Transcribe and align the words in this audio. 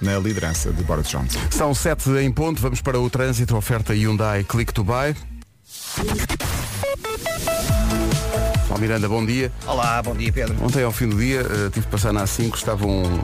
na 0.00 0.18
liderança 0.18 0.72
de 0.72 0.82
Boris 0.82 1.08
Johnson. 1.08 1.38
São 1.50 1.74
sete 1.74 2.10
em 2.10 2.30
ponto, 2.30 2.60
vamos 2.60 2.80
para 2.80 2.98
o 2.98 3.08
trânsito, 3.10 3.56
oferta 3.56 3.94
Hyundai 3.94 4.44
Click 4.44 4.72
to 4.72 4.84
Buy. 4.84 5.14
Paulo 8.68 8.82
Miranda, 8.82 9.08
bom 9.08 9.24
dia. 9.24 9.50
Olá, 9.66 10.02
bom 10.02 10.14
dia 10.14 10.30
Pedro. 10.30 10.54
Ontem 10.62 10.82
ao 10.84 10.92
fim 10.92 11.08
do 11.08 11.16
dia 11.16 11.40
eh, 11.40 11.70
tive 11.72 11.86
de 11.86 11.88
passar 11.88 12.12
na 12.12 12.24
A5, 12.24 12.54
estava 12.54 12.86
um, 12.86 13.20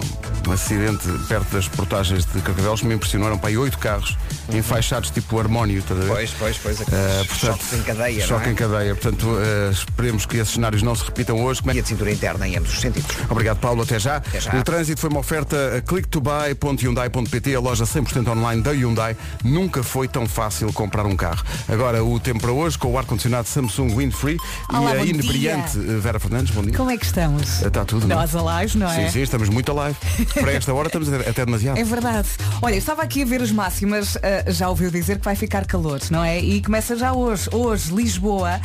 um 0.48 0.52
acidente 0.52 1.06
perto 1.28 1.52
das 1.52 1.68
portagens 1.68 2.24
de 2.24 2.40
Carcavelos 2.40 2.80
que 2.80 2.86
me 2.86 2.94
impressionaram 2.94 3.36
para 3.36 3.50
aí 3.50 3.58
oito 3.58 3.78
carros 3.78 4.16
enfaixados 4.52 5.10
tipo 5.10 5.38
harmónio, 5.38 5.78
estás 5.78 6.00
a 6.00 6.02
ver? 6.02 6.08
Pois, 6.10 6.30
pois, 6.38 6.58
pois, 6.58 6.80
aqueles 6.80 7.26
portanto, 7.26 7.58
choques 7.58 7.72
em 7.72 7.82
cadeia, 7.82 8.26
Choque 8.26 8.42
não 8.42 8.48
é? 8.48 8.52
em 8.52 8.54
cadeia. 8.54 8.94
Portanto, 8.94 9.36
eh, 9.38 9.70
esperemos 9.70 10.26
que 10.26 10.36
esses 10.38 10.54
cenários 10.54 10.82
não 10.82 10.94
se 10.94 11.04
repitam 11.04 11.42
hoje. 11.42 11.60
Como 11.60 11.72
é 11.72 11.74
E 11.76 11.80
a 11.80 11.84
cintura 11.84 12.10
interna 12.10 12.48
em 12.48 12.56
ambos 12.56 12.72
os 12.72 12.80
sentidos. 12.80 13.10
Obrigado, 13.28 13.58
Paulo. 13.58 13.82
Até 13.82 13.98
já. 13.98 14.16
Até 14.16 14.40
já. 14.40 14.54
O 14.58 14.62
trânsito 14.62 15.00
foi 15.00 15.10
uma 15.10 15.20
oferta 15.20 15.76
a 15.76 15.80
clicktobuy.hyundai.pt, 15.80 17.54
a 17.54 17.60
loja 17.60 17.84
100% 17.84 18.28
online 18.28 18.62
da 18.62 18.72
Hyundai. 18.72 19.16
Nunca 19.42 19.82
foi 19.82 20.08
tão 20.08 20.26
fácil 20.26 20.72
comprar 20.72 21.06
um 21.06 21.16
carro. 21.16 21.42
Agora, 21.68 22.04
o 22.04 22.18
tempo 22.20 22.40
para 22.40 22.52
hoje, 22.52 22.78
com 22.78 22.92
o 22.92 22.98
ar-condicionado 22.98 23.48
Samsung 23.48 23.94
Windfree 23.94 24.38
Olá, 24.68 24.96
e 24.96 25.00
a 25.00 25.04
inebriante 25.34 25.78
eh, 25.78 25.98
Vera 25.98 26.20
Fernandes. 26.20 26.54
Bom 26.54 26.62
dia. 26.62 26.74
Como 26.74 26.90
é 26.90 26.96
que 26.96 27.04
estamos? 27.04 27.62
Está 27.62 27.84
tudo, 27.84 28.06
não 28.06 28.16
é? 28.16 28.20
Nós 28.20 28.34
alive, 28.34 28.78
não 28.78 28.90
é? 28.90 29.06
Sim, 29.06 29.12
sim, 29.12 29.20
estamos 29.22 29.48
muito 29.48 29.70
alive. 29.78 29.98
Para 30.34 30.52
esta 30.52 30.72
hora 30.72 30.86
estamos 30.86 31.12
até 31.12 31.44
demasiado. 31.44 31.78
É 31.78 31.84
verdade. 31.84 32.28
Olha, 32.62 32.76
estava 32.76 33.02
aqui 33.02 33.22
a 33.22 33.26
ver 33.26 33.42
as 33.42 33.50
máximas, 33.50 34.16
ah, 34.16 34.50
já 34.50 34.68
ouviu 34.68 34.90
dizer 34.90 35.18
que 35.18 35.24
vai 35.24 35.34
ficar 35.34 35.66
calor, 35.66 36.00
não 36.10 36.22
é? 36.22 36.38
E 36.38 36.62
começa 36.62 36.96
já 36.96 37.12
hoje. 37.12 37.48
Hoje, 37.52 37.92
Lisboa 37.94 38.60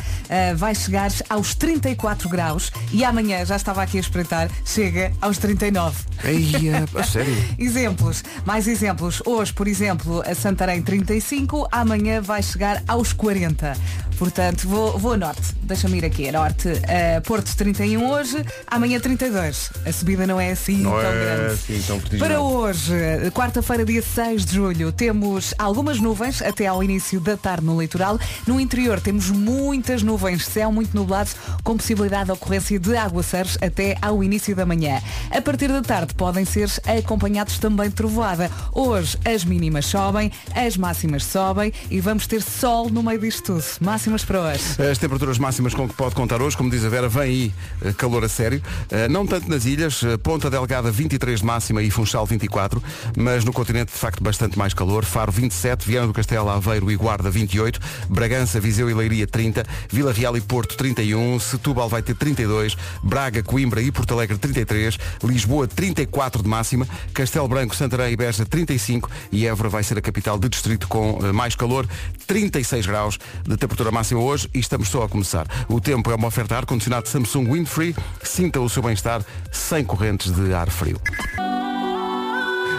vai 0.56 0.74
chegar 0.74 1.10
aos 1.28 1.54
34 1.54 2.28
graus 2.28 2.70
e 2.92 3.04
amanhã, 3.04 3.44
já 3.44 3.56
estava 3.56 3.82
aqui 3.82 3.98
a 3.98 4.00
espreitar, 4.00 4.48
chega 4.64 5.12
aos 5.20 5.38
39. 5.38 5.96
Eia, 6.24 6.84
a 6.94 7.02
sério. 7.02 7.36
Exemplos, 7.58 8.22
mais 8.44 8.66
exemplos. 8.66 9.22
Hoje, 9.24 9.52
por 9.52 9.66
exemplo, 9.66 10.22
a 10.26 10.34
Santarém 10.34 10.82
35, 10.82 11.68
amanhã 11.70 12.20
vai 12.20 12.42
chegar 12.42 12.82
aos 12.86 13.12
40. 13.12 13.76
Portanto, 14.20 14.68
vou, 14.68 14.98
vou 14.98 15.14
a 15.14 15.16
norte. 15.16 15.40
Deixa-me 15.62 15.96
ir 15.96 16.04
aqui 16.04 16.28
a 16.28 16.32
norte. 16.32 16.68
Uh, 16.68 17.22
Porto 17.24 17.56
31 17.56 18.06
hoje, 18.06 18.44
amanhã 18.66 19.00
32. 19.00 19.70
A 19.86 19.90
subida 19.90 20.26
não 20.26 20.38
é 20.38 20.50
assim 20.50 20.82
Não 20.82 20.90
tão 20.90 21.00
é 21.00 21.12
grande. 21.12 21.54
assim 21.54 21.82
tão. 21.86 21.98
Para 22.18 22.38
hoje, 22.38 22.92
quarta-feira, 23.32 23.82
dia 23.82 24.02
6 24.02 24.44
de 24.44 24.56
julho, 24.56 24.92
temos 24.92 25.54
algumas 25.58 25.98
nuvens 25.98 26.42
até 26.42 26.66
ao 26.66 26.84
início 26.84 27.18
da 27.18 27.34
tarde 27.34 27.64
no 27.64 27.80
litoral. 27.80 28.18
No 28.46 28.60
interior 28.60 29.00
temos 29.00 29.30
muitas 29.30 30.02
nuvens, 30.02 30.44
céu 30.44 30.70
muito 30.70 30.94
nublado, 30.94 31.30
com 31.64 31.78
possibilidade 31.78 32.26
de 32.26 32.32
ocorrência 32.32 32.78
de 32.78 32.94
aguaceiros 32.94 33.56
até 33.62 33.96
ao 34.02 34.22
início 34.22 34.54
da 34.54 34.66
manhã. 34.66 35.00
A 35.30 35.40
partir 35.40 35.68
da 35.68 35.80
tarde 35.80 36.12
podem 36.12 36.44
ser 36.44 36.68
acompanhados 36.98 37.58
também 37.58 37.88
de 37.88 37.94
trovoada. 37.94 38.50
Hoje 38.74 39.16
as 39.24 39.46
mínimas 39.46 39.86
sobem, 39.86 40.30
as 40.54 40.76
máximas 40.76 41.24
sobem 41.24 41.72
e 41.90 42.00
vamos 42.02 42.26
ter 42.26 42.42
sol 42.42 42.90
no 42.90 43.02
meio 43.02 43.18
disto 43.18 43.44
tudo. 43.44 43.64
Máximas 44.10 44.24
para 44.24 44.40
hoje. 44.40 44.90
As 44.90 44.98
temperaturas 44.98 45.38
máximas 45.38 45.72
com 45.72 45.88
que 45.88 45.94
pode 45.94 46.16
contar 46.16 46.42
hoje, 46.42 46.56
como 46.56 46.68
diz 46.68 46.84
a 46.84 46.88
Vera, 46.88 47.08
vem 47.08 47.22
aí 47.22 47.54
eh, 47.80 47.92
calor 47.92 48.24
a 48.24 48.28
sério. 48.28 48.60
Eh, 48.90 49.06
Não 49.06 49.24
tanto 49.24 49.48
nas 49.48 49.66
ilhas, 49.66 50.02
eh, 50.02 50.16
Ponta 50.16 50.50
Delgada 50.50 50.90
23 50.90 51.38
de 51.38 51.46
máxima 51.46 51.80
e 51.80 51.90
Funchal 51.92 52.26
24, 52.26 52.82
mas 53.16 53.44
no 53.44 53.52
continente 53.52 53.92
de 53.92 53.98
facto 53.98 54.20
bastante 54.20 54.58
mais 54.58 54.74
calor. 54.74 55.04
Faro 55.04 55.30
27, 55.30 55.86
Viana 55.86 56.08
do 56.08 56.12
Castelo, 56.12 56.48
Aveiro 56.50 56.90
e 56.90 56.96
Guarda 56.96 57.30
28, 57.30 57.78
Bragança, 58.08 58.58
Viseu 58.58 58.90
e 58.90 58.94
Leiria 58.94 59.28
30, 59.28 59.64
Vila 59.88 60.12
Real 60.12 60.36
e 60.36 60.40
Porto 60.40 60.76
31, 60.76 61.38
Setúbal 61.38 61.88
vai 61.88 62.02
ter 62.02 62.16
32, 62.16 62.76
Braga, 63.04 63.44
Coimbra 63.44 63.80
e 63.80 63.92
Porto 63.92 64.14
Alegre 64.14 64.38
33, 64.38 64.98
Lisboa 65.22 65.68
34 65.68 66.42
de 66.42 66.48
máxima, 66.48 66.88
Castelo 67.14 67.46
Branco, 67.46 67.76
Santarém 67.76 68.12
e 68.12 68.16
Beja 68.16 68.44
35 68.44 69.08
e 69.30 69.46
Évora 69.46 69.68
vai 69.68 69.84
ser 69.84 69.98
a 69.98 70.02
capital 70.02 70.36
de 70.36 70.48
distrito 70.48 70.88
com 70.88 71.20
mais 71.32 71.54
calor, 71.54 71.86
36 72.26 72.86
graus 72.86 73.16
de 73.44 73.56
temperatura 73.56 73.92
máxima 73.92 73.99
hoje 74.16 74.48
e 74.54 74.58
estamos 74.58 74.88
só 74.88 75.02
a 75.04 75.08
começar. 75.08 75.46
O 75.68 75.80
tempo 75.80 76.10
é 76.10 76.14
uma 76.14 76.28
oferta 76.28 76.56
ar-condicionado 76.56 77.08
Samsung 77.08 77.52
Windfree, 77.52 77.94
sinta 78.22 78.60
o 78.60 78.68
seu 78.68 78.82
bem-estar 78.82 79.22
sem 79.52 79.84
correntes 79.84 80.32
de 80.32 80.54
ar 80.54 80.70
frio. 80.70 81.00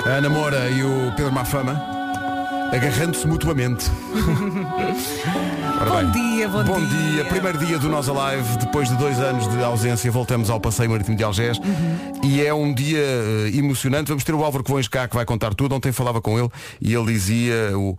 A 0.06 0.09
Ana 0.09 0.30
Moura 0.30 0.70
e 0.70 0.84
o 0.84 1.14
Pedro 1.16 1.32
Mafama 1.32 1.80
agarrando-se 2.72 3.28
mutuamente. 3.28 3.86
Bom 5.88 6.12
dia, 6.12 6.47
bom 6.47 6.64
dia. 6.64 6.88
dia. 6.88 7.25
Primeiro 7.25 7.58
dia 7.58 7.80
do 7.80 7.90
Nós 7.90 8.08
Alive, 8.08 8.58
depois 8.58 8.88
de 8.88 8.96
dois 8.97 9.19
anos 9.19 9.47
de 9.47 9.64
ausência, 9.64 10.12
voltamos 10.12 10.50
ao 10.50 10.59
Passeio 10.59 10.90
Marítimo 10.90 11.18
de 11.18 11.24
Algés 11.24 11.58
Uhum. 11.58 12.22
e 12.24 12.46
é 12.46 12.53
um 12.53 12.74
dia 12.74 13.00
eh, 13.00 13.52
emocionante. 13.56 14.09
Vamos 14.09 14.24
ter 14.24 14.34
o 14.36 14.44
Álvaro 14.44 14.64
Covões 14.64 14.88
cá 14.88 15.08
que 15.08 15.16
vai 15.16 15.25
contar 15.25 15.53
tudo. 15.56 15.74
Ontem 15.75 15.91
falava 15.91 16.22
com 16.22 16.38
ele 16.38 16.50
e 16.80 16.94
ele 16.94 17.06
dizia, 17.12 17.78
o, 17.78 17.97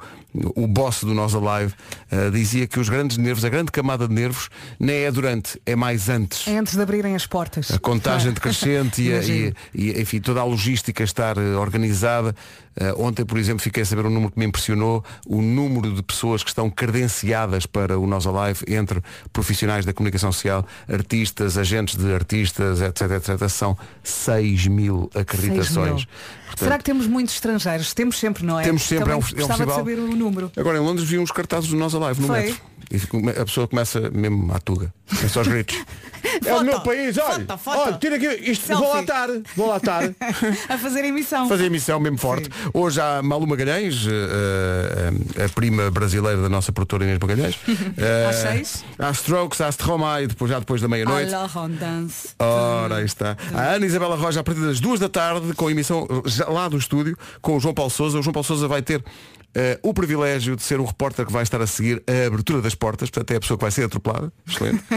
o 0.55 0.67
boss 0.69 1.03
do 1.03 1.13
Nós 1.13 1.35
Alive, 1.35 1.75
eh, 2.11 2.31
dizia 2.31 2.67
que 2.69 2.79
os 2.79 2.89
grandes 2.89 3.17
nervos, 3.17 3.45
a 3.45 3.49
grande 3.49 3.73
camada 3.73 4.07
de 4.07 4.15
nervos, 4.15 4.49
nem 4.79 4.99
é 5.05 5.11
durante, 5.11 5.61
é 5.67 5.75
mais 5.75 6.09
antes. 6.09 6.47
É 6.47 6.57
antes 6.59 6.75
de 6.77 6.83
abrirem 6.83 7.15
as 7.17 7.27
portas. 7.27 7.71
A 7.73 7.79
contagem 7.79 8.33
decrescente 8.33 9.03
e, 9.03 9.13
a- 9.13 9.23
e, 9.25 9.53
e, 9.75 10.01
enfim, 10.01 10.21
toda 10.21 10.41
a 10.41 10.45
logística 10.45 11.03
estar 11.03 11.37
eh, 11.37 11.57
organizada. 11.57 12.35
Eh, 12.75 12.95
ontem, 12.97 13.25
por 13.25 13.39
exemplo, 13.39 13.63
fiquei 13.63 13.83
a 13.83 13.87
saber 13.87 14.07
um 14.07 14.11
número 14.11 14.33
que 14.33 14.39
me 14.39 14.47
impressionou, 14.47 15.05
o 15.27 15.43
número 15.43 15.93
de 15.93 16.03
pessoas 16.03 16.43
que 16.43 16.49
estão 16.49 16.71
credenciadas 16.71 17.67
para 17.73 17.99
o 17.99 18.07
Nós 18.07 18.27
Alive 18.27 18.65
entre 18.69 19.01
profissionais 19.33 19.85
da 19.85 19.93
comunicação 19.93 20.31
social, 20.31 20.67
artistas, 20.89 21.57
agentes 21.57 21.97
de 21.97 22.13
artistas, 22.13 22.81
etc, 22.81 23.11
etc, 23.13 23.49
são 23.49 23.77
6 24.03 24.67
mil 24.67 25.11
acreditações. 25.15 26.05
mil. 26.05 26.07
Portanto, 26.53 26.65
Será 26.69 26.79
que 26.79 26.85
temos 26.85 27.07
muitos 27.07 27.35
estrangeiros? 27.35 27.93
Temos 27.95 28.19
sempre, 28.19 28.45
não 28.45 28.59
é? 28.61 28.65
Temos 28.65 28.83
sempre, 28.83 29.05
Também 29.05 29.15
é 29.15 29.17
um- 29.17 29.21
é 29.21 29.45
um 29.45 29.49
festival. 29.49 29.67
de 29.67 29.75
saber 29.75 29.99
o 29.99 30.17
número. 30.17 30.53
Agora 30.57 30.79
em 30.79 30.81
Londres 30.81 31.09
vi 31.09 31.19
uns 31.19 31.31
cartazes 31.31 31.69
do 31.71 31.77
Nós 31.77 31.95
Alive 31.95 32.21
no 32.21 32.27
Foi? 32.29 32.41
metro. 32.43 32.61
E 32.91 33.41
a 33.41 33.45
pessoa 33.47 33.67
começa 33.67 34.11
mesmo 34.11 34.53
à 34.55 34.59
tuga. 34.61 34.93
É 35.25 35.29
só 35.29 35.41
os 35.41 35.49
gritos. 35.49 35.79
é 36.45 36.55
o 36.55 36.63
meu 36.63 36.79
país, 36.81 37.17
olha, 37.17 37.47
foto, 37.47 37.59
foto. 37.59 37.79
olha, 37.79 37.93
tira 37.99 38.17
aqui, 38.17 38.51
isto, 38.51 38.67
vou 38.77 38.89
lá 38.93 39.01
estar, 39.01 39.29
vou 39.57 39.67
lá 39.69 39.77
estar. 39.79 40.03
a 40.69 40.77
fazer 40.79 41.03
emissão. 41.05 41.49
fazer 41.49 41.65
emissão 41.67 41.99
mesmo 41.99 42.19
forte. 42.19 42.51
Hoje 42.75 43.01
há 43.01 43.23
Malu 43.23 43.47
Magalhães, 43.47 44.07
eh, 44.07 45.13
eh, 45.39 45.45
a 45.45 45.49
prima 45.49 45.91
brasileira 45.91 46.43
da 46.43 46.49
nossa 46.51 46.71
produtora 46.71 47.05
Inês 47.05 47.19
Magalhães. 47.19 47.59
Eh, 47.97 48.27
Às 48.29 48.37
seis. 48.37 48.85
Há 48.99 49.11
Strokes, 49.13 49.61
há 49.63 49.69
Stromae, 49.71 50.27
depois, 50.27 50.51
já 50.51 50.59
depois 50.59 50.81
da 50.83 50.89
meia-noite. 50.89 51.33
Ora, 52.39 52.97
aí 52.97 53.05
está. 53.05 53.37
A 53.55 53.75
Ana 53.75 53.87
Isabela 53.87 54.17
Roja 54.17 54.41
a 54.41 54.45
partir 54.45 54.61
das 54.61 54.81
duas 54.81 54.99
da 55.01 55.09
tarde, 55.09 55.55
com 55.55 55.67
a 55.69 55.71
emissão 55.71 56.07
já 56.27 56.42
lá 56.49 56.69
do 56.69 56.77
estúdio, 56.77 57.17
com 57.41 57.57
o 57.57 57.61
João 57.61 57.75
Paulo 57.75 57.91
Souza. 57.91 58.19
O 58.19 58.23
João 58.23 58.33
Paulo 58.33 58.47
Souza 58.47 58.69
vai 58.69 58.83
ter 58.83 59.03
eh, 59.55 59.79
o 59.83 59.93
privilégio 59.93 60.57
de 60.57 60.63
ser 60.63 60.81
o 60.81 60.85
repórter 60.85 61.27
que 61.27 61.33
vai 61.33 61.43
estar 61.43 61.61
a 61.61 61.67
seguir 61.67 62.03
a 62.07 62.27
abertura 62.27 62.63
das 62.63 62.75
portas, 62.75 63.11
portanto 63.11 63.33
é 63.33 63.37
a 63.37 63.41
pessoa 63.41 63.59
que 63.59 63.63
vai 63.63 63.71
ser 63.71 63.85
atropelada. 63.85 64.33
Excelente. 64.47 64.83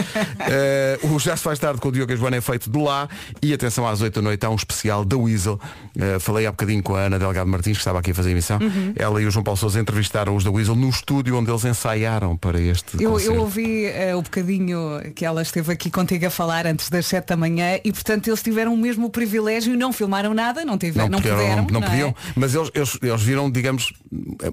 Eh, 0.48 0.98
o 1.02 1.18
Já 1.18 1.36
se 1.36 1.42
faz 1.42 1.58
tarde 1.58 1.80
com 1.80 1.88
o 1.88 1.92
Diogo 1.92 2.14
Joana 2.16 2.36
é 2.36 2.40
feito 2.40 2.70
de 2.70 2.78
lá 2.78 3.08
e 3.42 3.52
atenção 3.52 3.86
às 3.86 4.00
8 4.00 4.14
da 4.14 4.22
noite 4.22 4.46
há 4.46 4.50
um 4.50 4.54
especial 4.54 5.04
da 5.04 5.16
Weasel. 5.16 5.58
Eh, 5.98 6.18
falei 6.18 6.46
há 6.46 6.50
bocadinho 6.50 6.82
com 6.82 6.94
a 6.94 7.00
Ana 7.00 7.18
Delgado 7.18 7.50
Martins, 7.50 7.76
que 7.76 7.80
estava 7.80 7.98
aqui 7.98 8.12
a 8.12 8.14
fazer 8.14 8.28
a 8.28 8.32
emissão. 8.32 8.58
Uhum. 8.60 8.92
Ela 8.96 9.20
e 9.20 9.26
o 9.26 9.30
João 9.30 9.42
Paulo 9.42 9.58
Souza 9.58 9.80
entrevistaram 9.80 10.36
os 10.36 10.44
da 10.44 10.50
Weasel 10.50 10.76
no 10.76 10.88
estúdio 10.88 11.36
onde 11.36 11.50
eles 11.50 11.64
ensaiaram 11.64 12.36
para 12.36 12.60
este 12.60 13.02
Eu, 13.02 13.18
eu 13.18 13.40
ouvi 13.40 13.86
o 14.16 14.22
bocadinho 14.22 14.78
que 15.14 15.24
ela 15.24 15.42
esteve 15.42 15.72
aqui 15.72 15.90
contigo 15.90 16.26
a 16.26 16.30
falar 16.30 16.66
antes 16.66 16.88
das 16.88 17.06
7 17.06 17.26
da 17.26 17.36
manhã 17.36 17.78
e 17.84 17.92
portanto 17.92 18.28
eles 18.28 18.42
tiveram 18.42 18.72
o 18.72 18.76
mesmo 18.76 19.10
privilégio 19.10 19.74
e 19.74 19.76
não 19.76 19.92
filmaram 19.92 20.32
nada, 20.32 20.64
não, 20.64 20.78
tiveram, 20.78 21.08
não, 21.08 21.20
puderam, 21.20 21.64
puderam. 21.64 21.80
não 21.80 21.80
é? 21.80 21.90
podiam, 21.90 22.14
mas 22.34 22.54
eles, 22.54 22.70
eles, 22.74 22.98
eles 23.02 23.22
viram, 23.22 23.50
digamos, 23.50 23.92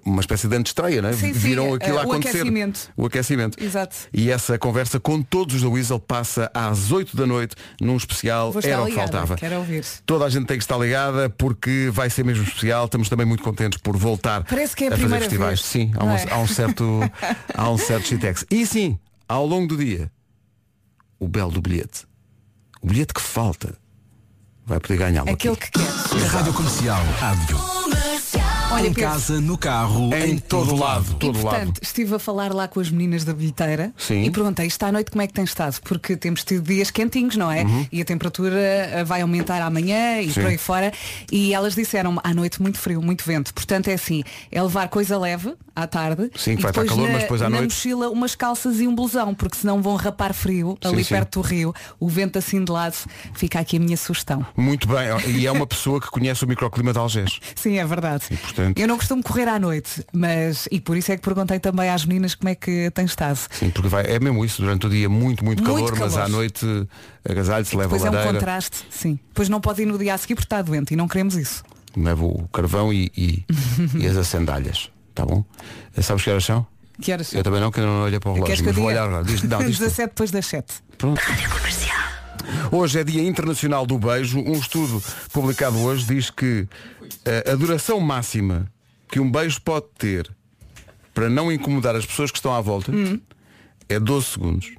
uma 0.05 0.21
espécie 0.21 0.47
de 0.47 0.55
antestreia, 0.55 1.01
né? 1.01 1.13
Sim, 1.13 1.27
sim, 1.27 1.31
viram 1.33 1.73
aquilo 1.73 1.97
eh, 1.97 2.01
a 2.01 2.05
o 2.05 2.11
acontecer. 2.11 2.37
aquecimento. 2.39 2.91
O 2.97 3.05
aquecimento. 3.05 3.63
Exato. 3.63 3.95
E 4.13 4.29
essa 4.31 4.57
conversa 4.57 4.99
com 4.99 5.21
todos 5.21 5.55
os 5.55 5.61
da 5.61 5.69
Weasel 5.69 5.99
passa 5.99 6.49
às 6.53 6.91
8 6.91 7.15
da 7.15 7.25
noite 7.25 7.55
num 7.81 7.95
especial 7.97 8.51
Vou 8.51 8.59
estar 8.59 8.71
Era 8.71 8.81
o 8.81 8.85
que 8.85 8.91
ligada, 8.91 9.11
faltava. 9.11 9.35
quero 9.35 9.55
ouvir. 9.57 9.85
Toda 10.05 10.25
a 10.25 10.29
gente 10.29 10.45
tem 10.45 10.57
que 10.57 10.63
estar 10.63 10.77
ligada 10.77 11.29
porque 11.29 11.89
vai 11.91 12.09
ser 12.09 12.23
mesmo 12.23 12.43
especial. 12.43 12.85
Estamos 12.85 13.09
também 13.09 13.25
muito 13.25 13.43
contentes 13.43 13.79
por 13.81 13.95
voltar 13.97 14.43
Parece 14.43 14.75
que 14.75 14.85
é 14.85 14.87
a 14.87 14.90
a 14.90 14.91
fazer 14.91 15.01
primeira 15.03 15.23
festivais. 15.25 15.59
vez, 15.61 15.69
Sim, 15.69 15.91
há 15.97 16.03
um, 16.03 16.07
não 16.07 16.16
é? 16.16 16.25
há 16.31 16.37
um 16.39 16.47
certo 16.47 16.99
há 17.55 17.69
um 17.69 17.78
certo 17.78 18.07
shitex. 18.07 18.46
E 18.51 18.66
sim, 18.66 18.97
ao 19.28 19.46
longo 19.46 19.67
do 19.67 19.78
dia, 19.78 20.11
o 21.19 21.28
belo 21.28 21.51
do 21.51 21.61
bilhete. 21.61 22.05
O 22.81 22.87
bilhete 22.87 23.13
que 23.13 23.22
falta 23.22 23.75
vai 24.66 24.79
poder 24.79 24.97
ganhá-lo. 24.97 25.29
Aquele 25.29 25.53
aqui. 25.53 25.72
que 25.72 25.79
queres. 25.79 26.31
Rádio 26.31 26.53
Comercial. 26.53 27.03
Rádio. 27.19 28.12
Olha, 28.73 28.87
em 28.87 28.93
Pedro. 28.93 29.09
casa, 29.11 29.40
no 29.41 29.58
carro, 29.58 30.09
Em 30.16 30.37
todo 30.37 30.75
lado. 30.75 31.14
Todo 31.16 31.37
Entretanto, 31.37 31.66
lado. 31.67 31.79
estive 31.81 32.16
a 32.16 32.20
falar 32.20 32.53
lá 32.53 32.67
com 32.67 32.79
as 32.79 32.90
meninas 32.90 33.23
da 33.23 33.34
bilheteira 33.34 33.93
Sim. 33.97 34.23
e 34.23 34.31
perguntei, 34.31 34.66
está 34.67 34.87
à 34.87 34.91
noite 34.91 35.11
como 35.11 35.22
é 35.22 35.28
que 35.28 35.34
tem 35.34 35.43
estado? 35.43 35.79
Porque 35.81 36.16
temos 36.16 36.43
tido 36.43 36.64
dias 36.64 36.90
quentinhos, 36.90 37.35
não 37.35 37.52
é? 37.52 37.66
E 37.91 38.02
a 38.02 38.05
temperatura 38.05 38.55
eh, 38.58 39.03
vai 39.03 39.22
aumentar 39.22 39.61
amanhã 39.61 40.20
e 40.22 40.28
Uhum. 40.28 40.34
Sim. 40.34 40.41
por 40.41 40.49
aí 40.49 40.58
fora. 40.58 40.91
E 41.31 41.53
elas 41.53 41.75
disseram 41.75 42.20
à 42.23 42.34
noite 42.34 42.61
muito 42.61 42.78
frio, 42.78 43.02
muito 43.02 43.23
vento. 43.25 43.53
Portanto 43.53 43.87
é 43.90 43.93
assim, 43.93 44.23
é 44.52 44.61
levar 44.61 44.87
coisa 44.90 45.17
leve 45.17 45.53
à 45.75 45.87
tarde 45.87 46.29
Sim, 46.35 46.55
que 46.55 46.61
e 46.61 46.64
vai 46.64 46.72
estar 46.72 46.81
depois 46.84 46.90
calor, 46.90 47.08
na, 47.08 47.14
mas 47.14 47.22
depois 47.23 47.41
à 47.41 47.49
na 47.49 47.58
noite- 47.58 47.73
mochila 47.73 48.09
umas 48.09 48.35
calças 48.35 48.79
e 48.79 48.87
um 48.87 48.93
blusão, 48.96 49.34
porque 49.34 49.58
senão 49.58 49.81
vão 49.81 49.96
rapar 49.96 50.34
frio 50.34 50.78
Sim, 50.84 50.90
ali 50.93 51.03
sim. 51.03 51.14
perto 51.14 51.41
do 51.41 51.47
rio. 51.47 51.73
O 51.99 52.08
vento 52.09 52.37
assim 52.40 52.64
de 52.64 52.72
lado, 52.72 52.96
fica 53.34 53.59
aqui 53.59 53.78
a 53.78 53.79
minha 53.79 53.97
sugestão. 53.97 54.46
Muito 54.55 54.87
bem. 54.87 55.03
E 55.35 55.46
é 55.47 55.52
uma 55.52 55.66
pessoa 55.67 55.99
que 56.02 56.08
conhece 56.09 56.43
o 56.43 56.47
microclima 56.47 56.91
de 56.93 56.99
Algés. 56.99 57.40
Sim, 57.55 57.78
é 57.78 57.85
verdade. 57.85 58.23
E, 58.31 58.37
portanto- 58.37 58.62
Eu 58.75 58.87
não 58.87 58.97
costumo 58.97 59.21
correr 59.23 59.47
à 59.47 59.57
noite, 59.59 60.05
mas 60.13 60.67
e 60.71 60.79
por 60.79 60.95
isso 60.97 61.11
é 61.11 61.15
que 61.17 61.21
perguntei 61.21 61.59
também 61.59 61.89
às 61.89 62.05
meninas 62.05 62.35
como 62.35 62.49
é 62.49 62.55
que 62.55 62.89
tem 62.91 63.05
estado. 63.05 63.39
Sim, 63.51 63.69
porque 63.69 63.87
vai, 63.89 64.05
é 64.05 64.19
mesmo 64.19 64.43
isso, 64.45 64.61
durante 64.61 64.87
o 64.87 64.89
dia 64.89 65.09
muito, 65.09 65.43
muito, 65.43 65.63
Muito 65.63 65.63
calor, 65.63 65.97
mas 65.99 66.13
calor. 66.13 66.25
à 66.25 66.29
noite 66.29 66.65
agasalho-se, 67.27 67.75
leva 67.75 67.89
Pois 67.89 68.03
a 68.03 68.07
é 68.07 68.09
um 68.09 68.13
lareira, 68.13 68.33
contraste, 68.39 68.85
sim. 68.89 69.19
Pois 69.33 69.49
não 69.49 69.59
pode 69.61 69.81
ir 69.81 69.85
no 69.85 69.97
dia 69.97 70.13
a 70.13 70.17
seguir 70.17 70.35
porque 70.35 70.45
está 70.45 70.61
doente 70.61 70.93
e 70.93 70.95
não 70.97 71.07
queremos 71.07 71.35
isso. 71.35 71.63
leva 71.97 72.23
o 72.25 72.47
carvão 72.49 72.91
e, 72.93 73.11
e, 73.17 73.45
e 73.99 74.07
as 74.07 74.27
sandálias. 74.27 74.89
Tá 75.15 75.25
bom? 75.25 75.43
Sabes 76.01 76.23
que 76.23 76.29
horas 76.31 76.43
são? 76.45 76.65
Que 77.01 77.11
horas 77.11 77.27
são? 77.27 77.39
Eu 77.39 77.43
também 77.43 77.59
não, 77.61 77.71
que 77.71 77.79
eu 77.79 77.85
não 77.85 78.03
olhei 78.03 78.19
para 78.19 78.29
o 78.31 78.33
relógio. 78.33 78.55
Queres 78.55 78.61
que 78.61 78.67
eu 78.69 78.73
mas 78.73 78.81
vou 78.81 78.89
diga? 78.89 79.01
olhar 79.03 79.09
agora. 79.09 79.23
Diz, 79.23 79.43
não, 79.43 79.59
diz 79.65 79.77
tu. 79.77 79.83
17 79.83 80.09
depois 80.09 80.31
das 80.31 80.45
7. 80.47 80.73
Pronto. 80.97 81.21
Hoje 82.71 82.99
é 82.99 83.03
Dia 83.03 83.21
Internacional 83.23 83.85
do 83.85 83.97
Beijo. 83.97 84.39
Um 84.39 84.53
estudo 84.53 85.01
publicado 85.31 85.79
hoje 85.79 86.05
diz 86.05 86.29
que 86.29 86.67
a 87.52 87.55
duração 87.55 88.00
máxima 88.00 88.72
que 89.09 89.20
um 89.20 89.29
beijo 89.32 89.61
pode 89.61 89.85
ter 89.97 90.29
para 91.14 91.29
não 91.29 91.52
incomodar 91.52 91.96
as 91.96 92.05
pessoas 92.05 92.32
que 92.32 92.38
estão 92.38 92.53
à 92.53 92.59
volta 92.61 92.91
Hum. 92.91 93.20
é 93.88 94.00
12 94.00 94.26
segundos. 94.28 94.72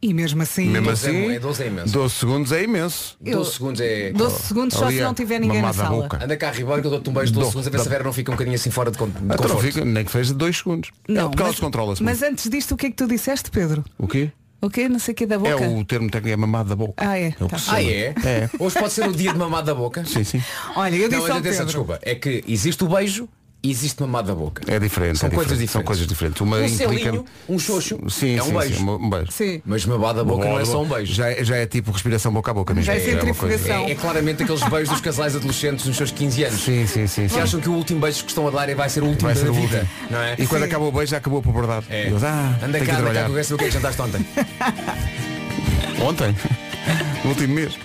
E 0.00 0.12
mesmo 0.12 0.42
assim, 0.42 0.68
Mesmo 0.68 0.88
12 0.90 1.06
é 1.06 1.10
assim, 1.10 1.30
é 1.32 1.38
12 1.40 1.62
é 1.62 1.66
imenso. 1.66 1.92
12 1.94 2.14
segundos 2.14 2.52
é 2.52 2.62
imenso. 2.62 3.16
Eu- 3.24 3.38
12 3.38 3.52
segundos 3.52 3.80
é. 3.80 4.12
12 4.12 4.42
segundos 4.42 4.76
só 4.76 4.84
Ali 4.84 4.96
se 4.96 5.00
é 5.00 5.04
não 5.04 5.14
tiver 5.14 5.38
ninguém 5.38 5.62
na 5.62 5.72
sala. 5.72 6.02
boca. 6.02 6.22
Anda 6.22 6.36
cá, 6.36 6.50
Ribeiro, 6.50 6.82
que 6.82 6.86
eu 6.88 6.90
dou-te 6.90 7.08
um 7.08 7.12
beijo 7.14 7.32
de 7.32 7.38
12 7.38 7.44
Dou, 7.44 7.50
segundos 7.62 7.66
a 7.68 7.70
ver 7.70 7.78
se 7.80 7.88
a. 7.88 7.90
Vera 7.90 8.04
não 8.04 8.12
fica 8.12 8.30
um 8.30 8.34
bocadinho 8.34 8.54
assim 8.54 8.70
fora 8.70 8.90
de, 8.90 8.98
con- 8.98 9.08
de 9.08 9.16
Então 9.16 9.28
não 9.28 9.36
conforto. 9.38 9.62
fica, 9.62 9.82
nem 9.82 10.04
que 10.04 10.12
seja 10.12 10.34
2 10.34 10.58
segundos. 10.58 10.90
é 11.08 11.22
porque 11.22 11.42
ela 11.42 11.52
se 11.54 11.60
controla-se. 11.60 12.02
mas 12.02 12.20
muito. 12.20 12.32
antes 12.32 12.50
disto, 12.50 12.72
o 12.72 12.76
que 12.76 12.86
é 12.86 12.90
que 12.90 12.96
tu 12.96 13.06
disseste, 13.06 13.50
Pedro? 13.50 13.82
O 13.96 14.06
quê? 14.06 14.30
O 14.64 14.70
quê? 14.70 14.88
Não 14.88 14.98
sei 14.98 15.12
o 15.12 15.14
que 15.14 15.26
da 15.26 15.38
boca? 15.38 15.62
É 15.62 15.68
o 15.68 15.84
termo 15.84 16.08
técnico 16.10 16.32
é 16.32 16.36
mamado 16.36 16.70
da 16.70 16.76
boca. 16.76 16.94
Ah, 16.96 17.18
é, 17.18 17.34
o 17.38 17.46
tá. 17.46 17.56
Ah, 17.68 17.82
é? 17.82 18.14
É. 18.24 18.50
Hoje 18.58 18.78
pode 18.78 18.92
ser 18.94 19.06
o 19.06 19.12
dia 19.12 19.30
de 19.32 19.38
mamado 19.38 19.66
da 19.66 19.74
boca? 19.74 20.04
Sim, 20.06 20.24
sim. 20.24 20.42
Olha, 20.74 20.96
eu 20.96 21.02
Não, 21.02 21.08
disse 21.08 21.20
mas 21.20 21.30
ao 21.30 21.36
atenção, 21.38 21.42
Pedro. 21.42 21.66
desculpa. 21.66 21.98
É 22.02 22.14
que 22.14 22.42
existe 22.48 22.82
o 22.82 22.88
beijo 22.88 23.28
existe 23.70 24.00
mamado 24.02 24.28
da 24.28 24.34
boca. 24.34 24.62
É 24.66 24.78
diferente. 24.78 25.18
São 25.18 25.28
é 25.28 25.32
coisas 25.32 25.58
diferente. 25.58 25.72
São 25.72 25.82
diferentes. 25.82 25.86
coisas 25.86 26.06
diferentes. 26.06 26.40
Uma 26.40 26.56
Um 26.58 26.64
implica... 26.64 27.04
selinho, 27.04 27.24
um 27.48 27.58
xoxo, 27.58 27.98
Sim, 28.10 28.36
é 28.36 28.42
um 28.42 28.46
sim, 28.46 28.52
beijo. 28.58 28.74
sim, 28.76 28.84
um 28.88 29.10
beijo. 29.10 29.32
Sim. 29.32 29.62
Mas 29.64 29.86
mamado 29.86 30.18
da 30.18 30.24
boca 30.24 30.48
não 30.48 30.58
é 30.60 30.64
só 30.64 30.82
um 30.82 30.86
beijo. 30.88 31.12
Já, 31.14 31.30
é- 31.30 31.44
já 31.44 31.56
é 31.56 31.66
tipo 31.66 31.90
respiração 31.90 32.32
boca 32.32 32.50
a 32.50 32.54
boca 32.54 32.74
mesmo. 32.74 32.86
Já 32.86 32.94
é 32.94 32.96
uma 32.96 33.04
coisa- 33.04 33.20
centrifugação. 33.20 33.84
É, 33.86 33.90
é 33.90 33.94
claramente 33.94 34.42
aqueles 34.42 34.62
beijos 34.62 34.88
dos 34.90 35.00
casais 35.00 35.36
adolescentes 35.36 35.86
nos 35.86 35.96
seus 35.96 36.10
15 36.10 36.44
anos. 36.44 36.60
Sim, 36.60 36.86
sim, 36.86 37.06
sim. 37.06 37.22
Que 37.26 37.34
sim. 37.34 37.40
acham 37.40 37.60
que 37.60 37.68
o 37.68 37.72
último 37.72 38.00
beijo 38.00 38.22
que 38.24 38.30
estão 38.30 38.46
a 38.48 38.50
dar 38.50 38.68
é- 38.68 38.74
vai 38.74 38.88
ser 38.88 39.02
o 39.02 39.06
último 39.06 39.28
Vai 39.28 39.34
da 39.34 39.40
ser 39.40 39.50
o 39.50 39.54
vida. 39.54 39.78
último. 39.78 39.90
Não 40.10 40.18
é? 40.22 40.34
E 40.38 40.46
quando 40.46 40.62
Sim. 40.62 40.68
acaba 40.68 40.84
o 40.84 40.92
beijo 40.92 41.10
já 41.10 41.16
acabou 41.18 41.38
a 41.38 41.42
puberdade. 41.42 41.86
É. 41.90 42.06
Eles, 42.06 42.22
ah, 42.22 42.58
anda 42.62 42.78
cá, 42.80 42.98
anda 42.98 43.12
cá, 43.12 43.24
que 43.30 43.52
eu 43.52 43.56
o 43.56 43.58
que 43.58 43.64
é 43.64 43.68
que 43.68 43.74
jantaste 43.74 44.02
ontem. 44.02 44.26
Ontem. 46.02 46.34
no 47.24 47.30
último 47.30 47.54
mês. 47.54 47.78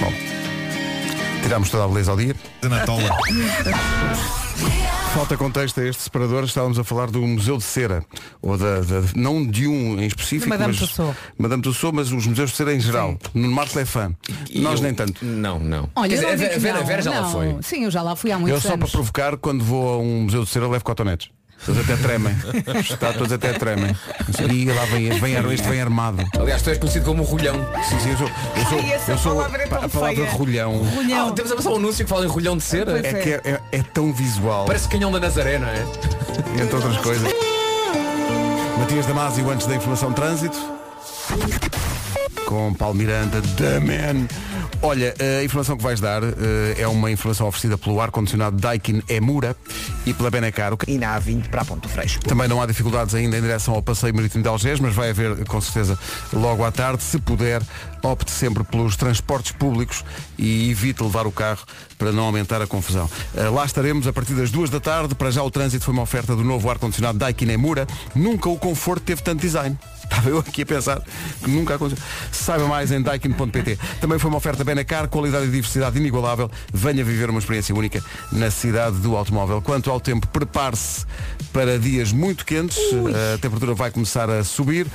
Bom. 0.00 0.31
Tirámos 1.42 1.70
toda 1.70 1.84
a 1.84 1.88
beleza 1.88 2.10
ao 2.10 2.16
dia. 2.16 2.34
Falta 5.14 5.36
contexto 5.36 5.78
a 5.78 5.84
este 5.86 6.00
separador, 6.02 6.44
estávamos 6.44 6.78
a 6.78 6.84
falar 6.84 7.10
do 7.10 7.20
Museu 7.20 7.58
de 7.58 7.64
Cera, 7.64 8.02
ou 8.40 8.56
da, 8.56 8.80
da- 8.80 9.02
não 9.14 9.44
de 9.46 9.66
um 9.68 10.00
em 10.00 10.06
específico, 10.06 10.44
De 10.44 10.48
Madame 10.48 10.72
mas 10.72 10.88
Tussauds. 10.88 11.16
Madame 11.36 11.62
Tussauds, 11.62 11.94
mas 11.94 12.10
os 12.12 12.26
museus 12.26 12.50
de 12.50 12.56
cera 12.56 12.72
em 12.74 12.80
geral. 12.80 13.18
No 13.34 13.50
Marco 13.50 13.78
é 13.78 13.84
fã. 13.84 14.14
Nós 14.54 14.78
Eu- 14.80 14.84
nem 14.86 14.94
tanto. 14.94 15.22
Não, 15.22 15.58
não. 15.58 15.90
Olha, 15.94 16.08
Quer 16.08 16.16
eu 16.16 16.22
não 16.22 16.30
dizer, 16.34 16.44
digo 16.48 16.56
a 16.56 16.58
Vera, 16.60 16.74
não, 16.76 16.80
a 16.82 16.86
Vera 16.86 17.02
já 17.02 17.10
lá 17.10 17.20
não. 17.22 17.30
foi. 17.30 17.56
Sim, 17.60 17.84
eu 17.84 17.90
já 17.90 18.00
lá 18.02 18.16
fui 18.16 18.30
há 18.32 18.36
Eu 18.36 18.40
muitos 18.40 18.62
só 18.62 18.68
para 18.70 18.76
anos. 18.78 18.90
provocar, 18.90 19.36
quando 19.36 19.62
vou 19.62 19.94
a 19.94 19.98
um 19.98 20.22
museu 20.22 20.44
de 20.44 20.48
cera, 20.48 20.66
levo 20.66 20.82
cotonetes. 20.82 21.28
Todos 21.64 21.80
até 21.82 21.96
tremem. 21.96 22.34
Os 22.80 22.90
estátuas 22.90 23.32
até 23.32 23.52
tremem. 23.52 23.94
E 24.52 24.64
lá 24.66 24.84
vem, 24.86 25.10
vem, 25.20 25.52
este 25.54 25.68
vem 25.68 25.80
armado. 25.80 26.24
Aliás, 26.38 26.60
tu 26.62 26.70
és 26.70 26.78
conhecido 26.78 27.04
como 27.04 27.22
rolhão. 27.22 27.54
Sim, 27.88 27.98
sim, 28.00 28.10
eu 28.10 28.16
sou, 28.18 28.28
eu 28.28 28.64
sou, 28.66 28.78
Ai, 28.80 29.00
eu 29.08 29.18
sou 29.18 29.34
palavra 29.36 29.62
é 29.62 29.64
a 29.66 29.68
palavra 29.88 30.14
feia. 30.16 30.30
rolhão. 30.32 30.78
Rolhão. 30.82 31.28
Ah, 31.28 31.32
temos 31.32 31.52
a 31.52 31.56
passar 31.56 31.70
um 31.70 31.76
anúncio 31.76 32.04
que 32.04 32.10
fala 32.10 32.24
em 32.24 32.28
rolhão 32.28 32.56
de 32.56 32.64
cera. 32.64 32.92
Pois 32.92 33.04
É 33.04 33.12
que 33.14 33.30
é, 33.30 33.40
é- 33.44 33.60
é 33.78 33.82
tão 33.82 34.12
visual, 34.12 34.64
Parece 34.66 34.88
canhão 34.88 35.12
da 35.12 35.20
Nazaré, 35.20 35.58
não 35.58 35.68
é? 35.68 35.84
entre 36.60 36.74
outras 36.74 36.96
coisas. 36.98 37.32
Matias 38.78 39.06
Damasio 39.06 39.48
antes 39.50 39.66
da 39.66 39.76
informação 39.76 40.08
de 40.10 40.16
trânsito. 40.16 40.58
Com 42.46 42.74
Paulo 42.74 42.94
Miranda, 42.96 43.40
The 43.56 43.78
Man. 43.80 44.26
Olha, 44.80 45.14
a 45.40 45.44
informação 45.44 45.76
que 45.76 45.82
vais 45.82 46.00
dar 46.00 46.22
eh, 46.22 46.76
é 46.78 46.88
uma 46.88 47.10
informação 47.10 47.46
oferecida 47.46 47.78
pelo 47.78 48.00
ar-condicionado 48.00 48.56
Daikin 48.56 49.02
Emura 49.08 49.56
e 50.06 50.12
pela 50.12 50.30
Benacar. 50.30 50.72
O 50.72 50.76
que- 50.76 50.90
E 50.90 50.98
na 50.98 51.18
A20 51.20 51.48
para 51.48 51.62
a 51.62 51.64
Ponto 51.64 51.88
Freixo. 51.88 52.20
Também 52.20 52.48
não 52.48 52.60
há 52.60 52.66
dificuldades 52.66 53.14
ainda 53.14 53.36
em 53.36 53.40
direção 53.40 53.74
ao 53.74 53.82
passeio 53.82 54.14
marítimo 54.14 54.42
de 54.42 54.48
Algés, 54.48 54.80
mas 54.80 54.94
vai 54.94 55.10
haver 55.10 55.44
com 55.46 55.60
certeza 55.60 55.98
logo 56.32 56.64
à 56.64 56.72
tarde. 56.72 57.02
Se 57.02 57.18
puder, 57.18 57.62
opte 58.02 58.30
sempre 58.30 58.64
pelos 58.64 58.96
transportes 58.96 59.52
públicos 59.52 60.04
e 60.38 60.70
evite 60.70 61.02
levar 61.02 61.26
o 61.26 61.32
carro 61.32 61.60
para 61.98 62.10
não 62.10 62.24
aumentar 62.24 62.60
a 62.60 62.66
confusão. 62.66 63.08
Eh, 63.36 63.48
Lá 63.48 63.64
estaremos 63.64 64.06
a 64.06 64.12
partir 64.12 64.34
das 64.34 64.50
duas 64.50 64.70
da 64.70 64.80
tarde. 64.80 65.14
Para 65.14 65.30
já 65.30 65.42
o 65.42 65.50
trânsito 65.50 65.84
foi 65.84 65.94
uma 65.94 66.02
oferta 66.02 66.34
do 66.34 66.42
novo 66.42 66.68
ar-condicionado 66.70 67.18
Daikin 67.18 67.50
Emura. 67.50 67.86
Nunca 68.14 68.48
o 68.48 68.56
conforto 68.58 69.02
teve 69.04 69.22
tanto 69.22 69.40
design. 69.40 69.78
Estava 70.02 70.28
eu 70.28 70.38
aqui 70.38 70.62
a 70.62 70.66
pensar 70.66 71.00
que 71.42 71.50
nunca 71.50 71.74
aconteceu. 71.76 72.02
Saiba 72.30 72.66
mais 72.66 72.90
em 72.92 73.00
daikin.pt. 73.00 73.78
Também 74.00 74.18
foi 74.18 74.28
uma 74.28 74.36
oferta 74.36 74.51
Benacar, 74.64 75.08
qualidade 75.08 75.46
e 75.46 75.50
diversidade 75.50 75.98
inigualável. 75.98 76.50
Venha 76.72 77.04
viver 77.04 77.30
uma 77.30 77.38
experiência 77.38 77.74
única 77.74 78.02
na 78.30 78.50
cidade 78.50 78.96
do 78.98 79.16
automóvel. 79.16 79.60
Quanto 79.60 79.90
ao 79.90 80.00
tempo, 80.00 80.26
prepare-se 80.28 81.04
para 81.52 81.78
dias 81.78 82.12
muito 82.12 82.44
quentes. 82.44 82.78
A 83.34 83.38
temperatura 83.38 83.74
vai 83.74 83.90
começar 83.90 84.30
a 84.30 84.44
subir. 84.44 84.86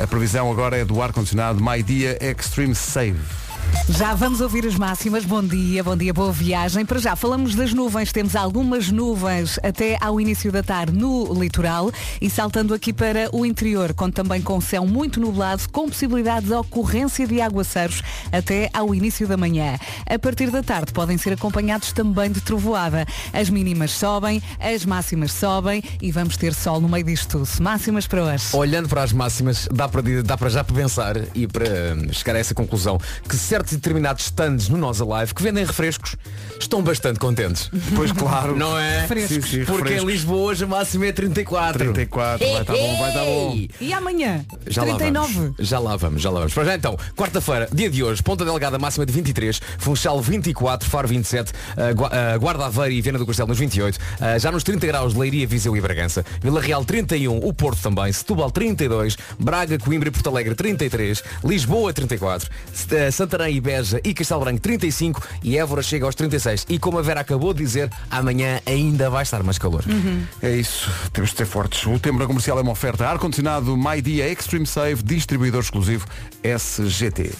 A 0.00 0.06
previsão 0.06 0.50
agora 0.50 0.76
é 0.76 0.84
do 0.84 1.00
ar-condicionado 1.00 1.62
My 1.62 1.82
Dia 1.82 2.18
Extreme 2.20 2.74
Save. 2.74 3.43
Já 3.88 4.14
vamos 4.14 4.40
ouvir 4.40 4.66
as 4.66 4.76
máximas. 4.76 5.24
Bom 5.24 5.42
dia, 5.42 5.84
bom 5.84 5.96
dia, 5.96 6.12
boa 6.12 6.32
viagem. 6.32 6.84
Para 6.86 6.98
já 6.98 7.14
falamos 7.14 7.54
das 7.54 7.72
nuvens. 7.72 8.12
Temos 8.12 8.34
algumas 8.34 8.90
nuvens 8.90 9.58
até 9.62 9.96
ao 10.00 10.20
início 10.20 10.50
da 10.50 10.62
tarde 10.62 10.96
no 10.96 11.32
litoral 11.34 11.92
e 12.20 12.30
saltando 12.30 12.72
aqui 12.72 12.92
para 12.92 13.28
o 13.32 13.44
interior, 13.44 13.92
com 13.92 14.10
também 14.10 14.40
com 14.40 14.60
céu 14.60 14.86
muito 14.86 15.20
nublado, 15.20 15.62
com 15.70 15.88
possibilidade 15.88 16.46
de 16.46 16.54
ocorrência 16.54 17.26
de 17.26 17.40
aguaceiros 17.40 18.02
até 18.32 18.70
ao 18.72 18.94
início 18.94 19.28
da 19.28 19.36
manhã. 19.36 19.78
A 20.06 20.18
partir 20.18 20.50
da 20.50 20.62
tarde 20.62 20.92
podem 20.92 21.18
ser 21.18 21.34
acompanhados 21.34 21.92
também 21.92 22.30
de 22.30 22.40
trovoada. 22.40 23.06
As 23.32 23.50
mínimas 23.50 23.90
sobem, 23.90 24.42
as 24.58 24.84
máximas 24.84 25.32
sobem 25.32 25.82
e 26.00 26.10
vamos 26.10 26.36
ter 26.36 26.54
sol 26.54 26.80
no 26.80 26.88
meio 26.88 27.04
disto 27.04 27.38
tudo. 27.38 27.48
Máximas 27.62 28.06
para 28.06 28.24
hoje. 28.24 28.46
Olhando 28.52 28.88
para 28.88 29.02
as 29.02 29.12
máximas, 29.12 29.68
dá 29.72 29.88
para, 29.88 30.02
dá 30.22 30.36
para 30.36 30.48
já 30.48 30.64
pensar 30.64 31.16
e 31.34 31.46
para 31.46 31.66
hum, 31.66 32.12
chegar 32.12 32.36
a 32.36 32.38
essa 32.38 32.54
conclusão 32.54 32.98
que 33.28 33.36
certos 33.36 33.63
e 33.72 33.76
determinados 33.76 34.24
stands 34.26 34.68
no 34.68 34.76
Nós 34.78 35.00
Alive 35.00 35.34
que 35.34 35.42
vendem 35.42 35.64
refrescos 35.64 36.16
estão 36.60 36.82
bastante 36.82 37.18
contentes. 37.18 37.70
Pois 37.94 38.12
claro. 38.12 38.56
Não 38.56 38.78
é? 38.78 39.06
Sim, 39.26 39.40
sim, 39.40 39.64
Porque 39.64 39.82
refrescos. 39.90 40.02
em 40.02 40.06
Lisboa 40.06 40.38
hoje 40.42 40.64
a 40.64 40.66
máxima 40.66 41.06
é 41.06 41.12
34. 41.12 41.78
34, 41.78 42.46
vai 42.46 42.60
estar 42.60 42.72
bom, 42.72 42.96
vai 42.98 43.08
estar 43.08 43.24
bom. 43.24 43.66
E 43.80 43.92
amanhã? 43.92 44.44
Já 44.66 44.82
lá 44.84 44.94
39. 44.96 45.34
vamos. 45.34 45.54
Já 45.58 45.78
lá 45.78 45.96
vamos, 45.96 46.22
já 46.22 46.30
lá 46.30 46.38
vamos. 46.40 46.54
Para 46.54 46.64
já 46.64 46.74
então, 46.74 46.96
quarta-feira, 47.16 47.68
dia 47.72 47.90
de 47.90 48.02
hoje, 48.02 48.22
Ponta 48.22 48.44
Delgada 48.44 48.78
máxima 48.78 49.04
de 49.04 49.12
23, 49.12 49.60
Funchal 49.78 50.20
24, 50.20 50.88
Faro 50.88 51.08
27, 51.08 51.50
uh, 51.52 51.94
Gua- 51.94 52.10
uh, 52.10 52.38
Guarda 52.40 52.66
Aveira 52.66 52.92
e 52.94 53.00
Viana 53.02 53.18
do 53.18 53.26
Castelo 53.26 53.48
nos 53.48 53.58
28, 53.58 53.96
uh, 53.96 54.38
já 54.38 54.50
nos 54.50 54.62
30 54.62 54.86
graus 54.86 55.14
Leiria, 55.14 55.46
Viseu 55.46 55.76
e 55.76 55.80
Bragança, 55.80 56.24
Vila 56.40 56.60
Real 56.60 56.84
31, 56.84 57.36
o 57.38 57.52
Porto 57.52 57.80
também, 57.82 58.12
Setúbal 58.12 58.50
32, 58.50 59.16
Braga, 59.38 59.78
Coimbra 59.78 60.08
e 60.08 60.12
Porto 60.12 60.28
Alegre 60.28 60.54
33, 60.54 61.22
Lisboa 61.44 61.92
34, 61.92 62.48
S- 62.72 62.86
uh, 62.94 63.12
Santarém 63.12 63.43
e 63.48 63.60
Beja 63.60 64.00
e 64.04 64.14
Castelo 64.14 64.40
Branco 64.40 64.60
35 64.60 65.22
e 65.42 65.58
Évora 65.58 65.82
chega 65.82 66.06
aos 66.06 66.14
36. 66.14 66.66
E 66.68 66.78
como 66.78 66.98
a 66.98 67.02
Vera 67.02 67.20
acabou 67.20 67.52
de 67.52 67.62
dizer, 67.62 67.90
amanhã 68.10 68.60
ainda 68.66 69.10
vai 69.10 69.22
estar 69.22 69.42
mais 69.42 69.58
calor. 69.58 69.84
É 70.42 70.50
isso, 70.54 70.90
temos 71.12 71.30
de 71.30 71.36
ser 71.36 71.46
fortes. 71.46 71.86
O 71.86 71.98
tempo 71.98 72.18
na 72.18 72.26
comercial 72.26 72.58
é 72.58 72.62
uma 72.62 72.72
oferta 72.72 73.06
ar-condicionado 73.06 73.76
My 73.76 74.00
Dia 74.00 74.28
Extreme 74.30 74.66
Save, 74.66 75.02
distribuidor 75.02 75.60
exclusivo 75.60 76.06
SGT. 76.42 77.32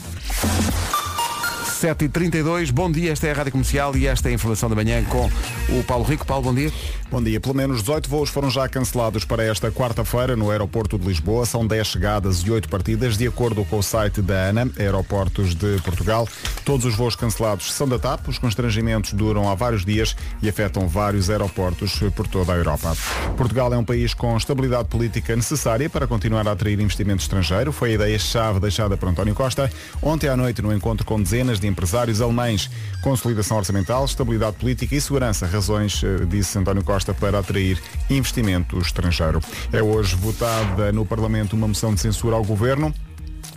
7h32, 1.85 2.73
bom 2.73 2.91
dia, 2.91 3.13
esta 3.13 3.27
é 3.27 3.33
a 3.33 3.35
Rádio 3.35 3.53
Comercial 3.53 3.95
e 3.95 4.07
esta 4.07 4.29
é 4.29 4.33
a 4.33 4.35
informação 4.35 4.71
da 4.71 4.75
manhã 4.75 5.05
com 5.05 5.31
o 5.69 5.85
Paulo 5.85 6.03
Rico. 6.05 6.25
Paulo, 6.25 6.45
bom 6.45 6.55
dia. 6.55 6.73
Bom 7.14 7.23
dia. 7.23 7.38
Pelo 7.38 7.54
menos 7.54 7.80
18 7.80 8.11
voos 8.11 8.28
foram 8.28 8.50
já 8.50 8.68
cancelados 8.68 9.25
para 9.25 9.44
esta 9.44 9.71
quarta-feira 9.71 10.35
no 10.35 10.50
aeroporto 10.50 10.99
de 10.99 11.06
Lisboa. 11.06 11.47
São 11.47 11.64
10 11.64 11.87
chegadas 11.87 12.38
e 12.40 12.50
8 12.50 12.68
partidas, 12.68 13.16
de 13.16 13.25
acordo 13.25 13.64
com 13.66 13.78
o 13.78 13.83
site 13.85 14.21
da 14.21 14.49
ANA, 14.49 14.68
Aeroportos 14.76 15.54
de 15.54 15.80
Portugal. 15.85 16.28
Todos 16.64 16.85
os 16.85 16.97
voos 16.97 17.14
cancelados 17.14 17.73
são 17.73 17.87
da 17.87 18.00
TAP. 18.00 18.26
Os 18.26 18.37
constrangimentos 18.37 19.12
duram 19.12 19.49
há 19.49 19.54
vários 19.54 19.85
dias 19.85 20.16
e 20.42 20.49
afetam 20.49 20.88
vários 20.88 21.30
aeroportos 21.30 22.00
por 22.16 22.26
toda 22.26 22.52
a 22.52 22.56
Europa. 22.56 22.97
Portugal 23.37 23.73
é 23.73 23.78
um 23.78 23.85
país 23.85 24.12
com 24.12 24.37
estabilidade 24.37 24.88
política 24.88 25.37
necessária 25.37 25.88
para 25.88 26.09
continuar 26.09 26.49
a 26.49 26.50
atrair 26.50 26.80
investimento 26.80 27.23
estrangeiro. 27.23 27.71
Foi 27.71 27.90
a 27.90 27.94
ideia-chave 27.94 28.59
deixada 28.59 28.97
por 28.97 29.09
António 29.09 29.37
Costa 29.37 29.71
ontem 30.02 30.26
à 30.28 30.37
noite 30.37 30.61
no 30.61 30.75
encontro 30.75 31.06
com 31.06 31.23
dezenas 31.23 31.61
de 31.61 31.68
empresários 31.68 32.21
alemães. 32.21 32.68
Consolidação 33.02 33.56
orçamental, 33.56 34.04
estabilidade 34.04 34.56
política 34.56 34.97
e 34.97 35.00
segurança, 35.00 35.47
razões, 35.47 36.02
eh, 36.02 36.25
disse 36.25 36.59
António 36.59 36.83
Costa, 36.83 37.04
para 37.13 37.41
atrair 37.41 37.79
investimento 38.09 38.79
estrangeiro. 38.79 39.41
É 39.73 39.83
hoje 39.83 40.15
votada 40.17 40.93
no 40.93 41.05
Parlamento 41.05 41.55
uma 41.55 41.69
moção 41.69 41.95
de 41.95 42.01
censura 42.01 42.37
ao 42.37 42.45
Governo. 42.45 42.95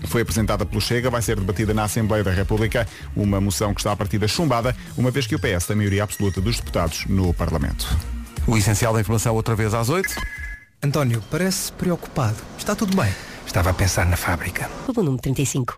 Foi 0.07 0.21
apresentada 0.21 0.65
pelo 0.65 0.81
Chega, 0.81 1.09
vai 1.09 1.21
ser 1.21 1.39
debatida 1.39 1.73
na 1.73 1.83
Assembleia 1.83 2.23
da 2.23 2.31
República, 2.31 2.87
uma 3.15 3.39
moção 3.39 3.73
que 3.73 3.79
está 3.79 3.91
a 3.91 3.95
partida 3.95 4.27
chumbada, 4.27 4.75
uma 4.97 5.11
vez 5.11 5.25
que 5.25 5.35
o 5.35 5.39
PS 5.39 5.65
tem 5.65 5.73
a 5.73 5.77
maioria 5.77 6.03
absoluta 6.03 6.41
dos 6.41 6.57
deputados 6.57 7.05
no 7.07 7.33
Parlamento. 7.33 7.87
O 8.45 8.57
essencial 8.57 8.93
da 8.93 9.01
informação 9.01 9.35
outra 9.35 9.55
vez 9.55 9.73
às 9.73 9.89
8. 9.89 10.09
António, 10.83 11.23
parece 11.29 11.71
preocupado. 11.71 12.37
Está 12.57 12.75
tudo 12.75 12.95
bem. 12.95 13.11
Estava 13.45 13.71
a 13.71 13.73
pensar 13.73 14.05
na 14.05 14.17
fábrica. 14.17 14.69
O 14.87 14.93
número 14.93 15.21
35. 15.21 15.77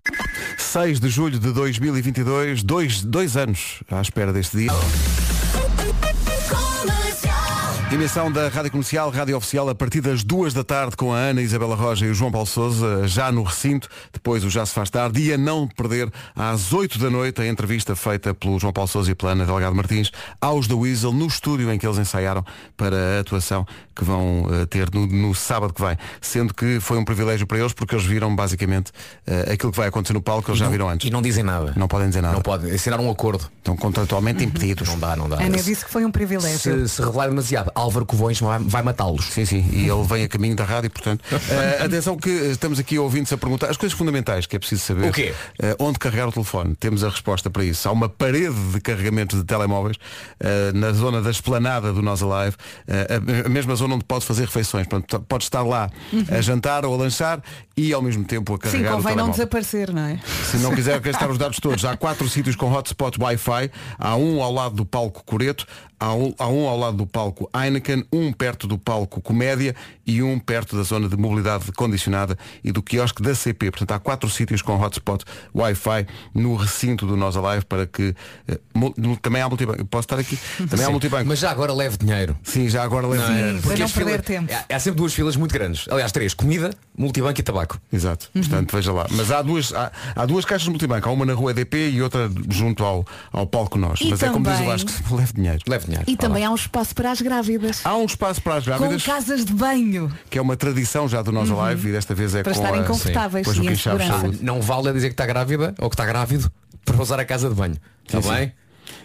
6 0.58 1.00
de 1.00 1.08
julho 1.08 1.38
de 1.38 1.52
2022, 1.52 2.62
dois, 2.62 3.02
dois 3.02 3.36
anos 3.36 3.82
à 3.90 4.00
espera 4.00 4.32
deste 4.32 4.58
dia. 4.58 4.70
Emissão 7.92 8.30
da 8.30 8.46
Rádio 8.46 8.70
Comercial, 8.70 9.10
Rádio 9.10 9.36
Oficial, 9.36 9.68
a 9.68 9.74
partir 9.74 10.00
das 10.00 10.22
duas 10.22 10.54
da 10.54 10.62
tarde 10.62 10.96
com 10.96 11.12
a 11.12 11.16
Ana 11.16 11.42
Isabela 11.42 11.74
Roja 11.74 12.06
e 12.06 12.10
o 12.10 12.14
João 12.14 12.30
Paulo 12.30 12.46
Souza, 12.46 13.08
já 13.08 13.32
no 13.32 13.42
recinto, 13.42 13.88
depois 14.12 14.44
o 14.44 14.48
Já 14.48 14.64
se 14.64 14.72
faz 14.72 14.88
tarde, 14.90 15.20
e 15.20 15.32
a 15.32 15.36
não 15.36 15.66
perder 15.66 16.08
às 16.36 16.72
8 16.72 17.00
da 17.00 17.10
noite 17.10 17.42
a 17.42 17.48
entrevista 17.48 17.96
feita 17.96 18.32
pelo 18.32 18.60
João 18.60 18.72
Paulo 18.72 18.86
Souza 18.86 19.10
e 19.10 19.14
pela 19.14 19.32
Ana 19.32 19.44
Delgado 19.44 19.74
Martins 19.74 20.12
aos 20.40 20.68
da 20.68 20.76
Weasel, 20.76 21.12
no 21.12 21.26
estúdio 21.26 21.70
em 21.72 21.78
que 21.78 21.84
eles 21.84 21.98
ensaiaram 21.98 22.44
para 22.76 22.96
a 23.18 23.20
atuação 23.20 23.66
que 23.96 24.04
vão 24.04 24.44
uh, 24.44 24.66
ter 24.66 24.88
no, 24.94 25.06
no, 25.06 25.34
sábado 25.34 25.74
que 25.74 25.82
vem. 25.82 25.96
Sendo 26.20 26.54
que 26.54 26.78
foi 26.78 26.96
um 26.96 27.04
privilégio 27.04 27.44
para 27.44 27.58
eles 27.58 27.72
porque 27.72 27.94
eles 27.94 28.06
viram 28.06 28.34
basicamente 28.34 28.90
uh, 29.26 29.52
aquilo 29.52 29.72
que 29.72 29.78
vai 29.78 29.88
acontecer 29.88 30.14
no 30.14 30.22
palco, 30.22 30.48
eles 30.48 30.58
e 30.58 30.60
já 30.60 30.66
não, 30.66 30.72
viram 30.72 30.88
antes. 30.88 31.08
E 31.08 31.10
não 31.10 31.20
dizem 31.20 31.42
nada. 31.42 31.74
Não 31.76 31.88
podem 31.88 32.08
dizer 32.08 32.22
nada. 32.22 32.34
Não 32.34 32.42
podem. 32.42 32.72
Assinar 32.72 33.00
um 33.00 33.10
acordo. 33.10 33.50
Estão 33.58 33.76
contratualmente 33.76 34.44
impedidos. 34.44 34.88
Não 34.88 34.98
dá, 34.98 35.16
não 35.16 35.28
dá. 35.28 35.42
Ana 35.42 35.58
disse 35.58 35.84
que 35.84 35.90
foi 35.90 36.04
um 36.04 36.10
privilégio. 36.10 36.86
Se, 36.86 36.88
se 36.88 37.02
revelar 37.02 37.28
demasiado, 37.28 37.72
Álvaro 37.80 38.04
Covões 38.04 38.38
vai, 38.40 38.58
vai 38.58 38.82
matá-los. 38.82 39.26
Sim, 39.26 39.44
sim. 39.44 39.68
E 39.72 39.88
ele 39.88 40.04
vem 40.04 40.24
a 40.24 40.28
caminho 40.28 40.54
da 40.54 40.64
rádio, 40.64 40.90
portanto. 40.90 41.22
Uh, 41.32 41.82
atenção 41.84 42.16
que 42.16 42.28
estamos 42.28 42.78
aqui 42.78 42.98
ouvindo-se 42.98 43.34
a 43.34 43.38
perguntar 43.38 43.70
as 43.70 43.76
coisas 43.76 43.96
fundamentais 43.96 44.46
que 44.46 44.56
é 44.56 44.58
preciso 44.58 44.82
saber. 44.82 45.08
O 45.08 45.12
quê? 45.12 45.34
Uh, 45.62 45.84
onde 45.84 45.98
carregar 45.98 46.28
o 46.28 46.32
telefone? 46.32 46.74
Temos 46.76 47.02
a 47.02 47.08
resposta 47.08 47.48
para 47.48 47.64
isso. 47.64 47.88
Há 47.88 47.92
uma 47.92 48.08
parede 48.08 48.54
de 48.72 48.80
carregamento 48.80 49.36
de 49.36 49.44
telemóveis 49.44 49.96
uh, 49.96 50.76
na 50.76 50.92
zona 50.92 51.22
da 51.22 51.30
esplanada 51.30 51.92
do 51.92 52.02
Nós 52.02 52.22
Alive, 52.22 52.56
a 53.44 53.48
mesma 53.48 53.74
zona 53.74 53.94
onde 53.94 54.04
pode 54.04 54.24
fazer 54.24 54.44
refeições. 54.44 54.86
Portanto, 54.86 55.24
pode 55.26 55.44
estar 55.44 55.62
lá 55.62 55.90
uhum. 56.12 56.24
a 56.30 56.40
jantar 56.40 56.84
ou 56.84 56.94
a 56.94 56.96
lanchar 56.96 57.42
e 57.76 57.92
ao 57.92 58.02
mesmo 58.02 58.24
tempo 58.24 58.54
a 58.54 58.58
carregar 58.58 58.78
Sim, 58.78 58.94
o 58.94 58.96
convém 58.96 59.14
telemóvel. 59.14 59.26
não 59.26 59.30
desaparecer, 59.32 59.92
não 59.92 60.02
é? 60.02 60.20
Se 60.50 60.58
não 60.58 60.74
quiser 60.74 60.98
gastar 61.00 61.30
os 61.30 61.38
dados 61.38 61.58
todos, 61.58 61.84
há 61.84 61.96
quatro 61.96 62.28
sítios 62.28 62.56
com 62.56 62.70
hotspot 62.70 63.18
Wi-Fi. 63.18 63.70
Há 63.98 64.16
um 64.16 64.42
ao 64.42 64.52
lado 64.52 64.74
do 64.74 64.84
palco 64.84 65.24
Coreto, 65.24 65.66
há 66.00 66.14
um, 66.14 66.34
há 66.38 66.48
um 66.48 66.66
ao 66.66 66.78
lado 66.78 66.96
do 66.96 67.06
palco 67.06 67.48
Heineken, 67.54 68.04
um 68.10 68.32
perto 68.32 68.66
do 68.66 68.78
palco 68.78 69.20
Comédia 69.20 69.76
e 70.06 70.22
um 70.22 70.38
perto 70.38 70.76
da 70.76 70.82
zona 70.82 71.08
de 71.08 71.16
mobilidade 71.16 71.70
condicionada 71.72 72.36
e 72.64 72.72
do 72.72 72.82
quiosque 72.82 73.22
da 73.22 73.34
CP. 73.34 73.70
Portanto, 73.70 73.92
há 73.92 73.98
quatro 73.98 74.28
sítios 74.28 74.62
com 74.62 74.80
hotspot 74.80 75.24
Wi-Fi 75.54 76.06
no 76.34 76.56
recinto 76.56 77.06
do 77.06 77.16
Nós 77.16 77.36
Alive 77.36 77.64
para 77.66 77.86
que 77.86 78.14
uh, 78.48 79.16
também 79.20 79.42
há 79.42 79.48
multibanco. 79.48 79.84
Posso 79.84 80.06
estar 80.06 80.18
aqui? 80.18 80.38
Também 80.56 80.78
Sim, 80.78 80.84
há 80.84 80.90
multibanco. 80.90 81.26
Mas 81.26 81.38
já 81.38 81.50
agora 81.50 81.72
leve 81.72 81.98
dinheiro. 81.98 82.36
Sim, 82.42 82.68
já 82.68 82.82
agora 82.82 83.06
leve 83.06 83.22
não, 83.22 83.34
dinheiro. 83.34 83.62
Para 83.62 83.76
não 83.76 83.88
perder 83.88 84.22
filas, 84.22 84.46
tempo. 84.46 84.52
Há, 84.52 84.76
há 84.76 84.80
sempre 84.80 84.98
duas 84.98 85.12
filas 85.12 85.36
muito 85.36 85.52
grandes. 85.52 85.86
Aliás, 85.90 86.10
três. 86.10 86.34
Comida, 86.34 86.70
multibanco 86.96 87.38
e 87.38 87.42
tabaco. 87.42 87.80
Exato. 87.92 88.30
Uhum. 88.34 88.40
Portanto, 88.40 88.72
veja 88.74 88.92
lá. 88.92 89.06
Mas 89.10 89.30
há 89.30 89.42
duas, 89.42 89.72
há, 89.74 89.92
há, 90.16 90.26
duas 90.26 90.44
caixas 90.44 90.64
de 90.64 90.70
multibanco. 90.70 91.08
Há 91.08 91.12
uma 91.12 91.26
na 91.26 91.34
rua 91.34 91.50
EDP 91.50 91.90
e 91.90 92.02
outra 92.02 92.30
junto 92.48 92.84
ao, 92.84 93.06
ao 93.32 93.46
palco 93.46 93.78
Nós. 93.78 94.00
E 94.00 94.10
Mas 94.10 94.18
também... 94.18 94.30
é 94.30 94.32
como 94.32 94.50
diz 94.50 94.60
o 94.60 94.64
Vasco, 94.64 94.90
leve 95.14 95.32
dinheiro. 95.34 95.58
Leve 95.68 95.84
dinheiro. 95.84 95.89
E 96.06 96.16
também 96.16 96.44
há 96.44 96.50
um 96.50 96.54
espaço 96.54 96.94
para 96.94 97.10
as 97.10 97.20
grávidas. 97.20 97.80
Há 97.84 97.96
um 97.96 98.04
espaço 98.04 98.40
para 98.42 98.56
as 98.56 98.64
grávidas. 98.64 99.02
Com 99.02 99.10
casas 99.10 99.44
de 99.44 99.52
banho. 99.52 100.12
Que 100.28 100.38
é 100.38 100.42
uma 100.42 100.56
tradição 100.56 101.08
já 101.08 101.22
do 101.22 101.32
Nós 101.32 101.50
Alive 101.50 101.88
e 101.88 101.92
desta 101.92 102.14
vez 102.14 102.34
é 102.34 102.42
para 102.42 102.52
com 102.52 102.60
estarem 102.60 102.80
a... 102.82 102.84
confortáveis 102.84 103.48
Sim. 103.48 103.68
em 103.68 103.76
segurança. 103.76 104.30
Não 104.40 104.60
vale 104.60 104.92
dizer 104.92 105.08
que 105.08 105.14
está 105.14 105.26
grávida 105.26 105.74
ou 105.78 105.88
que 105.88 105.94
está 105.94 106.06
grávido 106.06 106.50
para 106.84 107.00
usar 107.00 107.20
a 107.20 107.24
casa 107.24 107.48
de 107.48 107.54
banho. 107.54 107.76
Está 108.06 108.22
sim, 108.22 108.28
bem? 108.28 108.46
Sim. 108.48 108.52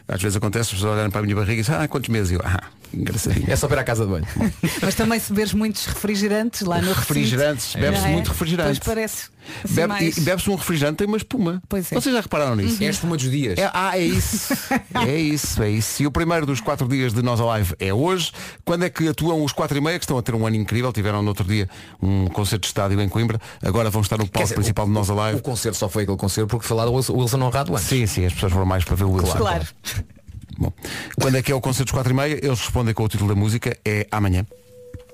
Às 0.07 0.21
vezes 0.21 0.35
acontece 0.35 0.69
as 0.69 0.69
pessoas 0.71 0.93
olharem 0.93 1.11
para 1.11 1.19
a 1.19 1.23
minha 1.23 1.35
barriga 1.35 1.53
e 1.53 1.57
dizem, 1.57 1.75
ah, 1.75 1.87
quantos 1.87 2.09
meses? 2.09 2.31
Eu, 2.31 2.41
ah, 2.43 2.63
engraçadinho. 2.95 3.45
É 3.49 3.55
só 3.55 3.67
para 3.67 3.81
a 3.81 3.83
casa 3.83 4.05
de 4.05 4.11
banho. 4.11 4.27
Mas 4.81 4.95
também 4.95 5.19
se 5.19 5.31
beberes 5.31 5.53
muitos 5.53 5.85
refrigerantes 5.85 6.61
lá 6.61 6.81
no 6.81 6.93
Refrigerantes, 6.93 7.75
bebe-se 7.75 8.05
é? 8.05 8.09
muito 8.09 8.29
refrigerante. 8.29 8.79
Pois 8.79 8.95
parece. 8.95 9.35
Assim 9.63 9.75
Bebe, 9.75 9.87
mais... 9.87 10.17
E 10.17 10.21
bebe-se 10.21 10.49
um 10.49 10.55
refrigerante 10.55 10.97
tem 10.97 11.07
uma 11.07 11.17
espuma. 11.17 11.61
Pois 11.69 11.91
é. 11.91 11.95
Vocês 11.95 12.13
já 12.13 12.21
repararam 12.21 12.55
nisso? 12.55 12.83
É 12.83 12.87
a 12.87 12.89
espuma 12.89 13.15
dos 13.15 13.29
dias. 13.29 13.57
É, 13.57 13.69
ah, 13.73 13.97
é 13.97 14.03
isso. 14.03 14.53
é 15.07 15.15
isso, 15.15 15.61
é 15.61 15.69
isso. 15.69 16.03
E 16.03 16.07
o 16.07 16.11
primeiro 16.11 16.45
dos 16.45 16.59
quatro 16.59 16.87
dias 16.87 17.13
de 17.13 17.21
Nós 17.21 17.39
Alive 17.39 17.75
é 17.79 17.93
hoje. 17.93 18.31
Quando 18.63 18.85
é 18.85 18.89
que 18.89 19.07
atuam 19.07 19.43
os 19.43 19.51
quatro 19.51 19.77
e 19.77 19.81
meia, 19.81 19.99
que 19.99 20.05
estão 20.05 20.17
a 20.17 20.21
ter 20.21 20.33
um 20.33 20.45
ano 20.45 20.55
incrível, 20.55 20.91
tiveram 20.91 21.21
no 21.21 21.29
outro 21.29 21.45
dia 21.45 21.69
um 22.01 22.27
concerto 22.27 22.61
de 22.61 22.67
estádio 22.67 22.99
em 22.99 23.09
Coimbra, 23.09 23.39
agora 23.63 23.89
vão 23.89 24.01
estar 24.01 24.17
no 24.17 24.27
palco 24.27 24.43
dizer, 24.43 24.55
principal 24.55 24.85
o, 24.85 24.87
de 24.87 24.93
Nós 24.93 25.09
Alive. 25.09 25.37
O 25.37 25.41
concerto 25.41 25.77
só 25.77 25.87
foi 25.87 26.03
aquele 26.03 26.17
concerto 26.17 26.47
porque 26.47 26.73
lá 26.73 26.89
o 26.89 26.95
Wilson 26.95 27.41
Honrado 27.41 27.73
antes. 27.73 27.87
Sim, 27.87 28.05
sim, 28.05 28.25
as 28.25 28.33
pessoas 28.33 28.51
foram 28.51 28.65
mais 28.65 28.83
para 28.83 28.95
ver 28.95 29.03
o 29.03 29.11
Wilson. 29.11 29.37
Claro. 29.37 29.65
Bom, 30.57 30.71
quando 31.19 31.35
é 31.35 31.41
que 31.41 31.51
é 31.51 31.55
o 31.55 31.61
concerto 31.61 31.85
dos 31.85 31.91
quatro 31.91 32.11
e 32.11 32.15
meia? 32.15 32.33
Eles 32.33 32.59
respondem 32.59 32.93
com 32.93 33.03
o 33.03 33.07
título 33.07 33.33
da 33.33 33.39
música, 33.39 33.77
é 33.83 34.07
amanhã. 34.11 34.45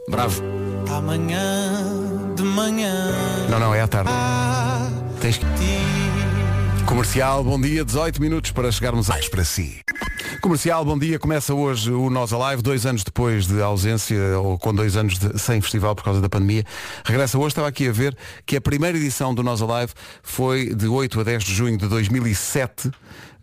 Bravo. 0.10 0.41
Amanhã 0.89 2.33
de 2.36 2.43
manhã. 2.43 3.48
Não, 3.50 3.60
não, 3.60 3.74
é 3.74 3.81
à 3.81 3.88
tarde. 3.88 4.12
Tens 5.19 5.38
que... 5.38 5.45
Comercial, 6.86 7.43
bom 7.43 7.60
dia, 7.60 7.86
18 7.86 8.21
minutos 8.21 8.51
para 8.51 8.71
chegarmos 8.71 9.10
a... 9.10 9.17
para 9.29 9.43
si. 9.43 9.81
Comercial, 10.41 10.83
bom 10.83 10.98
dia. 10.98 11.19
Começa 11.19 11.53
hoje 11.53 11.91
o 11.91 12.10
Nós 12.10 12.33
Alive, 12.33 12.62
dois 12.63 12.86
anos 12.86 13.03
depois 13.03 13.45
de 13.45 13.62
ausência, 13.62 14.39
ou 14.39 14.57
com 14.57 14.74
dois 14.74 14.98
anos 14.98 15.19
de, 15.19 15.39
sem 15.39 15.62
festival 15.62 15.95
por 15.95 16.03
causa 16.03 16.19
da 16.19 16.27
pandemia. 16.27 16.65
Regressa 17.05 17.38
hoje, 17.38 17.50
estava 17.50 17.67
aqui 17.67 17.88
a 17.88 17.91
ver 17.91 18.17
que 18.45 18.57
a 18.57 18.62
primeira 18.62 18.98
edição 18.98 19.36
do 19.36 19.43
Nós 19.43 19.62
Alive 19.62 19.93
foi 20.24 20.74
de 20.74 20.88
8 20.88 21.19
a 21.19 21.24
10 21.24 21.43
de 21.43 21.53
junho 21.53 21.77
de 21.77 21.88
2007 21.88 22.91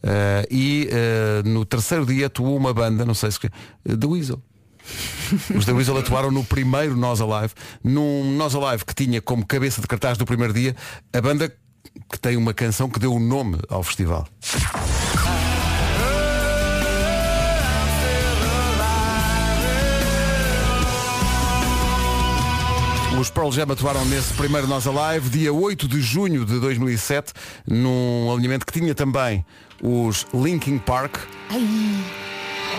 uh, 0.05 0.47
e 0.50 0.88
uh, 0.88 1.49
no 1.49 1.64
terceiro 1.64 2.07
dia 2.07 2.26
atuou 2.26 2.57
uma 2.57 2.73
banda, 2.73 3.05
não 3.05 3.14
sei 3.14 3.31
se... 3.31 3.38
Uh, 3.38 3.97
The 3.97 4.07
Weasel. 4.07 4.43
Os 5.55 5.64
The 5.64 5.73
Weasel 5.73 5.99
atuaram 5.99 6.31
no 6.31 6.45
primeiro 6.45 6.97
Nós 6.97 7.21
Alive, 7.21 7.52
num 7.85 8.37
Nós 8.37 8.55
Alive 8.55 8.85
que 8.85 8.95
tinha 8.95 9.21
como 9.21 9.47
cabeça 9.47 9.81
de 9.81 9.87
cartaz 9.87 10.17
do 10.17 10.25
primeiro 10.25 10.52
dia 10.52 10.75
a 11.12 11.21
banda 11.21 11.52
que 12.11 12.19
tem 12.19 12.37
uma 12.37 12.55
canção 12.55 12.88
que 12.88 12.99
deu 12.99 13.12
o 13.12 13.21
nome 13.21 13.59
ao 13.69 13.83
festival. 13.83 14.26
Os 23.21 23.31
Pearl 23.31 23.50
Jam 23.50 23.67
atuaram 23.69 24.05
nesse 24.05 24.33
primeiro 24.35 24.69
Nós 24.69 24.87
Alive, 24.87 25.28
dia 25.28 25.52
8 25.52 25.88
de 25.88 26.00
junho 26.00 26.45
de 26.45 26.61
2007, 26.61 27.33
num 27.67 28.33
alinhamento 28.33 28.64
que 28.64 28.73
tinha 28.73 28.95
também 28.95 29.45
os 29.82 30.26
Linkin 30.32 30.78
Park. 30.78 31.16
Ai. 31.50 32.04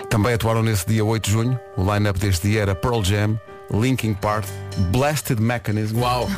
Também 0.09 0.33
atuaram 0.33 0.63
nesse 0.63 0.85
dia 0.87 1.03
8 1.03 1.25
de 1.25 1.31
junho. 1.31 1.59
O 1.77 1.93
line-up 1.93 2.19
deste 2.19 2.47
dia 2.47 2.61
era 2.61 2.75
Pearl 2.75 3.03
Jam, 3.03 3.39
Linkin 3.71 4.13
Park, 4.13 4.45
Blasted 4.91 5.39
Mechanism 5.39 5.99
Uau. 5.99 6.29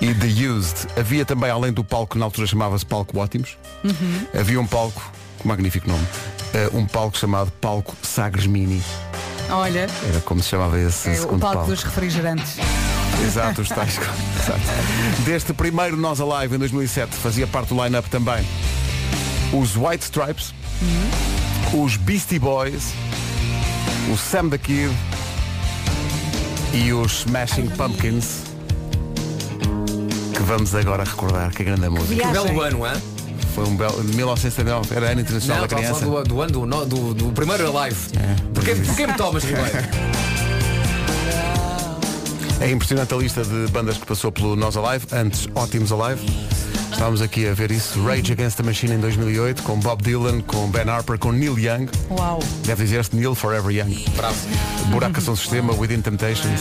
e 0.00 0.14
The 0.14 0.48
Used. 0.48 0.88
Havia 0.98 1.24
também, 1.24 1.50
além 1.50 1.72
do 1.72 1.82
palco, 1.82 2.14
que 2.14 2.18
na 2.18 2.24
altura 2.24 2.46
chamava-se 2.46 2.84
Palco 2.84 3.18
Ótimos, 3.18 3.56
uhum. 3.84 4.26
havia 4.38 4.60
um 4.60 4.66
palco, 4.66 5.10
um 5.44 5.48
magnífico 5.48 5.88
nome, 5.88 6.04
uh, 6.04 6.76
um 6.76 6.86
palco 6.86 7.16
chamado 7.16 7.50
Palco 7.52 7.94
Sagres 8.02 8.46
Mini. 8.46 8.82
Olha. 9.48 9.88
Era 10.08 10.20
como 10.22 10.42
se 10.42 10.50
chamava 10.50 10.78
esse 10.78 11.08
é, 11.08 11.14
segundo 11.14 11.38
o 11.38 11.40
palco, 11.40 11.56
palco. 11.56 11.70
dos 11.70 11.82
refrigerantes. 11.82 12.56
Exato, 13.24 13.62
os 13.62 13.68
tais. 13.68 13.96
Exato. 14.42 15.22
Deste 15.24 15.54
primeiro 15.54 15.96
Nós 15.96 16.20
Alive 16.20 16.56
em 16.56 16.58
2007 16.58 17.16
fazia 17.16 17.46
parte 17.46 17.72
do 17.72 17.82
line-up 17.82 18.10
também 18.10 18.44
os 19.52 19.76
White 19.76 20.04
Stripes, 20.04 20.54
uhum. 20.82 21.84
os 21.84 21.96
Beastie 21.96 22.38
Boys, 22.38 22.92
o 24.12 24.16
Sam 24.16 24.50
the 24.50 24.58
Kid 24.58 24.94
e 26.72 26.92
os 26.92 27.20
Smashing 27.20 27.68
Pumpkins 27.68 28.46
que 30.36 30.42
vamos 30.42 30.74
agora 30.74 31.02
recordar 31.02 31.50
que 31.50 31.64
grande 31.64 31.88
música. 31.88 32.14
Que 32.14 32.32
belo 32.32 32.60
ano, 32.60 32.86
hein? 32.86 33.02
Foi 33.54 33.64
um 33.64 33.74
belo. 33.74 34.04
1979, 34.04 34.94
era 34.94 35.12
ano 35.12 35.20
internacional 35.22 35.62
Não, 35.62 35.66
da 35.66 35.76
a 35.76 35.78
criança. 35.78 36.04
do, 36.04 36.24
do 36.24 36.40
ano, 36.42 36.66
do, 36.66 36.84
do, 36.84 37.14
do 37.14 37.32
primeiro 37.32 37.72
live. 37.72 37.96
Porquê, 38.52 38.74
porquê 38.74 39.06
me 39.06 39.14
tomas, 39.14 39.44
Ribeiro? 39.44 39.70
É 42.60 42.70
impressionante 42.70 43.12
a 43.12 43.16
lista 43.18 43.44
de 43.44 43.70
bandas 43.70 43.98
que 43.98 44.06
passou 44.06 44.32
pelo 44.32 44.56
Nós 44.56 44.76
Alive, 44.76 45.06
antes 45.12 45.46
Ótimos 45.54 45.92
Alive. 45.92 46.26
Estávamos 46.92 47.20
aqui 47.20 47.46
a 47.46 47.52
ver 47.52 47.70
isso. 47.70 48.02
Rage 48.04 48.32
Against 48.32 48.56
the 48.56 48.62
Machine 48.62 48.94
em 48.94 48.98
2008, 49.00 49.62
com 49.62 49.78
Bob 49.78 50.02
Dylan, 50.02 50.40
com 50.40 50.68
Ben 50.70 50.88
Harper, 50.88 51.18
com 51.18 51.30
Neil 51.30 51.58
Young. 51.58 51.88
Uau. 52.10 52.40
Deve 52.64 52.84
dizer-se 52.84 53.14
Neil 53.14 53.34
Forever 53.34 53.70
Young. 53.70 54.04
Bravo. 54.16 54.36
Buraca 54.90 55.20
São 55.20 55.36
Sistema, 55.36 55.74
Within 55.74 56.00
Temptations, 56.00 56.60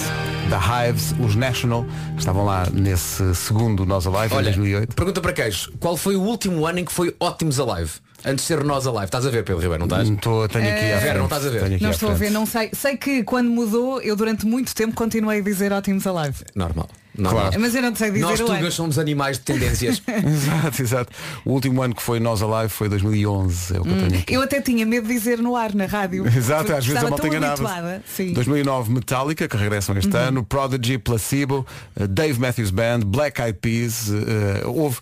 The 0.50 0.90
Hives, 0.90 1.16
os 1.20 1.36
National, 1.36 1.86
que 2.14 2.20
estavam 2.20 2.44
lá 2.44 2.68
nesse 2.74 3.34
segundo 3.36 3.86
Nós 3.86 4.06
Alive 4.06 4.34
em 4.34 4.38
Olha, 4.38 4.46
2008. 4.46 4.96
pergunta 4.96 5.22
para 5.22 5.32
queixo. 5.34 5.72
Qual 5.80 5.96
foi 5.96 6.16
o 6.16 6.22
último 6.22 6.66
ano 6.66 6.80
em 6.80 6.86
que 6.86 6.92
foi 6.92 7.16
ótimos 7.20 7.60
alive? 7.60 7.92
Antes 8.26 8.44
de 8.46 8.48
ser 8.48 8.64
nós 8.64 8.88
alive. 8.88 9.06
Estás 9.06 9.26
a 9.26 9.30
ver, 9.30 9.44
Pedro 9.44 9.62
Ribeiro, 9.62 9.86
não 9.86 9.86
estás? 9.86 10.10
Estou, 10.10 10.48
tenho 10.50 10.68
aqui 10.68 10.86
à 10.92 10.98
Vera, 10.98 11.00
frente. 11.00 11.18
não 11.18 11.24
estás 11.26 11.46
a 11.46 11.50
ver? 11.50 11.80
Não 11.82 11.92
estou 11.92 12.10
a 12.10 12.14
ver, 12.14 12.30
não 12.32 12.46
sei. 12.48 12.72
Sei 12.74 12.98
que 12.98 13.24
quando 13.24 13.50
mudou, 13.52 14.02
eu 14.02 14.16
durante 14.16 14.46
muito 14.48 14.74
tempo 14.74 14.96
continuei 14.96 15.40
a 15.40 15.44
dizer 15.44 15.72
ótimos 15.72 16.06
alive. 16.08 16.38
Normal. 16.56 16.90
Normal. 17.18 17.44
Claro. 17.44 17.62
Mas 17.62 17.76
eu 17.76 17.82
não 17.82 17.96
sei 17.96 18.12
dizer 18.12 18.22
Nós 18.22 18.40
tugas 18.40 18.74
somos 18.74 19.00
animais 19.00 19.38
de 19.38 19.44
tendências. 19.44 20.02
Exato, 20.26 20.82
exato. 20.82 21.14
O 21.44 21.52
último 21.52 21.82
ano 21.82 21.96
que 21.96 22.02
foi 22.02 22.20
Nós 22.20 22.42
Alive 22.42 22.70
foi 22.70 22.90
2011, 22.90 23.76
é 23.76 23.80
o 23.80 23.84
que 23.84 23.90
eu 23.90 23.98
tenho 23.98 24.20
aqui. 24.20 24.34
Eu 24.34 24.42
até 24.42 24.62
tinha 24.62 24.86
medo 24.86 25.08
de 25.08 25.14
dizer 25.14 25.40
no 25.40 25.56
ar, 25.56 25.74
na 25.74 25.86
rádio. 25.86 26.26
Exato, 26.36 26.74
às 26.74 26.86
vezes 26.86 27.04
a 27.04 27.10
malta 27.10 27.28
enganava. 27.28 27.54
habituada. 27.54 28.04
Sim. 28.08 28.34
2009 28.34 28.92
Metallica, 28.92 29.48
que 29.48 29.58
regressam 29.58 29.98
este 29.98 30.16
ano, 30.16 30.44
Prodigy, 30.44 30.98
Placebo, 30.98 31.66
eh, 32.00 32.08
Dave 32.08 32.40
Matthews 32.40 32.72
Band, 32.72 33.00
Black 33.06 33.42
Eyed 33.42 33.60
Peas, 33.60 34.10
eh, 34.10 34.66
houve, 34.66 34.98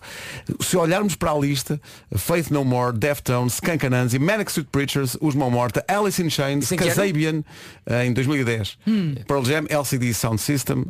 se 0.60 0.76
olharmos 0.76 1.14
para 1.14 1.32
a 1.32 1.38
lista, 1.38 1.80
Faith 2.16 2.50
No 2.50 2.64
More, 2.64 2.96
Deftones, 2.96 3.54
Skunk 3.54 3.86
Anansi, 3.86 4.18
Manic 4.18 4.50
Street 4.50 4.68
Preachers, 4.70 5.16
Os 5.20 5.34
Mão 5.34 5.50
Morta, 5.50 5.84
Alice 5.88 6.22
in 6.22 6.30
Chains? 6.30 6.68
Kasabian, 6.70 7.42
eh, 7.86 8.06
em 8.06 8.12
2010, 8.12 8.78
Pearl 9.26 9.44
Jam, 9.44 9.64
LCD 9.68 10.12
Sound 10.14 10.40
System, 10.40 10.84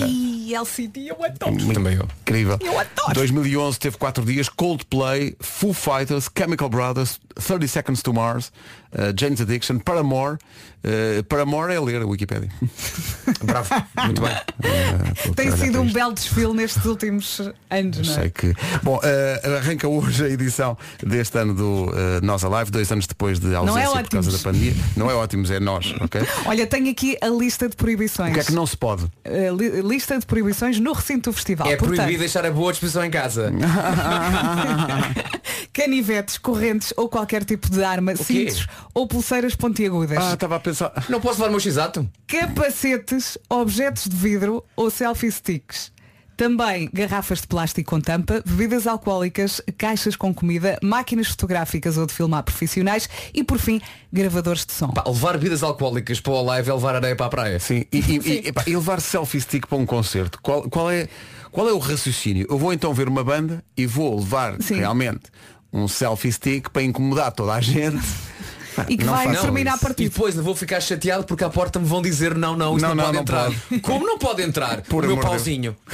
Ai, 0.00 0.54
LCD, 0.66 1.10
eu 1.10 1.24
adoro. 1.24 1.72
Também 1.72 1.94
eu. 1.94 2.08
Incrível. 2.22 2.58
Eu 2.60 2.78
adoro. 2.78 3.14
2011 3.14 3.78
teve 3.78 3.96
4 3.96 4.24
dias, 4.24 4.48
Coldplay, 4.48 5.36
Foo 5.40 5.72
Fighters, 5.72 6.28
Chemical 6.36 6.68
Brothers, 6.68 7.20
30 7.34 7.68
Seconds 7.68 8.02
to 8.02 8.12
Mars, 8.12 8.52
uh, 8.96 9.12
Jane's 9.18 9.40
Addiction, 9.40 9.78
Paramore. 9.78 10.38
Uh, 10.84 11.24
Paramore 11.24 11.72
é 11.72 11.80
ler 11.80 12.00
a 12.02 12.06
Wikipedia. 12.06 12.48
Bravo. 13.42 13.68
Muito 14.04 14.22
bem. 14.22 14.30
Uh, 14.30 15.34
Tem 15.34 15.50
sido 15.50 15.80
um 15.80 15.92
belo 15.92 16.12
desfile 16.12 16.52
nestes 16.54 16.84
últimos 16.84 17.40
anos, 17.68 18.06
não 18.06 18.14
é? 18.14 18.20
Sei 18.20 18.30
que. 18.30 18.54
Bom, 18.84 18.98
uh, 18.98 19.56
arranca 19.56 19.88
hoje 19.88 20.24
a 20.24 20.28
edição 20.28 20.78
deste 21.02 21.36
ano 21.38 21.54
do 21.54 21.86
uh, 21.86 22.20
Nós 22.22 22.44
Alive, 22.44 22.70
dois 22.70 22.92
anos 22.92 23.06
depois 23.08 23.40
de 23.40 23.52
ausência 23.52 23.98
é 23.98 24.02
por 24.04 24.10
causa 24.10 24.30
da 24.30 24.38
pandemia. 24.38 24.74
Não 24.96 25.10
é 25.10 25.14
ótimos, 25.14 25.50
é 25.50 25.58
nós, 25.58 25.92
ok? 26.00 26.20
Olha, 26.46 26.64
tenho 26.68 26.88
aqui 26.88 27.16
a 27.20 27.28
lista 27.28 27.68
de 27.68 27.74
proibições. 27.74 28.30
O 28.30 28.34
que 28.34 28.40
é 28.40 28.44
que 28.44 28.52
não 28.52 28.66
se 28.66 28.76
pode? 28.76 29.10
Li- 29.26 29.80
lista 29.82 30.16
de 30.16 30.24
proibições 30.24 30.78
no 30.78 30.92
recinto 30.92 31.30
do 31.30 31.34
festival. 31.34 31.66
É 31.66 31.74
Portanto, 31.76 31.96
proibido 31.96 32.20
deixar 32.20 32.46
a 32.46 32.50
boa 32.52 32.70
disposição 32.70 33.04
em 33.04 33.10
casa. 33.10 33.52
canivetes, 35.72 36.38
correntes 36.38 36.92
ou 36.96 37.08
qualquer 37.08 37.44
tipo 37.44 37.68
de 37.70 37.82
arma, 37.82 38.14
cintos 38.16 38.66
ou 38.96 39.06
pulseiras 39.06 39.54
pontiagudas. 39.54 40.16
Ah, 40.16 40.32
estava 40.32 40.56
a 40.56 40.60
pensar. 40.60 40.90
Não 41.10 41.20
posso 41.20 41.34
levar 41.38 41.48
o 41.48 41.50
meu 41.50 41.60
x-ato? 41.60 42.08
Capacetes, 42.26 43.36
objetos 43.50 44.08
de 44.08 44.16
vidro 44.16 44.64
ou 44.74 44.88
selfie 44.90 45.30
sticks. 45.30 45.92
Também 46.34 46.88
garrafas 46.92 47.42
de 47.42 47.46
plástico 47.46 47.90
com 47.90 48.00
tampa, 48.00 48.42
bebidas 48.46 48.86
alcoólicas, 48.86 49.60
caixas 49.76 50.16
com 50.16 50.32
comida, 50.34 50.78
máquinas 50.82 51.28
fotográficas 51.28 51.98
ou 51.98 52.06
de 52.06 52.14
filmar 52.14 52.42
profissionais 52.42 53.06
e, 53.34 53.44
por 53.44 53.58
fim, 53.58 53.82
gravadores 54.10 54.64
de 54.64 54.72
som. 54.72 54.88
Pá, 54.88 55.04
levar 55.06 55.34
bebidas 55.34 55.62
alcoólicas 55.62 56.18
para 56.20 56.32
o 56.32 56.42
live 56.42 56.70
é 56.70 56.72
levar 56.74 56.94
areia 56.94 57.16
para 57.16 57.26
a 57.26 57.30
praia. 57.30 57.60
Sim, 57.60 57.84
e, 57.92 57.98
e- 57.98 58.20
e, 58.44 58.48
epá, 58.48 58.62
e 58.66 58.74
levar 58.74 59.00
selfie 59.02 59.40
stick 59.42 59.66
para 59.66 59.76
um 59.76 59.84
concerto, 59.86 60.38
qual, 60.42 60.62
qual 60.70 60.90
é, 60.90 61.06
qual 61.52 61.68
é 61.68 61.72
o 61.72 61.78
raciocínio? 61.78 62.46
Eu 62.50 62.56
vou 62.58 62.72
então 62.72 62.92
ver 62.94 63.08
uma 63.08 63.22
banda 63.24 63.62
e 63.76 63.84
vou 63.86 64.18
levar 64.18 64.56
Sim. 64.62 64.76
realmente 64.76 65.30
um 65.72 65.86
selfie 65.86 66.32
stick 66.32 66.68
para 66.70 66.82
incomodar 66.82 67.30
toda 67.32 67.52
a 67.52 67.60
gente. 67.60 67.98
E 68.88 68.96
que 68.96 69.04
Não 69.04 69.12
vai 69.14 69.30
terminar 69.36 69.72
a 69.72 69.74
isso. 69.76 69.84
E 69.84 69.86
partida. 69.88 70.10
depois 70.10 70.34
vou 70.34 70.54
ficar 70.54 70.80
chateado 70.80 71.24
porque 71.24 71.44
à 71.44 71.50
porta 71.50 71.78
me 71.78 71.86
vão 71.86 72.00
dizer 72.02 72.34
não, 72.34 72.56
não, 72.56 72.76
isto 72.76 72.86
Não, 72.86 72.94
não, 72.94 72.96
não, 72.96 73.04
pode 73.04 73.14
não 73.16 73.22
entrar. 73.22 73.44
pode. 73.68 73.80
Como 73.80 74.06
não 74.06 74.18
pode 74.18 74.42
entrar? 74.42 74.82
Por 74.82 75.04
o 75.04 75.06
meu 75.08 75.18
pauzinho. 75.18 75.76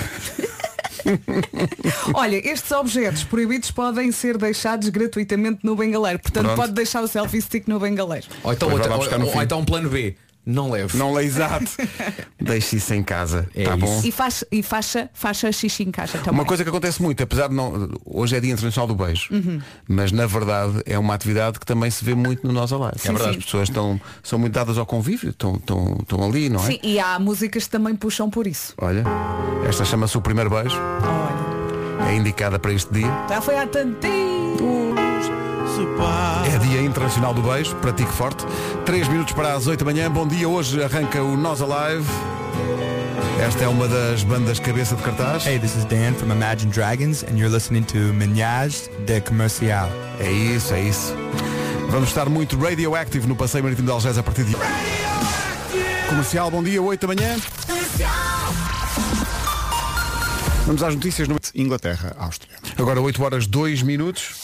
Olha, 2.14 2.36
estes 2.36 2.70
objetos 2.72 3.24
proibidos 3.24 3.70
podem 3.70 4.12
ser 4.12 4.36
deixados 4.38 4.88
gratuitamente 4.88 5.60
no 5.62 5.74
bengaleiro. 5.74 6.18
Portanto, 6.18 6.44
Pronto. 6.44 6.56
pode 6.56 6.72
deixar 6.72 7.02
o 7.02 7.08
selfie 7.08 7.40
stick 7.42 7.66
no 7.68 7.78
bengaleiro. 7.80 8.26
Ou 8.44 8.52
então, 8.52 8.68
ou, 8.68 8.74
ou- 8.78 9.34
ou 9.36 9.42
então 9.42 9.60
um 9.60 9.64
plano 9.64 9.88
B. 9.88 10.14
Não 10.44 10.70
levo. 10.70 10.98
Não 10.98 11.12
lê 11.12 11.24
exato. 11.24 11.66
Deixe 12.40 12.76
isso 12.76 12.92
em 12.94 13.02
casa. 13.02 13.48
É 13.54 13.64
tá 13.64 13.76
bom? 13.76 13.98
isso. 13.98 14.08
E, 14.08 14.10
faixa, 14.12 14.46
e 14.50 14.62
faixa, 14.62 15.08
faixa 15.14 15.52
xixi 15.52 15.84
em 15.84 15.90
caixa 15.92 16.18
também. 16.18 16.32
Uma 16.40 16.44
coisa 16.44 16.64
que 16.64 16.68
acontece 16.68 17.00
muito, 17.00 17.22
apesar 17.22 17.48
de 17.48 17.54
não. 17.54 17.88
Hoje 18.04 18.36
é 18.36 18.40
dia 18.40 18.52
internacional 18.52 18.88
do 18.88 18.94
beijo. 18.94 19.28
Uhum. 19.32 19.60
Mas 19.88 20.10
na 20.10 20.26
verdade 20.26 20.82
é 20.84 20.98
uma 20.98 21.14
atividade 21.14 21.60
que 21.60 21.66
também 21.66 21.90
se 21.90 22.04
vê 22.04 22.14
muito 22.14 22.44
no 22.46 22.52
Nós 22.52 22.72
Alive. 22.72 22.98
Sim, 22.98 23.16
sim. 23.16 23.30
As 23.30 23.36
pessoas 23.36 23.68
estão, 23.68 24.00
são 24.22 24.38
muito 24.38 24.52
dadas 24.52 24.78
ao 24.78 24.84
convívio, 24.86 25.30
estão, 25.30 25.54
estão, 25.54 25.98
estão 26.00 26.24
ali, 26.24 26.48
não 26.48 26.60
é? 26.60 26.66
Sim, 26.66 26.78
e 26.82 26.98
há 26.98 27.18
músicas 27.20 27.64
que 27.64 27.70
também 27.70 27.94
puxam 27.94 28.28
por 28.28 28.46
isso. 28.46 28.74
Olha, 28.78 29.04
esta 29.68 29.84
chama-se 29.84 30.18
o 30.18 30.20
primeiro 30.20 30.50
beijo. 30.50 30.76
Olha, 30.76 32.08
É 32.10 32.16
indicada 32.16 32.58
para 32.58 32.72
este 32.72 32.92
dia. 32.92 33.06
já 33.28 33.40
foi 33.40 33.56
há 33.56 33.66
tanto 33.66 33.94
tempo. 34.00 35.01
É 36.46 36.58
Dia 36.58 36.82
Internacional 36.82 37.32
do 37.32 37.40
Beijo, 37.40 37.74
pratique 37.76 38.12
forte. 38.12 38.44
3 38.84 39.08
minutos 39.08 39.32
para 39.32 39.54
as 39.54 39.66
8 39.66 39.82
da 39.82 39.90
manhã. 39.90 40.10
Bom 40.10 40.26
dia, 40.26 40.48
hoje 40.48 40.82
arranca 40.82 41.22
o 41.22 41.36
Nós 41.36 41.62
Alive. 41.62 42.06
Esta 43.40 43.64
é 43.64 43.68
uma 43.68 43.88
das 43.88 44.22
bandas 44.22 44.60
cabeça 44.60 44.94
de 44.94 45.02
cartaz. 45.02 45.46
Hey, 45.46 45.58
this 45.58 45.74
is 45.74 45.84
Dan 45.86 46.14
from 46.14 46.30
Imagine 46.30 46.70
Dragons, 46.70 47.24
and 47.24 47.38
you're 47.38 47.48
listening 47.48 47.84
to 47.84 47.98
Menage 48.12 48.90
de 49.06 49.20
Comercial. 49.22 49.88
É 50.20 50.30
isso, 50.30 50.74
é 50.74 50.82
isso. 50.82 51.14
Vamos 51.88 52.10
estar 52.10 52.28
muito 52.28 52.58
radioactive 52.58 53.26
no 53.26 53.34
Passeio 53.34 53.64
Marítimo 53.64 53.86
de 53.86 53.92
Algés 53.92 54.18
a 54.18 54.22
partir 54.22 54.44
de... 54.44 54.54
Comercial, 56.08 56.50
bom 56.50 56.62
dia, 56.62 56.82
8 56.82 57.06
da 57.06 57.14
manhã. 57.14 57.36
Vamos 60.66 60.82
às 60.82 60.94
notícias 60.94 61.28
no... 61.28 61.36
Inglaterra, 61.54 62.14
Áustria. 62.18 62.56
Agora 62.78 63.00
8 63.00 63.22
horas 63.24 63.46
2 63.46 63.82
minutos. 63.82 64.34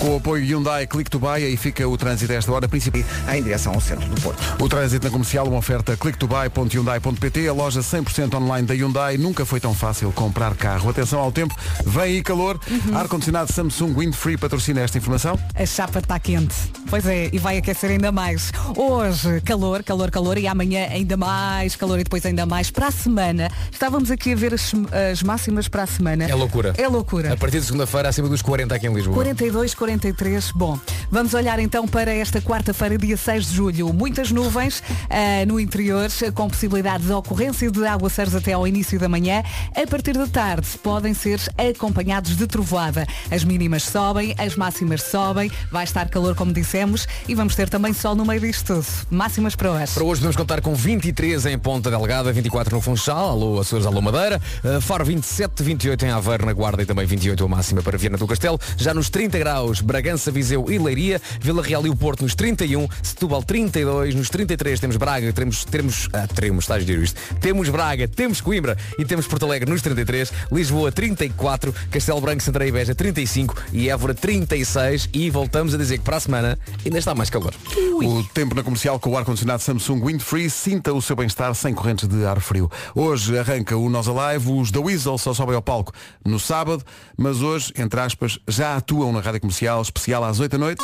Com 0.00 0.14
o 0.14 0.16
apoio 0.16 0.42
Hyundai 0.42 0.86
Click 0.86 1.10
to 1.10 1.18
Buy, 1.18 1.44
aí 1.44 1.56
fica 1.58 1.86
o 1.86 1.94
trânsito 1.96 2.32
a 2.32 2.36
esta 2.36 2.50
hora 2.50 2.66
principal. 2.66 3.02
em 3.34 3.42
direção 3.42 3.74
ao 3.74 3.80
centro 3.80 4.08
do 4.08 4.18
Porto. 4.20 4.42
O 4.58 4.66
trânsito 4.66 5.04
na 5.04 5.10
comercial, 5.12 5.46
uma 5.46 5.58
oferta 5.58 5.94
clicktobuy.hyundai.pt, 5.96 7.46
a 7.46 7.52
loja 7.52 7.80
100% 7.80 8.34
online 8.34 8.66
da 8.66 8.72
Hyundai. 8.74 9.18
Nunca 9.18 9.44
foi 9.44 9.60
tão 9.60 9.74
fácil 9.74 10.10
comprar 10.12 10.54
carro. 10.56 10.88
Atenção 10.88 11.20
ao 11.20 11.30
tempo, 11.30 11.54
vem 11.84 12.02
aí 12.02 12.22
calor. 12.22 12.58
Ar-condicionado 12.94 13.52
Samsung 13.52 13.92
Windfree 13.94 14.38
patrocina 14.38 14.80
esta 14.80 14.96
informação. 14.96 15.38
A 15.54 15.66
chapa 15.66 15.98
está 15.98 16.18
quente. 16.18 16.54
Pois 16.88 17.04
é, 17.06 17.28
e 17.30 17.38
vai 17.38 17.58
aquecer 17.58 17.90
ainda 17.90 18.10
mais. 18.10 18.50
Hoje, 18.74 19.40
calor, 19.42 19.82
calor, 19.82 20.10
calor 20.10 20.38
e 20.38 20.46
amanhã 20.46 20.88
ainda 20.90 21.16
mais 21.16 21.76
calor 21.76 22.00
e 22.00 22.04
depois 22.04 22.24
ainda 22.24 22.46
mais. 22.46 22.70
Para 22.70 22.86
a 22.86 22.90
semana, 22.90 23.50
estávamos 23.70 24.10
aqui 24.10 24.32
a 24.32 24.36
ver 24.36 24.54
as, 24.54 24.72
as 25.10 25.22
máximas 25.22 25.68
para 25.68 25.82
a 25.82 25.86
semana. 25.86 26.24
É 26.24 26.34
loucura. 26.34 26.72
É 26.78 26.88
loucura. 26.88 27.32
A 27.34 27.36
partir 27.36 27.60
de 27.60 27.66
segunda-feira 27.66 28.08
acima 28.08 28.28
dos 28.28 28.40
40 28.40 28.74
aqui 28.74 28.86
em 28.86 28.94
Lisboa. 28.94 29.14
42, 29.14 29.74
43. 29.90 30.52
Bom, 30.52 30.78
vamos 31.10 31.34
olhar 31.34 31.58
então 31.58 31.86
para 31.88 32.14
esta 32.14 32.40
quarta-feira, 32.40 32.96
dia 32.96 33.16
6 33.16 33.46
de 33.46 33.56
julho. 33.56 33.92
Muitas 33.92 34.30
nuvens 34.30 34.82
ah, 35.08 35.44
no 35.46 35.58
interior, 35.58 36.08
com 36.32 36.48
possibilidade 36.48 37.04
de 37.04 37.12
ocorrência 37.12 37.68
de 37.68 37.84
aguaceiros 37.84 38.34
até 38.34 38.52
ao 38.52 38.68
início 38.68 39.00
da 39.00 39.08
manhã. 39.08 39.42
A 39.74 39.86
partir 39.88 40.12
da 40.12 40.28
tarde 40.28 40.68
podem 40.80 41.12
ser 41.12 41.40
acompanhados 41.58 42.36
de 42.36 42.46
trovoada. 42.46 43.04
As 43.30 43.42
mínimas 43.42 43.82
sobem, 43.82 44.32
as 44.38 44.54
máximas 44.54 45.02
sobem, 45.02 45.50
vai 45.72 45.82
estar 45.82 46.08
calor 46.08 46.36
como 46.36 46.52
dissemos 46.52 47.08
e 47.26 47.34
vamos 47.34 47.56
ter 47.56 47.68
também 47.68 47.92
sol 47.92 48.14
no 48.14 48.24
meio 48.24 48.40
disto 48.40 48.74
tudo. 48.74 48.86
Máximas 49.10 49.56
para 49.56 49.72
hoje. 49.72 49.92
Para 49.92 50.04
hoje 50.04 50.20
podemos 50.20 50.36
contar 50.36 50.60
com 50.60 50.72
23 50.72 51.46
em 51.46 51.58
Ponta 51.58 51.90
Delgada, 51.90 52.32
24 52.32 52.76
no 52.76 52.80
Funchal, 52.80 53.30
alô 53.30 53.60
Açores, 53.60 53.86
alô 53.86 54.00
Madeira, 54.00 54.40
uh, 54.62 54.80
Faro 54.80 55.04
27, 55.04 55.62
28 55.62 56.06
em 56.06 56.10
Aveiro, 56.10 56.46
na 56.46 56.52
Guarda 56.52 56.82
e 56.82 56.86
também 56.86 57.06
28 57.06 57.44
a 57.44 57.48
máxima 57.48 57.82
para 57.82 57.98
Viana 57.98 58.16
do 58.16 58.26
Castelo. 58.28 58.60
Já 58.76 58.94
nos 58.94 59.10
30 59.10 59.38
graus 59.38 59.79
Bragança, 59.84 60.30
Viseu 60.30 60.70
e 60.70 60.78
Leiria, 60.78 61.20
Vila 61.40 61.62
Real 61.62 61.86
e 61.86 61.90
o 61.90 61.96
Porto 61.96 62.22
nos 62.22 62.34
31, 62.34 62.88
Setúbal 63.02 63.42
32, 63.42 64.14
nos 64.14 64.30
33 64.30 64.80
temos 64.80 64.96
Braga, 64.96 65.32
temos, 65.32 65.64
temos, 65.64 66.08
ah, 66.12 66.26
teremos, 66.26 66.64
está 66.64 66.74
a 66.74 66.80
giro 66.80 67.02
isto, 67.02 67.20
temos 67.40 67.68
Braga, 67.68 68.08
temos 68.08 68.40
Coimbra 68.40 68.76
e 68.98 69.04
temos 69.04 69.26
Porto 69.26 69.46
Alegre 69.46 69.70
nos 69.70 69.82
33, 69.82 70.32
Lisboa 70.50 70.92
34, 70.92 71.74
Castelo 71.90 72.20
Branco, 72.20 72.42
Santarém 72.42 72.68
e 72.68 72.72
Beja 72.72 72.94
35 72.94 73.54
e 73.72 73.88
Évora 73.88 74.14
36 74.14 75.08
e 75.12 75.30
voltamos 75.30 75.74
a 75.74 75.78
dizer 75.78 75.98
que 75.98 76.04
para 76.04 76.16
a 76.16 76.20
semana 76.20 76.58
ainda 76.84 76.98
está 76.98 77.14
mais 77.14 77.30
calor. 77.30 77.54
O 78.02 78.22
tempo 78.24 78.54
na 78.54 78.62
comercial 78.62 78.98
com 78.98 79.10
o 79.10 79.16
ar-condicionado 79.16 79.62
Samsung 79.62 80.04
Windfree, 80.04 80.50
sinta 80.50 80.92
o 80.92 81.02
seu 81.02 81.14
bem-estar 81.16 81.54
sem 81.54 81.74
correntes 81.74 82.08
de 82.08 82.24
ar 82.24 82.40
frio. 82.40 82.70
Hoje 82.94 83.38
arranca 83.38 83.76
o 83.76 83.88
Nós 83.88 84.08
Alive, 84.08 84.50
os 84.52 84.70
da 84.70 84.80
Weasel 84.80 85.18
só 85.18 85.34
sobem 85.34 85.54
ao 85.54 85.62
palco 85.62 85.92
no 86.24 86.38
sábado, 86.38 86.84
mas 87.16 87.42
hoje, 87.42 87.72
entre 87.76 88.00
aspas, 88.00 88.38
já 88.48 88.76
atuam 88.76 89.12
na 89.12 89.20
rádio 89.20 89.40
comercial, 89.40 89.69
especial 89.78 90.24
às 90.24 90.40
8 90.40 90.52
da 90.52 90.58
noite. 90.58 90.82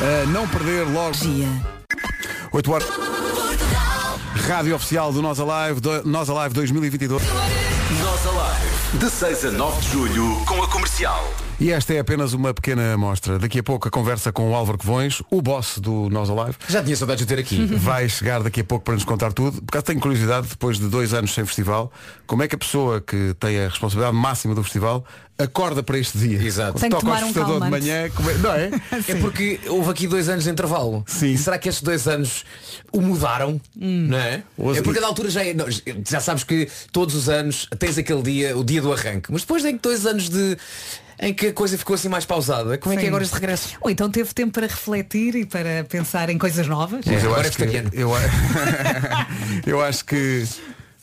A 0.00 0.26
não 0.26 0.46
perder 0.48 0.86
logo. 0.88 1.14
8 2.52 2.72
horas. 2.72 2.88
Rádio 4.46 4.74
oficial 4.74 5.12
do 5.12 5.20
Nós 5.20 5.38
Alive, 5.38 5.80
do, 5.80 6.06
Nós 6.08 6.28
Alive 6.30 6.54
2022. 6.54 7.22
Nós 7.22 8.26
Alive, 8.26 8.98
de 8.98 9.10
6 9.10 9.44
a 9.44 9.50
9 9.50 9.80
de 9.80 9.90
julho, 9.90 10.44
com 10.46 10.62
a 10.62 10.68
comercial. 10.68 11.47
E 11.60 11.72
esta 11.72 11.92
é 11.92 11.98
apenas 11.98 12.34
uma 12.34 12.54
pequena 12.54 12.94
amostra. 12.94 13.36
Daqui 13.36 13.58
a 13.58 13.62
pouco 13.64 13.88
a 13.88 13.90
conversa 13.90 14.30
com 14.30 14.48
o 14.48 14.54
Álvaro 14.54 14.78
Covões, 14.78 15.20
o 15.28 15.42
boss 15.42 15.78
do 15.80 16.08
Nós 16.08 16.30
Alive. 16.30 16.56
Já 16.68 16.84
tinha 16.84 16.94
saudades 16.96 17.26
de 17.26 17.34
ter 17.34 17.40
aqui. 17.40 17.64
Vai 17.78 18.08
chegar 18.08 18.40
daqui 18.44 18.60
a 18.60 18.64
pouco 18.64 18.84
para 18.84 18.94
nos 18.94 19.02
contar 19.04 19.32
tudo. 19.32 19.60
Por 19.62 19.70
acaso 19.72 19.86
tenho 19.86 19.98
curiosidade, 19.98 20.46
depois 20.46 20.78
de 20.78 20.86
dois 20.86 21.12
anos 21.12 21.34
sem 21.34 21.44
festival, 21.44 21.90
como 22.28 22.44
é 22.44 22.48
que 22.48 22.54
a 22.54 22.58
pessoa 22.58 23.00
que 23.00 23.34
tem 23.40 23.58
a 23.58 23.68
responsabilidade 23.68 24.16
máxima 24.16 24.54
do 24.54 24.62
festival 24.62 25.04
acorda 25.36 25.82
para 25.82 25.98
este 25.98 26.16
dia? 26.16 26.40
Exato. 26.40 26.78
Tem 26.78 26.88
que 26.90 26.94
Toca 26.94 27.00
tomar 27.06 27.16
ao 27.16 27.22
um 27.22 27.24
despertador 27.32 27.54
de 27.56 27.60
calmante. 27.62 27.84
manhã, 27.86 28.10
como 28.10 28.30
é- 28.30 28.34
não 28.34 28.52
é? 28.52 28.70
É 29.08 29.14
porque 29.16 29.58
houve 29.66 29.90
aqui 29.90 30.06
dois 30.06 30.28
anos 30.28 30.44
de 30.44 30.50
intervalo. 30.50 31.02
Sim. 31.08 31.32
E 31.32 31.38
será 31.38 31.58
que 31.58 31.68
estes 31.68 31.82
dois 31.82 32.06
anos 32.06 32.44
o 32.92 33.00
mudaram? 33.00 33.60
Não 33.74 34.16
é? 34.16 34.44
É 34.76 34.80
porque 34.82 35.00
da 35.00 35.08
altura 35.08 35.28
já, 35.28 35.44
é- 35.44 35.54
não, 35.54 35.66
já 36.08 36.20
sabes 36.20 36.44
que 36.44 36.68
todos 36.92 37.16
os 37.16 37.28
anos 37.28 37.66
tens 37.80 37.98
aquele 37.98 38.22
dia, 38.22 38.56
o 38.56 38.62
dia 38.62 38.80
do 38.80 38.92
arranque. 38.92 39.32
Mas 39.32 39.40
depois 39.40 39.60
tem 39.64 39.76
dois 39.76 40.06
anos 40.06 40.28
de 40.28 40.56
em 41.20 41.34
que 41.34 41.48
a 41.48 41.52
coisa 41.52 41.76
ficou 41.76 41.94
assim 41.94 42.08
mais 42.08 42.24
pausada. 42.24 42.78
Como 42.78 42.92
é 42.92 42.96
que 42.96 43.02
é 43.02 43.04
Sim. 43.04 43.08
agora 43.08 43.24
este 43.24 43.34
regresso? 43.34 43.76
Ou 43.80 43.90
então 43.90 44.10
teve 44.10 44.32
tempo 44.32 44.52
para 44.52 44.66
refletir 44.66 45.34
e 45.34 45.44
para 45.44 45.84
pensar 45.84 46.30
em 46.30 46.38
coisas 46.38 46.66
novas. 46.66 47.04
Mas 47.04 47.22
eu 47.22 47.30
agora 47.30 47.46
é 47.46 47.48
acho 47.48 47.58
que, 47.58 47.64
eu, 47.92 48.10
eu 49.66 49.82
acho 49.82 50.04
que 50.04 50.46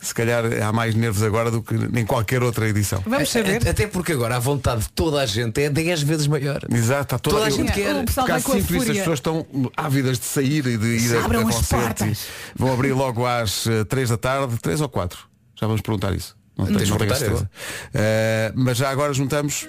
se 0.00 0.14
calhar 0.14 0.44
há 0.62 0.72
mais 0.72 0.94
nervos 0.94 1.22
agora 1.22 1.50
do 1.50 1.62
que 1.62 1.74
em 1.74 2.06
qualquer 2.06 2.42
outra 2.42 2.68
edição. 2.68 3.02
Vamos 3.06 3.30
saber. 3.30 3.66
Até 3.68 3.86
porque 3.86 4.12
agora 4.12 4.36
a 4.36 4.38
vontade 4.38 4.82
de 4.82 4.88
toda 4.90 5.20
a 5.20 5.26
gente 5.26 5.60
é 5.62 5.68
10 5.68 6.02
vezes 6.02 6.26
maior. 6.26 6.60
Exato, 6.70 7.02
está 7.02 7.18
toda, 7.18 7.36
Toda 7.36 7.46
a 7.46 7.50
gente 7.50 7.72
quer. 7.72 7.94
O 7.96 8.04
pessoal 8.04 8.26
Porque 8.26 8.32
vai 8.32 8.40
há 8.40 8.42
com 8.42 8.52
a 8.52 8.58
isso, 8.58 8.90
as 8.90 8.98
pessoas 8.98 9.18
estão 9.18 9.46
ávidas 9.76 10.18
de 10.18 10.24
sair 10.24 10.66
e 10.66 10.76
de 10.76 10.86
ir 10.86 11.16
a, 11.16 11.24
a 11.24 11.42
concertos. 11.42 12.26
Vão 12.54 12.72
abrir 12.72 12.92
logo 12.92 13.26
às 13.26 13.66
3 13.88 14.10
da 14.10 14.16
tarde, 14.16 14.56
3 14.60 14.80
ou 14.80 14.88
4. 14.88 15.18
Já 15.58 15.66
vamos 15.66 15.80
perguntar 15.80 16.14
isso. 16.14 16.36
Não 16.56 16.64
tenho, 16.64 16.88
não 16.88 16.96
tenho 16.96 17.14
certeza. 17.14 17.50
Eh, 17.92 18.50
mas 18.54 18.78
já 18.78 18.88
agora 18.88 19.12
juntamos 19.12 19.68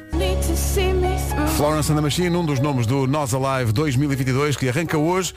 Florence 1.56 1.92
and 1.92 1.96
the 1.96 2.02
Machine, 2.02 2.36
um 2.36 2.44
dos 2.46 2.60
nomes 2.60 2.86
do 2.88 3.06
Nós 3.08 3.32
Alive 3.34 3.72
2022, 3.72 4.56
que 4.58 4.68
arranca 4.70 4.98
hoje. 4.98 5.34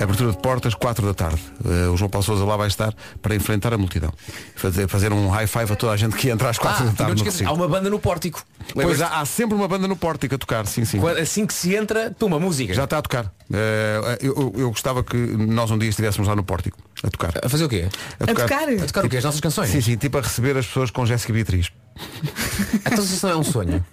Abertura 0.00 0.32
de 0.32 0.38
portas, 0.38 0.74
4 0.74 1.06
da 1.06 1.14
tarde. 1.14 1.40
Eh, 1.64 1.88
o 1.88 1.96
João 1.96 2.10
Paulo 2.10 2.24
Sousa 2.24 2.44
lá 2.44 2.56
vai 2.56 2.66
estar 2.66 2.92
para 3.20 3.36
enfrentar 3.36 3.72
a 3.72 3.78
multidão. 3.78 4.12
Fazer, 4.56 4.88
fazer 4.88 5.12
um 5.12 5.28
high 5.28 5.46
five 5.46 5.72
a 5.72 5.76
toda 5.76 5.92
a 5.92 5.96
gente 5.96 6.16
que 6.16 6.28
entra 6.28 6.50
às 6.50 6.58
4 6.58 6.76
Ah, 6.76 6.80
da 6.80 6.86
não 6.86 6.94
tarde 6.94 7.22
esqueças, 7.22 7.46
há 7.46 7.52
uma 7.52 7.68
banda 7.68 7.88
no 7.88 8.00
pórtico. 8.00 8.42
Pois 8.74 9.00
há, 9.00 9.20
há 9.20 9.24
sempre 9.24 9.54
uma 9.54 9.68
banda 9.68 9.86
no 9.86 9.94
pórtico 9.94 10.34
a 10.34 10.38
tocar, 10.38 10.66
sim, 10.66 10.84
sim. 10.84 10.98
Quando- 10.98 11.18
Assim 11.18 11.46
que 11.46 11.54
se 11.54 11.74
entra, 11.76 12.10
toma 12.10 12.40
música. 12.40 12.74
Já 12.74 12.82
está 12.84 12.98
a 12.98 13.02
tocar. 13.02 13.32
Eh, 13.52 14.18
eu, 14.22 14.34
eu- 14.34 14.52
eu 14.62 14.70
gostava 14.70 15.04
que 15.04 15.16
nós 15.16 15.70
um 15.70 15.78
dia 15.78 15.88
estivéssemos 15.90 16.26
lá 16.26 16.34
no 16.34 16.42
pórtico 16.42 16.78
a 17.04 17.08
tocar. 17.08 17.34
A 17.44 17.48
fazer 17.48 17.64
o 17.64 17.68
quê? 17.68 17.88
A 18.18 18.26
tocar? 18.26 18.44
A 18.44 18.86
tocar 18.86 19.04
o 19.04 19.08
quê? 19.08 19.18
As 19.18 19.24
nossas 19.24 19.40
canções? 19.40 19.70
Sim, 19.70 19.80
sim, 19.80 19.96
tipo 19.96 20.18
a 20.18 20.20
receber 20.20 20.56
as 20.56 20.66
pessoas 20.66 20.90
com 20.90 21.06
Jéssica 21.06 21.32
Beatriz. 21.32 21.70
Então 22.84 23.04
isso 23.04 23.26
não 23.26 23.34
é 23.34 23.36
um 23.36 23.42
sonho. 23.44 23.84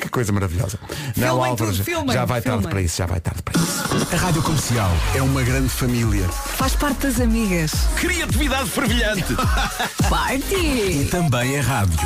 Que 0.00 0.08
coisa 0.08 0.32
maravilhosa. 0.32 0.78
Filmem 1.14 1.28
Álvaro, 1.30 1.56
tudo, 1.56 1.72
já- 1.74 1.84
filmem, 1.84 2.12
já 2.14 2.24
vai 2.24 2.40
tarde 2.40 2.68
para 2.68 2.80
isso, 2.82 2.96
já 2.96 3.06
vai 3.06 3.20
tarde 3.20 3.42
para 3.42 3.60
isso. 3.60 3.84
A 4.12 4.16
Rádio 4.16 4.42
Comercial 4.42 4.90
é 5.14 5.22
uma 5.22 5.42
grande 5.42 5.68
família. 5.68 6.28
Faz 6.28 6.74
parte 6.74 7.06
das 7.06 7.20
amigas. 7.20 7.72
Criatividade 7.96 8.68
fervilhante. 8.70 9.34
Party! 10.08 11.02
E 11.02 11.08
também 11.10 11.56
é 11.56 11.60
rádio. 11.60 11.98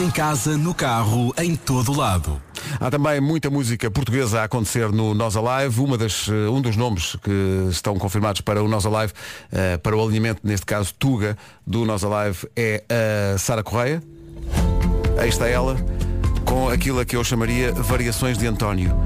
Em 0.00 0.10
casa, 0.10 0.56
no 0.56 0.72
carro, 0.72 1.30
em 1.36 1.54
todo 1.54 1.92
lado. 1.92 2.40
Há 2.80 2.90
também 2.90 3.20
muita 3.20 3.50
música 3.50 3.90
portuguesa 3.90 4.40
a 4.40 4.44
acontecer 4.44 4.90
no 4.90 5.12
Nós 5.12 5.36
Alive. 5.36 5.78
Uma 5.78 5.98
das, 5.98 6.26
eh, 6.26 6.48
um 6.48 6.62
dos 6.62 6.74
nomes 6.74 7.16
que 7.22 7.68
estão 7.68 7.94
confirmados 7.98 8.40
para 8.40 8.62
o 8.64 8.68
Nós 8.68 8.86
Alive, 8.86 9.12
eh, 9.52 9.76
para 9.76 9.94
o 9.94 10.02
alinhamento, 10.02 10.40
neste 10.42 10.64
caso 10.64 10.94
Tuga, 10.98 11.36
do 11.66 11.84
Nós 11.84 12.02
Alive, 12.02 12.48
é 12.56 12.82
a 13.34 13.36
Sara 13.36 13.62
Correia. 13.62 14.02
Aí 15.18 15.28
está 15.28 15.46
ela, 15.46 15.76
com 16.46 16.70
aquilo 16.70 16.98
a 16.98 17.04
que 17.04 17.14
eu 17.14 17.22
chamaria 17.22 17.70
Variações 17.70 18.38
de 18.38 18.46
António. 18.46 18.96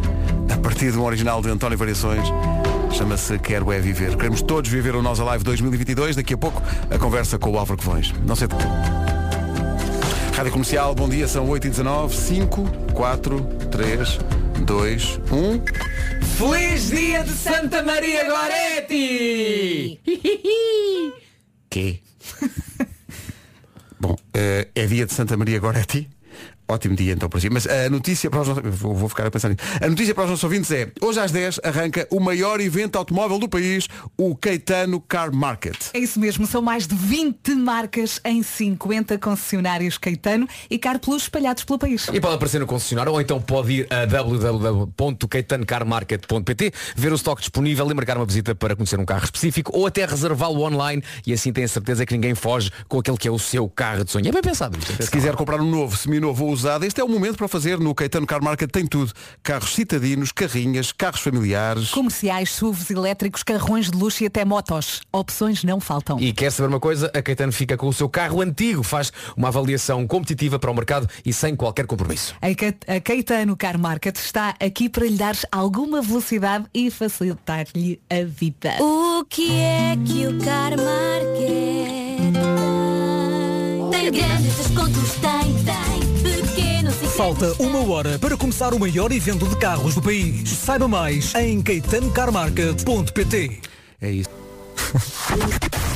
A 0.48 0.56
partir 0.58 0.92
de 0.92 0.98
um 0.98 1.02
original 1.02 1.42
de 1.42 1.48
António 1.48 1.76
Variações, 1.76 2.28
chama-se 2.92 3.36
Quero 3.40 3.72
é 3.72 3.80
Viver. 3.80 4.14
Queremos 4.16 4.42
todos 4.42 4.70
viver 4.70 4.94
o 4.94 5.02
Nós 5.02 5.18
Alive 5.18 5.42
2022. 5.42 6.14
Daqui 6.14 6.34
a 6.34 6.38
pouco, 6.38 6.62
a 6.88 6.96
conversa 6.98 7.36
com 7.36 7.50
o 7.50 7.58
Álvaro 7.58 7.82
Covões. 7.82 8.14
Não 8.24 8.36
sei 8.36 8.46
de 8.46 8.54
quê. 8.54 9.13
Rádio 10.34 10.50
Comercial, 10.50 10.96
bom 10.96 11.08
dia, 11.08 11.28
são 11.28 11.46
8h19, 11.48 12.10
5, 12.10 12.64
4, 12.92 13.40
3, 13.70 14.18
2, 14.66 15.20
1. 15.30 15.62
Feliz 16.36 16.90
dia 16.90 17.22
de 17.22 17.30
Santa 17.30 17.84
Maria 17.84 18.24
Goretti! 18.24 20.00
Quê? 21.70 22.00
Bom, 24.00 24.16
eh, 24.34 24.66
é 24.74 24.86
dia 24.86 25.06
de 25.06 25.12
Santa 25.12 25.36
Maria 25.36 25.60
Goretti. 25.60 26.10
Ótimo 26.66 26.96
dia 26.96 27.12
então 27.12 27.28
para 27.28 27.40
si. 27.40 27.50
Mas 27.50 27.66
a 27.66 27.90
notícia 27.90 28.30
para 28.30 28.40
os 28.40 28.48
nossos... 28.48 28.62
vou, 28.64 28.94
vou 28.94 29.06
ficar 29.08 29.26
a 29.26 29.30
pensar 29.30 29.50
nisso. 29.50 29.60
A 29.80 29.88
notícia 29.88 30.14
para 30.14 30.24
os 30.24 30.30
nossos 30.30 30.44
ouvintes 30.44 30.70
é 30.70 30.90
hoje 31.00 31.20
às 31.20 31.30
10 31.30 31.60
arranca 31.62 32.08
o 32.10 32.18
maior 32.18 32.58
evento 32.60 32.96
automóvel 32.96 33.38
do 33.38 33.48
país, 33.48 33.86
o 34.16 34.34
Caetano 34.34 34.98
Car 35.00 35.34
Market. 35.34 35.76
É 35.92 35.98
isso 35.98 36.18
mesmo, 36.18 36.46
são 36.46 36.62
mais 36.62 36.86
de 36.86 36.94
20 36.94 37.54
marcas 37.54 38.18
em 38.24 38.42
50 38.42 39.18
concessionários 39.18 39.98
Caetano 39.98 40.48
e 40.70 40.78
Car 40.78 40.98
Plus 40.98 41.24
espalhados 41.24 41.64
pelo 41.64 41.78
país. 41.78 42.08
E 42.12 42.18
pode 42.20 42.34
aparecer 42.34 42.60
no 42.60 42.66
concessionário 42.66 43.12
ou 43.12 43.20
então 43.20 43.38
pode 43.40 43.72
ir 43.72 43.86
a 43.92 44.06
www.caetanocarmarket.pt 44.06 46.72
ver 46.96 47.12
o 47.12 47.14
estoque 47.14 47.42
disponível 47.42 47.88
e 47.90 47.94
marcar 47.94 48.16
uma 48.16 48.24
visita 48.24 48.54
para 48.54 48.74
conhecer 48.74 48.98
um 48.98 49.04
carro 49.04 49.24
específico 49.24 49.70
ou 49.74 49.86
até 49.86 50.06
reservá-lo 50.06 50.62
online 50.62 51.02
e 51.26 51.32
assim 51.32 51.52
tem 51.52 51.64
a 51.64 51.68
certeza 51.68 52.06
que 52.06 52.14
ninguém 52.14 52.34
foge 52.34 52.70
com 52.88 52.98
aquele 52.98 53.18
que 53.18 53.28
é 53.28 53.30
o 53.30 53.38
seu 53.38 53.68
carro 53.68 54.04
de 54.04 54.10
sonho. 54.10 54.26
É 54.28 54.32
bem 54.32 54.42
pensado. 54.42 54.78
isto, 54.78 55.02
Se 55.02 55.10
quiser 55.10 55.36
comprar 55.36 55.60
um 55.60 55.70
novo, 55.70 55.94
seminovo 55.96 56.46
ou 56.46 56.53
usado, 56.54 56.84
este 56.84 57.00
é 57.00 57.04
o 57.04 57.08
momento 57.08 57.36
para 57.36 57.46
fazer. 57.48 57.78
No 57.78 57.94
Caetano 57.94 58.26
Car 58.26 58.42
Market 58.42 58.70
tem 58.70 58.86
tudo. 58.86 59.12
Carros 59.42 59.74
citadinos, 59.74 60.32
carrinhas, 60.32 60.90
carros 60.92 61.20
familiares. 61.20 61.90
Comerciais, 61.90 62.50
SUVs 62.50 62.90
elétricos, 62.90 63.42
carrões 63.42 63.90
de 63.90 63.96
luxo 63.98 64.22
e 64.22 64.26
até 64.26 64.44
motos. 64.44 65.02
Opções 65.12 65.62
não 65.64 65.80
faltam. 65.80 66.18
E 66.18 66.32
quer 66.32 66.50
saber 66.50 66.68
uma 66.68 66.80
coisa? 66.80 67.10
A 67.14 67.20
Caetano 67.20 67.52
fica 67.52 67.76
com 67.76 67.88
o 67.88 67.92
seu 67.92 68.08
carro 68.08 68.40
antigo, 68.40 68.82
faz 68.82 69.12
uma 69.36 69.48
avaliação 69.48 70.06
competitiva 70.06 70.58
para 70.58 70.70
o 70.70 70.74
mercado 70.74 71.08
e 71.24 71.32
sem 71.32 71.54
qualquer 71.54 71.86
compromisso. 71.86 72.34
A 72.40 72.54
Ca- 72.54 72.94
A 72.96 73.00
Caetano 73.00 73.56
Car 73.56 73.78
Market 73.78 74.16
está 74.16 74.54
aqui 74.60 74.88
para 74.88 75.04
lhe 75.06 75.16
dar 75.16 75.36
alguma 75.52 76.00
velocidade 76.00 76.64
e 76.72 76.90
facilitar-lhe 76.90 78.00
a 78.08 78.24
vida. 78.24 78.74
O 78.80 79.24
que 79.28 79.52
é 79.60 79.96
que 80.06 80.26
o 80.26 80.38
Car 80.38 80.70
Market 80.70 82.32
tem? 83.90 83.90
Tem 83.90 84.12
grandes 84.12 84.56
descontos, 84.56 85.12
tem. 85.20 85.33
Falta 87.16 87.54
uma 87.62 87.80
hora 87.88 88.18
para 88.18 88.36
começar 88.36 88.74
o 88.74 88.80
maior 88.80 89.12
evento 89.12 89.46
de 89.46 89.56
carros 89.56 89.94
do 89.94 90.02
país. 90.02 90.50
Saiba 90.50 90.88
mais 90.88 91.32
em 91.36 91.62
caetanocarmarket.pt 91.62 93.60
É 94.02 94.10
isso. 94.10 94.30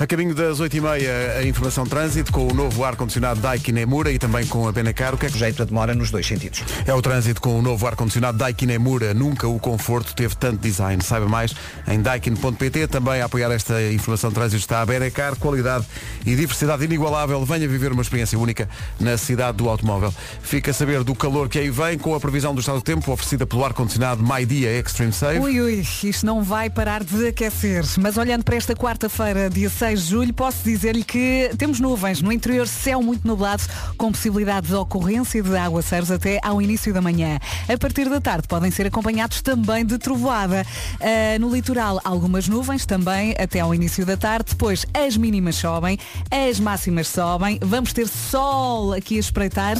A 0.00 0.06
caminho 0.08 0.34
das 0.34 0.60
8h30, 0.60 1.36
a 1.38 1.44
informação 1.44 1.86
trânsito 1.86 2.32
com 2.32 2.48
o 2.48 2.52
novo 2.52 2.84
ar-condicionado 2.84 3.40
Daikin 3.40 3.78
Emura 3.78 4.10
e 4.10 4.18
também 4.18 4.44
com 4.44 4.66
a 4.66 4.72
Benacar. 4.72 5.14
O 5.14 5.18
que 5.18 5.26
é 5.26 5.30
que 5.30 5.38
Jeito 5.38 5.62
a 5.62 5.64
demora 5.64 5.94
nos 5.94 6.10
dois 6.10 6.26
sentidos. 6.26 6.64
É 6.84 6.92
o 6.92 7.00
trânsito 7.00 7.40
com 7.40 7.56
o 7.56 7.62
novo 7.62 7.86
ar-condicionado 7.86 8.36
Daikin 8.36 8.70
Emura. 8.72 9.14
Nunca 9.14 9.46
o 9.46 9.58
conforto 9.58 10.12
teve 10.12 10.34
tanto 10.34 10.60
design. 10.60 11.02
Saiba 11.02 11.26
mais 11.26 11.54
em 11.86 12.02
daikin.pt. 12.02 12.88
Também 12.88 13.22
a 13.22 13.26
apoiar 13.26 13.52
esta 13.52 13.80
informação 13.92 14.30
de 14.30 14.34
trânsito 14.34 14.60
está 14.60 14.82
a 14.82 14.86
Benacar. 14.86 15.36
Qualidade 15.36 15.86
e 16.26 16.34
diversidade 16.34 16.84
inigualável. 16.84 17.42
Venha 17.44 17.68
viver 17.68 17.92
uma 17.92 18.02
experiência 18.02 18.36
única 18.36 18.68
na 18.98 19.16
cidade 19.16 19.58
do 19.58 19.68
automóvel. 19.68 20.12
Fica 20.42 20.72
a 20.72 20.74
saber 20.74 21.04
do 21.04 21.14
calor 21.14 21.48
que 21.48 21.58
aí 21.58 21.70
vem 21.70 21.96
com 21.98 22.14
a 22.16 22.20
previsão 22.20 22.52
do 22.52 22.60
estado 22.60 22.78
do 22.78 22.82
tempo 22.82 23.12
oferecida 23.12 23.46
pelo 23.46 23.64
ar-condicionado 23.64 24.22
My 24.22 24.44
Dia 24.44 24.76
Extreme 24.76 25.12
Save. 25.12 25.38
Ui, 25.38 25.60
ui, 25.60 25.86
isto 26.02 26.26
não 26.26 26.42
vai 26.42 26.68
parar 26.68 27.04
de 27.04 27.28
aquecer. 27.28 27.84
Mas 28.00 28.16
olhando 28.16 28.42
para 28.42 28.56
esta 28.56 28.74
quarta-feira, 28.74 29.48
dia 29.48 29.70
6 29.70 29.83
6 29.84 30.02
de 30.02 30.10
julho, 30.10 30.32
posso 30.32 30.64
dizer-lhe 30.64 31.04
que 31.04 31.50
temos 31.58 31.78
nuvens 31.78 32.22
no 32.22 32.32
interior, 32.32 32.66
céu 32.66 33.02
muito 33.02 33.28
nublado, 33.28 33.62
com 33.98 34.10
possibilidade 34.10 34.68
de 34.68 34.74
ocorrência 34.74 35.42
de 35.42 35.54
aguaceiros 35.54 36.10
até 36.10 36.40
ao 36.42 36.62
início 36.62 36.90
da 36.94 37.02
manhã. 37.02 37.38
A 37.68 37.76
partir 37.76 38.08
da 38.08 38.18
tarde 38.18 38.48
podem 38.48 38.70
ser 38.70 38.86
acompanhados 38.86 39.42
também 39.42 39.84
de 39.84 39.98
trovoada. 39.98 40.64
Ah, 41.02 41.38
no 41.38 41.54
litoral, 41.54 42.00
algumas 42.02 42.48
nuvens 42.48 42.86
também 42.86 43.34
até 43.38 43.60
ao 43.60 43.74
início 43.74 44.06
da 44.06 44.16
tarde. 44.16 44.52
Depois, 44.52 44.86
as 44.94 45.18
mínimas 45.18 45.56
sobem, 45.56 45.98
as 46.30 46.58
máximas 46.58 47.06
sobem. 47.08 47.58
Vamos 47.60 47.92
ter 47.92 48.08
sol 48.08 48.94
aqui 48.94 49.18
a 49.18 49.20
espreitar 49.20 49.76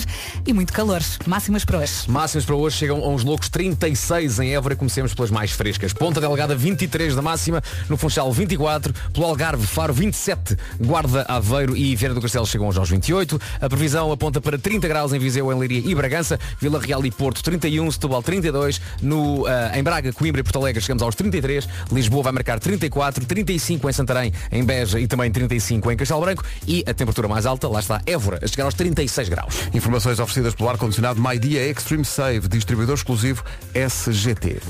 e 0.47 0.53
muito 0.53 0.75
calor. 0.75 1.01
Máximas 1.27 1.64
para 1.64 1.79
hoje. 1.79 2.11
Máximas 2.11 2.45
para 2.45 2.55
hoje 2.55 2.77
chegam 2.77 3.03
a 3.03 3.09
uns 3.09 3.25
loucos 3.25 3.49
36 3.49 4.38
em 4.40 4.55
Évora. 4.55 4.77
Comecemos 4.77 5.14
pelas 5.14 5.31
mais 5.31 5.51
frescas. 5.51 5.95
Ponta 5.95 6.21
Delgada 6.21 6.55
23 6.55 7.14
da 7.14 7.23
máxima, 7.23 7.62
no 7.88 7.97
Funchal 7.97 8.31
24, 8.31 8.93
pelo 9.14 9.25
Algarve 9.25 9.67
Faro 9.67 9.94
27, 9.95 10.57
Guarda 10.81 11.25
Aveiro 11.29 11.77
e 11.77 11.95
Vieira 11.95 12.15
do 12.15 12.21
Castelo 12.21 12.47
chegam 12.47 12.67
hoje 12.67 12.79
aos 12.79 12.91
28. 12.91 13.41
A 13.61 13.69
previsão 13.69 14.11
aponta 14.11 14.41
para 14.41 14.59
30 14.59 14.89
graus 14.89 15.13
em 15.13 15.19
Viseu, 15.19 15.51
em 15.53 15.59
Leiria 15.59 15.83
e 15.85 15.95
Bragança, 15.95 16.39
Vila 16.61 16.81
Real 16.81 17.05
e 17.07 17.11
Porto 17.11 17.43
31, 17.43 17.91
Setúbal 17.93 18.23
32, 18.23 18.81
no, 19.01 19.47
ah, 19.47 19.79
em 19.79 19.83
Braga, 19.83 20.13
Coimbra 20.13 20.41
e 20.41 20.45
Porto 20.45 20.59
Alegre 20.59 20.83
chegamos 20.83 21.03
aos 21.03 21.15
33, 21.15 21.69
Lisboa 21.93 22.25
vai 22.25 22.33
marcar 22.33 22.59
34, 22.59 23.25
35 23.25 23.89
em 23.89 23.93
Santarém, 23.93 24.33
em 24.51 24.65
Beja 24.65 24.99
e 24.99 25.07
também 25.07 25.31
35 25.31 25.93
em 25.93 25.97
Castelo 25.97 26.21
Branco 26.21 26.45
e 26.67 26.81
a 26.87 26.93
temperatura 26.93 27.29
mais 27.29 27.47
alta, 27.47 27.69
lá 27.69 27.79
está 27.79 28.03
Évora, 28.05 28.41
a 28.43 28.47
chegar 28.47 28.65
aos 28.65 28.75
36 28.75 29.29
graus. 29.29 29.55
Informações 29.73 30.19
oferecidas 30.19 30.55
pelo 30.55 30.69
ar-condicionado 30.69 31.21
My 31.21 31.39
Dia 31.39 31.71
Extreme 31.71 32.05
Save, 32.05 32.49
distribuidor 32.49 32.97
exclusivo 32.97 33.45
SGT. 33.73 34.61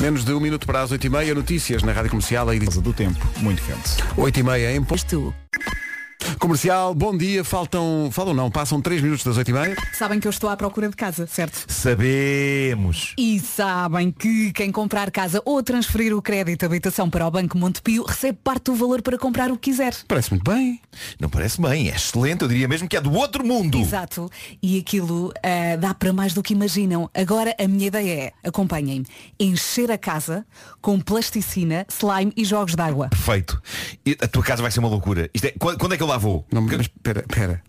Menos 0.00 0.24
de 0.24 0.32
um 0.34 0.40
minuto 0.40 0.66
para 0.66 0.82
as 0.82 0.92
8h30, 0.92 1.32
notícias 1.34 1.82
na 1.82 1.90
Rádio 1.90 2.10
Comercial 2.10 2.48
aí 2.50 2.58
do 2.58 2.92
tempo, 2.92 3.18
muito 3.38 3.62
quente. 3.62 4.02
8h30 4.16 4.76
em 4.76 4.84
Posto. 4.84 5.34
Comercial, 6.38 6.94
bom 6.94 7.16
dia, 7.16 7.42
faltam, 7.44 8.08
faltam 8.12 8.34
não, 8.34 8.50
passam 8.50 8.80
3 8.80 9.00
minutos 9.00 9.24
das 9.24 9.38
8h30. 9.38 9.76
Sabem 9.94 10.20
que 10.20 10.26
eu 10.26 10.30
estou 10.30 10.50
à 10.50 10.56
procura 10.56 10.88
de 10.88 10.96
casa, 10.96 11.26
certo? 11.26 11.64
Sabemos. 11.66 13.14
E 13.16 13.40
sabem 13.40 14.10
que 14.10 14.52
quem 14.52 14.70
comprar 14.70 15.10
casa 15.10 15.40
ou 15.44 15.62
transferir 15.62 16.14
o 16.14 16.20
crédito 16.20 16.60
de 16.60 16.66
habitação 16.66 17.08
para 17.08 17.26
o 17.26 17.30
Banco 17.30 17.56
Montepio 17.56 18.04
recebe 18.04 18.38
parte 18.42 18.64
do 18.64 18.74
valor 18.74 19.02
para 19.02 19.16
comprar 19.16 19.50
o 19.50 19.56
que 19.56 19.70
quiser. 19.70 19.94
Parece 20.06 20.30
muito 20.30 20.50
bem. 20.50 20.80
Não 21.18 21.28
parece 21.28 21.60
bem, 21.60 21.88
é 21.90 21.94
excelente, 21.94 22.42
eu 22.42 22.48
diria 22.48 22.68
mesmo 22.68 22.88
que 22.88 22.96
é 22.96 23.00
do 23.00 23.12
outro 23.12 23.44
mundo. 23.44 23.78
Exato. 23.78 24.30
E 24.62 24.78
aquilo 24.78 25.32
ah, 25.42 25.76
dá 25.76 25.94
para 25.94 26.12
mais 26.12 26.34
do 26.34 26.42
que 26.42 26.52
imaginam. 26.52 27.08
Agora 27.14 27.54
a 27.58 27.66
minha 27.68 27.86
ideia 27.86 28.12
é, 28.12 28.32
acompanhem-me, 28.48 29.06
encher 29.40 29.90
a 29.90 29.98
casa 29.98 30.44
com 30.80 31.00
plasticina, 31.00 31.86
slime 31.88 32.32
e 32.36 32.44
jogos 32.44 32.74
de 32.74 32.82
água. 32.82 33.08
Perfeito. 33.08 33.60
E 34.04 34.16
a 34.20 34.28
tua 34.28 34.42
casa 34.42 34.62
vai 34.62 34.70
ser 34.70 34.80
uma 34.80 34.88
loucura. 34.88 35.30
Isto 35.32 35.46
é- 35.46 35.54
quando, 35.58 35.78
quando 35.78 35.94
é 35.94 35.96
que 35.96 36.02
eu 36.02 36.06
lá 36.06 36.15
vou? 36.18 36.46
Não, 36.52 36.62
mas 36.62 36.80
espera, 36.80 37.20
espera. 37.20 37.62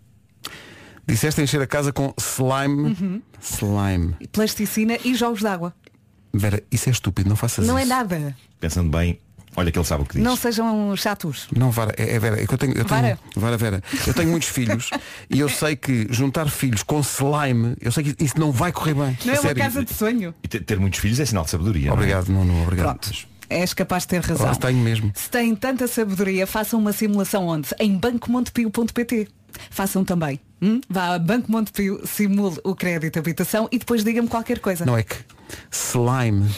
Disseste 1.08 1.42
encher 1.42 1.62
a 1.62 1.68
casa 1.68 1.94
com 1.94 2.14
slime. 2.18 2.96
Uhum. 3.00 3.22
Slime. 3.42 4.16
Plasticina 4.32 4.98
e 5.06 5.16
jogos 5.16 5.40
de 5.40 5.48
água. 5.48 5.74
Vera, 6.34 6.62
isso 6.72 6.90
é 6.90 6.92
estúpido, 6.92 7.30
não 7.30 7.36
faças 7.36 7.66
Não 7.66 7.78
é 7.78 7.82
isso. 7.82 7.90
nada. 7.90 8.36
Pensando 8.60 8.90
bem, 8.96 9.18
olha 9.56 9.72
que 9.72 9.80
ele 9.80 9.86
sabe 9.86 10.04
o 10.04 10.06
que 10.06 10.16
diz. 10.16 10.24
Não 10.24 10.36
sejam 10.36 10.96
chatos. 10.98 11.48
Não, 11.56 11.72
Vara, 11.72 11.94
é, 11.98 12.16
é 12.16 12.20
Vera, 12.20 12.42
é 12.42 12.46
que 12.46 12.54
eu 12.54 12.58
tenho, 12.58 12.72
eu 12.74 12.84
tenho 12.84 13.02
Vara? 13.02 13.20
Vara, 13.36 13.58
Vera, 13.58 13.84
eu 14.06 14.14
tenho 14.14 14.30
muitos 14.30 14.50
filhos 14.50 14.90
e 15.30 15.40
eu 15.40 15.48
sei 15.48 15.78
que 15.78 16.08
juntar 16.10 16.50
filhos 16.50 16.84
com 16.84 17.00
slime, 17.00 17.76
eu 17.80 17.92
sei 17.92 18.04
que 18.04 18.24
isso 18.24 18.38
não 18.38 18.52
vai 18.52 18.72
correr 18.74 18.94
bem. 18.94 19.18
Não 19.24 19.34
é 19.34 19.38
uma 19.38 19.42
Sério. 19.44 19.64
casa 19.64 19.86
de 19.86 19.94
sonho. 19.94 20.36
E 20.44 20.48
ter, 20.48 20.60
ter 20.60 20.78
muitos 20.78 21.00
filhos 21.00 21.20
é 21.20 21.26
sinal 21.26 21.46
de 21.46 21.52
sabedoria. 21.52 21.94
Obrigado, 21.94 22.28
Nuno, 22.30 22.64
obrigado. 22.64 23.00
Pronto. 23.00 23.28
És 23.50 23.74
capaz 23.74 24.04
de 24.04 24.10
ter 24.10 24.22
razão. 24.22 24.48
Lá 24.48 24.56
tenho 24.56 24.80
mesmo. 24.80 25.12
Se 25.16 25.30
têm 25.30 25.56
tanta 25.56 25.88
sabedoria, 25.88 26.46
façam 26.46 26.80
uma 26.80 26.92
simulação 26.92 27.48
onde? 27.48 27.70
Em 27.80 27.98
bancomontepio.pt. 27.98 29.28
Façam 29.70 30.04
também. 30.04 30.40
Hum? 30.62 30.82
Vá 30.90 31.14
a 31.14 31.20
Banco 31.20 31.52
Montepio, 31.52 32.02
simule 32.06 32.58
o 32.64 32.76
crédito 32.76 33.14
de 33.14 33.20
habitação 33.20 33.68
e 33.72 33.78
depois 33.78 34.04
diga-me 34.04 34.28
qualquer 34.28 34.60
coisa. 34.60 34.86
Não 34.86 34.98
é 34.98 35.04
que 35.04 35.16
slime. 35.72 36.50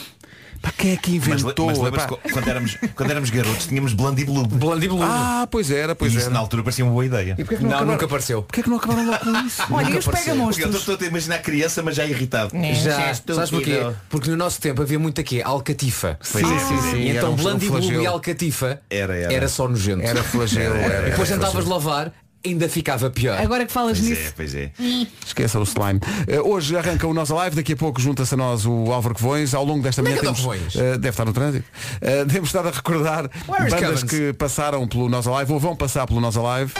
Pá, 0.62 0.72
quem 0.78 0.92
é 0.92 0.98
que 0.98 1.20
Mas, 1.20 1.42
inventou? 1.42 1.68
mas 1.68 1.78
lembras 1.80 2.04
Epá. 2.04 2.18
quando 2.34 2.48
éramos, 2.50 2.78
quando 2.96 3.12
éramos 3.12 3.30
garotos 3.30 3.66
tínhamos 3.68 3.94
Blandiblu. 3.94 4.46
Blandiblu. 4.46 5.00
Ah, 5.02 5.48
pois 5.50 5.72
era, 5.72 5.96
pois 5.96 6.14
e 6.14 6.18
isso 6.18 6.26
era. 6.26 6.34
na 6.34 6.40
altura 6.40 6.64
parecia 6.64 6.84
uma 6.84 6.92
boa 6.92 7.06
ideia. 7.06 7.36
E 7.38 7.44
que 7.44 7.56
Não, 7.56 7.70
acabaram- 7.70 7.92
nunca 7.92 8.06
apareceu. 8.06 8.44
Porquê 8.44 8.64
que 8.64 8.70
não 8.70 8.78
acabaram 8.78 9.06
logo 9.10 9.20
com 9.20 9.46
isso? 9.48 9.62
Olha, 9.72 9.90
e 9.90 9.98
os 9.98 10.08
apareceu. 10.08 10.12
Porque 10.12 10.18
eu 10.30 10.34
pega-monstros? 10.34 10.76
estou 10.76 10.98
a 11.00 11.06
imaginar 11.06 11.36
a 11.36 11.40
criança, 11.40 11.82
mas 11.84 11.96
já 11.96 12.06
irritado. 12.06 12.52
Já, 12.84 13.14
sabes 13.14 13.50
porquê? 13.52 13.80
Porque 14.10 14.30
no 14.30 14.36
nosso 14.36 14.60
tempo 14.60 14.82
havia 14.82 15.00
muito 15.00 15.22
aqui 15.22 15.42
Alcatifa. 15.42 16.20
Pois 16.32 16.44
é, 16.44 16.60
sim, 16.60 16.82
sim. 16.92 16.98
E 16.98 17.10
então 17.18 17.34
um 17.34 17.36
Blandiblu 17.36 18.02
e 18.02 18.06
Alcatifa 18.06 18.82
Era, 18.90 19.16
era. 19.16 19.34
era 19.34 19.48
só 19.48 19.68
nojento. 19.68 20.02
Era 20.02 20.24
flagelo. 20.24 20.76
Era, 20.76 20.84
era, 20.84 20.94
era. 20.96 21.08
E 21.08 21.12
depois 21.12 21.32
era 21.32 21.40
tentavas 21.40 21.66
lavar, 21.66 22.12
ainda 22.46 22.70
ficava 22.70 23.10
pior. 23.10 23.40
Agora 23.40 23.66
que 23.66 23.72
falas 23.72 23.98
Pois 24.00 24.10
nisso. 24.10 24.22
é, 24.28 24.32
pois 24.36 24.56
é. 24.56 24.72
Esqueça 25.26 25.60
o 25.60 25.64
slime. 25.64 26.00
Eh, 26.28 26.40
hoje 26.40 26.76
arranca 26.78 27.06
o 27.08 27.14
nosso 27.14 27.34
live, 27.36 27.56
daqui 27.56 27.74
a 27.74 27.78
pouco 27.78 28.00
junta-se 28.02 28.34
a 28.34 28.38
nós 28.38 28.66
o 28.66 28.92
Álvaro 28.92 29.16
Covões. 29.16 29.54
Ao 29.54 29.64
longo 29.66 29.82
desta 29.84 30.02
é 30.02 30.04
manhã 30.04 30.16
anda 30.20 30.34
temos. 30.34 30.76
eh, 30.76 30.92
deve 30.98 31.10
estar 31.10 31.26
no 31.26 31.34
trânsito. 31.34 31.66
Eh, 32.02 32.26
temos 32.26 32.50
estado 32.50 32.68
a 32.68 32.72
recordar 32.72 33.30
Where 33.48 33.68
is 33.68 33.74
bandas 33.74 34.04
que 34.04 34.34
passaram 34.34 34.88
pelo 34.88 35.10
nosso 35.10 35.30
live 35.32 35.52
ou 35.54 35.60
vão 35.60 35.76
passar 35.76 36.06
pelo 36.08 36.20
nosso 36.22 36.42
live. 36.42 36.72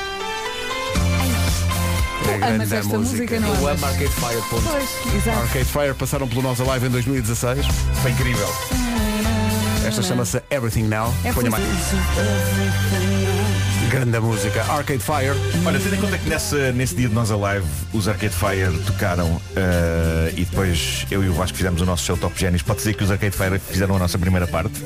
É 2.42 2.48
amas 2.54 2.72
esta 2.72 2.98
música, 2.98 3.40
não 3.40 3.48
Eu 3.50 3.68
amas? 3.68 3.84
amo 3.84 3.86
Arcade 3.86 4.12
Fire. 4.12 4.42
ponto. 4.50 4.64
Pois, 4.70 5.16
exato. 5.16 5.40
Arcade 5.40 5.66
Fire 5.66 5.94
passaram 5.96 6.28
pelo 6.28 6.42
nosso 6.42 6.64
live 6.64 6.88
em 6.88 6.90
2016. 6.90 7.66
Foi 8.02 8.12
incrível. 8.12 8.48
Esta 9.86 10.02
chama-se 10.04 10.42
Everything 10.52 10.84
Now. 10.84 11.14
É 11.24 11.34
Ponha 11.34 11.50
mais. 11.50 11.64
Grande 13.90 14.20
música. 14.20 14.62
Arcade 14.64 15.00
Fire. 15.04 15.34
Olha, 15.66 15.80
tendo 15.80 15.96
em 15.96 16.00
conta 16.00 16.18
que 16.18 16.30
nesse, 16.30 16.72
nesse 16.74 16.96
dia 16.96 17.08
de 17.10 17.14
nós 17.16 17.32
Alive 17.32 17.66
os 17.94 18.08
Arcade 18.08 18.34
Fire 18.36 18.78
tocaram 18.86 19.42
eh, 19.56 20.34
e 20.38 20.46
depois 20.46 21.06
eu 21.10 21.24
e 21.24 21.30
o 21.30 21.34
Vasco 21.34 21.58
fizemos 21.58 21.82
o 21.82 21.86
nosso 21.86 22.06
show 22.06 22.16
Top 22.18 22.40
Génios, 22.40 22.62
pode 22.62 22.80
dizer 22.80 22.94
que 22.94 23.04
os 23.04 23.10
Arcade 23.12 23.36
Fire 23.36 23.60
fizeram 23.60 23.96
a 23.96 24.00
nossa 24.00 24.18
primeira 24.18 24.46
parte? 24.48 24.80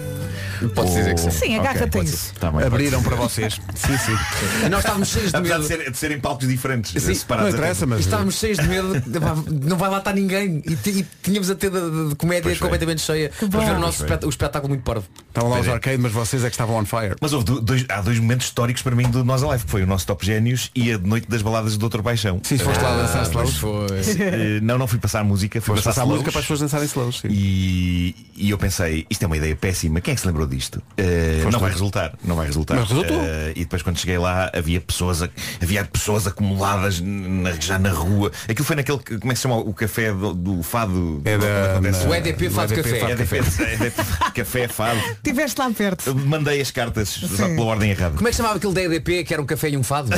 Pode 0.76 0.94
dizer 0.94 1.14
que 1.16 1.20
sim. 1.20 1.32
Sim, 1.32 1.60
agarra-te 1.60 1.98
a 2.00 2.06
ser. 2.06 2.34
Tá 2.40 2.50
bem, 2.50 2.64
Abriram 2.66 3.04
para 3.04 3.18
vocês. 3.18 3.60
Sim, 3.76 3.98
sim. 3.98 4.70
Nós 4.70 4.80
estávamos 4.80 5.10
cheios 5.10 5.32
de 5.32 5.36
Apesar 5.38 5.60
medo. 5.60 5.68
de, 5.68 5.76
ser, 5.84 5.92
de 5.92 5.98
serem 5.98 6.20
palcos 6.22 6.48
diferentes, 6.48 6.92
Sim, 6.92 7.06
Não 7.10 7.16
separados. 7.16 7.54
interessa, 7.54 7.84
até- 7.84 7.86
mas. 7.96 8.00
Estávamos 8.00 8.36
cheios 8.36 8.58
de 8.60 8.68
medo, 8.70 8.94
de- 9.02 9.66
não 9.68 9.76
vai 9.76 9.90
lá 9.90 9.98
estar 9.98 10.14
ninguém. 10.14 10.64
E, 10.66 10.90
e 10.90 11.06
tínhamos 11.22 11.50
a 11.50 11.56
ter 11.56 11.70
de, 11.70 12.16
comédia 12.16 12.44
Pois 12.44 12.58
foi. 12.58 12.68
completamente 12.70 13.02
cheia 13.02 13.30
para 13.38 13.48
bom. 13.50 13.66
ver 13.66 13.72
o 13.74 13.80
nosso 13.80 14.04
espet- 14.06 14.24
o 14.26 14.30
espetáculo 14.30 14.70
muito 14.70 14.84
parvo. 14.84 15.04
Estavam 15.28 15.50
lá 15.50 15.60
os 15.60 15.68
é. 15.68 15.72
arcade, 15.72 15.98
mas 15.98 16.14
vocês 16.14 16.44
é 16.46 16.48
que 16.48 16.54
estavam 16.54 16.78
on 16.78 16.86
fire. 16.86 17.16
Mas 17.20 17.34
houve 17.34 17.46
do- 17.46 17.60
dois, 17.60 17.84
há 17.90 18.00
dois 18.00 18.18
momentos 18.20 18.46
históricos 18.48 18.82
para 18.82 18.93
mim 18.96 19.10
do 19.10 19.24
Nós 19.24 19.44
Alive, 19.44 19.64
que 19.66 19.72
foi 19.72 19.84
o 19.84 19.88
nosso 19.88 20.06
Top 20.06 20.26
Génios 20.26 20.72
e 20.76 20.92
a 20.92 20.98
noite 20.98 21.28
das 21.30 21.42
baladas 21.42 21.78
do 21.78 21.90
Dr. 21.90 22.02
Paixão. 22.02 22.40
Sim, 22.44 22.58
se 22.58 22.64
foste 22.64 22.82
lá 22.82 22.96
dançar 22.98 23.24
slows. 23.24 23.58
foi. 23.58 23.88
Eh, 24.20 24.60
não, 24.62 24.78
não 24.78 24.88
fui 24.88 25.00
passar 25.00 25.24
música, 25.24 25.60
fui 25.62 25.76
Foste 25.76 25.86
passar, 25.86 26.02
passar 26.02 26.12
música 26.12 26.32
para 26.32 26.40
as 26.40 26.46
pessoas 26.46 26.60
dançarem 26.62 26.86
slows. 26.86 27.20
sim. 27.22 27.28
E, 27.30 28.16
e 28.36 28.50
eu 28.50 28.58
pensei, 28.58 29.06
isto 29.10 29.24
é 29.24 29.26
uma 29.28 29.38
ideia 29.38 29.56
péssima, 29.56 30.02
quem 30.02 30.12
é 30.12 30.16
que 30.16 30.22
se 30.22 30.28
lembrou 30.28 30.46
disto? 30.48 30.82
Eh, 30.98 31.40
Foste 31.42 31.54
não 31.54 31.60
vai 31.60 31.72
resultar, 31.72 32.14
não 32.24 32.36
vai 32.36 32.46
resultar. 32.48 32.76
Mas 32.76 32.90
resultou. 32.90 33.18
Eh, 33.22 33.54
e 33.56 33.60
depois 33.62 33.82
quando 33.82 33.98
cheguei 33.98 34.18
lá 34.18 34.50
havia 34.54 34.80
pessoas, 34.82 35.22
a- 35.22 35.30
havia 35.62 35.84
pessoas 35.86 36.28
acumuladas 36.28 37.00
na- 37.02 37.52
já 37.54 37.78
na 37.80 37.90
rua. 37.92 38.32
Aquilo 38.48 38.66
foi 38.66 38.76
naquele, 38.76 38.98
como 39.00 39.32
é 39.32 39.34
que 39.34 39.36
se 39.36 39.42
chama 39.44 39.58
o 39.58 39.74
café 39.74 40.12
do, 40.12 40.34
do 40.34 40.64
fado? 40.64 41.22
É 41.26 41.38
da- 41.38 41.82
na- 41.82 42.10
O 42.10 42.14
EDP 42.14 42.50
Fado 42.50 42.74
EDP 42.74 42.84
Café. 42.84 43.00
Fado 43.00 43.12
EDP, 43.14 43.38
EDP, 43.38 44.04
café 44.34 44.68
fado. 44.68 45.00
Estiveste 45.00 45.60
lá 45.60 45.70
perto. 45.72 46.16
Mandei 46.16 46.62
as 46.62 46.72
cartas 46.72 47.10
Sim. 47.10 47.38
pela 47.56 47.66
ordem 47.66 47.92
errada. 47.92 48.16
Como 48.16 48.28
é 48.28 48.32
que 48.32 48.38
chamava 48.38 48.56
aquele 48.58 48.74
EDP 48.84 49.24
que 49.24 49.34
era 49.34 49.42
um 49.42 49.46
café 49.46 49.70
e 49.70 49.78
um 49.78 49.84
fado? 49.84 50.10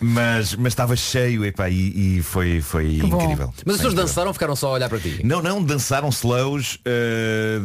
Mas, 0.00 0.54
mas 0.56 0.72
estava 0.72 0.96
cheio 0.96 1.44
epá, 1.44 1.68
e, 1.70 2.18
e 2.18 2.22
foi, 2.22 2.60
foi 2.60 2.96
Que 3.00 3.06
bom. 3.06 3.22
incrível. 3.22 3.46
Mas 3.46 3.56
as 3.56 3.62
pessoas 3.64 3.78
incrível. 3.92 4.04
dançaram 4.04 4.28
ou 4.28 4.32
ficaram 4.34 4.56
só 4.56 4.68
a 4.68 4.72
olhar 4.72 4.88
para 4.88 4.98
ti? 4.98 5.20
Não, 5.24 5.40
não, 5.42 5.62
dançaram 5.62 6.08
slows. 6.08 6.78
eh, 6.84 7.58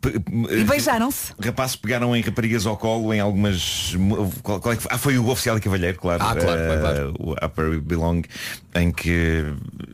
de- 0.00 0.60
E 0.60 0.64
beijaram-se. 0.64 1.32
Rapazes 1.42 1.76
pegaram 1.76 2.14
em 2.16 2.22
raparigas 2.22 2.66
ao 2.66 2.76
colo 2.76 3.12
em 3.12 3.20
algumas. 3.20 3.94
Qual, 4.42 4.60
qual 4.60 4.72
é 4.72 4.76
que 4.76 4.82
foi? 4.82 4.90
Ah, 4.94 4.98
foi 4.98 5.18
o 5.18 5.28
oficial 5.28 5.58
e 5.58 5.60
cavalheiro, 5.60 5.98
claro. 5.98 6.22
Ah, 6.22 6.34
claro, 6.34 6.60
claro, 6.64 6.80
claro. 6.80 6.98
Eh, 6.98 7.12
O 7.18 7.32
Upper 7.44 7.70
We 7.70 7.80
Belong, 7.80 8.22
em 8.74 8.90
que 8.90 9.44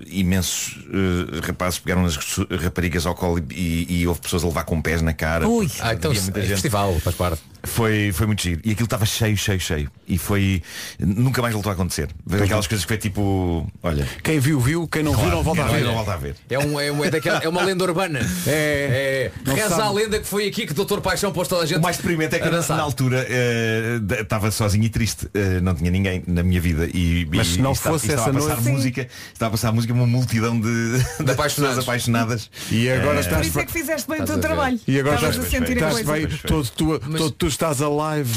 imensos 0.06 0.78
eh, 0.92 1.40
rapazes 1.46 1.78
pegaram 1.78 2.04
as 2.06 2.16
raparigas 2.62 3.06
ao 3.06 3.14
colo 3.14 3.40
e, 3.50 3.86
e 4.00 4.06
houve 4.06 4.20
pessoas 4.20 4.44
a 4.44 4.46
levar 4.46 4.64
com 4.64 4.80
pés 4.80 5.02
na 5.02 5.12
cara. 5.12 5.48
Ui. 5.48 5.68
Ah, 5.80 5.94
então 5.94 6.12
muita 6.12 6.38
é 6.38 6.42
gente. 6.42 6.52
festival, 6.52 6.98
faz 7.00 7.16
parte. 7.16 7.42
Foi, 7.64 8.12
foi 8.12 8.26
muito 8.26 8.40
giro. 8.42 8.60
E 8.64 8.70
aquilo 8.70 8.84
estava 8.86 9.04
cheio, 9.04 9.36
cheio, 9.36 9.58
cheio. 9.58 9.90
E 10.06 10.16
foi. 10.16 10.62
Nunca 10.98 11.42
mais 11.42 11.52
voltou 11.52 11.70
a 11.70 11.72
acontecer. 11.72 12.08
Aquelas 12.30 12.66
coisas 12.68 12.84
que 12.84 12.88
foi 12.88 12.96
tipo. 12.98 13.66
Olha. 13.82 14.06
Quem 14.22 14.38
viu, 14.38 14.60
viu. 14.60 14.86
Quem 14.86 15.02
não 15.02 15.12
viu, 15.14 15.28
não 15.28 15.42
volta 15.42 15.64
a 15.64 15.66
ver. 15.66 15.82
Não 15.84 15.94
volta 15.94 16.12
a 16.14 16.16
ver. 16.16 16.36
É, 16.48 16.58
um, 16.58 16.78
é, 16.80 16.90
um- 16.92 17.04
é 17.04 17.10
daquela- 17.10 17.40
é 17.42 17.48
uma 17.48 17.62
lenda 17.62 17.82
urbana. 17.84 18.20
É. 18.46 19.30
É, 19.44 19.52
reza 19.52 19.70
sabe. 19.70 19.82
a 19.82 19.90
lenda 19.90 20.20
que 20.20 20.26
foi 20.26 20.46
aqui 20.46 20.66
que 20.66 20.72
o 20.80 20.84
Dr. 20.84 21.00
Paixão 21.00 21.32
pôs 21.32 21.48
toda 21.48 21.64
a 21.64 21.66
gente 21.66 21.78
O 21.78 21.82
mais 21.82 21.96
experimento 21.96 22.36
é 22.36 22.38
que 22.38 22.44
na, 22.44 22.50
dançar. 22.52 22.76
na 22.76 22.82
altura 22.84 23.26
eh, 23.28 23.98
d- 24.00 24.20
estava 24.22 24.50
sozinho 24.52 24.84
e 24.84 24.88
triste. 24.88 25.28
Eh, 25.34 25.60
não 25.60 25.74
tinha 25.74 25.90
ninguém 25.90 26.22
na 26.28 26.44
minha 26.44 26.60
vida. 26.60 26.86
E, 26.94 27.26
Mas 27.34 27.48
e- 27.48 27.52
se 27.54 27.60
não 27.60 27.70
e 27.70 27.74
estava, 27.74 27.98
fosse 27.98 28.12
e 28.12 28.14
estava 28.14 28.38
essa 28.38 28.52
a 28.52 28.56
música, 28.72 29.08
estava 29.32 29.48
a 29.48 29.50
passar 29.52 29.72
música 29.72 29.92
uma 29.92 30.06
multidão 30.06 30.58
de, 30.60 30.98
de 30.98 31.30
apaixonados. 31.30 31.54
pessoas 31.54 31.78
apaixonadas. 31.78 32.50
E 32.70 32.88
agora 32.90 33.16
Eh, 33.16 33.20
estás 33.20 33.38
Por 33.38 33.46
isso 33.46 33.60
é 33.60 33.66
que 33.66 33.72
fizeste 33.72 34.08
bem 34.08 34.20
o 34.20 34.22
Estás 34.22 34.38
teu 34.38 34.38
a 34.38 34.40
trabalho. 34.54 34.80
E 34.86 34.98
agora 35.00 35.14
Estavas 35.16 35.36
estás, 35.36 35.54
a 35.54 35.58
sentir 35.58 35.72
a 35.84 35.88
estás 35.88 35.92
coisa. 36.06 36.12
bem, 36.28 36.38
todo, 36.46 36.68
tu, 36.70 36.98
todo 37.16 37.30
tu 37.32 37.46
estás 37.46 37.80
alive. 37.82 38.30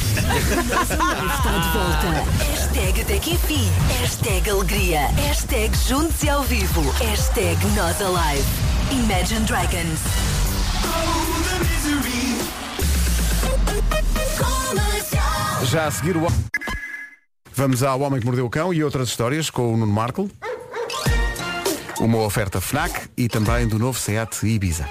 Está 0.82 1.58
de 1.60 1.70
volta. 1.78 2.44
Hashtag 2.52 3.04
TQFI. 3.06 3.70
Hashtag 4.00 4.50
Alegria. 4.50 5.08
Hashtag 5.28 5.72
Juntos 5.88 6.24
e 6.24 6.30
ao 6.30 6.44
Vivo. 6.44 6.90
Hashtag 6.92 7.58
Nós 7.76 8.02
Alive. 8.02 8.46
Imagine 8.92 9.46
Dragons. 9.46 10.00
Já 15.66 15.86
a 15.88 15.92
seguir 15.92 16.18
o 16.18 16.28
Vamos 17.54 17.84
ao 17.84 18.00
Homem 18.02 18.20
que 18.20 18.26
Mordeu 18.26 18.46
o 18.46 18.50
Cão 18.50 18.74
e 18.74 18.84
outras 18.84 19.10
histórias 19.10 19.50
com 19.50 19.74
o 19.74 19.78
Nuno 19.78 19.92
Marco. 19.92 20.30
Uma 22.00 22.20
oferta 22.20 22.60
FNAC 22.60 23.10
e 23.16 23.28
também 23.28 23.68
do 23.68 23.78
novo 23.78 24.00
SEAT 24.00 24.44
Ibiza. 24.44 24.90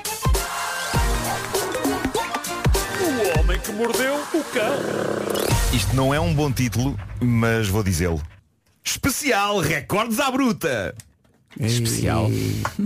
O 3.00 3.40
homem 3.40 3.58
que 3.58 3.72
mordeu 3.72 4.14
o 4.14 4.44
cão. 4.44 4.76
Isto 5.72 5.96
não 5.96 6.14
é 6.14 6.20
um 6.20 6.32
bom 6.32 6.52
título, 6.52 6.96
mas 7.20 7.66
vou 7.68 7.82
dizê-lo. 7.82 8.22
Especial 8.84 9.58
Recordes 9.58 10.20
à 10.20 10.30
Bruta. 10.30 10.94
Especial. 11.58 12.30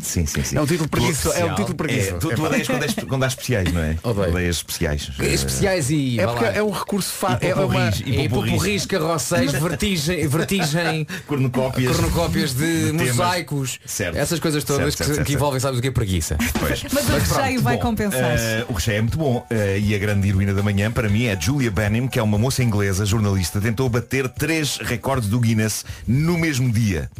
Sim, 0.00 0.24
sim, 0.26 0.42
sim. 0.42 0.56
É 0.56 0.60
um 0.60 0.66
título 0.66 0.88
preguiço, 0.88 1.30
é 1.32 1.44
um 1.44 1.54
título 1.54 1.74
preguiço. 1.74 2.08
É, 2.14 2.18
tu, 2.18 2.34
tu 2.34 2.44
odeias 2.44 2.66
quando, 2.66 2.82
és- 2.82 2.94
quando 2.94 3.22
há 3.22 3.26
especiais, 3.26 3.72
não 3.72 3.80
é? 3.82 3.96
Odeio. 4.02 4.28
Odeias 4.30 4.56
especiais. 4.56 5.10
Especiais 5.20 5.90
e. 5.90 6.18
É 6.18 6.26
porque 6.26 6.44
é 6.46 6.62
um 6.62 6.70
recurso. 6.70 7.12
E 7.42 7.46
é 7.46 7.54
uma... 7.54 7.66
popurris. 7.66 8.28
popurris, 8.30 8.86
carrocéis, 8.86 9.52
vertigem, 9.52 10.26
vertigem 10.26 11.06
Cornucópias. 11.26 11.94
cornucópias 11.94 12.54
de 12.54 12.92
mosaicos, 12.92 13.78
Certo. 13.84 14.16
essas 14.16 14.40
coisas 14.40 14.64
todas 14.64 14.94
Certo, 14.94 14.96
certo, 14.98 15.08
que, 15.10 15.14
certo, 15.16 15.26
que 15.26 15.32
envolvem, 15.34 15.60
sabes 15.60 15.78
o 15.78 15.82
que 15.82 15.88
é 15.88 15.90
preguiça. 15.90 16.36
Pois. 16.58 16.82
Mas 16.92 17.08
o 17.08 17.12
recheio 17.18 17.60
vai 17.60 17.76
Bom, 17.76 17.82
compensar. 17.82 18.20
eh, 18.38 18.64
o 18.68 18.72
recheio 18.72 18.98
é 18.98 19.00
muito 19.02 19.18
bom 19.18 19.46
eh, 19.50 19.78
e 19.78 19.94
a 19.94 19.98
grande 19.98 20.28
heroína 20.28 20.54
da 20.54 20.62
manhã 20.62 20.90
para 20.90 21.08
mim 21.08 21.24
é 21.26 21.38
Julia 21.38 21.70
Benham, 21.70 22.08
que 22.08 22.18
é 22.18 22.22
uma 22.22 22.38
moça 22.38 22.62
inglesa, 22.62 23.04
jornalista, 23.04 23.60
tentou 23.60 23.88
bater 23.88 24.28
três 24.28 24.78
recordes 24.78 25.28
do 25.28 25.38
Guinness 25.38 25.84
no 26.06 26.38
mesmo 26.38 26.70
dia. 26.72 27.10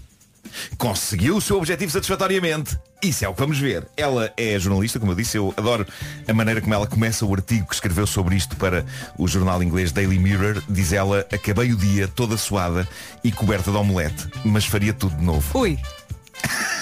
Conseguiu 0.77 1.37
o 1.37 1.41
seu 1.41 1.57
objetivo 1.57 1.91
satisfatoriamente. 1.91 2.79
Isso 3.03 3.25
é 3.25 3.29
o 3.29 3.35
que 3.35 3.41
vamos 3.41 3.59
ver. 3.59 3.87
Ela 3.97 4.33
é 4.37 4.59
jornalista, 4.59 4.99
como 4.99 5.13
eu 5.13 5.17
disse, 5.17 5.37
eu 5.37 5.53
adoro 5.57 5.87
a 6.27 6.33
maneira 6.33 6.61
como 6.61 6.73
ela 6.73 6.87
começa 6.87 7.27
o 7.27 7.35
artigo 7.35 7.67
que 7.67 7.75
escreveu 7.75 8.07
sobre 8.07 8.35
isto 8.35 8.57
para 8.57 8.85
o 9.19 9.29
jornal 9.29 9.63
inglês 9.63 9.93
Daily 9.93 10.19
Mirror. 10.19 10.63
Diz 10.69 10.93
ela, 10.93 11.21
acabei 11.33 11.73
o 11.73 11.77
dia 11.77 12.09
toda 12.09 12.37
suada 12.37 12.89
e 13.23 13.31
coberta 13.31 13.71
de 13.71 13.77
omelete, 13.77 14.27
mas 14.45 14.65
faria 14.65 14.95
tudo 14.95 15.17
de 15.17 15.23
novo. 15.25 15.59
Ui, 15.59 15.79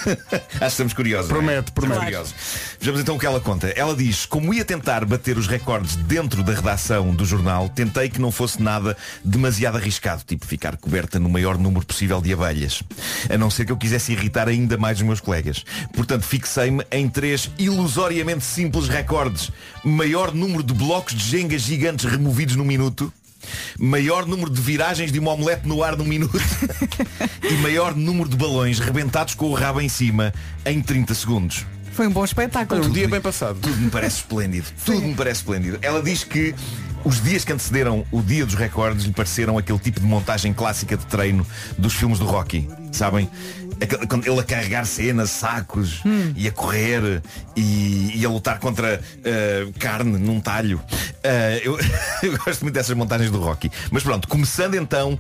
Acho 0.03 0.59
que 0.59 0.65
estamos 0.67 0.93
curiosos. 0.93 1.31
não 1.31 1.37
é? 1.51 1.63
Promete, 1.63 2.01
curiosos. 2.01 2.35
Vejamos 2.81 3.01
então 3.01 3.17
o 3.17 3.19
que 3.19 3.27
ela 3.27 3.41
conta. 3.41 3.69
Ela 3.69 3.95
diz, 3.95 4.27
como 4.27 4.53
ia 4.53 4.65
tentar 4.65 5.05
bater 5.05 5.39
os 5.39 5.47
recordes 5.47 5.97
dentro 5.97 6.43
da 6.43 6.53
redação 6.53 7.15
do 7.15 7.25
jornal, 7.25 7.69
tentei 7.69 8.09
que 8.09 8.21
não 8.21 8.33
fosse 8.33 8.61
nada 8.61 8.97
demasiado 9.25 9.77
arriscado, 9.77 10.23
tipo 10.27 10.47
ficar 10.47 10.77
coberta 10.77 11.19
no 11.19 11.29
maior 11.29 11.57
número 11.59 11.87
possível 11.87 12.21
de 12.21 12.33
abelhas. 12.33 12.83
A 13.31 13.39
não 13.39 13.51
ser 13.51 13.65
que 13.65 13.73
eu 13.73 13.77
quisesse 13.77 14.13
irritar 14.13 14.49
ainda 14.49 14.77
mais 14.77 14.99
os 14.99 15.05
meus 15.05 15.21
colegas. 15.21 15.65
Portanto, 15.95 16.23
fixei-me 16.23 16.85
em 16.91 17.09
três 17.09 17.51
ilusoriamente 17.59 18.45
simples 18.45 18.89
recordes. 18.89 19.51
Maior 19.85 20.35
número 20.35 20.63
de 20.63 20.75
blocos 20.75 21.15
de 21.15 21.25
jenga 21.25 21.59
gigantes 21.59 22.05
removidos 22.05 22.57
num 22.57 22.65
minuto. 22.65 23.13
Maior 23.79 24.27
número 24.27 24.51
de 24.51 24.61
viragens 24.61 25.11
de 25.13 25.19
uma 25.19 25.33
omelete 25.33 25.67
no 25.67 25.83
ar 25.83 25.97
num 25.97 26.05
minuto 26.05 26.39
e 27.49 27.53
maior 27.55 27.95
número 27.95 28.29
de 28.29 28.37
balões 28.37 28.79
rebentados 28.79 29.35
com 29.35 29.47
o 29.47 29.55
rabo 29.55 29.81
em 29.81 29.89
cima 29.89 30.33
em 30.65 30.81
30 30.81 31.15
segundos. 31.15 31.67
foi 31.93 32.07
um 32.07 32.13
bom 32.13 32.25
espetáculo. 32.25 32.85
Um 32.87 32.91
dia 32.91 33.09
bem 33.09 33.21
passado. 33.21 33.59
Tudo 33.61 33.77
me 33.77 33.91
parece 33.91 34.17
esplêndido. 34.17 34.67
Tudo 34.85 35.03
me 35.03 35.15
parece 35.15 35.41
esplêndido. 35.41 35.79
Ela 35.83 36.03
diz 36.03 36.25
que 36.25 36.55
os 37.05 37.21
dias 37.21 37.45
que 37.45 37.53
antecederam 37.53 38.07
o 38.13 38.23
dia 38.23 38.47
dos 38.47 38.55
recordes 38.55 39.05
lhe 39.05 39.13
pareceram 39.13 39.59
aquele 39.59 39.79
tipo 39.79 39.99
de 39.99 40.07
montagem 40.07 40.53
clássica 40.53 40.97
de 40.97 41.05
treino 41.07 41.45
dos 41.77 41.95
filmes 41.95 42.19
do 42.19 42.25
Rocky. 42.25 42.69
Sabem? 42.93 43.29
Quando 44.09 44.27
Ele 44.27 44.41
a 44.41 44.45
carregar 44.45 44.85
cenas, 44.85 45.31
sacos, 45.31 46.03
e 46.37 46.49
a 46.49 46.53
correr, 46.53 47.23
e, 47.57 48.13
e 48.17 48.25
a 48.25 48.29
lutar 48.29 48.59
contra 48.59 49.01
eh, 49.25 49.67
carne 49.79 50.19
num 50.19 50.41
talho. 50.41 50.81
Eh, 51.23 51.63
eu, 51.65 51.79
eu 52.23 52.39
gosto 52.39 52.63
muito 52.63 52.75
dessas 52.75 52.97
montagens 52.97 53.31
do 53.31 53.41
Rocky. 53.41 53.71
Mas 53.91 54.03
pronto, 54.03 54.29
começando 54.29 54.75
então 54.75 55.19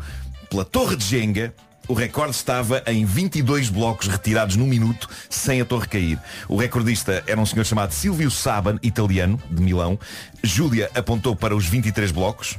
pela 0.48 0.64
Torre 0.64 0.96
de 0.96 1.05
Jenga, 1.05 1.55
o 1.88 1.94
recorde 1.94 2.35
estava 2.35 2.83
em 2.87 3.05
22 3.05 3.68
blocos 3.68 4.07
retirados 4.07 4.57
num 4.57 4.66
minuto 4.66 5.09
sem 5.29 5.61
a 5.61 5.64
torre 5.64 5.88
cair. 5.88 6.18
O 6.48 6.57
recordista 6.57 7.25
era 7.27 7.40
um 7.40 7.46
senhor 7.46 7.64
chamado 7.64 7.92
Silvio 7.92 8.31
Saban, 8.31 8.79
italiano, 8.83 9.40
de 9.51 9.62
Milão. 9.62 9.98
Júlia 10.42 10.90
apontou 10.94 11.35
para 11.35 11.57
os 11.57 11.66
23 11.66 12.12
blocos. 12.12 12.57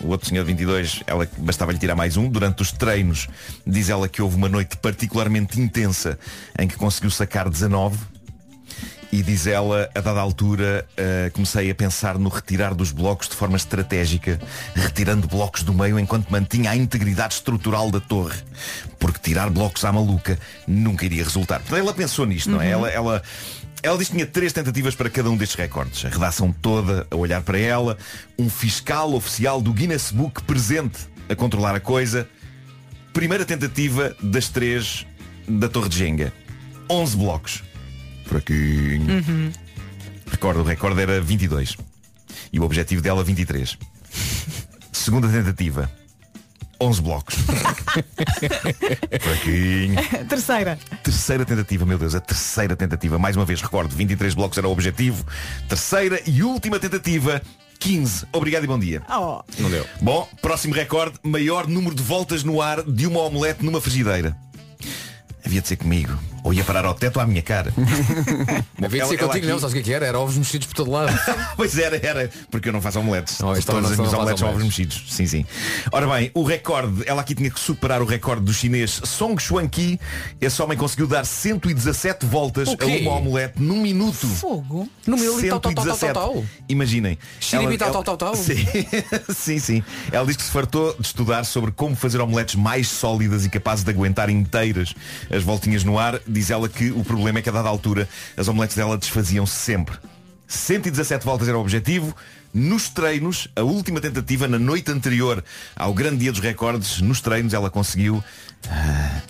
O 0.00 0.08
outro 0.08 0.28
senhor 0.28 0.42
de 0.42 0.48
22, 0.48 1.02
ela 1.06 1.28
bastava-lhe 1.38 1.78
tirar 1.78 1.94
mais 1.94 2.16
um. 2.16 2.28
Durante 2.28 2.62
os 2.62 2.72
treinos, 2.72 3.28
diz 3.66 3.88
ela 3.88 4.08
que 4.08 4.20
houve 4.20 4.36
uma 4.36 4.48
noite 4.48 4.76
particularmente 4.76 5.60
intensa 5.60 6.18
em 6.58 6.66
que 6.66 6.76
conseguiu 6.76 7.10
sacar 7.10 7.48
19. 7.48 7.96
E 9.12 9.22
diz 9.22 9.46
ela, 9.46 9.88
a 9.94 10.00
dada 10.00 10.20
altura, 10.20 10.84
eh, 10.96 11.30
comecei 11.32 11.70
a 11.70 11.74
pensar 11.74 12.18
no 12.18 12.28
retirar 12.28 12.74
dos 12.74 12.90
blocos 12.90 13.28
de 13.28 13.36
forma 13.36 13.56
estratégica, 13.56 14.40
retirando 14.74 15.28
blocos 15.28 15.62
do 15.62 15.72
meio 15.72 16.00
enquanto 16.00 16.28
mantinha 16.30 16.72
a 16.72 16.76
integridade 16.76 17.34
estrutural 17.34 17.92
da 17.92 18.00
torre. 18.00 18.36
Porque 18.98 19.20
tirar 19.20 19.50
blocos 19.50 19.84
à 19.84 19.92
maluca 19.92 20.36
nunca 20.66 21.04
iria 21.04 21.22
resultar. 21.22 21.60
Portanto, 21.60 21.78
ela 21.78 21.94
pensou 21.94 22.26
nisto, 22.26 22.50
não 22.50 22.60
é? 22.60 22.70
Ela, 22.70 22.90
ela, 22.90 23.22
ela 23.84 23.98
diz 23.98 24.08
que 24.08 24.14
tinha 24.14 24.26
três 24.26 24.50
tentativas 24.50 24.94
para 24.94 25.10
cada 25.10 25.28
um 25.28 25.36
destes 25.36 25.58
recordes. 25.58 26.06
A 26.06 26.08
redação 26.08 26.50
toda 26.50 27.06
a 27.10 27.16
olhar 27.16 27.42
para 27.42 27.58
ela, 27.58 27.98
um 28.38 28.48
fiscal 28.48 29.12
oficial 29.12 29.60
do 29.60 29.74
Guinness 29.74 30.10
Book 30.10 30.42
presente 30.44 31.00
a 31.28 31.36
controlar 31.36 31.74
a 31.74 31.80
coisa. 31.80 32.26
Primeira 33.12 33.44
tentativa 33.44 34.16
das 34.22 34.48
três 34.48 35.06
da 35.46 35.68
Torre 35.68 35.90
de 35.90 35.98
Jenga. 35.98 36.32
11 36.90 37.16
blocos. 37.18 37.62
Fraquinho. 38.24 39.52
Recordo, 40.30 40.60
o 40.60 40.64
recorde 40.64 41.02
era 41.02 41.20
22. 41.20 41.76
E 42.54 42.58
o 42.58 42.62
objetivo 42.62 43.02
dela 43.02 43.22
23. 43.22 43.76
Segunda 44.92 45.28
tentativa. 45.28 45.90
11 46.80 47.02
blocos. 47.02 47.34
Fraquinho. 49.20 50.26
Terceira. 50.28 50.78
Terceira 51.02 51.44
tentativa, 51.44 51.86
meu 51.86 51.98
Deus, 51.98 52.14
a 52.14 52.20
terceira 52.20 52.76
tentativa. 52.76 53.18
Mais 53.18 53.36
uma 53.36 53.44
vez, 53.44 53.60
recordo, 53.60 53.94
23 53.94 54.34
blocos 54.34 54.58
era 54.58 54.68
o 54.68 54.72
objetivo. 54.72 55.24
Terceira 55.68 56.20
e 56.26 56.42
última 56.42 56.78
tentativa, 56.78 57.40
15. 57.78 58.26
Obrigado 58.32 58.64
e 58.64 58.66
bom 58.66 58.78
dia. 58.78 59.02
Oh. 59.08 59.42
Não 59.58 59.70
deu. 59.70 59.86
Bom, 60.00 60.28
próximo 60.40 60.74
recorde, 60.74 61.18
maior 61.22 61.66
número 61.66 61.94
de 61.94 62.02
voltas 62.02 62.42
no 62.42 62.60
ar 62.60 62.82
de 62.82 63.06
uma 63.06 63.20
omelete 63.20 63.64
numa 63.64 63.80
frigideira. 63.80 64.36
Havia 65.44 65.60
de 65.60 65.68
ser 65.68 65.76
comigo. 65.76 66.18
Ou 66.44 66.52
ia 66.52 66.62
parar 66.62 66.84
ao 66.84 66.92
teto 66.94 67.18
à 67.18 67.26
minha 67.26 67.40
cara. 67.42 67.72
Bom, 68.78 68.84
Havia 68.86 69.02
de 69.02 69.08
ser 69.08 69.18
ela 69.18 69.28
contigo, 69.28 69.46
não, 69.46 69.58
sabes 69.58 69.72
o 69.72 69.74
que 69.74 69.80
é 69.80 69.82
que 69.82 69.92
era? 69.94 70.06
Era 70.06 70.18
ovos 70.20 70.36
mexidos 70.36 70.66
por 70.66 70.74
todo 70.74 70.90
lado. 70.90 71.12
Pois 71.56 71.78
era, 71.78 71.96
era, 72.04 72.30
porque 72.50 72.68
eu 72.68 72.72
não 72.72 72.80
faço 72.82 73.00
omeletes. 73.00 73.38
Não, 73.38 73.54
Todas 73.54 73.66
não- 73.66 73.90
as 73.90 73.96
minhas 73.96 74.12
omeletes 74.12 74.40
são 74.40 74.48
ovos 74.50 74.62
mexidos. 74.62 75.04
Sim, 75.08 75.26
sim. 75.26 75.46
Ora 75.90 76.06
bem, 76.06 76.30
o 76.34 76.42
recorde, 76.42 77.02
ela 77.06 77.22
aqui 77.22 77.34
tinha 77.34 77.50
que 77.50 77.58
superar 77.58 78.02
o 78.02 78.04
recorde 78.04 78.42
do 78.44 78.52
chinês 78.52 79.00
Song 79.04 79.40
Xuanqi. 79.40 79.98
Esse 80.40 80.60
homem 80.60 80.76
conseguiu 80.76 81.06
dar 81.06 81.24
117 81.24 82.26
voltas 82.26 82.68
a 82.68 82.84
uma 82.84 83.12
omelete 83.12 83.62
num 83.62 83.80
minuto. 83.80 84.26
Fogo. 84.26 84.86
Tal, 85.04 85.16
tal, 85.16 85.72
117. 85.72 86.12
tal, 86.12 86.32
tal. 86.34 86.44
Imaginem. 86.68 87.18
Xiribi, 87.40 87.74
Ela- 87.74 87.78
tal, 87.78 88.04
tal, 88.04 88.04
tal, 88.04 88.16
tal. 88.16 88.36
Sim. 88.36 88.66
sim, 89.34 89.58
sim. 89.58 89.82
Ela 90.12 90.26
diz 90.26 90.36
que 90.36 90.42
se 90.42 90.50
fartou 90.50 90.94
de 90.98 91.06
estudar 91.06 91.44
sobre 91.44 91.70
como 91.72 91.96
fazer 91.96 92.20
omeletes 92.20 92.54
mais 92.54 92.88
sólidas 92.88 93.46
e 93.46 93.48
capazes 93.48 93.82
de 93.84 93.90
aguentar 93.90 94.28
inteiras 94.28 94.94
as 95.30 95.42
voltinhas 95.42 95.84
no 95.84 95.98
ar. 95.98 96.20
Diz 96.34 96.50
ela 96.50 96.68
que 96.68 96.90
o 96.90 97.04
problema 97.04 97.38
é 97.38 97.42
que 97.42 97.48
a 97.48 97.52
dada 97.52 97.68
altura 97.68 98.08
as 98.36 98.48
omeletes 98.48 98.76
dela 98.76 98.98
desfaziam-se 98.98 99.54
sempre. 99.54 99.96
117 100.48 101.24
voltas 101.24 101.46
era 101.46 101.56
o 101.56 101.60
objetivo. 101.60 102.14
Nos 102.52 102.88
treinos, 102.88 103.48
a 103.54 103.62
última 103.62 104.00
tentativa 104.00 104.48
na 104.48 104.58
noite 104.58 104.90
anterior 104.90 105.44
ao 105.76 105.94
grande 105.94 106.18
dia 106.18 106.32
dos 106.32 106.40
recordes, 106.40 107.00
nos 107.00 107.20
treinos 107.20 107.54
ela 107.54 107.70
conseguiu 107.70 108.22
ah, 108.68 109.22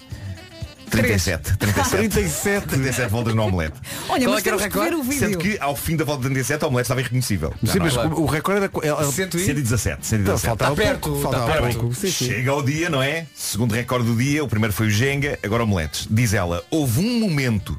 37. 1.02 1.56
37. 1.58 2.08
37. 2.08 2.66
37 2.68 3.08
voltas 3.10 3.34
no 3.34 3.42
omelete. 3.44 3.74
Olha, 4.08 4.24
Qual 4.26 4.34
mas 4.34 4.46
é 4.46 4.54
o 4.54 4.56
temos 4.58 4.62
que 4.62 4.68
ver 4.68 4.84
recorde? 4.84 4.94
o 4.96 5.02
vídeo. 5.02 5.18
Sendo 5.18 5.38
que 5.38 5.58
ao 5.60 5.76
fim 5.76 5.96
da 5.96 6.04
volta 6.04 6.22
de 6.22 6.28
37 6.28 6.64
a 6.64 6.66
omelete 6.68 6.84
estava 6.86 7.00
irreconhecível. 7.00 7.52
Sim, 7.64 7.78
mas 7.80 7.94
Não, 7.96 8.08
não, 8.10 8.16
o, 8.18 8.22
o 8.22 8.26
recorde 8.26 8.64
era. 8.64 8.70
é- 8.86 8.88
é- 9.02 9.04
117. 9.12 10.06
117. 10.06 10.22
Então, 10.22 10.38
faltava 10.38 10.72
Está 10.72 10.84
perto, 10.90 11.08
está 11.16 11.22
faltava 11.30 11.62
perto. 11.62 11.78
pouco. 11.80 11.94
Sim, 11.94 12.10
sim. 12.10 12.24
Chega 12.26 12.50
ao 12.50 12.62
dia, 12.62 12.88
não 12.90 13.02
é? 13.02 13.26
Segundo 13.34 13.72
recorde 13.74 14.06
do 14.06 14.16
dia, 14.16 14.42
o 14.44 14.48
primeiro 14.48 14.72
foi 14.72 14.86
o 14.86 14.90
Jenga, 14.90 15.38
agora 15.42 15.64
omeletes. 15.64 16.06
Diz 16.10 16.32
ela, 16.34 16.62
houve 16.70 17.00
um 17.00 17.18
momento 17.20 17.78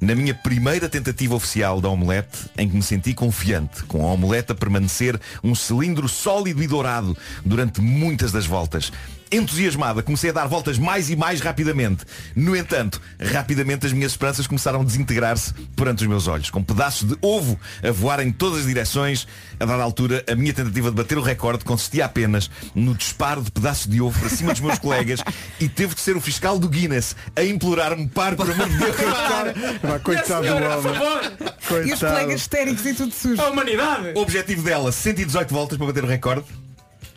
na 0.00 0.14
minha 0.14 0.34
primeira 0.34 0.88
tentativa 0.88 1.34
oficial 1.34 1.80
da 1.80 1.88
omelete 1.88 2.38
em 2.56 2.68
que 2.68 2.74
me 2.76 2.82
senti 2.82 3.14
confiante, 3.14 3.82
com 3.84 4.02
a 4.06 4.12
omelete 4.12 4.52
a 4.52 4.54
permanecer 4.54 5.18
um 5.42 5.54
cilindro 5.54 6.08
sólido 6.08 6.62
e 6.62 6.66
dourado 6.66 7.16
durante 7.44 7.80
muitas 7.80 8.32
das 8.32 8.46
voltas. 8.46 8.92
Entusiasmada, 9.32 10.02
comecei 10.02 10.30
a 10.30 10.32
dar 10.32 10.46
voltas 10.46 10.78
mais 10.78 11.08
e 11.10 11.16
mais 11.16 11.40
rapidamente. 11.40 12.04
No 12.36 12.54
entanto, 12.54 13.00
rapidamente 13.18 13.86
as 13.86 13.92
minhas 13.92 14.12
esperanças 14.12 14.46
começaram 14.46 14.82
a 14.82 14.84
desintegrar-se 14.84 15.54
perante 15.74 16.02
os 16.02 16.08
meus 16.08 16.26
olhos, 16.28 16.50
com 16.50 16.62
pedaços 16.62 17.08
de 17.08 17.16
ovo 17.22 17.58
a 17.82 17.90
voar 17.90 18.20
em 18.20 18.30
todas 18.30 18.60
as 18.60 18.66
direções. 18.66 19.26
A 19.58 19.64
dada 19.64 19.82
altura, 19.82 20.24
a 20.30 20.34
minha 20.34 20.52
tentativa 20.52 20.90
de 20.90 20.96
bater 20.96 21.16
o 21.16 21.22
recorde 21.22 21.64
consistia 21.64 22.04
apenas 22.04 22.50
no 22.74 22.94
disparo 22.94 23.42
de 23.42 23.50
pedaços 23.50 23.86
de 23.86 24.00
ovo 24.00 24.18
para 24.20 24.28
cima 24.28 24.52
dos 24.52 24.60
meus 24.60 24.78
colegas 24.78 25.20
e 25.60 25.68
teve 25.68 25.94
que 25.94 26.00
ser 26.00 26.16
o 26.16 26.20
fiscal 26.20 26.58
do 26.58 26.68
Guinness 26.68 27.16
a 27.34 27.42
implorar-me 27.42 28.06
para, 28.08 28.36
por 28.36 28.50
amor 28.50 28.68
de 28.68 28.76
Deus, 28.76 28.96
Vá, 29.82 29.98
coitado 29.98 30.46
do 30.46 30.54
homem. 30.54 30.68
favor. 30.68 31.22
E 31.22 31.92
os 31.92 31.98
Coitado. 32.00 32.12
colegas 32.14 32.40
histéricos 32.40 32.84
e 32.86 32.94
tudo 32.94 33.12
sujo. 33.14 33.40
A 33.40 33.48
humanidade. 33.50 34.12
O 34.14 34.20
objetivo 34.20 34.62
dela, 34.62 34.92
118 34.92 35.52
voltas 35.54 35.78
para 35.78 35.86
bater 35.86 36.04
o 36.04 36.06
recorde. 36.06 36.44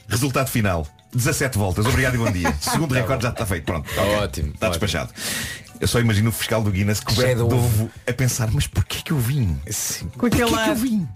Resultado 0.07 0.47
final, 0.49 0.87
17 1.13 1.57
voltas. 1.57 1.85
Obrigado 1.85 2.15
e 2.15 2.17
bom 2.17 2.31
dia. 2.31 2.53
Segundo 2.61 2.93
recorde 2.93 3.23
já 3.23 3.29
está 3.29 3.45
feito. 3.45 3.63
Pronto. 3.65 3.89
ok. 3.89 4.15
Ótimo, 4.17 4.51
Está 4.53 4.69
despachado. 4.69 5.11
Eu 5.79 5.87
só 5.87 5.99
imagino 5.99 6.29
o 6.29 6.31
fiscal 6.31 6.63
do 6.63 6.71
Guinness 6.71 6.99
Cheio 6.99 7.15
coberto 7.37 7.47
de 7.49 7.53
ovo. 7.53 7.91
a 8.07 8.13
pensar, 8.13 8.49
mas 8.51 8.65
porquê 8.65 9.01
que 9.03 9.11
eu 9.11 9.19
vim? 9.19 9.59
Com 10.17 10.25
aquele 10.27 10.47
Porquê 10.49 10.63
que 10.63 10.69
eu 10.69 10.75
vim? 10.75 11.07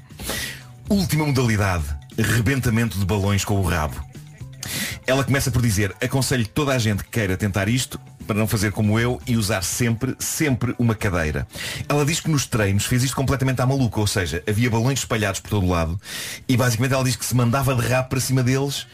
Última 0.89 1.25
modalidade, 1.25 1.86
rebentamento 2.17 2.97
de 2.97 3.06
balões 3.06 3.45
com 3.45 3.56
o 3.56 3.63
rabo. 3.63 4.04
Ela 5.10 5.23
começa 5.23 5.49
por 5.49 5.60
dizer, 5.60 5.91
aconselho 5.99 6.47
toda 6.47 6.71
a 6.71 6.77
gente 6.77 7.03
que 7.03 7.10
queira 7.10 7.35
tentar 7.35 7.67
isto 7.67 7.99
para 8.27 8.37
não 8.37 8.45
fazer 8.47 8.71
como 8.71 8.99
eu 8.99 9.19
e 9.25 9.35
usar 9.37 9.63
sempre, 9.63 10.15
sempre 10.19 10.75
uma 10.77 10.93
cadeira. 10.93 11.47
Ela 11.87 12.05
diz 12.05 12.19
que 12.19 12.29
nos 12.29 12.45
treinos 12.45 12.85
fez 12.85 13.03
isto 13.03 13.15
completamente 13.15 13.60
à 13.60 13.65
maluca, 13.65 13.99
ou 13.99 14.05
seja, 14.05 14.43
havia 14.47 14.69
balões 14.69 14.99
espalhados 14.99 15.39
por 15.39 15.49
todo 15.49 15.65
o 15.65 15.69
lado 15.69 15.99
e 16.47 16.55
basicamente 16.55 16.93
ela 16.93 17.03
diz 17.03 17.15
que 17.15 17.25
se 17.25 17.35
mandava 17.35 17.73
de 17.73 17.81
rabo 17.87 18.07
para 18.10 18.19
cima 18.19 18.43
deles, 18.43 18.85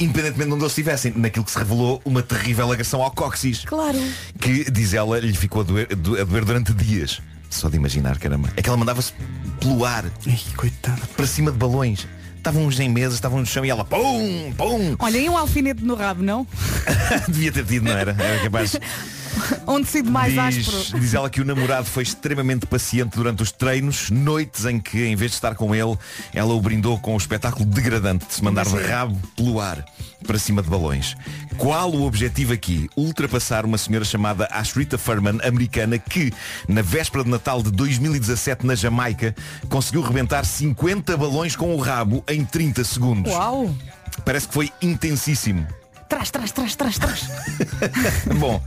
independentemente 0.00 0.46
de 0.48 0.54
onde 0.54 0.62
eles 0.62 0.72
estivessem, 0.72 1.12
naquilo 1.14 1.44
que 1.44 1.50
se 1.50 1.58
revelou 1.58 2.00
uma 2.02 2.22
terrível 2.22 2.72
agressão 2.72 3.02
ao 3.02 3.10
cóccix 3.10 3.66
Claro. 3.66 3.98
que, 4.40 4.70
diz 4.70 4.94
ela, 4.94 5.20
lhe 5.20 5.34
ficou 5.34 5.60
a 5.60 5.64
doer, 5.64 5.86
a 5.92 5.94
doer 6.24 6.44
durante 6.46 6.72
dias. 6.72 7.20
Só 7.50 7.68
de 7.68 7.76
imaginar, 7.76 8.18
caramba. 8.18 8.48
É 8.56 8.62
que 8.62 8.70
ela 8.70 8.78
mandava-se 8.78 9.12
pelo 9.60 9.84
ar 9.84 10.06
Ai, 10.26 10.38
coitada. 10.56 11.00
para 11.14 11.26
cima 11.26 11.50
de 11.52 11.58
balões. 11.58 12.06
Estavam 12.38 12.64
uns 12.64 12.80
em 12.80 12.88
mesas, 12.88 13.14
estavam 13.14 13.40
no 13.40 13.46
chão 13.46 13.64
e 13.64 13.70
ela 13.70 13.84
pum, 13.84 14.52
pum. 14.56 14.96
Olha, 14.98 15.18
e 15.18 15.28
um 15.28 15.36
alfinete 15.36 15.84
no 15.84 15.94
rabo, 15.94 16.22
não? 16.22 16.46
Devia 17.28 17.52
ter 17.52 17.66
tido, 17.66 17.84
não 17.84 17.92
era? 17.92 18.16
Era 18.18 18.42
capaz. 18.42 18.78
Onde 19.66 19.86
sido 19.86 20.10
mais 20.10 20.36
áspero. 20.36 20.76
Diz, 20.76 21.00
diz 21.00 21.14
ela 21.14 21.28
que 21.30 21.40
o 21.40 21.44
namorado 21.44 21.86
foi 21.86 22.02
extremamente 22.02 22.66
paciente 22.66 23.16
durante 23.16 23.42
os 23.42 23.52
treinos, 23.52 24.10
noites 24.10 24.64
em 24.64 24.78
que, 24.80 25.04
em 25.04 25.16
vez 25.16 25.32
de 25.32 25.36
estar 25.36 25.54
com 25.54 25.74
ele, 25.74 25.96
ela 26.34 26.54
o 26.54 26.60
brindou 26.60 26.98
com 26.98 27.14
o 27.14 27.16
espetáculo 27.16 27.64
degradante 27.64 28.26
de 28.26 28.34
se 28.34 28.44
mandar 28.44 28.66
de 28.66 28.76
rabo 28.76 29.16
pelo 29.36 29.60
ar 29.60 29.84
para 30.26 30.38
cima 30.38 30.62
de 30.62 30.68
balões. 30.68 31.16
Qual 31.56 31.90
o 31.92 32.06
objetivo 32.06 32.52
aqui? 32.52 32.88
Ultrapassar 32.96 33.64
uma 33.64 33.78
senhora 33.78 34.04
chamada 34.04 34.48
Ashrita 34.50 34.98
Furman, 34.98 35.38
americana, 35.44 35.98
que, 35.98 36.32
na 36.66 36.82
véspera 36.82 37.24
de 37.24 37.30
Natal 37.30 37.62
de 37.62 37.70
2017, 37.70 38.66
na 38.66 38.74
Jamaica, 38.74 39.34
conseguiu 39.68 40.02
rebentar 40.02 40.44
50 40.44 41.16
balões 41.16 41.56
com 41.56 41.74
o 41.74 41.78
rabo 41.78 42.22
em 42.28 42.44
30 42.44 42.84
segundos. 42.84 43.32
Uau. 43.32 43.74
Parece 44.24 44.48
que 44.48 44.54
foi 44.54 44.72
intensíssimo. 44.82 45.66
Trás, 46.08 46.30
trás, 46.30 46.50
trás, 46.52 46.74
trás, 46.74 46.98
trás. 46.98 47.28
Bom, 48.38 48.62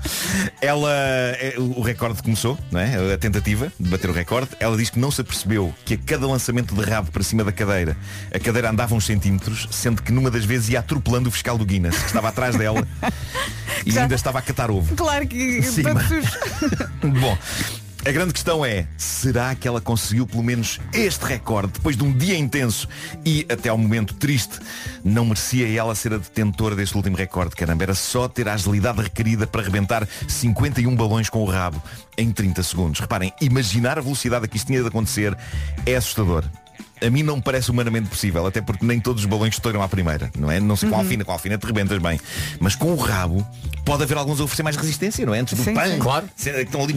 ela 0.62 0.92
é, 0.92 1.56
o 1.58 1.82
recorde 1.82 2.22
começou, 2.22 2.58
não 2.72 2.80
é? 2.80 3.14
A 3.14 3.18
tentativa 3.18 3.72
de 3.80 3.89
bater 3.89 4.10
o 4.12 4.14
recorde. 4.14 4.50
Ela 4.60 4.78
diz 4.78 4.92
que 4.92 5.00
não 5.00 5.10
se 5.10 5.22
apercebeu 5.22 5.74
que 5.84 5.96
a 5.96 5.98
cada 5.98 6.28
lançamento 6.28 6.76
de 6.76 6.82
rabo 6.88 7.12
para 7.12 7.24
cima 7.24 7.44
da 7.44 7.52
cadeira, 7.52 7.98
a 8.34 8.38
cadeira 8.39 8.70
andava 8.70 8.94
uns 8.94 9.06
centímetros, 9.06 9.68
sendo 9.72 10.04
que 10.04 10.12
numa 10.12 10.30
das 10.30 10.46
vezes 10.46 10.70
ia 10.70 10.80
atropelando 10.80 11.30
o 11.30 11.32
fiscal 11.32 11.58
do 11.58 11.66
Guinness, 11.66 11.98
que 11.98 12.06
estava 12.06 12.30
atrás 12.30 12.56
dela 12.56 12.88
e 13.86 13.92
Já- 13.92 14.04
ainda 14.04 14.14
estava 14.14 14.38
a 14.38 14.42
catar 14.44 14.70
ovo. 14.70 14.96
Claro 14.96 15.26
que 15.28 15.64
Sim, 15.64 15.82
mas-. 15.84 16.10
Bom, 17.20 17.38
a 18.04 18.12
grande 18.12 18.34
questão 18.34 18.66
é, 18.66 18.88
será 18.97 19.54
que 19.54 19.68
ela 19.68 19.80
conseguiu 19.80 20.26
pelo 20.26 20.43
menos 20.43 20.80
este 20.91 21.24
recorde 21.24 21.74
depois 21.74 21.95
de 21.95 22.04
um 22.04 22.12
dia 22.12 22.36
intenso 22.36 22.88
e 23.24 23.45
até 23.49 23.70
ao 23.70 23.78
momento 23.78 24.16
triste? 24.16 24.60
Não 25.04 25.26
merecia 25.26 25.68
ela 25.80 25.93
ser 25.93 26.14
a 26.14 26.18
detentora 26.18 26.76
deste 26.76 26.95
último 26.95 27.16
recorde, 27.16 27.56
caramba. 27.56 27.84
Era 27.84 27.95
só 27.95 28.28
ter 28.28 28.47
a 28.49 28.54
agilidade 28.54 29.02
requerida 29.02 29.45
para 29.45 29.62
rebentar 29.62 30.08
51 30.28 30.95
balões 30.95 31.30
com 31.30 31.43
o 31.43 31.45
rabo 31.45 31.82
em 32.18 32.32
30 32.32 32.64
segundos. 32.64 32.99
Reparem, 32.99 33.32
imaginar 33.39 33.97
a 33.97 34.02
velocidade 34.02 34.45
a 34.45 34.47
que 34.47 34.58
isto 34.58 34.68
tinha 34.68 34.82
de 34.82 34.88
acontecer 34.88 35.38
é 35.86 35.95
assustador 35.95 36.43
a 37.06 37.10
mim 37.10 37.24
não 37.24 37.38
me 37.38 37.41
parece 37.41 37.72
humanamente 37.72 38.10
possível, 38.10 38.45
até 38.45 38.62
porque 38.62 38.86
nem 38.86 38.99
todos 38.99 39.24
os 39.24 39.30
balões 39.30 39.56
estouram 39.56 39.82
à 39.82 39.88
primeira, 39.88 40.32
não 40.38 40.52
é? 40.52 40.60
Não 40.60 40.76
sei 40.76 40.89
com 40.89 40.95
uhum. 40.95 41.02
alfina, 41.02 41.26
com 41.26 41.32
alfina 41.32 41.58
te 41.58 41.66
rebentas 41.66 41.97
bem. 41.97 42.20
Mas 42.60 42.76
com 42.76 42.91
o 42.91 42.95
rabo 42.95 43.45
pode 43.86 44.04
haver 44.04 44.18
alguns 44.18 44.39
a 44.39 44.43
oferecer 44.43 44.64
mais 44.64 44.76
resistência, 44.76 45.26
não 45.26 45.34
é? 45.34 45.39
Antes 45.39 45.58
do 45.58 45.64
sim, 45.64 45.74
pan, 45.74 45.97
claro. 45.99 46.30
Estão 46.38 46.84
ali. 46.84 46.93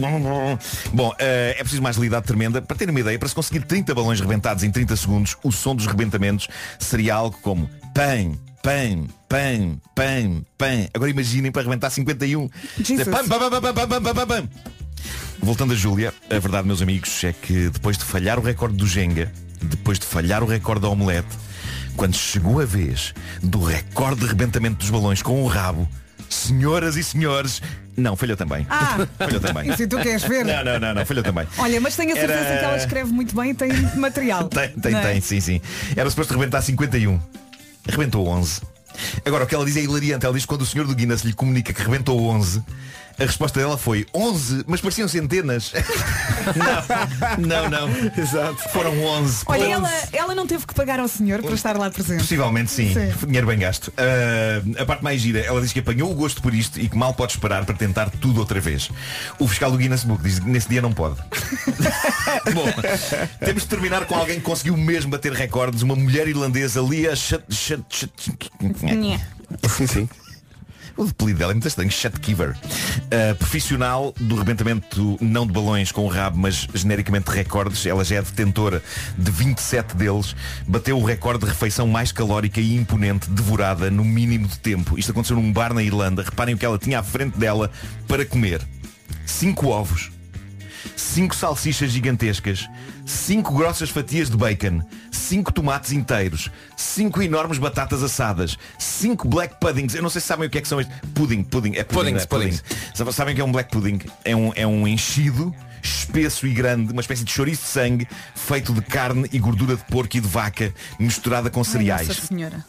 Bom, 0.93 1.09
uh, 1.09 1.15
é 1.19 1.59
preciso 1.59 1.81
mais 1.81 1.97
lidade 1.97 2.25
tremenda. 2.25 2.61
Para 2.61 2.77
ter 2.77 2.89
uma 2.89 2.99
ideia, 2.99 3.17
para 3.17 3.27
se 3.27 3.35
conseguir 3.35 3.61
30 3.61 3.93
balões 3.93 4.19
rebentados 4.19 4.63
em 4.63 4.71
30 4.71 4.95
segundos, 4.95 5.37
o 5.43 5.51
som 5.51 5.75
dos 5.75 5.87
rebentamentos 5.87 6.47
seria 6.79 7.15
algo 7.15 7.37
como 7.41 7.69
pan, 7.93 8.33
pan, 8.61 9.07
pan, 9.27 9.79
pan, 9.95 10.43
pan. 10.57 10.87
Agora 10.93 11.09
imaginem 11.09 11.51
para 11.51 11.63
rebentar 11.63 11.89
51. 11.89 12.49
Jesus. 12.79 13.07
Pam. 13.07 14.49
Voltando 15.39 15.73
a 15.73 15.75
Júlia, 15.75 16.13
a 16.29 16.39
verdade, 16.39 16.65
meus 16.65 16.81
amigos, 16.81 17.23
é 17.23 17.33
que 17.33 17.69
depois 17.69 17.97
de 17.97 18.03
falhar 18.03 18.39
o 18.39 18.41
recorde 18.41 18.75
do 18.77 18.87
Jenga, 18.87 19.31
depois 19.65 19.99
de 19.99 20.05
falhar 20.05 20.43
o 20.43 20.45
recorde 20.47 20.81
da 20.81 20.89
omelete, 20.89 21.27
quando 21.95 22.15
chegou 22.15 22.59
a 22.61 22.65
vez 22.65 23.13
do 23.41 23.63
recorde 23.63 24.21
de 24.21 24.27
rebentamento 24.27 24.77
dos 24.77 24.89
balões 24.89 25.21
com 25.21 25.43
o 25.43 25.47
rabo, 25.47 25.87
senhoras 26.29 26.95
e 26.97 27.03
senhores, 27.03 27.61
não, 27.97 28.15
falhou 28.15 28.35
também. 28.35 28.65
Ah, 28.69 29.07
Falhou 29.17 29.39
também. 29.39 29.71
isso 29.71 29.87
tu 29.87 29.97
queres 29.97 30.23
ver? 30.23 30.43
Não, 30.43 30.63
não, 30.65 30.79
não, 30.79 30.93
não, 30.95 31.05
falhou 31.05 31.23
também. 31.23 31.47
Olha, 31.57 31.79
mas 31.79 31.95
tenho 31.95 32.11
a 32.11 32.15
certeza 32.15 32.39
Era- 32.39 32.59
que 32.59 32.65
ela 32.65 32.77
escreve 32.77 33.11
muito 33.13 33.33
bem 33.35 33.51
e 33.51 33.53
tem 33.53 33.71
material. 33.95 34.47
Tem, 34.49 34.69
tem, 34.69 34.95
é? 34.95 35.01
tem, 35.01 35.21
sim, 35.21 35.39
sim. 35.39 35.61
Era 35.95 36.09
suposto 36.09 36.33
rebentar 36.33 36.61
51. 36.61 37.19
Rebentou 37.87 38.27
11. 38.27 38.61
Agora, 39.25 39.43
o 39.43 39.47
que 39.47 39.55
ela 39.55 39.63
diz 39.65 39.77
é 39.77 39.81
hilariante. 39.81 40.25
Ela 40.25 40.33
diz 40.33 40.43
que 40.43 40.47
quando 40.49 40.61
o 40.61 40.65
senhor 40.65 40.85
do 40.87 40.93
Guinness 40.95 41.21
lhe 41.21 41.31
comunica 41.33 41.71
que 41.73 41.81
rebentou 41.81 42.19
11, 42.27 42.61
a 43.17 43.23
resposta 43.23 43.59
dela 43.59 43.77
foi 43.77 44.05
11, 44.13 44.65
mas 44.67 44.81
pareciam 44.81 45.07
centenas. 45.07 45.71
não, 47.37 47.69
não, 47.69 47.87
não. 47.87 48.11
Exato. 48.17 48.57
Foram 48.69 49.03
11. 49.03 49.43
Olha, 49.45 49.63
11. 49.63 49.71
ela, 49.71 49.91
ela 50.13 50.35
não 50.35 50.45
teve 50.45 50.67
que 50.67 50.73
pagar 50.73 50.99
ao 50.99 51.07
senhor 51.07 51.41
para 51.41 51.53
estar 51.53 51.77
lá 51.77 51.89
presente. 51.89 52.19
Possivelmente 52.19 52.71
sim. 52.71 52.93
Sim. 52.93 53.13
Dinheiro 53.25 53.47
bem 53.47 53.59
gasto. 53.59 53.93
Ah, 53.97 54.81
a 54.81 54.85
parte 54.85 55.03
mais 55.03 55.21
gira, 55.21 55.39
ela 55.39 55.61
diz 55.61 55.71
que 55.71 55.79
apanhou 55.79 56.11
o 56.11 56.15
gosto 56.15 56.41
por 56.41 56.53
isto 56.53 56.79
e 56.79 56.89
que 56.89 56.97
mal 56.97 57.13
pode 57.13 57.33
esperar 57.33 57.65
para 57.65 57.75
tentar 57.75 58.09
tudo 58.09 58.39
outra 58.39 58.59
vez. 58.59 58.89
O 59.39 59.47
fiscal 59.47 59.71
do 59.71 59.77
Guinness 59.77 60.03
Book 60.03 60.21
diz 60.21 60.39
que 60.39 60.49
nesse 60.49 60.67
dia 60.69 60.81
não 60.81 60.91
pode. 60.91 61.15
Bom, 62.53 62.65
temos 63.39 63.63
de 63.63 63.69
terminar 63.69 64.05
com 64.05 64.15
alguém 64.15 64.37
que 64.37 64.45
conseguiu 64.45 64.75
mesmo 64.75 65.11
bater 65.11 65.31
recordes, 65.33 65.81
uma 65.81 65.95
mulher 65.95 66.27
irlandesa, 66.27 66.81
Lia. 66.81 67.15
Sim, 67.15 67.39
sim. 69.87 70.09
O 70.97 71.03
apelido 71.03 71.39
dela 71.39 71.51
é 71.51 71.55
muito 71.55 71.67
estranho, 71.67 71.91
Shutkeever. 71.91 72.51
Uh, 72.51 73.35
profissional 73.35 74.13
do 74.17 74.35
rebentamento 74.35 75.17
não 75.19 75.45
de 75.45 75.51
balões 75.51 75.91
com 75.91 76.05
o 76.05 76.07
rabo, 76.07 76.37
mas 76.37 76.67
genericamente 76.73 77.29
de 77.29 77.35
recordes. 77.35 77.85
Ela 77.85 78.03
já 78.05 78.17
é 78.17 78.21
detentora 78.21 78.81
de 79.17 79.29
27 79.29 79.95
deles. 79.95 80.33
Bateu 80.65 80.97
o 80.97 81.03
recorde 81.03 81.43
de 81.43 81.47
refeição 81.47 81.85
mais 81.85 82.13
calórica 82.13 82.61
e 82.61 82.75
imponente, 82.75 83.29
devorada 83.29 83.91
no 83.91 84.05
mínimo 84.05 84.47
de 84.47 84.57
tempo. 84.59 84.97
Isto 84.97 85.11
aconteceu 85.11 85.35
num 85.35 85.51
bar 85.51 85.73
na 85.73 85.83
Irlanda. 85.83 86.23
Reparem 86.23 86.55
o 86.55 86.57
que 86.57 86.65
ela 86.65 86.79
tinha 86.79 86.99
à 86.99 87.03
frente 87.03 87.37
dela 87.37 87.69
para 88.07 88.25
comer. 88.25 88.61
Cinco 89.25 89.67
ovos, 89.67 90.11
cinco 90.95 91.35
salsichas 91.35 91.91
gigantescas, 91.91 92.69
cinco 93.05 93.53
grossas 93.53 93.89
fatias 93.89 94.29
de 94.29 94.37
bacon, 94.37 94.81
cinco 95.11 95.51
tomates 95.51 95.91
inteiros, 95.91 96.49
cinco 96.75 97.21
enormes 97.21 97.57
batatas 97.57 98.01
assadas, 98.03 98.57
cinco 98.79 99.27
black 99.27 99.55
puddings. 99.59 99.93
Eu 99.95 100.01
não 100.01 100.09
sei 100.09 100.21
se 100.21 100.27
sabem 100.27 100.47
o 100.47 100.49
que 100.49 100.57
é 100.57 100.61
que 100.61 100.67
são 100.67 100.81
estes. 100.81 100.95
Pudding, 101.13 101.43
pudding, 101.43 101.75
é 101.75 101.83
pudding. 101.83 102.13
Puddings, 102.15 102.23
é 102.23 102.25
pudding. 102.27 102.59
Sabe- 102.93 103.13
Sabem 103.13 103.33
o 103.33 103.35
que 103.35 103.41
é 103.41 103.45
um 103.45 103.51
black 103.51 103.71
pudding? 103.71 103.99
É 104.23 104.35
um, 104.35 104.51
é 104.55 104.65
um 104.67 104.87
enchido 104.87 105.53
espesso 105.81 106.47
e 106.47 106.51
grande, 106.53 106.91
uma 106.91 107.01
espécie 107.01 107.23
de 107.23 107.31
chouriço 107.31 107.61
de 107.61 107.67
sangue 107.67 108.07
feito 108.35 108.73
de 108.73 108.81
carne 108.81 109.29
e 109.31 109.37
gordura 109.37 109.75
de 109.75 109.83
porco 109.83 110.17
e 110.17 110.19
de 110.19 110.27
vaca 110.27 110.73
misturada 110.99 111.49
com 111.51 111.59
Ai, 111.59 111.65
cereais. 111.65 112.07
Nossa 112.07 112.21
senhora. 112.25 112.65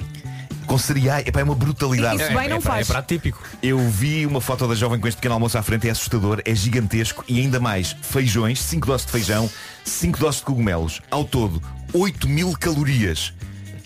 Com 0.66 0.78
cereais. 0.78 1.26
Epá, 1.26 1.40
é 1.40 1.44
uma 1.44 1.54
brutalidade. 1.54 2.22
Isso 2.22 2.34
bem 2.34 2.48
não 2.48 2.56
é, 2.56 2.60
faz. 2.60 2.88
É 2.88 2.92
prato 2.92 3.06
típico. 3.06 3.42
Eu 3.62 3.78
vi 3.88 4.26
uma 4.26 4.40
foto 4.40 4.66
da 4.66 4.74
jovem 4.74 4.98
com 4.98 5.08
este 5.08 5.16
pequeno 5.16 5.34
almoço 5.34 5.56
à 5.56 5.62
frente, 5.62 5.88
é 5.88 5.90
assustador, 5.90 6.42
é 6.44 6.54
gigantesco 6.54 7.24
e 7.28 7.40
ainda 7.40 7.60
mais 7.60 7.96
feijões, 8.02 8.60
5 8.60 8.86
doses 8.86 9.06
de 9.06 9.12
feijão, 9.12 9.50
5 9.84 10.18
doses 10.18 10.40
de 10.40 10.46
cogumelos. 10.46 11.00
Ao 11.10 11.24
todo, 11.24 11.62
8 11.92 12.28
mil 12.28 12.52
calorias 12.52 13.32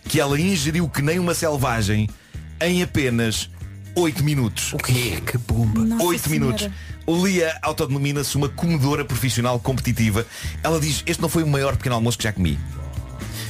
que 0.05 0.19
ela 0.21 0.41
ingeriu 0.41 0.89
que 0.89 1.03
nem 1.03 1.19
uma 1.19 1.35
selvagem 1.35 2.09
em 2.61 2.83
apenas 2.83 3.49
8 3.95 4.25
minutos. 4.25 4.73
O 4.73 4.79
quê? 4.79 5.23
Que 5.25 5.39
bomba. 5.39 5.81
Nossa 5.81 6.05
8 6.05 6.29
Senhora. 6.29 6.41
minutos. 6.41 6.71
Lia 7.09 7.59
autodenomina-se 7.63 8.37
uma 8.37 8.49
comedora 8.49 9.05
profissional 9.05 9.59
competitiva. 9.59 10.25
Ela 10.63 10.81
diz, 10.81 11.03
este 11.07 11.21
não 11.21 11.29
foi 11.29 11.43
o 11.43 11.47
maior 11.47 11.77
pequeno 11.77 11.97
almoço 11.97 12.17
que 12.17 12.25
já 12.25 12.33
comi. 12.33 12.59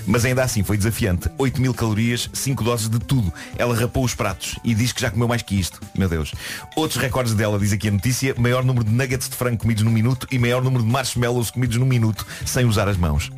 Mas 0.06 0.24
ainda 0.24 0.42
assim 0.42 0.62
foi 0.62 0.76
desafiante. 0.76 1.30
8 1.38 1.60
mil 1.60 1.74
calorias, 1.74 2.28
5 2.32 2.64
doses 2.64 2.88
de 2.88 2.98
tudo. 2.98 3.32
Ela 3.56 3.74
rapou 3.74 4.04
os 4.04 4.14
pratos 4.14 4.58
e 4.64 4.74
diz 4.74 4.92
que 4.92 5.00
já 5.00 5.10
comeu 5.10 5.28
mais 5.28 5.42
que 5.42 5.58
isto. 5.58 5.80
Meu 5.96 6.08
Deus. 6.08 6.32
Outros 6.76 7.00
recordes 7.00 7.34
dela, 7.34 7.58
diz 7.58 7.72
aqui 7.72 7.88
a 7.88 7.90
notícia, 7.90 8.34
maior 8.38 8.64
número 8.64 8.84
de 8.84 8.92
nuggets 8.92 9.28
de 9.28 9.36
frango 9.36 9.58
comidos 9.58 9.82
num 9.82 9.90
minuto 9.90 10.26
e 10.30 10.38
maior 10.38 10.62
número 10.62 10.82
de 10.82 10.88
marshmallows 10.90 11.50
comidos 11.50 11.76
num 11.76 11.86
minuto 11.86 12.26
sem 12.44 12.64
usar 12.64 12.88
as 12.88 12.96
mãos. 12.96 13.30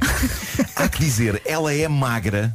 Há 0.76 0.88
que 0.88 0.98
dizer, 0.98 1.40
ela 1.44 1.72
é 1.72 1.86
magra 1.88 2.54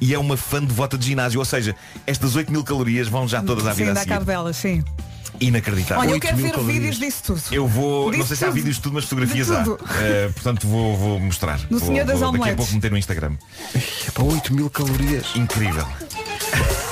e 0.00 0.12
é 0.12 0.18
uma 0.18 0.36
fã 0.36 0.62
devota 0.62 0.98
de 0.98 1.06
ginásio. 1.06 1.38
Ou 1.38 1.44
seja, 1.44 1.74
estas 2.06 2.36
8 2.36 2.50
mil 2.50 2.62
calorias 2.62 3.08
vão 3.08 3.26
já 3.26 3.42
todas 3.42 3.66
à 3.66 3.72
Sim, 3.72 3.84
vida 3.86 3.92
a 3.92 3.94
dá 3.94 4.04
cabo 4.04 4.24
delas, 4.24 4.56
sim. 4.56 4.82
Inacreditável. 5.40 6.00
Olha, 6.00 6.08
eu 6.10 6.14
8 6.14 6.22
quero 6.22 6.36
ver 6.36 6.50
calorias. 6.52 6.74
vídeos 6.74 6.98
disso 6.98 7.22
tudo. 7.24 7.42
Eu 7.50 7.66
vou, 7.66 8.04
não 8.06 8.10
Disso 8.12 8.28
sei 8.28 8.36
se 8.36 8.44
há 8.44 8.46
tudo. 8.48 8.56
vídeos 8.56 8.76
de 8.76 8.82
tudo, 8.82 8.92
mas 8.94 9.04
fotografias 9.04 9.50
há. 9.50 9.62
tudo. 9.64 9.78
Eh, 10.00 10.30
portanto 10.34 10.66
vou, 10.66 10.96
vou 10.96 11.20
mostrar. 11.20 11.58
No 11.70 11.78
vou, 11.78 11.88
Senhor 11.88 12.04
das 12.06 12.18
vou 12.20 12.32
daqui 12.32 12.50
a 12.50 12.54
pouco 12.54 12.72
meter 12.72 12.90
no 12.90 12.98
Instagram. 12.98 13.32
Para 14.12 14.24
8 14.24 14.54
mil 14.54 14.70
calorias. 14.70 15.26
Incrível. 15.34 15.86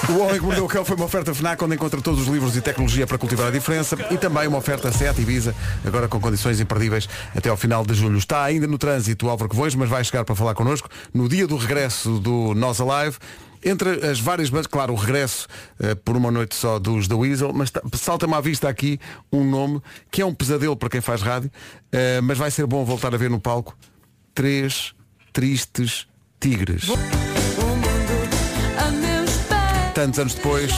O 0.09 0.19
Homem 0.19 0.35
que 0.35 0.45
Mordeu 0.45 0.65
o 0.65 0.69
Cão 0.69 0.85
foi 0.85 0.97
uma 0.97 1.05
oferta 1.05 1.33
FNAC 1.33 1.63
onde 1.63 1.77
encontra 1.77 2.01
todos 2.01 2.23
os 2.23 2.27
livros 2.27 2.57
e 2.57 2.61
tecnologia 2.61 3.07
para 3.07 3.17
cultivar 3.17 3.47
a 3.47 3.51
diferença 3.51 3.97
e 4.11 4.19
também 4.19 4.49
uma 4.49 4.59
oferta 4.59 4.91
SEAT 4.91 5.17
Ibiza, 5.21 5.55
agora 5.87 6.09
com 6.09 6.21
condições 6.21 6.59
imperdíveis 6.59 7.09
até 7.35 7.49
ao 7.49 7.57
final 7.57 7.87
de 7.87 7.95
julho. 7.95 8.19
Está 8.19 8.43
ainda 8.43 8.67
no 8.67 8.77
trânsito 8.77 9.27
o 9.27 9.31
Álvaro 9.31 9.49
Covões, 9.49 9.75
mas 9.77 9.89
vai 9.89 10.03
chegar 10.03 10.25
para 10.25 10.35
falar 10.35 10.55
connosco 10.55 10.89
no 11.15 11.29
dia 11.29 11.47
do 11.47 11.57
regresso 11.57 12.19
do 12.19 12.53
Nós 12.55 12.81
Alive. 12.81 13.17
Entre 13.65 14.05
as 14.07 14.19
várias 14.19 14.51
bandas, 14.51 14.67
claro, 14.67 14.93
o 14.93 14.97
regresso 14.97 15.47
eh, 15.81 15.95
por 15.95 16.17
uma 16.17 16.31
noite 16.31 16.55
só 16.57 16.79
dos 16.81 17.07
The 17.07 17.15
Weasel, 17.15 17.53
mas 17.53 17.71
salta-me 17.95 18.35
à 18.35 18.41
vista 18.41 18.69
aqui 18.69 18.99
um 19.33 19.45
nome 19.45 19.81
que 20.11 20.21
é 20.21 20.27
um 20.27 20.35
pesadelo 20.35 20.77
para 20.77 20.89
quem 20.89 21.01
faz 21.01 21.23
rádio, 21.23 21.51
eh, 21.93 22.21
mas 22.21 22.37
vai 22.39 22.51
ser 22.51 22.67
bom 22.67 22.85
voltar 22.85 23.15
a 23.15 23.17
ver 23.17 23.31
no 23.31 23.41
palco. 23.41 23.77
Três 24.35 24.93
tristes 25.33 26.09
tigres. 26.41 26.89
Tantos 29.95 30.19
anos 30.19 30.35
depois, 30.35 30.73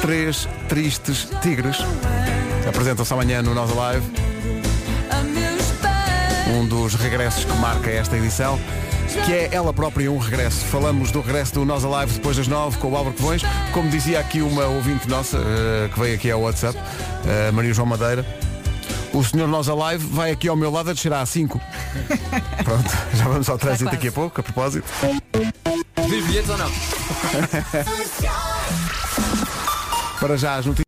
três 0.00 0.48
tristes 0.68 1.28
tigres. 1.40 1.78
Apresentam-se 2.68 3.12
amanhã 3.12 3.42
no 3.42 3.54
Nós 3.54 3.70
Alive. 3.70 4.06
Um 6.56 6.66
dos 6.66 6.94
regressos 6.94 7.44
que 7.44 7.52
marca 7.58 7.90
esta 7.90 8.16
edição. 8.16 8.58
Que 9.24 9.32
é 9.32 9.48
ela 9.52 9.72
própria 9.72 10.10
um 10.10 10.18
regresso. 10.18 10.64
Falamos 10.66 11.10
do 11.10 11.20
regresso 11.20 11.54
do 11.54 11.64
Nós 11.64 11.84
Alive 11.84 12.12
depois 12.14 12.36
das 12.36 12.46
nove 12.48 12.76
com 12.78 12.90
o 12.90 12.96
Álvaro 12.96 13.16
Covões. 13.16 13.42
Como 13.72 13.88
dizia 13.88 14.20
aqui 14.20 14.42
uma 14.42 14.64
ouvinte 14.66 15.08
nossa, 15.08 15.38
eh, 15.38 15.88
que 15.92 15.98
veio 16.00 16.14
aqui 16.14 16.30
ao 16.30 16.40
WhatsApp, 16.42 16.78
eh, 17.26 17.50
Maria 17.50 17.72
João 17.72 17.86
Madeira, 17.86 18.24
o 19.12 19.24
senhor 19.24 19.48
Nós 19.48 19.68
Alive 19.68 20.04
vai 20.06 20.30
aqui 20.32 20.48
ao 20.48 20.56
meu 20.56 20.70
lado 20.70 20.90
a 20.90 20.92
descer 20.92 21.12
à 21.12 21.24
5. 21.24 21.60
Pronto, 22.64 22.90
já 23.14 23.24
vamos 23.24 23.48
ao 23.48 23.56
trânsito 23.56 23.84
quase. 23.84 23.96
daqui 23.96 24.08
a 24.08 24.12
pouco, 24.12 24.40
a 24.40 24.44
propósito. 24.44 24.86
Diz 26.08 26.26
bilhetes 26.26 26.50
ou 26.50 26.58
não? 26.58 26.70
Para 30.20 30.36
já 30.36 30.56
as 30.56 30.66
notícias. 30.66 30.84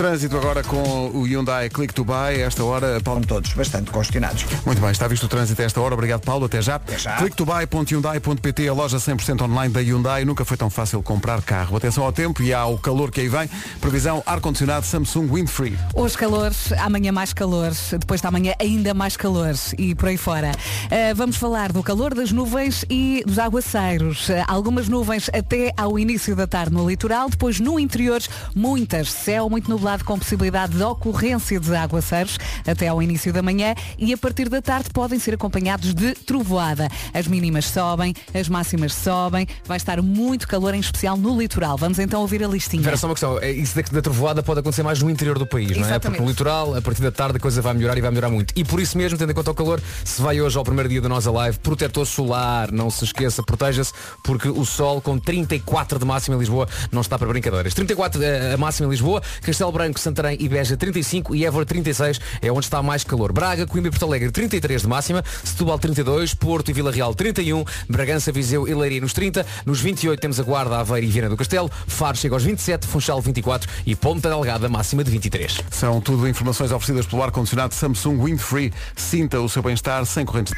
Trânsito 0.00 0.34
agora 0.38 0.62
com 0.64 1.10
o 1.12 1.24
Hyundai 1.24 1.68
Click 1.68 1.92
to 1.92 2.06
Buy. 2.06 2.40
Esta 2.40 2.64
hora, 2.64 2.98
Paulo. 3.02 3.20
todos 3.26 3.52
bastante 3.52 3.90
congestionados. 3.90 4.46
Muito 4.64 4.80
bem, 4.80 4.90
está 4.90 5.06
visto 5.06 5.24
o 5.24 5.28
trânsito 5.28 5.60
a 5.60 5.64
esta 5.66 5.78
hora. 5.78 5.92
Obrigado, 5.92 6.22
Paulo. 6.22 6.46
Até 6.46 6.62
já. 6.62 6.80
já. 6.96 7.16
Clicktobuy.hyundai.pt, 7.18 8.66
a 8.66 8.72
loja 8.72 8.96
100% 8.96 9.42
online 9.42 9.74
da 9.74 9.80
Hyundai. 9.80 10.24
Nunca 10.24 10.42
foi 10.42 10.56
tão 10.56 10.70
fácil 10.70 11.02
comprar 11.02 11.42
carro. 11.42 11.76
Atenção 11.76 12.02
ao 12.02 12.12
tempo 12.12 12.42
e 12.42 12.54
ao 12.54 12.78
calor 12.78 13.10
que 13.10 13.20
aí 13.20 13.28
vem. 13.28 13.50
Previsão 13.78 14.22
ar-condicionado 14.24 14.86
Samsung 14.86 15.28
Windfree. 15.34 15.78
Hoje 15.94 16.16
calor, 16.16 16.50
amanhã 16.78 17.12
mais 17.12 17.34
calor, 17.34 17.70
depois 17.98 18.22
da 18.22 18.30
manhã 18.30 18.54
ainda 18.58 18.94
mais 18.94 19.18
calor 19.18 19.54
e 19.76 19.94
por 19.94 20.08
aí 20.08 20.16
fora. 20.16 20.52
Uh, 20.86 21.14
vamos 21.14 21.36
falar 21.36 21.72
do 21.72 21.82
calor, 21.82 22.14
das 22.14 22.32
nuvens 22.32 22.86
e 22.88 23.22
dos 23.26 23.38
aguaceiros. 23.38 24.30
Uh, 24.30 24.44
algumas 24.48 24.88
nuvens 24.88 25.28
até 25.28 25.74
ao 25.76 25.98
início 25.98 26.34
da 26.34 26.46
tarde 26.46 26.72
no 26.72 26.88
litoral, 26.88 27.28
depois 27.28 27.60
no 27.60 27.78
interior, 27.78 28.22
muitas. 28.54 29.12
Céu 29.12 29.50
muito 29.50 29.68
nublado 29.68 29.89
com 29.98 30.18
possibilidade 30.18 30.76
de 30.76 30.82
ocorrência 30.82 31.58
de 31.58 31.74
aguaceiros 31.74 32.38
até 32.66 32.88
ao 32.88 33.02
início 33.02 33.32
da 33.32 33.42
manhã 33.42 33.74
e 33.98 34.12
a 34.12 34.18
partir 34.18 34.48
da 34.48 34.62
tarde 34.62 34.90
podem 34.92 35.18
ser 35.18 35.34
acompanhados 35.34 35.92
de 35.92 36.14
trovoada. 36.14 36.88
As 37.12 37.26
mínimas 37.26 37.66
sobem, 37.66 38.14
as 38.32 38.48
máximas 38.48 38.94
sobem, 38.94 39.46
vai 39.64 39.76
estar 39.76 40.00
muito 40.00 40.46
calor, 40.46 40.74
em 40.74 40.80
especial 40.80 41.16
no 41.16 41.38
litoral. 41.38 41.76
Vamos 41.76 41.98
então 41.98 42.20
ouvir 42.20 42.44
a 42.44 42.48
listinha. 42.48 42.82
Vera, 42.82 42.96
só 42.96 43.06
uma 43.08 43.14
questão. 43.14 43.38
É, 43.38 43.50
Isso 43.50 43.74
da, 43.74 43.82
da 43.82 44.02
trovoada 44.02 44.42
pode 44.42 44.60
acontecer 44.60 44.82
mais 44.82 45.02
no 45.02 45.10
interior 45.10 45.38
do 45.38 45.46
país, 45.46 45.70
não 45.70 45.78
é? 45.78 45.80
Exatamente. 45.80 46.18
Porque 46.18 46.22
no 46.22 46.28
litoral, 46.28 46.74
a 46.76 46.82
partir 46.82 47.02
da 47.02 47.10
tarde, 47.10 47.36
a 47.36 47.40
coisa 47.40 47.60
vai 47.60 47.74
melhorar 47.74 47.98
e 47.98 48.00
vai 48.00 48.10
melhorar 48.10 48.30
muito. 48.30 48.54
E 48.56 48.64
por 48.64 48.80
isso 48.80 48.96
mesmo, 48.96 49.18
tendo 49.18 49.30
em 49.30 49.34
conta 49.34 49.50
o 49.50 49.54
calor, 49.54 49.80
se 50.04 50.22
vai 50.22 50.40
hoje 50.40 50.56
ao 50.56 50.64
primeiro 50.64 50.88
dia 50.88 51.00
da 51.00 51.08
nossa 51.08 51.30
live, 51.30 51.58
protetor 51.58 52.06
solar, 52.06 52.70
não 52.70 52.90
se 52.90 53.04
esqueça, 53.04 53.42
proteja-se, 53.42 53.92
porque 54.22 54.48
o 54.48 54.64
sol 54.64 55.00
com 55.00 55.18
34 55.18 55.98
de 55.98 56.04
máxima 56.04 56.36
em 56.36 56.38
Lisboa 56.38 56.68
não 56.92 57.00
está 57.00 57.18
para 57.18 57.28
brincadeiras. 57.28 57.74
34 57.74 58.22
eh, 58.22 58.54
a 58.54 58.56
máxima 58.56 58.88
em 58.88 58.90
Lisboa, 58.90 59.22
Castelo 59.42 59.72
Branco, 59.80 59.98
Santarém 59.98 60.36
e 60.38 60.46
Beja 60.46 60.76
35 60.76 61.34
e 61.34 61.46
Évora 61.46 61.64
36 61.64 62.20
é 62.42 62.52
onde 62.52 62.66
está 62.66 62.82
mais 62.82 63.02
calor. 63.02 63.32
Braga, 63.32 63.66
Coimbra 63.66 63.88
e 63.88 63.90
Porto 63.90 64.04
Alegre 64.04 64.30
33 64.30 64.82
de 64.82 64.86
máxima, 64.86 65.24
Setúbal 65.42 65.78
32, 65.78 66.34
Porto 66.34 66.70
e 66.70 66.74
Vila 66.74 66.92
Real 66.92 67.14
31, 67.14 67.64
Bragança, 67.88 68.30
Viseu 68.30 68.68
e 68.68 68.74
Leiria 68.74 69.00
nos 69.00 69.14
30, 69.14 69.46
nos 69.64 69.80
28 69.80 70.20
temos 70.20 70.38
a 70.38 70.42
Guarda, 70.42 70.80
Aveiro 70.80 71.06
e 71.06 71.08
Viana 71.08 71.30
do 71.30 71.36
Castelo, 71.36 71.70
Faro 71.86 72.14
chega 72.14 72.34
aos 72.34 72.44
27, 72.44 72.86
Funchal 72.86 73.22
24 73.22 73.70
e 73.86 73.96
Ponta 73.96 74.28
Delgada 74.28 74.68
máxima 74.68 75.02
de 75.02 75.10
23. 75.10 75.62
São 75.70 75.98
tudo 75.98 76.28
informações 76.28 76.72
oferecidas 76.72 77.06
pelo 77.06 77.22
ar-condicionado 77.22 77.72
Samsung 77.72 78.22
Windfree. 78.22 78.74
Sinta 78.94 79.40
o 79.40 79.48
seu 79.48 79.62
bem-estar 79.62 80.04
sem 80.04 80.26
correntes. 80.26 80.52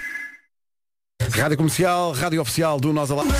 Rádio 1.30 1.56
Comercial, 1.56 2.10
Rádio 2.10 2.40
Oficial 2.40 2.80
do 2.80 2.92
Nós 2.92 3.08
Alive. 3.08 3.32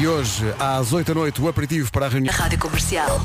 E 0.00 0.06
hoje, 0.06 0.44
às 0.60 0.92
8 0.92 1.08
da 1.08 1.14
noite, 1.14 1.42
o 1.42 1.48
aperitivo 1.48 1.90
para 1.90 2.06
a 2.06 2.08
reunião. 2.08 2.32
Rádio 2.32 2.60
Comercial. 2.60 3.20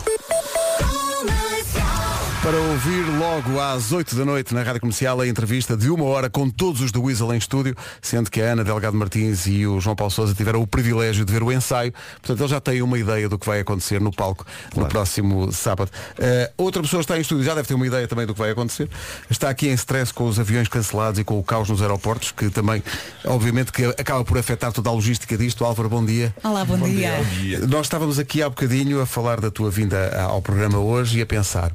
Para 2.48 2.62
ouvir 2.62 3.04
logo 3.20 3.60
às 3.60 3.92
8 3.92 4.16
da 4.16 4.24
noite 4.24 4.54
na 4.54 4.64
Rádio 4.64 4.80
Comercial 4.80 5.20
a 5.20 5.28
entrevista 5.28 5.76
de 5.76 5.90
uma 5.90 6.06
hora 6.06 6.30
com 6.30 6.50
todos 6.50 6.80
os 6.80 6.94
do 6.94 7.04
Weasel 7.04 7.34
em 7.34 7.38
estúdio, 7.38 7.76
sendo 8.02 8.32
que 8.32 8.42
a 8.42 8.54
Ana 8.54 8.64
Delgado 8.64 8.96
Martins 8.96 9.46
e 9.48 9.68
o 9.68 9.82
João 9.82 9.98
Paulo 9.98 10.10
Sousa 10.10 10.34
tiveram 10.34 10.62
o 10.62 10.66
privilégio 10.66 11.26
de 11.26 11.34
ver 11.34 11.44
o 11.44 11.52
ensaio. 11.52 11.94
Portanto, 12.22 12.40
eles 12.40 12.52
já 12.52 12.62
têm 12.62 12.82
uma 12.82 12.98
ideia 12.98 13.28
do 13.28 13.38
que 13.38 13.46
vai 13.46 13.60
acontecer 13.60 14.00
no 14.00 14.14
palco 14.14 14.46
no 14.74 14.86
próximo 14.86 15.52
sábado. 15.52 15.92
Eh, 16.18 16.50
outra 16.58 16.82
pessoa 16.82 17.02
está 17.02 17.18
em 17.18 17.22
estúdio, 17.22 17.44
já 17.44 17.54
deve 17.54 17.68
ter 17.68 17.74
uma 17.74 17.86
ideia 17.86 18.08
também 18.08 18.26
do 18.26 18.32
que 18.34 18.40
vai 18.40 18.52
acontecer. 18.52 18.90
Está 19.30 19.50
aqui 19.50 19.68
em 19.68 19.74
stress 19.74 20.14
com 20.14 20.26
os 20.26 20.40
aviões 20.40 20.70
cancelados 20.70 21.20
e 21.20 21.26
com 21.26 21.38
o 21.38 21.44
caos 21.44 21.68
nos 21.68 21.82
aeroportos, 21.82 22.32
que 22.32 22.50
também, 22.50 22.82
obviamente, 23.26 23.74
que 23.74 23.84
acaba 23.84 24.24
por 24.24 24.38
afetar 24.38 24.72
toda 24.72 24.90
a 24.90 24.94
logística 24.94 25.38
disto. 25.38 25.66
Álvaro, 25.66 25.90
bom 25.90 26.06
dia. 26.06 26.34
Olá, 26.42 26.64
bom, 26.64 26.78
dia. 26.88 27.20
Nós 27.68 27.88
estávamos 27.88 28.18
aqui 28.18 28.42
há 28.42 28.48
bocadinho 28.48 29.02
a 29.02 29.06
falar 29.06 29.42
da 29.42 29.52
tua 29.52 29.70
vinda 29.70 30.18
ao 30.22 30.42
programa 30.42 30.78
hoje 30.78 31.20
e 31.20 31.22
a 31.22 31.26
pensar. 31.26 31.74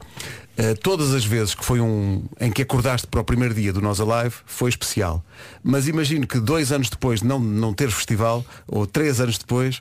Eh, 0.57 0.75
todas 0.75 1.15
as 1.15 1.25
vezes 1.25 1.55
que 1.55 1.65
foi 1.65 1.81
um 1.81 2.25
em 2.39 2.51
que 2.51 2.63
acordaste 2.63 3.07
para 3.07 3.21
o 3.21 3.25
primeiro 3.25 3.55
dia 3.55 3.73
do 3.73 3.81
Nós 3.81 4.01
Alive 4.01 4.35
foi 4.45 4.69
especial. 4.69 5.25
Mas 5.63 5.89
imagino 5.89 6.27
que 6.27 6.39
dois 6.39 6.71
anos 6.73 6.91
depois 6.91 7.21
de 7.21 7.27
não, 7.27 7.39
não 7.39 7.73
ter 7.73 7.91
festival, 7.91 8.45
ou 8.67 8.87
três 8.87 9.19
anos 9.21 9.39
depois, 9.39 9.81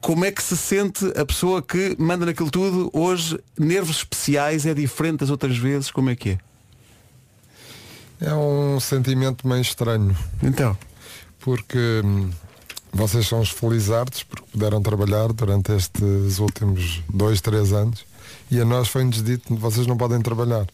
como 0.00 0.24
é 0.24 0.30
que 0.30 0.42
se 0.42 0.56
sente 0.56 1.06
a 1.16 1.24
pessoa 1.24 1.62
que 1.62 1.96
manda 1.98 2.26
naquilo 2.26 2.50
tudo 2.50 2.90
hoje, 2.92 3.38
nervos 3.58 3.98
especiais, 3.98 4.66
é 4.66 4.74
diferente 4.74 5.20
das 5.20 5.30
outras 5.30 5.56
vezes, 5.56 5.90
como 5.90 6.10
é 6.10 6.16
que 6.16 6.30
é? 6.30 6.38
É 8.20 8.34
um 8.34 8.78
sentimento 8.80 9.48
meio 9.48 9.62
estranho. 9.62 10.14
Então? 10.42 10.76
Porque 11.38 12.02
hum, 12.04 12.28
vocês 12.92 13.26
são 13.26 13.40
os 13.40 13.48
felizardos 13.48 14.22
porque 14.24 14.44
puderam 14.52 14.82
trabalhar 14.82 15.32
durante 15.32 15.72
estes 15.72 16.38
últimos 16.38 17.02
dois, 17.08 17.40
três 17.40 17.72
anos 17.72 18.09
e 18.50 18.60
a 18.60 18.64
nós 18.64 18.88
foi-nos 18.88 19.22
dito 19.22 19.54
vocês 19.56 19.86
não 19.86 19.96
podem 19.96 20.20
trabalhar. 20.20 20.66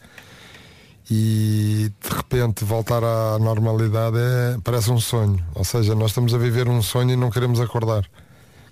E 1.10 1.90
de 2.02 2.16
repente 2.16 2.64
voltar 2.64 3.04
à 3.04 3.38
normalidade 3.38 4.16
é, 4.18 4.56
parece 4.64 4.90
um 4.90 4.98
sonho. 4.98 5.38
Ou 5.54 5.64
seja, 5.64 5.94
nós 5.94 6.10
estamos 6.10 6.34
a 6.34 6.38
viver 6.38 6.68
um 6.68 6.82
sonho 6.82 7.12
e 7.12 7.16
não 7.16 7.30
queremos 7.30 7.60
acordar. 7.60 8.04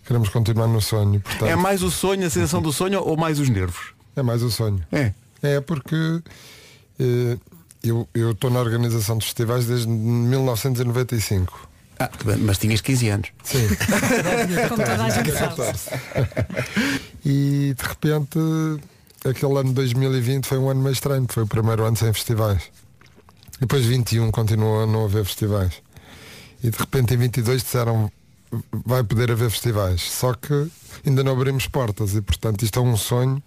Queremos 0.05 0.29
continuar 0.29 0.67
no 0.67 0.81
sonho. 0.81 1.21
Portanto, 1.21 1.49
É 1.49 1.55
mais 1.55 1.83
o 1.83 1.91
sonho, 1.91 2.27
a 2.27 2.31
sensação 2.31 2.61
do 2.61 2.73
sonho 2.73 3.01
ou 3.03 3.17
mais 3.17 3.39
os 3.39 3.49
nervos? 3.49 3.95
é 4.17 4.23
mais 4.23 4.43
o 4.43 4.51
sonho. 4.51 4.81
É. 4.93 5.13
É 5.43 5.61
porque 5.61 6.23
eh, 6.99 7.37
eu 7.83 8.09
eu 8.15 8.31
estou 8.33 8.51
na 8.51 8.61
organização 8.61 9.17
dos 9.19 9.27
festivais 9.27 9.67
desde 9.67 9.87
1995. 9.89 11.69
Ah, 11.99 12.11
mas 12.41 12.59
tinhas 12.59 12.81
15 12.81 13.09
anos. 13.11 13.29
Sim. 13.45 13.69
Como 14.69 14.83
toda 14.85 15.05
a 15.05 15.11
gente 15.11 15.31
sabe. 15.33 15.79
E 17.25 17.75
de 17.77 17.83
repente 17.89 18.39
aquele 19.25 19.59
ano 19.59 19.71
de 19.71 19.75
2020 19.75 20.47
foi 20.47 20.59
um 20.59 20.69
ano 20.69 20.83
meio 20.83 20.93
estranho, 20.93 21.27
foi 21.29 21.45
o 21.45 21.47
primeiro 21.47 21.85
ano 21.85 21.97
sem 21.97 22.13
festivais. 22.13 22.71
Depois 23.59 23.85
21 23.85 24.31
continuou 24.31 24.83
a 24.83 24.87
não 24.87 25.05
haver 25.05 25.25
festivais. 25.25 25.83
E 26.63 26.71
de 26.71 26.77
repente 26.77 27.15
em 27.15 27.17
22 27.17 27.63
disseram 27.63 28.11
vai 28.85 29.03
poder 29.03 29.31
haver 29.31 29.51
festivais. 29.51 30.03
Só 30.03 30.35
que 30.35 30.71
ainda 31.07 31.25
não 31.25 31.33
abrimos 31.33 31.67
portas 31.67 32.15
e 32.15 32.21
portanto 32.21 32.63
isto 32.63 32.79
é 32.79 32.83
um 32.83 32.97
sonho 32.97 33.43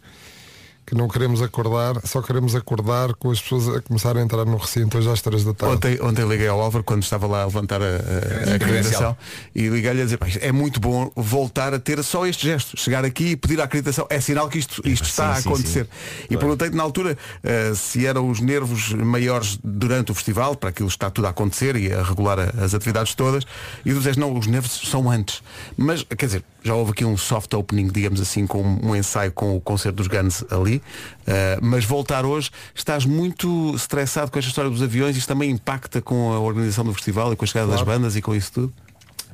que 0.88 0.96
não 0.96 1.10
queremos 1.10 1.42
acordar, 1.42 2.00
só 2.06 2.22
queremos 2.22 2.56
acordar 2.56 3.14
com 3.16 3.30
as 3.30 3.42
pessoas 3.42 3.68
a 3.76 3.82
começarem 3.82 4.22
a 4.22 4.26
entrar 4.26 4.46
no 4.46 4.56
recinto 4.56 4.98
hoje 4.98 5.10
às 5.10 5.22
3 5.22 5.44
da 5.44 5.54
tarde. 5.54 5.76
Ontem, 5.76 6.00
ontem 6.02 6.26
liguei 6.26 6.48
ao 6.48 6.62
Álvaro 6.62 6.82
quando 6.82 7.04
estava 7.04 7.28
lá 7.28 7.42
a 7.42 7.46
levantar 7.46 7.82
a, 7.82 7.86
a, 7.86 8.52
a 8.52 8.56
acreditação 8.56 9.18
e 9.54 9.68
liguei-lhe 9.68 10.02
a 10.02 10.06
dizer, 10.06 10.18
"Pá, 10.18 10.30
isto 10.30 10.40
é 10.42 10.50
muito 10.50 10.80
bom 10.80 11.12
voltar 11.14 11.74
a 11.74 11.80
ter 11.80 12.02
só 12.06 12.26
este 12.26 12.48
gesto, 12.48 12.80
chegar 12.80 13.04
aqui 13.04 13.32
e 13.32 13.36
pedir 13.36 13.60
a 13.60 13.66
acreditação. 13.66 14.08
É 14.10 14.22
sinal 14.22 14.48
que 14.48 14.60
isto, 14.60 14.82
isto 14.88 15.04
está 15.04 15.34
sim, 15.34 15.40
a 15.40 15.42
sim, 15.42 15.50
acontecer. 15.50 15.84
sim. 16.22 16.26
E 16.30 16.38
perguntei-te 16.38 16.74
na 16.78 16.84
altura 16.84 17.18
eh, 17.44 17.74
se 17.76 18.06
eram 18.06 18.30
os 18.30 18.40
nervos 18.40 18.94
maiores 18.94 19.60
durante 19.62 20.14
o 20.14 20.16
festival, 20.16 20.56
para 20.56 20.70
aquilo 20.70 20.88
está 20.88 21.10
tudo 21.10 21.28
a 21.28 21.32
acontecer 21.32 21.76
e 21.76 21.92
a 21.92 22.02
regular 22.02 22.40
a- 22.40 22.64
as 22.64 22.74
atividades 22.74 23.14
todas, 23.14 23.44
e 23.86 23.92
tu 23.92 24.00
dizes, 24.00 24.16
não, 24.16 24.34
os 24.38 24.48
nervos 24.48 24.72
são 24.90 25.12
antes. 25.12 25.44
Mas, 25.76 26.02
quer 26.04 26.28
dizer, 26.28 26.44
já 26.64 26.74
houve 26.74 26.92
aqui 26.92 27.04
um 27.06 27.18
soft 27.18 27.54
opening, 27.54 27.88
digamos 27.88 28.22
assim, 28.22 28.48
com 28.48 28.62
um 28.62 28.96
ensaio 28.96 29.32
com 29.34 29.56
o 29.56 29.60
concerto 29.62 29.98
dos 29.98 30.08
Guns 30.08 30.44
ali, 30.50 30.77
eh, 31.26 31.58
mas 31.62 31.86
voltar 31.86 32.26
hoje, 32.26 32.50
estás 32.74 33.06
muito 33.06 33.74
estressado 33.76 34.32
com 34.32 34.40
esta 34.40 34.50
história 34.50 34.70
dos 34.72 34.82
aviões, 34.82 35.16
isto 35.18 35.28
também 35.28 35.50
impacta 35.52 36.02
com 36.02 36.34
a 36.34 36.40
organização 36.40 36.84
do 36.86 36.94
festival 36.94 37.34
e 37.34 37.36
com 37.36 37.46
a 37.46 37.48
chegada 37.48 37.72
das 37.72 37.82
Claro. 37.82 38.00
bandas 38.00 38.16
e 38.16 38.22
com 38.22 38.34
isso 38.36 38.52
tudo? 38.52 38.74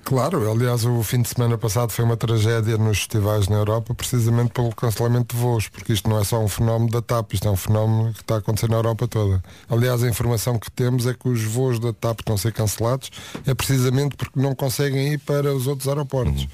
Claro, 0.06 0.52
aliás 0.52 0.84
o 0.84 1.02
fim 1.02 1.22
de 1.22 1.30
semana 1.30 1.58
passado 1.58 1.92
foi 1.92 2.04
uma 2.04 2.18
tragédia 2.18 2.78
nos 2.78 2.98
festivais 2.98 3.48
na 3.48 3.56
Europa 3.56 3.94
precisamente 3.96 4.52
pelo 4.52 4.76
cancelamento 4.76 5.34
de 5.34 5.42
voos, 5.42 5.70
porque 5.70 5.94
isto 5.94 6.10
não 6.10 6.20
é 6.20 6.26
só 6.26 6.44
um 6.44 6.48
fenómeno 6.50 6.92
da 6.92 7.02
TAP, 7.02 7.32
isto 7.34 7.48
é 7.48 7.52
um 7.52 7.56
fenómeno 7.56 8.12
que 8.14 8.20
está 8.20 8.36
a 8.36 8.38
acontecer 8.40 8.70
na 8.70 8.76
Europa 8.76 9.08
toda. 9.08 9.42
Aliás, 9.70 10.04
a 10.04 10.10
informação 10.10 10.60
que 10.60 10.70
temos 10.70 11.08
é 11.08 11.14
que 11.14 11.30
os 11.30 11.42
voos 11.46 11.80
da 11.80 11.94
TAP 11.94 12.20
estão 12.20 12.36
a 12.36 12.38
ser 12.38 12.52
cancelados 12.52 13.12
é 13.48 13.54
precisamente 13.54 14.18
porque 14.18 14.38
não 14.38 14.54
conseguem 14.54 15.14
ir 15.14 15.20
para 15.20 15.54
os 15.54 15.68
outros 15.68 15.88
aeroportos. 15.88 16.48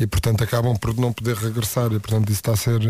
E 0.00 0.04
portanto 0.04 0.42
acabam 0.42 0.76
por 0.76 0.92
não 0.96 1.12
poder 1.12 1.36
regressar 1.36 1.92
e 1.92 2.00
portanto 2.00 2.28
isso 2.30 2.40
está 2.40 2.52
a 2.52 2.56
ser. 2.56 2.80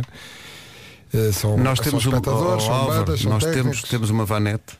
Eh, 1.12 1.32
são, 1.32 1.56
Nós 1.56 1.78
são 1.78 1.84
temos 1.84 2.06
um, 2.06 2.08
espectadores, 2.10 2.62
oh, 2.64 2.66
são 2.66 2.74
Álvaro, 2.74 2.98
bandas, 3.04 3.20
são 3.20 3.30
nós 3.32 3.42
temos, 3.44 3.56
técnicos. 3.56 3.82
temos 3.90 4.10
uma 4.10 4.24
vanete. 4.24 4.78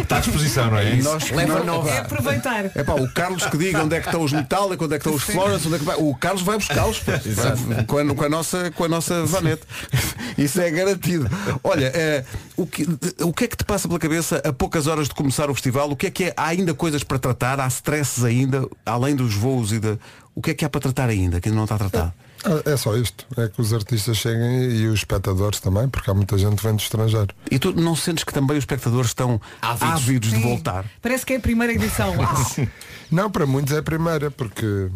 Está 0.00 0.16
à 0.16 0.20
disposição, 0.20 0.70
não 0.70 0.78
é? 0.78 0.94
E 0.96 1.02
nós, 1.02 1.30
Leva 1.30 1.54
nós- 1.56 1.66
nova. 1.66 1.90
É 1.90 1.98
aproveitar. 1.98 2.64
É 2.74 2.82
pá, 2.84 2.94
o 2.94 3.08
Carlos 3.12 3.46
que 3.46 3.56
diga 3.56 3.82
onde 3.82 3.94
é 3.96 4.00
que 4.00 4.06
estão 4.06 4.22
os 4.22 4.32
Metallica, 4.32 4.84
onde 4.84 4.94
é 4.94 4.98
que 4.98 5.08
estão 5.08 5.14
os 5.14 5.22
Florence, 5.22 5.66
onde 5.66 5.76
é 5.76 5.78
que 5.78 5.84
vai. 5.84 5.96
O 5.96 6.14
Carlos 6.14 6.42
vai 6.42 6.56
buscá-los 6.56 7.02
com, 7.86 7.98
a, 7.98 8.14
com 8.14 8.24
a 8.24 8.28
nossa, 8.28 8.70
com 8.72 8.84
a 8.84 8.88
nossa 8.88 9.24
vanete. 9.26 9.62
Isso 10.36 10.60
é 10.60 10.70
garantido. 10.70 11.30
Olha, 11.62 11.92
eh, 11.94 12.24
o, 12.56 12.66
que, 12.66 12.86
o 13.20 13.32
que 13.32 13.44
é 13.44 13.48
que 13.48 13.56
te 13.56 13.64
passa 13.64 13.86
pela 13.86 14.00
cabeça 14.00 14.42
a 14.44 14.52
poucas 14.52 14.86
horas 14.86 15.08
de 15.08 15.14
começar 15.14 15.48
o 15.50 15.54
festival? 15.54 15.90
O 15.90 15.96
que 15.96 16.06
é 16.06 16.10
que 16.10 16.24
é? 16.24 16.34
Há 16.36 16.46
ainda 16.48 16.74
coisas 16.74 17.04
para 17.04 17.18
tratar? 17.18 17.60
Há 17.60 17.66
stresses 17.68 18.24
ainda, 18.24 18.66
além 18.84 19.14
dos 19.14 19.34
voos 19.34 19.72
e 19.72 19.78
da. 19.78 19.96
O 20.34 20.40
que 20.40 20.50
é 20.50 20.54
que 20.54 20.64
há 20.64 20.70
para 20.70 20.80
tratar 20.80 21.08
ainda, 21.10 21.40
que 21.40 21.48
ainda 21.48 21.56
não 21.56 21.64
está 21.64 21.76
tratado? 21.76 22.12
Ah, 22.44 22.70
É 22.70 22.76
só 22.76 22.96
isto, 22.96 23.24
é 23.36 23.48
que 23.48 23.60
os 23.60 23.72
artistas 23.72 24.16
cheguem 24.16 24.64
e 24.70 24.86
os 24.88 25.00
espectadores 25.00 25.60
também, 25.60 25.88
porque 25.88 26.10
há 26.10 26.14
muita 26.14 26.36
gente 26.38 26.56
que 26.56 26.62
vem 26.62 26.74
do 26.76 26.80
estrangeiro. 26.80 27.34
E 27.50 27.58
tu 27.58 27.72
não 27.72 27.94
sentes 27.96 28.24
que 28.24 28.32
também 28.32 28.56
os 28.56 28.62
espectadores 28.62 29.10
estão 29.10 29.40
ávidos, 29.60 30.30
de 30.30 30.36
Sim. 30.36 30.42
voltar? 30.42 30.84
Parece 31.00 31.24
que 31.24 31.32
é 31.34 31.36
a 31.36 31.40
primeira 31.40 31.72
edição. 31.72 32.14
Uau. 32.18 32.68
Não, 33.10 33.30
para 33.30 33.46
muitos 33.46 33.72
é 33.72 33.78
a 33.78 33.82
primeira, 33.82 34.30
porque 34.30 34.88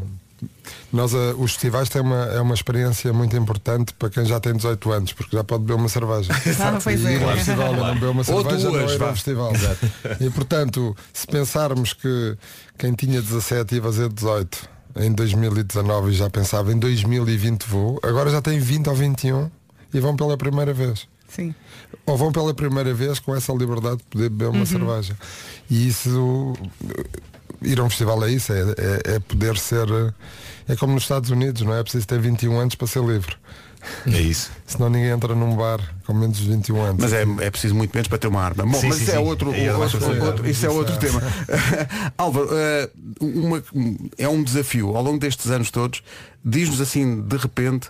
nós 0.93 1.15
a- 1.15 1.35
os 1.37 1.53
festivais 1.53 1.89
têm 1.89 2.03
uma, 2.03 2.25
é 2.27 2.41
uma 2.41 2.55
experiência 2.55 3.13
muito 3.13 3.37
importante 3.37 3.93
para 3.95 4.11
quem 4.11 4.25
já 4.25 4.39
tem 4.41 4.55
18 4.55 4.93
anos, 4.93 5.13
porque 5.13 5.37
já 5.37 5.45
pode 5.45 5.63
beber 5.65 5.79
uma 5.79 5.89
cerveja. 5.89 6.33
Ah, 6.61 6.79
pois 6.83 7.01
e 7.03 7.07
é. 7.07 7.13
ir 7.17 7.23
ao 7.23 7.37
festival 7.37 7.75
e 7.75 7.77
não 7.77 7.95
beber 7.95 8.07
uma 8.11 8.21
Ou 8.21 8.25
cerveja 8.25 8.71
duas, 8.71 8.83
não 8.87 8.93
ir 8.95 8.99
vá. 8.99 9.07
ao 9.09 9.15
festival. 9.15 9.53
E 10.21 10.31
portanto, 10.31 10.97
se 11.13 11.27
pensarmos 11.27 11.93
que 11.93 12.37
quem 12.79 12.93
tinha 12.93 13.21
17 13.23 13.77
ia 13.77 13.83
fazer 13.83 14.09
18 14.09 14.69
em 14.97 15.13
2019 15.13 16.11
e 16.11 16.15
já 16.15 16.31
pensava 16.31 16.73
em 16.73 16.79
2020 16.79 17.65
vou, 17.65 17.99
agora 18.03 18.31
já 18.31 18.41
tem 18.41 18.59
20 18.59 18.89
ou 18.89 18.95
21 18.95 19.51
e 19.93 20.01
vão 20.01 20.17
pela 20.17 20.37
primeira 20.37 20.73
vez. 20.73 21.09
Sim. 21.29 21.55
Ou 22.05 22.17
vão 22.17 22.33
pela 22.33 22.55
primeira 22.55 22.95
vez 22.95 23.19
com 23.19 23.35
essa 23.35 23.53
liberdade 23.53 23.99
de 23.99 24.05
poder 24.05 24.29
beber 24.29 24.49
uma 24.49 24.65
cerveja. 24.65 25.17
E 25.69 25.89
isso, 25.89 26.55
ir 27.63 27.81
a 27.81 27.85
um 27.85 27.89
festival 27.91 28.25
é 28.25 28.31
isso, 28.31 28.53
é, 28.53 28.61
é, 28.61 29.15
é 29.17 29.19
poder 29.21 29.57
ser, 29.59 29.87
é 30.69 30.77
como 30.77 30.95
nos 30.95 31.03
Estados 31.05 31.31
Unidos, 31.31 31.63
não 31.63 31.75
é? 31.75 31.81
É 31.81 31.83
preciso 31.83 32.07
ter 32.07 32.19
21 32.21 32.59
anos 32.59 32.75
para 32.75 32.87
ser 32.87 33.03
livre. 33.05 33.35
É 34.07 34.21
isso. 34.21 34.51
Senão 34.67 34.89
ninguém 34.91 35.11
entra 35.11 35.33
num 35.35 35.55
bar 35.55 35.79
com 36.05 36.13
menos 36.13 36.39
de 36.39 36.49
21 36.49 36.81
anos. 36.83 36.97
Mas 37.01 37.13
é, 37.13 37.23
é 37.41 37.51
preciso 37.51 37.75
muito 37.75 37.93
menos 37.95 38.09
para 38.09 38.19
ter 38.19 38.27
uma 38.27 38.43
arma. 38.43 38.65
Bom, 38.65 38.73
Sim, 38.75 38.89
mas 38.89 38.97
sim, 38.97 39.03
isso 39.05 39.13
é 39.13 39.15
sim. 39.17 39.21
outro, 39.21 39.53
é 39.55 39.73
mais 39.73 39.95
outro- 39.95 40.01
complicado. 40.01 40.27
outro- 40.29 40.49
isso 40.51 40.67
é 40.67 40.69
outro 40.69 40.95
é. 40.95 40.99
tema. 40.99 41.23
Álvaro, 42.19 42.49
eh, 42.53 42.91
uma- 43.21 43.63
é 44.19 44.29
um 44.29 44.43
desafio 44.43 44.97
ao 44.97 45.03
longo 45.05 45.19
destes 45.19 45.51
anos 45.51 45.71
todos. 45.71 46.03
Diz-nos 46.45 46.81
assim, 46.81 47.21
de 47.23 47.37
repente, 47.37 47.89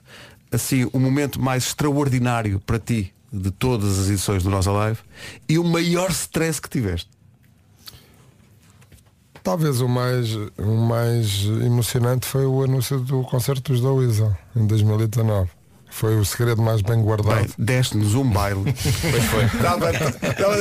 assim, 0.53 0.87
o 0.93 0.99
momento 0.99 1.41
mais 1.41 1.65
extraordinário 1.69 2.61
para 2.61 2.79
ti 2.79 3.13
de 3.33 3.51
todas 3.51 3.99
as 3.99 4.09
edições 4.09 4.43
do 4.43 4.51
Nós 4.51 4.67
Alive 4.69 4.99
e 5.49 5.59
o 5.59 5.65
maior 5.65 6.11
stress 6.11 6.61
que 6.61 6.69
tiveste. 6.69 7.09
Talvez 9.47 9.81
o 9.81 9.87
mais, 9.87 10.35
o 10.59 10.77
mais 10.77 11.45
emocionante 11.65 12.27
foi 12.27 12.45
o 12.45 12.65
anúncio 12.65 12.99
do 12.99 13.23
concerto 13.23 13.73
dos 13.73 13.81
da 13.81 13.93
Weasel 13.93 14.37
em 14.57 14.67
2019. 14.67 15.49
Foi 15.97 16.15
o 16.15 16.25
segredo 16.27 16.61
mais 16.61 16.83
bem 16.83 17.01
guardado. 17.01 17.55
Deste-nos 17.57 18.15
um 18.15 18.29
baile. 18.29 18.65
pois 19.11 19.25
foi. 19.25 19.45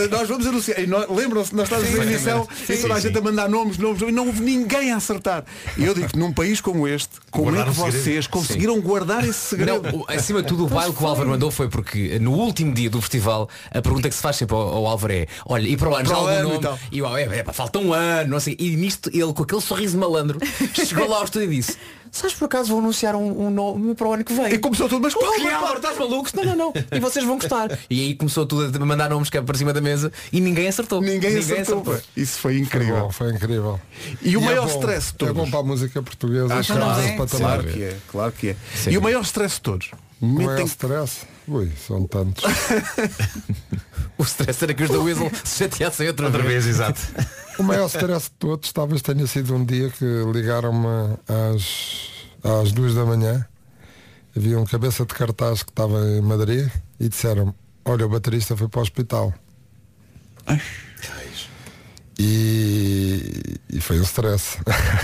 nós 0.10 0.30
vamos 0.30 0.48
anunciar. 0.48 0.78
Lembram-se, 1.10 1.54
nós 1.54 1.66
estávamos 1.66 1.94
na 1.94 2.06
emissão 2.06 2.48
e 2.70 2.78
toda 2.78 2.94
a 2.94 3.00
gente 3.02 3.18
a 3.18 3.22
mandar 3.22 3.50
nomes, 3.50 3.78
nomes, 3.78 4.02
e 4.02 4.14
não 4.14 4.28
houve 4.28 4.42
ninguém 4.42 4.94
a 4.94 4.96
acertar. 4.96 5.44
E 5.78 5.84
eu 5.84 5.94
digo 5.94 6.08
que 6.08 6.18
num 6.18 6.32
país 6.32 6.62
como 6.62 6.88
este, 6.88 7.10
como 7.30 7.52
Guardar 7.52 7.68
é 7.68 7.70
que 7.70 7.76
vocês 7.76 8.28
conseguiram 8.28 8.80
guardar 8.80 9.28
esse 9.28 9.40
segredo? 9.40 9.82
Não, 9.92 10.06
acima 10.08 10.42
de 10.42 10.48
tudo 10.48 10.68
o 10.68 10.70
baile 10.70 10.94
que 10.94 11.04
o 11.04 11.06
Álvaro 11.06 11.28
mandou 11.28 11.52
foi 11.52 11.68
porque 11.68 12.18
no 12.18 12.32
último 12.32 12.74
dia 12.74 12.90
do 12.90 13.02
festival 13.02 13.50
a 13.72 13.82
pergunta 13.82 14.08
que 14.08 14.16
se 14.16 14.22
faz 14.22 14.38
sempre 14.38 14.56
ao, 14.56 14.62
ao 14.62 14.88
Álvaro 14.88 15.12
é 15.12 15.28
olha, 15.46 15.68
e 15.68 15.76
para 15.76 15.90
o 15.90 15.96
ano 15.96 16.08
já 16.08 16.16
algum 16.16 16.30
ano 16.30 16.40
e 16.40 16.52
nome? 16.54 16.62
tal. 16.62 16.80
E 16.90 17.02
é, 17.02 17.40
é, 17.40 17.44
falta 17.52 17.78
um 17.78 17.92
ano, 17.92 18.30
não 18.30 18.40
sei. 18.40 18.56
E 18.58 18.74
nisto 18.78 19.10
ele 19.14 19.34
com 19.34 19.44
aquele 19.44 19.62
sorriso 19.62 19.98
malandro 19.98 20.40
chegou 20.74 21.10
lá 21.10 21.18
ao 21.18 21.26
estúdio 21.26 21.52
e 21.52 21.58
disse 21.58 21.78
Sabes 22.16 22.34
por 22.34 22.46
acaso 22.46 22.70
vou 22.70 22.80
anunciar 22.80 23.14
um, 23.14 23.48
um 23.48 23.50
nome 23.50 23.94
para 23.94 24.08
o 24.08 24.14
ano 24.14 24.24
que 24.24 24.32
vem? 24.34 24.54
E 24.54 24.58
começou 24.58 24.88
tudo, 24.88 25.02
mas 25.02 25.14
qual? 25.14 25.34
Álvaro? 25.34 25.76
Estás 25.76 25.98
maluco? 25.98 26.30
Não, 26.34 26.44
não, 26.46 26.56
não. 26.56 26.74
E 26.94 27.00
vocês 27.02 27.26
vão 27.26 27.38
gostar. 27.38 27.78
E 27.90 28.00
aí 28.00 28.16
começou 28.16 28.46
tudo 28.46 28.82
a 28.82 28.86
mandar 28.86 29.10
nomes 29.10 29.30
que 29.30 29.38
é 29.38 29.42
para 29.42 29.58
cima 29.58 29.74
da 29.74 29.82
mesa 29.82 30.12
e 30.32 30.40
ninguém 30.40 30.66
acertou. 30.68 31.02
Ninguém, 31.02 31.38
acertou. 31.38 31.82
pá. 31.82 32.00
Isso 32.16 32.40
foi 32.40 32.54
Foi 32.54 32.62
incrível. 32.62 33.00
bom, 33.02 33.12
foi 33.12 33.32
incrível. 33.34 33.80
E 34.22 34.38
o 34.38 34.42
é 34.42 34.46
maior 34.46 34.66
bom, 34.68 34.80
stress 34.80 35.10
de 35.10 35.16
É 35.16 35.18
todos? 35.18 35.36
bom 35.36 35.50
para 35.50 35.60
a 35.60 35.64
música 35.64 36.02
portuguesa. 36.02 36.56
Ah, 36.58 36.64
claro, 36.64 37.02
é. 37.02 37.16
Claro 37.28 37.64
que 37.66 37.84
é, 37.84 37.98
claro 38.10 38.32
que 38.32 38.48
é. 38.50 38.56
E 38.90 38.98
o 38.98 39.02
maior 39.02 39.22
stress 39.24 39.56
de 39.56 39.62
todos? 39.62 39.92
O 40.34 40.38
O 40.38 40.54
em 40.54 40.56
que 40.58 40.64
stress? 40.64 41.26
Ui, 41.48 41.72
são 41.88 42.06
tantos. 42.08 42.44
O 44.18 44.24
stress 44.24 44.64
era 44.64 44.74
que 44.74 44.82
os 44.84 44.90
da 44.90 44.98
Weasel 45.00 45.30
se 45.44 45.58
chateassem 45.64 46.08
outra, 46.08 46.28
Outra 46.28 46.42
vez. 46.42 46.64
vez, 46.64 46.76
exato. 46.78 47.02
O 47.60 47.64
maior 47.64 47.88
stress 47.88 48.30
de 48.30 48.32
todos 48.40 48.72
talvez 48.72 49.02
tenha 49.02 49.28
sido 49.28 49.54
um 49.54 49.66
dia 49.66 49.90
que 49.90 50.06
ligaram-me 50.34 51.18
às, 51.28 52.10
às 52.42 52.72
duas 52.72 52.96
da 52.96 53.04
manhã. 53.04 53.46
Havia 54.36 54.58
um 54.58 54.64
cabeça 54.66 55.06
de 55.06 55.14
cartaz 55.14 55.64
que 55.64 55.70
estava 55.70 56.00
em 56.08 56.22
Madrid 56.22 56.70
e 56.98 57.10
disseram 57.10 57.54
olha, 57.84 58.06
o 58.06 58.10
baterista 58.10 58.56
foi 58.56 58.68
para 58.70 58.80
o 58.80 58.82
hospital. 58.84 59.34
E, 62.18 63.60
e 63.70 63.82
foi 63.82 64.00
um 64.00 64.04
stress. 64.04 64.58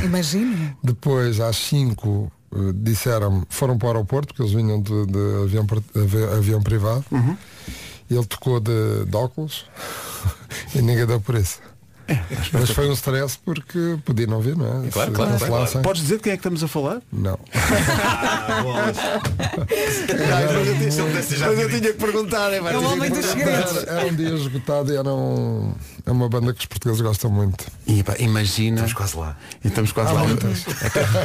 Imagina. 0.03 0.78
Depois, 0.84 1.39
às 1.39 1.57
5, 1.57 2.32
disseram 2.76 3.45
foram 3.49 3.78
para 3.78 3.88
o 3.88 3.91
aeroporto, 3.91 4.28
porque 4.28 4.41
eles 4.41 4.54
vinham 4.54 4.82
de, 4.82 5.06
de 5.06 5.43
avião, 5.43 5.66
avião 6.38 6.62
privado. 6.62 7.06
E 8.10 8.16
ele 8.16 8.26
tocou 8.26 8.60
de, 8.60 9.06
de 9.06 9.16
óculos 9.16 9.66
e 10.76 10.82
ninguém 10.82 11.06
deu 11.06 11.22
por 11.22 11.36
isso. 11.36 11.60
Mas 12.54 12.70
foi 12.72 12.89
um 12.89 12.93
stress 12.93 13.38
porque 13.43 13.97
podia 14.06 14.28
não 14.28 14.41
vir, 14.41 14.56
não 14.56 14.86
é? 14.86 14.89
Claro, 14.89 15.12
claro, 15.12 15.32
cancelassem. 15.32 15.82
Podes 15.82 16.02
dizer 16.02 16.18
de 16.18 16.24
quem 16.24 16.34
é 16.34 16.36
que 16.36 16.39
estamos 16.39 16.64
a 16.64 16.68
falar? 16.68 17.02
Não. 17.12 17.39
mas 21.39 21.60
eu 21.60 21.70
tinha 21.70 21.82
que 21.82 21.93
perguntar, 21.93 22.52
é, 22.52 22.58
É 22.58 22.62
o 22.62 22.68
tinha 22.68 22.80
homem 22.89 23.10
dos 23.10 23.26
segredos. 23.26 23.78
Era, 23.84 23.91
era 23.91 24.06
um 24.08 24.16
dia 24.16 24.30
esgotado 24.30 24.93
e 24.93 24.97
eram 24.97 25.76
É 26.06 26.12
uma 26.12 26.28
banda 26.30 26.54
que 26.54 26.60
os 26.60 26.66
portugueses 26.66 27.02
gostam 27.02 27.30
muito. 27.32 27.66
E, 27.88 28.04
pá, 28.04 28.16
imagina. 28.20 28.76
Estamos 28.76 28.93
quase 28.93 29.18
lá. 29.18 29.38
E 29.64 29.68
estamos 29.68 29.91
quase 29.91 30.10
Há 30.12 30.14
lá. 30.14 30.24
muitas. 30.24 30.66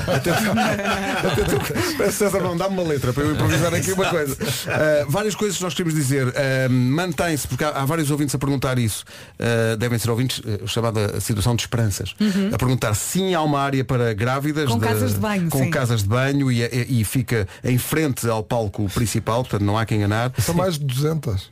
Até, 0.09 0.31
até 0.31 1.45
tu- 1.45 1.97
Peço, 1.97 2.19
César, 2.19 2.41
não 2.41 2.57
dá-me 2.57 2.75
uma 2.79 2.83
letra 2.89 3.13
para 3.13 3.23
eu 3.23 3.33
improvisar 3.33 3.75
aqui 3.75 3.93
uma 3.93 4.07
coisa. 4.07 4.35
Uh, 4.35 5.11
várias 5.11 5.35
coisas 5.35 5.57
que 5.57 5.63
nós 5.63 5.75
queremos 5.75 5.95
dizer. 5.95 6.29
Uh, 6.29 6.33
Mantém-se, 6.71 7.47
porque 7.49 7.65
há, 7.65 7.71
há 7.71 7.85
vários 7.85 8.11
ouvintes 8.11 8.35
a 8.35 8.39
perguntar 8.39 8.79
isso. 8.79 9.05
Uh, 9.39 9.77
devem 9.77 9.99
ser 9.99 10.11
ouvintes, 10.11 10.41
uh, 10.67 10.69
chamada 10.69 11.21
situação 11.21 11.55
de 11.57 11.63
esperanças. 11.63 12.15
Uhum. 12.21 12.51
A 12.53 12.59
perguntar 12.59 12.95
sim 12.95 13.35
há 13.35 13.43
uma 13.43 13.61
área 13.61 13.85
para 13.85 14.13
grávidas. 14.13 14.69
Com 14.71 14.79
casas 14.79 15.15
de 15.15 15.21
banho, 15.21 15.49
Com 15.51 15.65
sim. 15.65 15.71
casas 15.71 16.03
de 16.03 16.09
banho 16.09 16.51
e, 16.53 16.63
e- 16.63 17.01
e 17.01 17.05
fica 17.05 17.47
em 17.65 17.79
frente 17.79 18.29
ao 18.29 18.43
palco 18.43 18.89
principal, 18.91 19.43
portanto 19.43 19.63
não 19.63 19.79
há 19.79 19.85
quem 19.87 19.99
enganar. 19.99 20.33
São 20.39 20.55
mais 20.55 20.79
de 20.79 20.85
200 20.85 21.51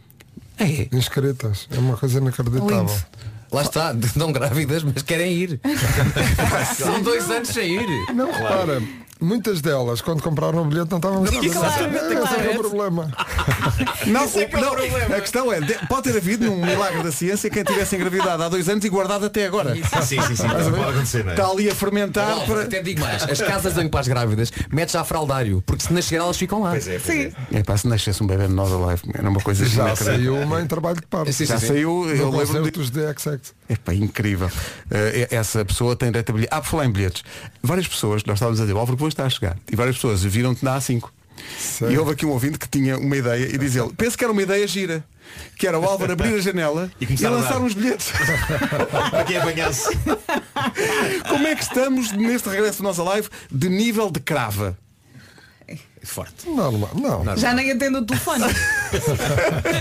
é. 0.59 0.89
inscritas. 0.93 1.67
É 1.71 1.79
uma 1.79 1.97
coisa 1.97 2.19
inacreditável. 2.19 2.79
Lindo. 2.87 2.93
Lá 3.53 3.62
está, 3.62 3.95
não 4.17 4.33
grávidas, 4.33 4.83
mas 4.83 5.03
querem 5.03 5.33
ir. 5.33 5.61
São 6.77 7.01
dois 7.03 7.31
anos 7.31 7.49
sem 7.49 7.75
ir. 7.77 7.87
Não, 8.12 8.33
repara, 8.33 8.83
muitas 9.25 9.61
delas, 9.61 10.01
quando 10.01 10.22
compraram 10.22 10.62
o 10.62 10.64
bilhete, 10.66 10.91
não 10.91 10.99
estavam 10.99 11.22
grávidas. 11.22 11.57
Exatamente, 11.57 11.97
Esse 11.97 12.05
é 12.05 12.09
que 12.09 12.14
é 12.14 12.20
o 12.20 12.27
claro. 12.29 12.59
problema. 12.59 13.11
Não, 14.07 14.25
Isso 14.27 14.39
é 14.39 14.45
que 14.45 14.55
é 14.55 14.59
o 14.59 14.61
não, 14.61 14.70
problema. 14.75 15.16
a 15.16 15.20
questão 15.20 15.53
é, 15.53 15.61
de- 15.61 15.75
pode 15.89 16.11
ter 16.11 16.16
havido 16.18 16.51
um 16.53 16.64
milagre 16.64 17.03
da 17.03 17.11
ciência 17.11 17.49
quem 17.51 17.64
tivesse 17.64 17.97
engravidado 17.97 18.43
há 18.43 18.49
dois 18.49 18.68
anos 18.68 18.85
e 18.85 18.89
guardado 18.89 19.25
até 19.27 19.47
agora. 19.47 19.75
Sim, 19.75 20.20
sim, 20.20 20.37
sim, 20.37 20.47
a 20.47 20.51
pode 20.51 20.68
acontecer, 20.91 21.25
não 21.25 21.31
é? 21.33 21.35
Está 21.35 21.47
ali 21.49 21.70
a 21.70 21.75
fermentar 21.75 22.29
Não, 22.37 22.47
para. 22.47 22.62
Até 22.62 22.83
digo 22.83 23.01
mais, 23.01 23.22
as 23.22 23.41
casas 23.41 23.72
de 23.72 23.79
banho 23.79 23.91
para 23.91 24.01
as 24.01 24.09
grávidas 24.09 24.53
metes 24.70 24.95
a 24.95 25.05
fraldário, 25.05 25.62
porque 25.66 25.83
se 25.85 25.93
nascer 25.93 26.16
elas 26.16 26.37
ficam 26.37 26.62
lá. 26.62 26.70
Pois 26.70 26.87
é, 26.87 26.99
pois 26.99 27.03
Sim. 27.03 27.33
É 27.53 27.62
pá, 27.62 27.77
se 27.77 27.89
nascesse 27.89 28.22
um 28.22 28.27
bebê 28.27 28.47
de 28.47 28.53
nós 28.53 28.70
alive, 28.70 29.03
era 29.14 29.29
uma 29.29 29.41
coisa 29.41 29.64
Já 29.64 29.85
inacreditável. 29.85 30.14
saiu 30.14 30.37
uma 30.37 30.61
em 30.61 30.66
trabalho 30.66 30.97
de 30.97 31.07
parto. 31.07 31.33
Já 31.33 31.59
saiu, 31.59 32.09
eu 32.09 32.31
No 32.31 32.37
lembro-me 32.39 32.70
concerto 32.70 32.91
de. 32.91 33.45
É 33.68 33.77
pá, 33.77 33.95
incrível. 33.95 34.51
Eh, 34.91 35.29
essa 35.31 35.64
pessoa 35.64 35.97
tem 35.97 36.09
direito 36.09 36.31
a 36.31 36.33
bilhete. 36.33 36.51
Ah, 36.53 36.61
por 36.61 36.68
falar 36.68 36.85
em 36.87 36.91
bilhetes. 36.93 37.22
Várias 37.62 37.89
pessoas, 37.89 38.22
nós 38.25 38.37
estávamos 38.37 38.61
a 38.61 38.64
dizer, 38.64 38.77
Álvaro 38.77 38.97
está 39.15 39.25
a 39.25 39.31
chegar. 39.31 39.57
E 39.71 39.77
várias 39.77 39.97
pessoas 39.97 40.23
viram-te 40.23 40.65
na 40.65 40.79
A5. 40.79 41.09
E 41.91 41.99
houve 41.99 42.12
aqui 42.12 42.25
um 42.25 42.31
ouvinte 42.31 42.59
que 42.59 42.69
tinha 42.69 42.97
uma 42.97 43.17
ideia 43.17 43.47
e 43.47 43.59
diz 43.59 43.75
ele, 43.75 43.93
penso 43.97 44.17
que 44.17 44.25
era 44.25 44.33
uma 44.33 44.43
ideia 44.43 44.67
gira. 44.67 45.05
Que 45.57 45.67
era 45.67 45.79
o 45.79 45.85
Álvaro 45.85 46.12
abrir 46.12 46.35
a 46.35 46.39
janela 46.39 46.91
E 47.01 47.07
e, 47.07 47.27
lançar 47.27 47.59
uns 47.59 47.75
bilhetes. 47.75 48.12
Para 49.11 49.25
quem 49.25 49.37
apanhasse. 49.37 49.89
Como 51.29 51.47
é 51.47 51.55
que 51.55 51.62
estamos 51.62 52.12
neste 52.12 52.49
regresso 52.49 52.79
do 52.79 52.85
nossa 52.85 53.03
live 53.03 53.29
de 53.51 53.69
nível 53.69 54.11
de 54.11 54.21
crava? 54.21 54.77
Forte. 56.05 56.48
Normal, 56.48 56.90
não. 56.94 57.36
Já 57.36 57.52
nem 57.55 57.70
atendo 57.72 57.98
o 57.98 58.05
telefone. 58.07 58.44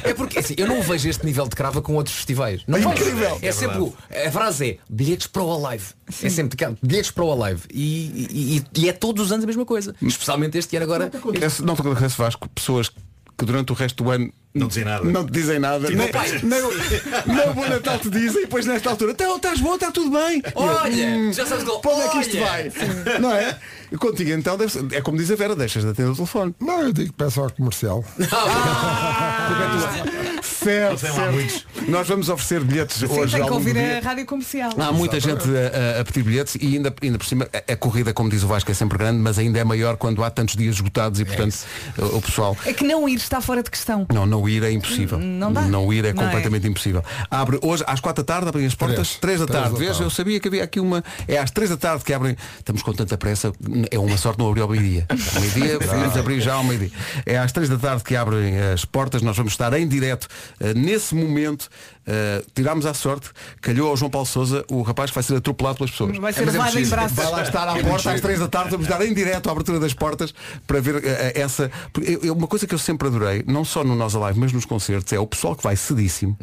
É 0.03 0.13
porque 0.13 0.39
assim, 0.39 0.53
eu 0.57 0.67
não 0.67 0.82
vejo 0.82 1.07
este 1.09 1.26
nível 1.26 1.47
de 1.47 1.55
crava 1.55 1.82
com 1.82 1.93
outros 1.95 2.15
festivais. 2.15 2.61
Não 2.67 2.78
É 2.78 2.82
vejo. 2.82 2.91
incrível. 2.93 3.39
É, 3.41 3.47
É 3.47 3.51
sempre 3.51 3.80
o- 3.80 3.93
a 4.28 4.32
frase 4.32 4.69
é 4.71 4.78
bilhetes 4.89 5.28
para 5.28 5.43
o 5.43 5.65
Alive. 5.67 5.86
É 6.21 6.30
sempre 6.30 6.57
cá, 6.57 6.71
bilhetes 6.82 7.11
para 7.11 7.24
o 7.24 7.43
Alive. 7.43 7.61
E, 7.71 8.63
e- 8.76 8.82
e- 8.82 8.89
é 8.89 8.93
todos 8.93 9.26
os 9.26 9.32
anos 9.32 9.43
a 9.43 9.47
mesma 9.47 9.65
coisa. 9.65 9.95
Especialmente 10.01 10.57
este 10.57 10.76
ano 10.76 10.86
agora. 10.86 11.05
Acontece- 11.13 11.61
Não 11.63 11.76
te 11.76 11.82
acontece, 11.82 12.17
Vasco, 12.17 12.49
pessoas 12.49 12.89
que 13.38 13.46
durante 13.46 13.72
o 13.72 13.76
resto 13.76 14.04
do 14.04 14.12
ano 14.12 14.32
Não 14.54 14.68
dizem 14.68 14.86
nada. 14.86 15.04
Não 15.04 15.26
te 15.26 15.32
dizem 15.32 15.60
nada. 15.60 15.88
Tipo, 15.88 15.98
Nem, 15.98 16.12
pai. 16.12 16.40
nem, 16.44 16.62
o- 16.62 16.72
nem 17.26 17.50
o 17.50 17.54
bom 17.54 17.68
Natal 17.68 17.98
te 18.00 18.10
dizem 18.10 18.42
e 18.42 18.46
depois 18.46 18.66
nesta 18.66 18.90
altura, 18.92 19.12
então 19.12 19.36
estás 19.38 19.60
bom, 19.60 19.74
está 19.76 19.92
tudo 19.92 20.12
bem. 20.12 20.42
Olha, 20.56 21.34
já 21.34 21.46
sabes 21.46 21.64
para 21.64 21.92
onde 21.92 22.02
é 22.02 22.08
que 22.10 22.18
isto 22.20 22.38
vai? 22.40 22.72
Não 23.20 23.34
é? 23.34 23.58
E 23.92 23.98
contigo 23.98 24.32
então 24.32 24.56
deve 24.58 24.72
ser- 24.72 24.86
é 24.94 25.02
como 25.02 25.18
diz 25.18 25.30
a 25.32 25.36
Vera, 25.36 25.56
deixas 25.56 25.84
de 25.84 25.90
atender 25.90 26.10
o 26.12 26.16
telefone. 26.16 26.54
Não, 26.60 26.82
eu 26.82 26.94
digo 26.94 27.12
peço 27.14 27.42
ao 27.42 27.50
comercial. 27.52 28.04
Certo, 28.18 30.04
Tem 30.12 30.22
certo. 30.64 31.32
muitos. 31.34 31.66
Nós 31.88 32.07
vamos 32.07 32.30
oferecer 32.30 32.64
bilhetes 32.64 32.97
Sim, 32.97 33.05
hoje 33.07 33.34
tem 33.34 33.41
ao 33.41 33.47
que 33.47 33.53
longo 33.53 33.64
do 33.64 33.70
ouvir 33.70 33.74
dia. 33.74 33.97
a 33.97 34.01
rádio 34.01 34.26
comercial. 34.26 34.72
Há 34.78 34.91
muita 34.91 35.20
gente 35.20 35.43
a, 35.49 35.97
a- 35.97 36.01
a 36.01 36.05
pedir 36.05 36.24
bilhetes 36.24 36.55
e 36.59 36.76
ainda, 36.78 36.93
ainda 37.01 37.18
por 37.18 37.26
cima 37.26 37.47
a, 37.53 37.74
a 37.74 37.76
corrida, 37.76 38.14
como 38.14 38.30
diz 38.30 38.43
o 38.43 38.47
Vasco, 38.47 38.70
é 38.72 38.74
sempre 38.74 38.97
grande, 38.97 39.20
mas 39.20 39.38
ainda 39.38 39.59
é 39.59 39.64
maior 39.64 39.97
quando 39.97 40.24
há 40.24 40.30
tantos 40.30 40.55
dias 40.55 40.76
esgotados 40.76 41.20
e 41.20 41.26
portanto 41.26 41.55
o, 41.97 42.18
o 42.18 42.22
pessoal. 42.22 42.55
É 42.66 42.74
que 42.74 42.84
não 42.84 43.07
ir 43.09 43.16
está 43.16 43.41
fora 43.41 43.61
de 43.64 43.70
questão. 43.70 44.05
Não, 44.14 44.26
não 44.26 44.47
ir 44.47 44.64
é 44.64 44.72
impossível. 44.72 45.18
Não 45.20 45.51
dá. 45.51 45.61
Não 45.61 45.91
ir 45.91 46.05
é 46.05 46.14
Não 46.14 46.24
é. 46.24 46.26
completamente 46.26 46.68
impossível. 46.68 47.03
Abre 47.30 47.59
hoje 47.61 47.84
às 47.88 47.99
quatro 47.99 48.24
da 48.24 48.34
tarde, 48.34 48.49
abrem 48.49 48.66
as 48.66 48.76
portas, 48.76 49.16
Três. 49.16 49.20
três 49.20 49.39
da 49.39 49.45
Três 49.45 49.59
tarde. 49.61 49.74
da 49.74 49.80
Vês, 49.80 49.91
tarde. 49.91 50.03
eu 50.03 50.09
sabia 50.09 50.39
que 50.39 50.47
havia 50.47 50.64
aqui 50.64 50.80
uma. 50.80 51.03
É 51.28 51.38
às 51.38 51.51
três 51.51 51.70
da 51.70 51.78
tarde 51.78 52.03
que 52.03 52.14
abrem. 52.14 52.36
Estamos 52.59 52.82
com 52.82 52.93
tanta 52.93 53.18
pressa, 53.18 53.51
é 53.91 53.99
uma 53.99 54.18
sorte 54.18 54.39
não 54.39 54.47
abrir 54.49 54.61
ao 54.61 54.70
meio-dia. 54.70 55.05
Ao 55.36 55.41
meio-dia, 55.41 55.80
podemos 55.80 56.18
abrir 56.18 56.39
já 56.41 56.53
ao 56.53 56.64
meio-dia. 56.64 56.91
É 57.26 57.38
às 57.38 57.51
três 57.51 57.68
da 57.70 57.78
tarde 57.78 58.03
que 58.03 58.16
abrem 58.16 58.57
as 58.74 58.86
portas, 58.86 59.22
nós 59.22 59.36
vamos 59.36 59.53
estar 59.53 59.74
em 59.74 59.88
direto 59.88 60.28
nesse 60.76 61.16
momento. 61.16 61.70
eh, 62.06 62.43
tirámos 62.54 62.86
à 62.86 62.93
sorte, 62.93 63.30
calhou 63.62 63.89
ao 63.89 63.95
João 63.95 64.12
Paulo 64.12 64.28
Souza, 64.28 64.66
o 64.70 64.82
rapaz 64.82 65.10
que 65.10 65.16
vai 65.16 65.24
ser 65.24 65.38
atropelado 65.38 65.78
pelas 65.78 65.91
pessoas. 65.91 66.18
Vai 66.18 66.34
ser 66.34 66.45
mas 66.45 66.54
é 66.54 66.58
levado 66.58 66.80
em 66.80 66.86
braços. 66.86 67.16
Vai 67.16 67.32
lá 67.32 67.41
estar 67.43 67.68
à 67.70 67.76
porta 67.82 68.12
às 68.12 68.20
três 68.20 68.39
da 68.39 68.47
tarde, 68.49 68.72
vamos 68.72 68.88
dar 68.88 69.01
em 69.06 69.14
direto 69.14 69.47
a 69.47 69.51
abertura 69.54 69.80
das 69.80 69.93
portas 69.93 70.34
para 70.68 70.82
ver 70.82 70.95
eh, 70.97 71.32
eh, 71.36 71.39
essa. 71.41 71.72
porque 71.93 72.20
Uma 72.30 72.45
coisa 72.47 72.68
que 72.68 72.76
eu 72.76 72.78
sempre 72.80 73.08
adorei, 73.08 73.41
não 73.47 73.64
só 73.64 73.86
no 73.86 73.95
Nós 73.95 74.14
Alive, 74.16 74.38
mas 74.38 74.51
nos 74.51 74.66
concertos, 74.66 75.14
é 75.14 75.20
o 75.20 75.26
pessoal 75.26 75.56
que 75.56 75.64
vai 75.64 75.78
cedíssimo 75.78 76.38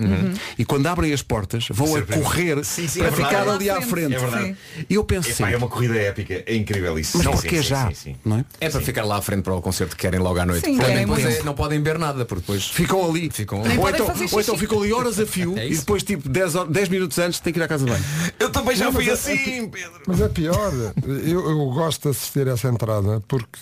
e 0.58 0.64
quando 0.64 0.86
abrem 0.86 1.12
as 1.12 1.20
portas 1.22 1.68
vão 1.70 1.94
a 1.94 1.98
Sempre. 1.98 2.18
correr 2.20 2.64
Sim, 2.64 2.88
sim, 2.88 3.00
para 3.00 3.08
é 3.08 3.12
ficar 3.12 3.46
ali 3.48 3.68
à 3.68 3.76
à 3.78 3.82
frente. 3.82 4.14
É 4.14 4.18
verdade. 4.18 4.56
E 4.88 4.94
eu 4.94 5.04
penso 5.04 5.30
Epá, 5.30 5.50
é 5.50 5.56
uma 5.58 5.68
corrida 5.68 5.94
épica, 5.98 6.42
é 6.46 6.54
incrível 6.56 6.98
isso. 6.98 7.18
mas 7.18 7.26
Sim, 7.40 7.48
sim, 7.48 7.62
já? 7.62 7.88
sim, 7.88 7.94
sim, 7.94 7.94
sim. 8.12 8.16
Não 8.24 8.38
é? 8.38 8.44
É 8.62 8.70
para 8.70 8.80
ficar 8.80 9.04
lá 9.04 9.16
à 9.18 9.22
frente 9.22 9.42
para 9.42 9.54
o 9.54 9.60
concerto 9.60 9.94
que 9.94 10.00
querem 10.02 10.20
logo 10.20 10.38
à 10.38 10.46
noite. 10.46 10.64
Sim, 10.64 10.78
Porque 10.78 10.90
é- 10.90 11.42
não 11.42 11.54
podem 11.54 11.82
ver 11.82 11.98
nada, 11.98 12.24
porque 12.24 12.40
depois 12.40 12.64
Ficam 12.66 13.04
ali. 13.08 13.28
ficam 13.30 13.58
Ou 13.58 13.64
podem 13.76 13.99
então, 14.04 14.16
fazer 14.16 14.34
ou 14.34 14.40
então 14.40 14.58
ficam 14.58 14.80
ali 14.82 14.92
horas 14.92 15.18
a 15.20 15.26
fio 15.26 15.56
É 15.58 15.68
e 15.68 15.76
depois 15.76 16.02
tipo 16.02 16.28
10, 16.28 16.54
horas, 16.54 16.70
10 16.72 16.88
minutos 16.88 17.18
antes 17.18 17.40
tem 17.40 17.52
que 17.52 17.58
ir 17.58 17.62
à 17.62 17.68
casa 17.68 17.84
de 17.84 17.90
banho. 17.90 18.04
Eu 18.38 18.50
também 18.50 18.76
já 18.76 18.86
Não, 18.86 18.92
mas 18.92 19.02
fui 19.04 19.10
é- 19.10 19.14
assim, 19.14 19.68
Pedro. 19.68 20.00
Mas 20.06 20.20
é 20.20 20.28
pior. 20.28 20.72
Eu, 21.06 21.50
eu 21.50 21.70
gosto 21.72 22.02
de 22.02 22.08
assistir 22.10 22.48
a 22.48 22.52
essa 22.52 22.68
entrada 22.68 23.22
porque 23.28 23.58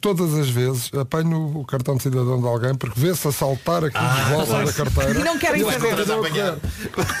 todas 0.00 0.34
as 0.34 0.48
vezes 0.48 0.90
apanho 0.94 1.58
o 1.58 1.64
cartão 1.64 1.96
de 1.96 2.02
cidadão 2.02 2.40
de 2.40 2.46
alguém 2.46 2.74
porque 2.74 2.98
vê-se 2.98 3.26
a 3.26 3.32
saltar 3.32 3.84
aqui 3.84 3.98
de 3.98 4.30
volta 4.30 4.64
da 4.64 4.72
carteira 4.72 5.20
E 5.20 5.24
não 5.24 5.38
querem 5.38 5.64
saber. 5.64 6.58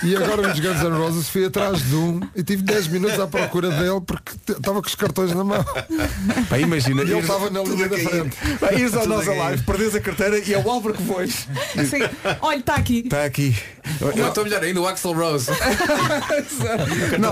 E 0.02 0.16
agora 0.16 0.48
nos 0.48 0.60
Guns 0.60 0.82
N' 0.82 0.96
Roses 0.96 1.28
fui 1.28 1.44
atrás 1.46 1.82
de 1.82 1.94
um 1.94 2.20
e 2.34 2.42
tive 2.42 2.62
10 2.62 2.88
minutos 2.88 3.18
à 3.18 3.26
procura 3.26 3.70
dele 3.70 4.00
porque 4.00 4.32
estava 4.52 4.80
com 4.80 4.88
os 4.88 4.94
cartões 4.94 5.34
na 5.34 5.44
mão. 5.44 5.64
Pá, 6.48 6.58
imagina, 6.58 7.02
E 7.02 7.10
ele 7.10 7.20
estava 7.20 7.50
na 7.50 7.62
linha 7.62 7.88
da 7.88 7.96
frente. 7.98 8.36
Pá, 8.58 8.72
ires. 8.72 8.94
Alive, 8.94 9.62
perdes 9.64 9.94
a 9.94 10.00
carteira 10.00 10.38
e 10.38 10.52
é 10.52 10.58
o 10.58 10.70
Álvaro 10.70 10.94
que 10.94 11.02
vais. 11.02 11.48
Assim, 11.76 11.98
olha, 12.40 12.58
está 12.58 12.74
aqui. 12.74 13.00
Está 13.04 13.24
aqui. 13.24 13.56
Ou 14.00 14.28
então 14.28 14.44
melhor 14.44 14.62
ainda 14.62 14.80
o 14.80 14.86
Axel 14.86 15.12
Rose. 15.12 15.50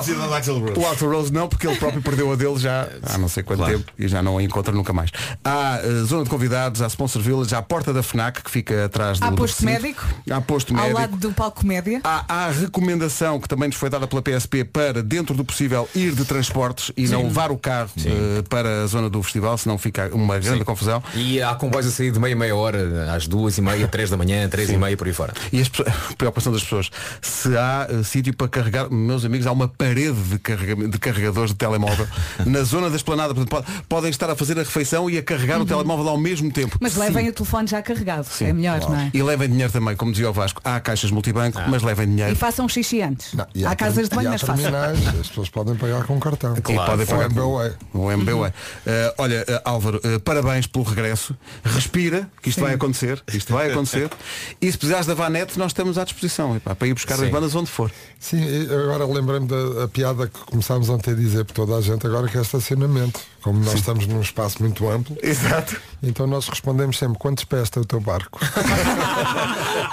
Cidadão 0.02 0.28
da 0.30 0.36
Axl 0.38 0.52
Rose. 0.59 0.78
O 0.78 0.86
Axl 0.88 1.07
Rose 1.07 1.32
não, 1.32 1.48
porque 1.48 1.66
ele 1.66 1.76
próprio 1.76 2.02
perdeu 2.02 2.32
a 2.32 2.36
dele 2.36 2.59
já 2.59 2.88
há 3.02 3.18
não 3.18 3.28
sei 3.28 3.42
quanto 3.42 3.59
Claro. 3.59 3.78
tempo 3.78 3.92
e 3.98 4.09
já 4.09 4.22
não 4.22 4.38
a 4.38 4.42
encontra 4.42 4.72
nunca 4.74 4.92
mais. 4.92 5.11
Há 5.44 5.80
eh, 5.82 6.04
zona 6.04 6.24
de 6.24 6.30
convidados, 6.30 6.82
há 6.82 6.86
Sponsor 6.88 7.22
Village, 7.22 7.54
há 7.54 7.59
a 7.59 7.62
porta 7.62 7.92
da 7.92 8.02
FNAC 8.02 8.42
que 8.42 8.50
fica 8.50 8.84
atrás 8.86 9.18
do 9.18 9.26
Há 9.26 9.30
do 9.30 9.36
posto 9.36 9.64
recinto. 9.64 9.82
médico? 9.82 10.04
Há 10.30 10.40
posto 10.40 10.74
Ao 10.74 10.80
médico. 10.80 11.00
lado 11.00 11.16
do 11.16 11.32
palco 11.32 11.66
média. 11.66 12.00
Há, 12.04 12.24
há 12.28 12.46
a 12.46 12.50
recomendação 12.50 13.40
que 13.40 13.48
também 13.48 13.68
nos 13.68 13.76
foi 13.76 13.88
dada 13.90 14.07
pela 14.07 14.22
PSP 14.22 14.64
para, 14.64 15.02
dentro 15.02 15.34
do 15.34 15.44
possível, 15.44 15.88
ir 15.94 16.12
de 16.12 16.24
transportes 16.24 16.92
e 16.96 17.09
não 17.09 17.24
levar 17.24 17.50
o 17.50 17.57
carro 17.57 17.90
eh, 18.04 18.42
para 18.48 18.82
a 18.84 18.86
zona 18.86 19.09
do 19.09 19.22
festival, 19.22 19.57
senão 19.59 19.78
fica 19.78 20.11
uma 20.12 20.38
grande 20.38 20.64
confusão. 20.64 21.02
E 21.14 21.40
há 21.40 21.54
comboios 21.54 21.86
a 21.86 21.90
sair 21.90 22.11
de 22.11 22.18
meia 22.18 22.36
meia 22.36 22.54
hora, 22.54 23.12
às 23.14 23.26
duas 23.26 23.57
e 23.59 23.62
meia, 23.62 23.86
três 23.88 24.11
da 24.11 24.16
manhã, 24.16 24.48
três 24.48 24.68
e 24.70 24.76
meia 24.76 24.96
por 24.96 25.07
aí 25.07 25.12
fora. 25.12 25.32
E 25.52 25.61
as 25.61 25.68
pessoas- 25.68 25.88
das 26.53 26.62
pessoas, 26.62 26.90
se 27.20 27.57
há 27.57 27.86
eh, 27.90 28.03
sítio 28.03 28.34
para 28.36 28.49
carregar, 28.49 28.90
meus 28.90 29.24
amigos, 29.24 29.47
há 29.47 29.53
uma 29.53 29.68
parede 29.68 30.20
de, 30.22 30.38
carrega- 30.38 30.88
de 30.88 30.99
carregadores 30.99 31.51
de 31.51 31.57
telemóvel 31.57 32.07
na 32.47 32.62
zona 32.62 32.88
da 32.90 32.97
esplanada. 32.97 33.34
Portanto, 33.34 33.64
po- 33.64 33.82
podem 33.88 34.11
estar 34.11 34.28
a 34.30 34.36
fazer 34.36 34.59
a 34.59 34.62
refeição 34.62 35.09
e 35.11 35.18
a 35.18 35.22
carregar 35.22 35.61
o 35.61 35.64
telemóvel 35.66 36.09
ao 36.09 36.18
mesmo 36.18 36.51
tempo. 36.53 36.74
Uhum. 36.74 36.78
Mas 36.80 36.92
Sim. 36.92 37.01
levem 37.01 37.28
o 37.28 37.32
telefone 37.32 37.68
já 37.68 37.82
carregado. 37.82 38.24
Sim, 38.24 38.47
é 38.47 38.53
melhor, 38.53 38.78
claro. 38.80 38.94
não 38.94 39.01
é? 39.01 39.11
E 39.12 39.22
levem 39.22 39.49
dinheiro 39.49 39.72
também, 39.72 39.97
como 39.97 40.11
dizia 40.12 40.28
o 40.30 40.32
Vasco, 40.32 40.61
há 40.64 40.78
caixas 40.80 41.11
multibanco, 41.11 41.61
mas 41.68 41.82
levem 41.82 42.05
E 42.05 42.09
dinheiro. 42.09 42.36
façam 42.36 42.68
xixi 42.68 43.01
antes. 43.03 43.32
Não, 43.34 43.47
e 43.55 43.64
há 43.64 43.74
casas 43.74 44.09
de 44.09 44.14
banho, 44.14 44.26
e 44.26 44.28
há 44.28 44.30
mas 44.32 44.42
façam. 44.42 44.74
as 45.20 45.28
pessoas 45.28 45.49
podem 45.49 45.74
pagar 45.76 46.05
com 46.05 46.18
cartão. 46.20 46.55
E 46.57 46.61
podem 46.61 47.07
pagar 47.07 47.07
com- 47.07 47.22
MBWay. 47.40 47.72
O 47.94 48.11
MBWay. 48.12 48.53
Eh, 48.86 49.14
olha, 49.18 49.44
eh, 49.47 49.62
Álvaro, 49.64 50.01
parabéns 50.24 50.66
pelo 50.66 50.84
regresso. 50.84 51.36
Respira, 51.64 52.28
que 52.42 52.49
isto 52.51 52.61
vai 52.61 52.74
acontecer. 52.74 53.22
Isto 53.32 53.53
vai 53.53 53.70
acontecer. 53.70 54.11
e 54.61 54.70
se 54.70 54.76
precisares 54.78 55.07
da 55.07 55.14
Vanette, 55.14 55.59
nós 55.59 55.70
estamos 55.70 55.99
à 55.99 56.05
disposição 56.05 56.36
epá, 56.57 56.74
para 56.74 56.89
ir 56.89 56.95
buscar 56.95 57.14
as 57.14 57.20
Sim. 57.20 57.30
bandas 57.30 57.55
onde 57.55 57.70
for. 57.70 57.91
Sim, 58.20 58.43
agora 58.70 59.07
lembrei-me 59.07 59.47
da 59.47 59.84
a 59.84 59.89
piada 59.89 60.26
que 60.26 60.39
começámos 60.41 60.89
ontem 60.89 61.12
a 61.12 61.14
dizer 61.14 61.45
por 61.45 61.55
toda 61.55 61.76
a 61.76 61.80
gente 61.80 62.07
agora 62.07 62.28
que 62.28 62.37
é 62.37 62.41
estacionamento. 62.43 63.20
Como 63.43 63.61
nós 63.64 63.74
estamos 63.74 64.07
num 64.09 64.20
espaço 64.20 64.61
muito 64.61 64.89
amplo, 64.91 65.16
Exato. 65.22 65.80
então 66.03 66.26
nós 66.26 66.49
respondemos 66.49 66.99
sempre 66.99 67.16
quantos 67.18 67.45
pés 67.45 67.62
está 67.64 67.80
o 67.80 67.84
teu 67.84 68.01
barco? 68.01 68.41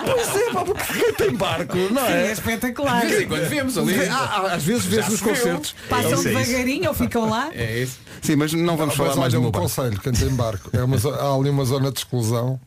Pois 0.06 0.36
é, 0.36 0.52
pá, 0.52 0.64
porque 0.66 0.94
quem 0.94 1.14
tem 1.14 1.36
barco, 1.36 1.78
não 1.92 2.06
Sim, 2.06 2.12
é 2.14 2.28
é? 2.28 2.32
espetacular. 2.32 3.02
De 3.02 3.08
vez 3.08 3.22
em 3.22 3.28
quando 3.28 3.50
vemos 3.50 3.78
ali. 3.78 4.06
Há- 4.08 4.54
às 4.54 4.64
vezes 4.64 4.86
vês 4.86 5.08
nos 5.08 5.22
concertos. 5.22 5.76
Passam 5.90 6.12
É 6.12 6.14
é 6.14 6.24
devagarinho 6.24 6.90
ou 6.90 6.94
ficam 6.94 7.30
lá. 7.30 7.50
É 7.54 7.80
isso. 7.80 8.00
Sim, 8.22 8.36
mas 8.36 8.54
não 8.54 8.76
vamos 8.78 8.96
Mas 8.96 9.08
falar 9.08 9.16
mais 9.20 9.34
olha, 9.34 9.42
do 9.44 9.48
um 9.50 9.52
conselho, 9.52 10.00
quem 10.00 10.12
tem 10.14 10.30
barco, 10.30 10.70
é 10.74 10.84
uma 10.84 10.98
há 10.98 11.36
ali 11.36 11.50
uma 11.50 11.66
zona 11.66 11.92
de 11.92 12.00
exclusão 12.00 12.60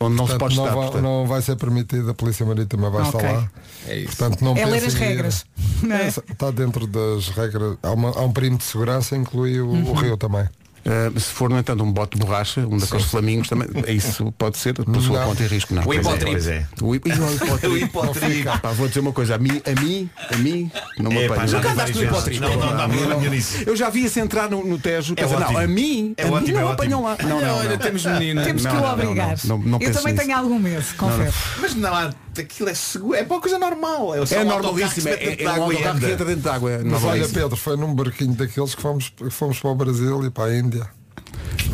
Onde 0.00 0.16
não 0.16 0.26
se 0.26 0.36
pode 0.38 0.56
não 0.56 0.64
estar, 0.64 0.74
vai, 0.76 0.84
portanto. 0.86 1.02
não 1.02 1.26
vai 1.26 1.40
ser 1.42 1.56
permitido, 1.56 2.10
a 2.10 2.14
Polícia 2.14 2.44
Marítima 2.44 2.90
vai 2.90 3.02
Ok. 3.02 3.20
estar 3.20 3.32
lá. 3.32 3.50
É 3.86 3.96
isso. 3.98 4.16
Portanto, 4.16 4.42
não 4.44 4.56
É 4.56 4.64
ler 4.66 4.84
as 4.84 4.94
em 4.94 4.96
ir. 4.96 5.00
regras. 5.00 5.46
não 5.82 5.96
é? 5.96 6.02
É, 6.04 6.08
Está 6.08 6.50
dentro 6.50 6.86
das 6.86 7.28
regras. 7.28 7.76
Há, 7.82 7.92
uma- 7.92 8.10
há 8.10 8.20
um 8.22 8.32
perímetro 8.32 8.64
de 8.66 8.70
segurança, 8.70 9.16
inclui 9.16 9.60
o, 9.60 9.68
Uhum. 9.68 9.90
o 9.90 9.94
rio 9.94 10.16
também. 10.16 10.46
Uh, 10.84 11.18
se 11.18 11.26
for, 11.32 11.48
no 11.48 11.58
entanto, 11.58 11.82
um 11.82 11.90
bote 11.90 12.18
de 12.18 12.24
borracha, 12.24 12.60
um 12.60 12.76
daqueles 12.76 13.06
flamingos 13.06 13.48
também, 13.48 13.68
isso 13.88 14.30
pode 14.32 14.58
ser 14.58 14.74
por 14.74 15.00
sua 15.00 15.24
conta 15.24 15.42
e 15.42 15.46
risco, 15.46 15.74
não. 15.74 15.82
O 15.82 15.84
Pois 15.84 16.46
é, 16.46 16.56
é. 16.56 16.66
O, 16.82 16.94
hip- 16.94 17.08
o 17.66 17.76
hipotrip. 17.78 18.44
Vou 18.76 18.88
dizer 18.88 19.00
uma 19.00 19.12
coisa, 19.12 19.36
a 19.36 19.38
mim, 19.38 19.62
a 19.64 19.80
mim, 19.80 20.10
a 20.30 20.36
mim, 20.36 20.70
não 20.98 21.10
me 21.10 21.24
apanho. 21.24 21.48
já 21.48 21.56
Nunca 21.58 21.72
andaste 21.72 21.96
no 21.96 22.04
hipotrip? 22.04 22.40
Não, 22.40 22.56
não. 22.56 23.24
Eu 23.66 23.74
já 23.76 23.88
vi-se 23.88 24.20
entrar 24.20 24.50
no, 24.50 24.64
no 24.64 24.78
Tejo, 24.78 25.14
É 25.16 25.24
dizer, 25.24 25.38
não, 25.40 25.56
a 25.58 25.66
mim, 25.66 26.14
É 26.16 26.22
a 26.22 26.26
mim 26.26 26.32
ótimo, 26.34 26.58
é 26.58 26.60
não 26.60 26.68
apanham 26.68 27.02
lá. 27.02 27.16
Não, 27.22 27.40
não, 27.40 27.64
não. 27.64 27.78
temos 27.78 28.04
menino. 28.04 28.42
Temos 28.44 28.62
que 28.62 28.68
o 28.68 28.74
não, 28.74 28.80
não, 28.82 28.92
obrigar. 28.92 29.36
não, 29.44 29.58
não 29.58 29.78
Eu 29.80 29.92
também 29.92 30.14
tenho 30.14 30.36
algum 30.36 30.58
medo, 30.58 30.84
confesso. 30.96 31.38
Mas 31.60 31.74
não 31.74 31.94
há. 31.94 32.12
Aquilo 32.40 32.68
é 32.68 32.74
seguro. 32.74 33.14
É 33.14 33.24
para 33.24 33.34
uma 33.34 33.40
coisa 33.40 33.58
normal. 33.58 34.14
É, 34.14 34.18
É 34.18 34.40
um 34.40 34.44
normalíssimo, 34.44 35.08
é, 35.08 35.32
é 35.34 35.44
da 35.44 35.54
um 35.54 35.62
autocarro 35.64 36.00
que 36.00 36.10
entra 36.10 36.24
dentro 36.24 36.42
de 36.42 36.48
água. 36.48 36.70
É 36.72 36.78
Mas 36.84 37.04
olha. 37.04 37.28
Pedro, 37.28 37.56
foi 37.56 37.76
num 37.76 37.94
barquinho 37.94 38.34
daqueles 38.34 38.74
que 38.74 38.82
fomos, 38.82 39.08
que 39.16 39.30
fomos 39.30 39.58
para 39.58 39.70
o 39.70 39.74
Brasil 39.74 40.24
e 40.24 40.30
para 40.30 40.44
a 40.50 40.58
Índia. 40.58 40.88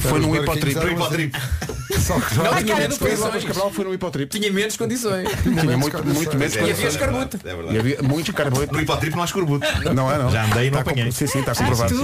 Foi 0.01 0.19
num 0.21 0.35
hipotrip. 0.35 0.75
Só 2.01 2.19
que 2.21 2.35
Não, 2.37 2.45
já- 2.45 2.51
tinha 2.55 2.65
cara 2.67 2.81
menos 2.81 2.99
do 2.99 3.05
condições. 3.05 3.45
Cabral 3.45 3.71
foi 3.73 3.85
no 3.85 3.93
hipotrip. 3.95 4.31
Tinha 4.39 4.53
menos 4.53 4.77
condições. 4.77 5.29
Tinha 5.43 5.77
muito, 5.77 5.97
condições. 5.97 6.17
muito 6.17 6.39
menos 6.39 6.57
É, 6.57 6.61
E 6.61 6.63
havia 6.63 6.75
condições. 6.75 6.95
escarbuto. 6.95 7.41
É 7.45 7.75
E 7.75 7.79
havia 7.79 8.03
muito 8.03 8.33
carboidrato. 8.33 8.73
No 8.73 8.81
hipotrip 8.81 9.15
não 9.15 9.23
há 9.23 9.27
escorbuto. 9.27 9.67
Não 9.95 10.11
é, 10.11 10.19
não. 10.19 10.31
Já 10.31 10.45
andei 10.47 10.69
e 10.69 10.71
não 10.71 10.79
apanhei. 10.81 11.07
com- 11.07 11.13
Sim, 11.13 11.27
sim, 11.27 11.41
está 11.41 11.55
comprovado. 11.55 11.95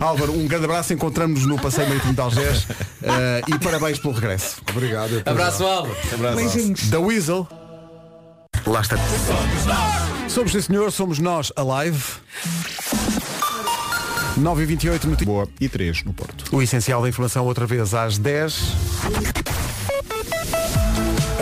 Álvaro, 0.00 0.32
um 0.32 0.46
grande 0.48 0.64
abraço, 0.64 0.92
encontramos-nos 0.94 1.46
no 1.48 1.58
Passeio 1.60 1.88
Marítimo 1.88 2.14
de 2.14 2.20
Algés 2.20 2.66
eh, 3.02 3.42
e 3.48 3.58
parabéns 3.58 3.98
pelo 3.98 4.14
regresso. 4.14 4.56
Obrigado. 4.70 5.22
Abraço. 5.24 5.64
Álvaro. 5.64 5.94
Beijinhos. 6.34 6.88
Da 6.88 6.98
Weasel. 6.98 7.46
Lá 8.66 8.80
está. 8.80 8.96
Somos 10.28 10.52
sim 10.52 10.60
senhor, 10.60 10.90
somos 10.90 11.18
nós 11.18 11.52
a 11.54 11.62
live. 11.62 12.02
9 14.36 14.62
e 14.62 14.66
28 14.66 15.06
no 15.06 15.16
Boa 15.16 15.48
e 15.60 15.68
3 15.68 16.04
no 16.04 16.12
Porto. 16.12 16.44
O 16.50 16.62
essencial 16.62 17.02
da 17.02 17.08
informação 17.08 17.44
outra 17.44 17.66
vez 17.66 17.94
às 17.94 18.18
10. 18.18 19.33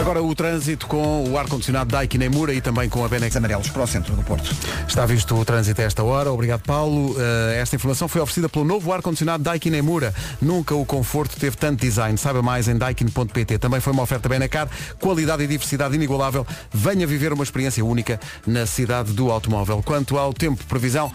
Agora 0.03 0.20
o 0.20 0.34
trânsito 0.34 0.88
com 0.88 1.30
o 1.30 1.38
ar-condicionado 1.38 1.92
Daikin 1.92 2.18
Nemura 2.18 2.53
e 2.53 2.61
também 2.61 2.88
com 2.88 3.05
a 3.05 3.09
Benex. 3.09 3.36
Amarelos 3.36 3.68
para 3.68 3.84
o 3.84 3.86
centro 3.86 4.16
do 4.16 4.22
Porto. 4.24 4.53
Está 4.88 5.07
visto 5.07 5.32
o 5.36 5.44
trânsito 5.44 5.80
a 5.80 5.84
esta 5.84 6.03
hora. 6.03 6.32
Obrigado, 6.32 6.62
Paulo. 6.62 7.12
Uh, 7.12 7.53
esta 7.55 7.76
informação 7.76 8.09
foi 8.09 8.20
oferecida 8.20 8.48
pelo 8.48 8.64
novo 8.64 8.92
ar-condicionado 8.92 9.44
Daikin 9.44 9.72
Emura. 9.76 10.12
Nunca 10.40 10.74
o 10.74 10.84
conforto 10.84 11.38
teve 11.38 11.57
tanto 11.57 11.82
design. 11.82 12.18
Saiba 12.18 12.42
mais 12.42 12.66
em 12.66 12.76
daikin.pt. 12.76 13.59
Também 13.59 13.80
foi 13.80 13.92
uma 13.92 14.03
oferta 14.03 14.28
Benacar. 14.28 14.68
Qualidade 14.98 15.44
e 15.44 15.46
diversidade 15.46 15.94
inigualável. 15.94 16.44
Venha 16.72 17.07
viver 17.07 17.32
uma 17.32 17.44
experiência 17.44 17.84
única 17.84 18.18
na 18.44 18.66
cidade 18.66 19.12
do 19.12 19.30
automóvel. 19.30 19.84
Quanto 19.84 20.18
ao 20.18 20.34
tempo, 20.34 20.64
previsão, 20.64 21.12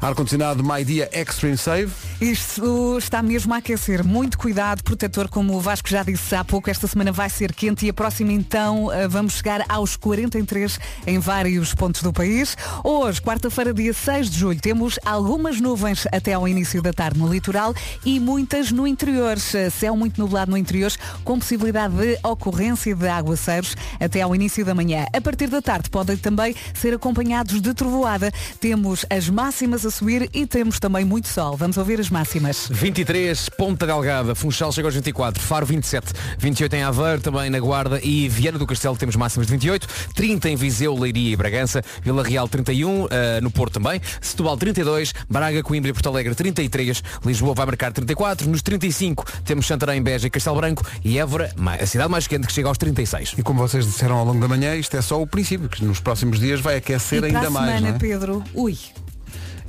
ar-condicionado 0.00 0.62
My 0.62 0.84
Dia 0.84 1.08
Extreme 1.12 1.56
Save. 1.56 1.90
Isto 2.20 2.98
está 2.98 3.22
mesmo 3.22 3.54
a 3.54 3.58
aquecer. 3.58 4.04
Muito 4.04 4.38
cuidado, 4.38 4.82
protetor, 4.82 5.28
como 5.28 5.54
o 5.54 5.60
Vasco 5.60 5.88
já 5.88 6.02
disse 6.02 6.34
há 6.34 6.44
pouco. 6.44 6.70
Esta 6.70 6.86
semana 6.86 7.12
vai 7.12 7.30
ser 7.30 7.52
quente 7.52 7.86
e 7.86 7.90
a 7.90 7.94
próxima 7.94 8.32
então 8.32 8.92
eh, 8.92 9.08
vamos 9.08 9.34
chegar 9.34 9.64
aos 9.68 9.96
43 9.96 10.78
em 11.06 11.18
vários 11.18 11.74
pontos 11.74 12.02
do 12.02 12.12
país. 12.12 12.56
Hoje, 12.82 13.20
quarta-feira, 13.20 13.72
dia 13.72 13.92
6 13.92 14.30
de 14.30 14.38
julho, 14.38 14.60
temos 14.60 14.98
algumas 15.04 15.60
nuvens 15.60 16.06
até 16.12 16.34
ao 16.34 16.46
início 16.46 16.82
da 16.82 16.92
tarde 16.92 17.18
no 17.18 17.32
litoral 17.32 17.74
e 18.04 18.18
muitas 18.20 18.70
no 18.70 18.86
interior. 18.86 19.36
Eh, 19.54 19.70
Céu 19.70 19.96
muito 19.96 20.20
nublado 20.20 20.50
no 20.50 20.56
interior, 20.56 20.92
com 21.24 21.38
possibilidade 21.38 21.94
de 21.96 22.18
ocorrência 22.22 22.94
de 22.94 23.08
aguaceiros 23.08 23.76
até 24.00 24.22
ao 24.22 24.34
início 24.34 24.64
da 24.64 24.74
manhã. 24.74 25.06
A 25.12 25.20
partir 25.20 25.48
da 25.48 25.60
tarde 25.60 25.90
podem 25.90 26.16
também 26.16 26.54
ser 26.74 26.94
acompanhados 26.94 27.60
de 27.60 27.74
trovoada. 27.74 28.32
Temos 28.60 29.04
as 29.10 29.28
máximas 29.28 29.83
a 29.84 29.90
subir 29.90 30.28
e 30.32 30.46
temos 30.46 30.78
também 30.78 31.04
muito 31.04 31.28
sol. 31.28 31.56
Vamos 31.56 31.76
ouvir 31.76 32.00
as 32.00 32.10
máximas. 32.10 32.68
23, 32.70 33.48
Ponta 33.50 33.86
Delgada, 33.86 34.34
Funchal 34.34 34.72
chega 34.72 34.88
aos 34.88 34.94
24, 34.94 35.42
Faro 35.42 35.66
27, 35.66 36.12
28 36.38 36.74
em 36.74 36.82
Aveiro, 36.82 37.20
também 37.20 37.50
na 37.50 37.58
Guarda 37.58 38.00
e 38.02 38.28
Viana 38.28 38.58
do 38.58 38.66
Castelo 38.66 38.96
temos 38.96 39.16
máximas 39.16 39.46
de 39.46 39.52
28, 39.52 39.86
30 40.14 40.50
em 40.50 40.56
Viseu, 40.56 40.94
Leiria 40.98 41.32
e 41.32 41.36
Bragança, 41.36 41.82
Vila 42.02 42.22
Real 42.22 42.48
31, 42.48 43.06
eh, 43.10 43.40
no 43.40 43.50
Porto 43.50 43.74
também, 43.80 44.00
Setúbal 44.20 44.56
32, 44.56 45.12
Braga, 45.28 45.62
Coimbra 45.62 45.90
e 45.90 45.92
Porto 45.92 46.08
Alegre 46.08 46.34
33, 46.34 47.02
Lisboa 47.24 47.54
vai 47.54 47.66
marcar 47.66 47.92
34, 47.92 48.48
nos 48.48 48.62
35 48.62 49.24
temos 49.44 49.66
Santarém, 49.66 50.02
Beja 50.02 50.26
e 50.26 50.30
Castelo 50.30 50.56
Branco 50.56 50.84
e 51.04 51.18
Évora, 51.18 51.52
a 51.80 51.86
cidade 51.86 52.10
mais 52.10 52.26
quente 52.26 52.46
que 52.46 52.52
chega 52.52 52.68
aos 52.68 52.78
36. 52.78 53.34
E 53.38 53.42
como 53.42 53.60
vocês 53.60 53.84
disseram 53.84 54.16
ao 54.16 54.24
longo 54.24 54.40
da 54.40 54.48
manhã, 54.48 54.74
isto 54.76 54.96
é 54.96 55.02
só 55.02 55.20
o 55.20 55.26
princípio, 55.26 55.68
que 55.68 55.84
nos 55.84 56.00
próximos 56.00 56.38
dias 56.38 56.60
vai 56.60 56.76
aquecer 56.76 57.22
e 57.22 57.26
ainda 57.26 57.38
para 57.40 57.48
a 57.48 57.50
mais. 57.50 57.74
semana, 57.76 57.96
é? 57.96 57.98
Pedro, 57.98 58.42
ui, 58.54 58.76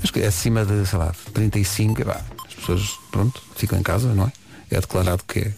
Acho 0.05 0.13
que 0.13 0.21
acima 0.21 0.63
de, 0.63 0.85
sei 0.85 0.99
lá, 0.99 1.11
35, 1.33 1.99
epá, 2.03 2.21
as 2.47 2.53
pessoas, 2.53 2.91
pronto, 3.11 3.41
ficam 3.55 3.79
em 3.79 3.81
casa, 3.81 4.13
não 4.13 4.25
é? 4.27 4.31
É 4.69 4.79
declarado 4.79 5.23
que 5.27 5.39
é 5.39 5.51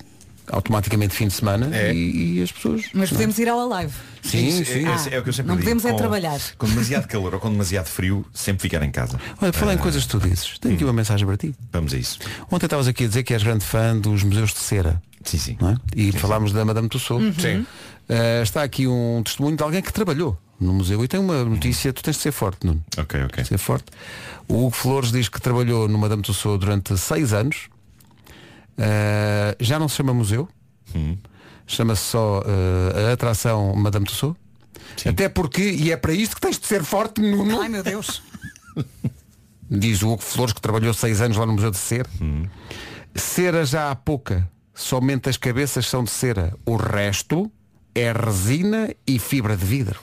automaticamente 0.49 1.13
fim 1.13 1.27
de 1.27 1.33
semana 1.33 1.69
e, 1.91 2.37
e 2.37 2.41
as 2.41 2.49
pessoas. 2.49 2.83
mas 2.93 3.11
não 3.11 3.17
é? 3.17 3.19
podemos 3.19 3.37
ir 3.39 3.49
ao 3.49 3.67
live. 3.67 3.93
Sim, 4.23 4.61
é- 4.61 4.63
sim. 4.63 4.85
é- 5.11 5.15
é 5.15 5.19
o 5.19 5.23
que 5.23 5.27
eu 5.29 5.33
sempre 5.33 5.49
não 5.49 5.55
digo. 5.57 5.65
podemos 5.65 5.83
é 5.83 5.91
Com- 5.91 5.97
trabalhar. 5.97 6.39
Com 6.57 6.65
demasiado 6.65 7.07
calor 7.09 7.33
ou 7.33 7.39
com 7.41 7.51
demasiado 7.51 7.87
frio, 7.87 8.25
sempre 8.33 8.61
ficar 8.61 8.81
em 8.83 8.89
casa. 8.91 9.19
Olha, 9.41 9.51
falar 9.51 9.73
em 9.73 9.77
coisas 9.77 10.03
que 10.05 10.09
tu 10.09 10.19
dizes, 10.19 10.57
tenho 10.59 10.75
aqui 10.75 10.85
uma 10.85 10.93
mensagem 10.93 11.27
para 11.27 11.35
ti. 11.35 11.53
Vamos 11.73 11.93
a 11.93 11.97
isso. 11.97 12.19
Ontem 12.49 12.67
estavas 12.67 12.87
aqui 12.87 13.03
a 13.03 13.07
dizer 13.09 13.23
que 13.23 13.33
és 13.33 13.43
grande 13.43 13.65
fã 13.65 13.97
dos 13.97 14.23
museus 14.23 14.53
de 14.53 14.59
cera. 14.59 15.01
Sim, 15.25 15.37
sim. 15.39 15.57
Não 15.59 15.71
é? 15.71 15.75
E 15.93 16.13
falámos 16.13 16.53
da 16.53 16.63
Madame 16.63 16.87
Tussauds. 16.87 17.25
Uhum. 17.27 17.33
Sim. 17.43 17.65
Eh, 18.09 18.41
está 18.41 18.63
aqui 18.63 18.87
um 18.87 19.21
testemunho 19.23 19.57
de 19.57 19.63
alguém 19.63 19.81
que 19.81 19.91
trabalhou 19.91 20.37
no 20.59 20.73
museu 20.73 21.03
e 21.03 21.07
tem 21.07 21.19
uma 21.19 21.43
notícia, 21.43 21.91
tu 21.93 22.01
tens 22.01 22.15
de 22.15 22.21
ser 22.21 22.31
forte, 22.31 22.65
Nuno. 22.65 22.83
Ok, 22.97 23.23
ok. 23.23 23.43
Ser 23.43 23.57
forte. 23.57 23.91
O 24.47 24.65
Hugo 24.65 24.71
Flores 24.71 25.11
diz 25.11 25.29
que 25.29 25.39
trabalhou 25.39 25.87
no 25.87 25.97
Madame 25.97 26.21
Tussauds 26.21 26.59
durante 26.59 26.97
seis 26.97 27.33
anos. 27.33 27.69
Eh, 28.77 29.55
já 29.59 29.77
não 29.77 29.87
se 29.87 29.97
chama 29.97 30.13
museu. 30.13 30.47
Hum. 30.95 31.17
Chama-se 31.65 32.03
só 32.03 32.43
eh, 32.45 33.09
a 33.09 33.13
atração 33.13 33.75
Madame 33.75 34.05
Tussauds. 34.05 34.39
Até 35.05 35.27
porque, 35.29 35.61
e 35.61 35.91
é 35.91 35.97
para 35.97 36.13
isto 36.13 36.35
que 36.35 36.41
tens 36.41 36.57
de 36.57 36.65
ser 36.65 36.83
forte, 36.83 37.21
Nuno. 37.21 37.61
Ai 37.61 37.69
meu 37.69 37.83
Deus. 37.83 38.23
Diz 39.69 40.01
o 40.01 40.13
Hugo 40.13 40.21
Flores 40.21 40.53
que 40.53 40.61
trabalhou 40.61 40.93
seis 40.93 41.19
anos 41.19 41.35
lá 41.35 41.45
no 41.45 41.53
Museu 41.53 41.69
de 41.69 41.77
Cera. 41.77 42.09
Cera 43.13 43.65
já 43.65 43.91
há 43.91 43.95
pouca. 43.95 44.49
Somente 44.73 45.27
as 45.27 45.37
cabeças 45.37 45.87
são 45.87 46.03
de 46.03 46.11
cera. 46.11 46.53
O 46.65 46.77
resto 46.77 47.51
é 47.99 48.11
resina 48.13 48.93
e 49.05 49.19
fibra 49.19 49.55
de 49.57 49.65
vidro. 49.65 49.99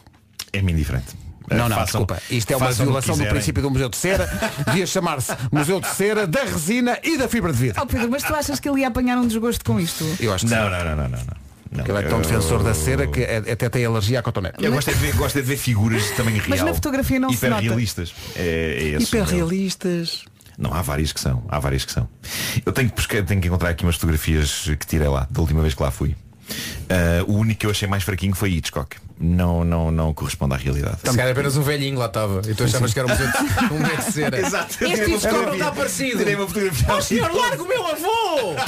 É-me 0.52 0.72
indiferente. 0.72 1.14
Não, 1.50 1.68
não, 1.68 1.76
Façam- 1.76 1.84
desculpa. 2.00 2.22
Isto 2.30 2.52
é 2.52 2.56
uma 2.56 2.66
façam 2.66 2.76
o 2.76 2.86
que 2.86 2.90
violação 2.92 3.14
do 3.14 3.18
quiserem. 3.18 3.34
princípio 3.34 3.62
do 3.62 3.70
Museu 3.70 3.88
de 3.90 3.96
Cera. 3.98 4.26
Devia 4.66 4.86
chamar-se 4.86 5.32
Museu 5.52 5.78
de 5.80 5.88
Cera, 5.88 6.26
da 6.26 6.42
resina 6.44 6.98
e 7.02 7.18
da 7.18 7.28
fibra 7.28 7.52
de 7.52 7.58
vidro. 7.58 7.82
Oh 7.82 7.86
Pedro, 7.86 8.10
mas 8.10 8.22
tu 8.22 8.34
achas 8.34 8.58
que 8.58 8.66
ele 8.68 8.80
ia 8.80 8.88
apanhar 8.88 9.18
um 9.18 9.26
desgosto 9.26 9.62
com 9.64 9.78
isto? 9.78 10.04
Eu 10.20 10.32
acho 10.32 10.46
que 10.46 10.50
Não, 10.54 10.64
sim. 10.64 10.70
não, 10.70 10.84
não, 10.84 10.96
não, 10.96 11.08
não. 11.08 11.18
não. 11.18 11.44
Não, 11.70 11.84
Ele 11.84 11.98
é 11.98 12.02
tão 12.08 12.18
eu- 12.18 12.22
defensor 12.22 12.62
da 12.62 12.72
cera 12.72 13.06
que 13.08 13.20
é- 13.20 13.38
até 13.52 13.68
tem 13.68 13.84
alergia 13.84 14.20
à 14.20 14.22
cotonete. 14.22 14.64
Eu 14.64 14.70
gosto 14.72 14.88
é 14.90 14.94
de 14.94 14.98
ver, 15.00 15.12
gosto 15.16 15.36
é 15.38 15.42
de 15.42 15.48
ver 15.48 15.56
figuras 15.56 16.04
de 16.04 16.12
tamanho 16.12 16.36
real. 16.36 16.48
Mas 16.50 16.62
na 16.62 16.72
fotografia 16.72 17.18
não 17.18 17.30
se 17.32 17.46
nota. 17.48 17.60
Hiperrealistas. 17.62 18.14
É, 18.36 18.40
é 18.40 18.82
esse 18.84 19.12
o 19.12 19.16
meu- 19.16 19.24
Hiperrealistas. 19.24 20.24
Não, 20.56 20.72
há 20.72 20.82
várias 20.82 21.12
que 21.12 21.20
são. 21.20 21.42
Há 21.48 21.58
várias 21.58 21.84
que 21.84 21.90
são. 21.92 22.08
Eu 22.64 22.72
tenho 22.72 22.88
que, 22.88 22.94
buscar, 22.94 23.24
tenho 23.24 23.40
que 23.40 23.48
encontrar 23.48 23.70
aqui 23.70 23.84
umas 23.84 23.96
fotografias 23.96 24.70
que 24.78 24.86
tirei 24.86 25.08
lá, 25.08 25.26
da 25.28 25.40
última 25.40 25.62
vez 25.62 25.74
que 25.74 25.82
lá 25.82 25.90
fui. 25.90 26.14
Ah, 26.88 27.24
o 27.26 27.34
único 27.34 27.60
que 27.60 27.66
eu 27.66 27.70
achei 27.70 27.88
mais 27.88 28.02
fraquinho 28.02 28.34
foi 28.34 28.50
Hitchcock. 28.52 28.96
Não, 29.18 29.64
não, 29.64 29.90
não 29.90 30.12
corresponde 30.12 30.54
à 30.54 30.56
realidade. 30.56 30.98
Se 31.04 31.16
calhar 31.16 31.30
apenas 31.30 31.56
um 31.56 31.62
velhinho 31.62 31.98
lá 31.98 32.06
estava 32.06 32.42
e 32.48 32.54
tu 32.54 32.64
achavas 32.64 32.92
que 32.92 32.98
era 32.98 33.08
um 33.08 33.10
museu 33.10 33.26
de, 33.28 33.74
um 33.74 34.12
cera. 34.12 34.40
Exato. 34.44 34.84
Este 34.84 35.10
Hitchcock 35.12 35.46
não 35.46 35.52
está 35.54 35.72
parecido. 35.72 36.18
Tirei 36.18 36.34
uma 36.34 36.46
fotografia 36.46 36.86
Oh 36.88 36.92
ao 36.92 37.02
senhor, 37.02 37.32
larga 37.32 37.62
o 37.62 37.68
meu 37.68 37.86
avô! 37.86 38.54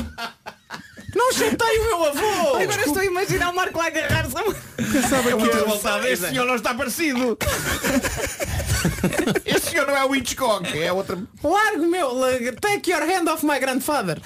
Não 1.16 1.32
chatei 1.32 1.78
o 1.78 1.84
meu 1.84 2.04
avô! 2.04 2.56
Agora 2.56 2.80
estou 2.82 2.98
a 2.98 3.04
imaginar 3.04 3.50
o 3.50 3.56
Marco 3.56 3.78
lá 3.78 3.86
agarrar-se. 3.86 4.36
a 4.36 4.42
uma- 4.42 5.30
É 5.30 5.34
uma 5.34 5.46
revoltada. 5.46 6.10
Este 6.10 6.28
senhor 6.28 6.44
não 6.44 6.56
está 6.56 6.74
parecido. 6.74 7.38
este 9.46 9.70
senhor 9.70 9.86
não 9.86 9.96
é 9.96 10.04
o 10.04 10.14
Hitchcock, 10.14 10.78
é 10.78 10.92
outra. 10.92 11.18
Larga 11.42 11.80
o 11.82 11.90
meu. 11.90 12.10
Take 12.60 12.90
your 12.90 13.02
hand 13.02 13.30
off 13.32 13.46
my 13.46 13.58
grandfather. 13.58 14.20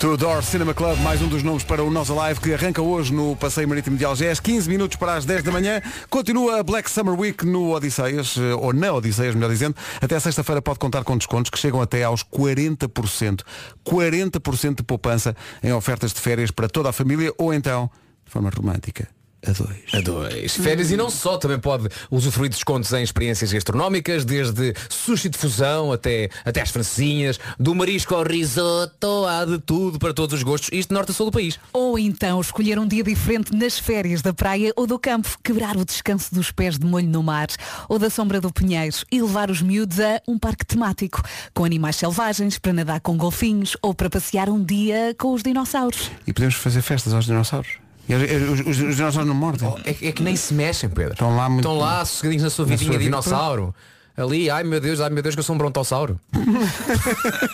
Two 0.00 0.14
Door 0.14 0.42
Cinema 0.42 0.74
Club, 0.74 0.98
mais 0.98 1.22
um 1.22 1.28
dos 1.28 1.42
nomes 1.42 1.64
para 1.64 1.82
o 1.82 1.90
Nós 1.90 2.10
Alive 2.10 2.38
que 2.38 2.52
arranca 2.52 2.82
hoje 2.82 3.14
no 3.14 3.34
Passeio 3.34 3.66
Marítimo 3.66 3.96
de 3.96 4.04
Algés, 4.04 4.38
15 4.38 4.68
minutos 4.68 4.96
para 4.98 5.14
as 5.14 5.24
10 5.24 5.42
da 5.42 5.50
manhã. 5.50 5.80
Continua 6.10 6.60
a 6.60 6.62
Black 6.62 6.90
Summer 6.90 7.18
Week 7.18 7.46
no 7.46 7.72
Odisseias, 7.72 8.36
eh, 8.36 8.54
ou 8.54 8.74
na 8.74 8.92
Odisseias, 8.92 9.34
melhor 9.34 9.48
dizendo. 9.48 9.74
Até 10.00 10.20
sexta-feira 10.20 10.60
pode 10.60 10.78
contar 10.78 11.02
com 11.02 11.16
descontos 11.16 11.50
que 11.50 11.58
chegam 11.58 11.80
até 11.80 12.04
aos 12.04 12.22
40%. 12.22 13.42
40% 13.84 14.76
de 14.76 14.82
poupança 14.82 15.34
em 15.62 15.72
ofertas 15.72 16.12
de 16.12 16.20
férias 16.20 16.50
para 16.50 16.68
toda 16.68 16.90
a 16.90 16.92
família 16.92 17.32
ou 17.38 17.54
então, 17.54 17.90
de 18.24 18.30
forma 18.30 18.50
romântica, 18.54 19.08
a 19.46 19.52
dois. 19.52 19.94
A 19.94 20.00
dois. 20.00 20.56
Férias 20.56 20.90
e 20.90 20.96
não 20.96 21.10
só, 21.10 21.36
também 21.36 21.58
pode 21.58 21.88
usufruir 22.10 22.50
de 22.50 22.56
descontos 22.56 22.92
em 22.92 23.02
experiências 23.02 23.52
gastronómicas, 23.52 24.24
desde 24.24 24.74
sushi 24.88 25.28
de 25.28 25.38
fusão 25.38 25.92
até, 25.92 26.28
até 26.44 26.60
as 26.60 26.70
francesinhas, 26.70 27.38
do 27.58 27.74
marisco 27.74 28.14
ao 28.14 28.24
risoto, 28.24 29.24
há 29.26 29.44
de 29.44 29.58
tudo 29.58 29.98
para 29.98 30.12
todos 30.12 30.34
os 30.34 30.42
gostos, 30.42 30.70
isto 30.72 30.92
norte 30.92 31.10
a 31.10 31.14
sul 31.14 31.26
do 31.26 31.32
país. 31.32 31.58
Ou 31.72 31.98
então 31.98 32.40
escolher 32.40 32.78
um 32.78 32.86
dia 32.86 33.04
diferente 33.04 33.54
nas 33.54 33.78
férias 33.78 34.22
da 34.22 34.32
praia 34.32 34.72
ou 34.76 34.86
do 34.86 34.98
campo, 34.98 35.28
quebrar 35.42 35.76
o 35.76 35.84
descanso 35.84 36.34
dos 36.34 36.50
pés 36.50 36.78
de 36.78 36.86
molho 36.86 37.08
no 37.08 37.22
mar 37.22 37.48
ou 37.88 37.98
da 37.98 38.10
sombra 38.10 38.40
do 38.40 38.52
Pinheiros 38.52 39.04
e 39.10 39.20
levar 39.20 39.50
os 39.50 39.62
miúdos 39.62 40.00
a 40.00 40.20
um 40.26 40.38
parque 40.38 40.64
temático, 40.64 41.22
com 41.54 41.64
animais 41.64 41.96
selvagens, 41.96 42.58
para 42.58 42.72
nadar 42.72 43.00
com 43.00 43.16
golfinhos 43.16 43.76
ou 43.82 43.94
para 43.94 44.10
passear 44.10 44.48
um 44.48 44.62
dia 44.62 45.14
com 45.18 45.32
os 45.32 45.42
dinossauros. 45.42 46.10
E 46.26 46.32
podemos 46.32 46.56
fazer 46.56 46.82
festas 46.82 47.14
aos 47.14 47.26
dinossauros. 47.26 47.85
Os, 48.08 48.60
os- 48.60 48.66
os- 48.66 48.82
os 48.88 48.96
dinossauros 48.96 49.26
não 49.28 49.34
mordem. 49.34 49.68
É, 49.84 49.90
é 50.08 50.12
que 50.12 50.22
nem 50.22 50.36
se 50.36 50.54
mexem, 50.54 50.88
Pedro. 50.88 51.12
Estão 51.14 51.34
lá 51.36 51.48
muito. 51.48 51.60
Estão 51.68 51.76
lá 51.78 52.04
sossegadinhos 52.04 52.44
na 52.44 52.50
sua 52.50 52.64
vidinha 52.64 52.92
vida. 52.92 53.02
dinossauro. 53.04 53.74
Ali, 54.16 54.48
ai 54.48 54.64
meu 54.64 54.80
Deus, 54.80 55.00
ai 55.00 55.10
meu 55.10 55.22
Deus 55.22 55.34
que 55.34 55.40
eu 55.40 55.44
sou 55.44 55.54
um 55.54 55.58
brontossauro. 55.58 56.18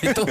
então, 0.03 0.25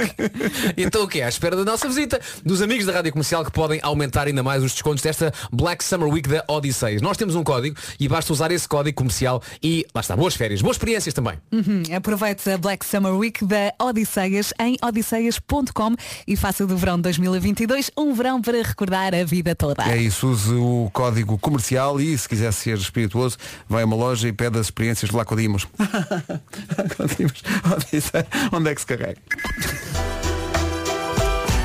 então 0.76 1.04
o 1.04 1.08
que 1.08 1.20
é? 1.20 1.24
À 1.24 1.28
espera 1.28 1.54
da 1.54 1.64
nossa 1.64 1.86
visita 1.86 2.20
dos 2.44 2.62
amigos 2.62 2.86
da 2.86 2.92
Rádio 2.92 3.12
Comercial 3.12 3.44
que 3.44 3.50
podem 3.50 3.78
aumentar 3.82 4.26
ainda 4.26 4.42
mais 4.42 4.62
os 4.62 4.72
descontos 4.72 5.02
desta 5.02 5.32
Black 5.52 5.84
Summer 5.84 6.08
Week 6.08 6.28
da 6.28 6.44
Odisseias. 6.48 7.02
Nós 7.02 7.16
temos 7.16 7.34
um 7.34 7.44
código 7.44 7.76
e 8.00 8.08
basta 8.08 8.32
usar 8.32 8.50
esse 8.50 8.66
código 8.66 8.96
comercial 8.96 9.42
e 9.62 9.86
lá 9.94 10.00
está, 10.00 10.16
boas 10.16 10.34
férias, 10.34 10.62
boas 10.62 10.76
experiências 10.76 11.14
também. 11.14 11.38
Uhum. 11.52 11.82
Aproveite 11.94 12.48
a 12.50 12.56
Black 12.56 12.84
Summer 12.84 13.14
Week 13.14 13.44
da 13.44 13.74
Odisseias 13.78 14.54
em 14.58 14.76
odisseias.com 14.82 15.94
e 16.26 16.34
faça 16.34 16.66
do 16.66 16.76
verão 16.76 16.98
2022 16.98 17.90
um 17.96 18.14
verão 18.14 18.40
para 18.40 18.62
recordar 18.62 19.14
a 19.14 19.24
vida 19.24 19.54
toda. 19.54 19.84
É 19.84 19.98
isso, 19.98 20.28
use 20.28 20.54
o 20.54 20.90
código 20.92 21.38
comercial 21.38 22.00
e 22.00 22.16
se 22.16 22.28
quiser 22.28 22.52
ser 22.52 22.78
espirituoso, 22.78 23.36
vai 23.68 23.82
a 23.82 23.86
uma 23.86 23.96
loja 23.96 24.28
e 24.28 24.32
pede 24.32 24.58
as 24.58 24.66
experiências 24.66 25.10
de 25.10 25.16
lá 25.16 25.24
Codimos. 25.24 25.42
Codimos. 25.42 25.66
Onde 28.52 28.70
é 28.70 28.74
que 28.74 28.80
se 28.80 28.86
carrega? 28.86 29.18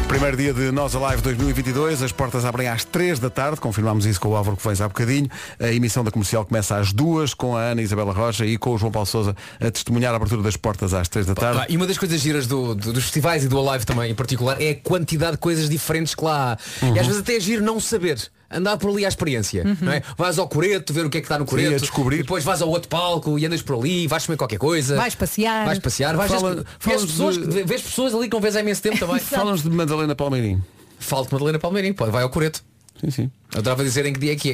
Primeiro 0.08 0.38
dia 0.38 0.54
de 0.54 0.72
Nós 0.72 0.96
Alive 0.96 1.22
2022, 1.22 2.02
as 2.02 2.14
portas 2.14 2.46
abrem 2.46 2.68
às 2.70 2.86
3 2.86 3.20
da 3.20 3.30
tarde, 3.30 3.60
confirmámos 3.60 4.06
isso 4.06 4.20
com 4.22 4.30
o 4.30 4.36
Álvaro 4.38 4.56
que 4.56 4.66
vens 4.66 4.80
há 4.80 4.88
bocadinho. 4.88 5.28
A 5.60 5.68
emissão 5.74 6.02
da 6.02 6.10
comercial 6.10 6.46
começa 6.46 6.78
às 6.78 6.94
2 6.94 7.34
com 7.34 7.58
a 7.58 7.62
Ana 7.62 7.82
Isabela 7.82 8.14
Rocha 8.14 8.46
e 8.46 8.58
com 8.58 8.74
o 8.74 8.78
João 8.78 8.90
Paulo 8.92 9.06
Souza 9.06 9.36
a 9.60 9.70
testemunhar 9.70 10.14
a 10.14 10.16
abertura 10.16 10.42
das 10.42 10.56
portas 10.56 10.94
às 10.94 11.10
3 11.10 11.26
da 11.26 11.36
tarde. 11.36 11.66
E 11.68 11.76
uma 11.76 11.86
das 11.86 11.98
coisas 11.98 12.22
giras 12.22 12.48
do- 12.48 12.74
do- 12.74 12.94
dos 12.94 13.04
festivais 13.04 13.44
e 13.44 13.50
do 13.50 13.60
Alive 13.60 13.86
também 13.86 14.10
em 14.10 14.16
particular 14.16 14.62
é 14.62 14.70
a 14.72 14.76
quantidade 14.76 15.34
de 15.34 15.38
coisas 15.40 15.70
diferentes 15.70 16.16
que 16.16 16.24
lá 16.24 16.54
há. 16.54 16.86
Uhum. 16.86 16.96
E 16.96 17.00
às 17.00 17.06
vezes 17.06 17.22
até 17.22 17.36
é 17.36 17.40
giro 17.42 17.62
não 17.64 17.78
saber. 17.80 18.18
Andar 18.50 18.78
por 18.78 18.90
ali 18.92 19.06
à 19.06 19.10
experiência. 19.10 19.64
Não 19.82 19.92
é? 19.92 20.02
Vais 20.18 20.40
ao 20.40 20.48
coreto, 20.48 20.94
ver 20.94 21.06
o 21.06 21.10
que 21.10 21.18
é 21.18 21.22
que 21.22 21.26
está 21.26 21.38
no 21.38 21.44
Sim, 21.46 21.50
coreto. 21.50 21.76
a 21.76 21.80
descobrir. 21.80 22.18
Depois 22.18 22.44
vais 22.46 22.62
ao 22.62 22.70
outro 22.70 22.88
palco 22.88 23.38
e 23.38 23.46
andas 23.46 23.62
por 23.62 23.78
ali, 23.78 24.08
vais 24.08 24.26
comer 24.26 24.38
qualquer 24.38 24.58
coisa. 24.58 24.96
Vais 24.96 25.16
passear. 25.16 25.66
Vais 25.66 25.80
passear, 25.80 26.16
vais 26.16 26.32
Fala- 26.32 26.56
vês, 26.56 26.66
falas 26.80 27.06
pessoas, 27.06 27.38
de- 27.38 27.64
vês 27.64 27.82
pessoas 27.82 28.16
ali 28.16 28.30
que 28.30 28.34
não 28.34 28.42
vês 28.42 28.56
há 28.56 28.62
imenso 28.62 28.82
tempo 28.82 28.98
também. 28.98 29.20
Falam-nos 29.22 29.64
de 29.64 29.70
Madalena 29.70 30.16
Palmeirinho. 30.16 30.64
Falo 31.00 31.26
de 31.26 31.34
Madalena 31.34 31.60
Palmeirinho, 31.60 31.94
pô, 31.94 32.06
vai 32.08 32.24
ao 32.24 32.30
coreto. 32.30 32.64
Sim, 33.02 33.12
sim. 33.12 33.32
Eu 33.54 33.60
estava 33.60 33.82
a 33.82 33.86
dizer 33.86 34.06
em 34.06 34.14
que 34.14 34.20
dia 34.20 34.32
é 34.34 34.36
que 34.36 34.52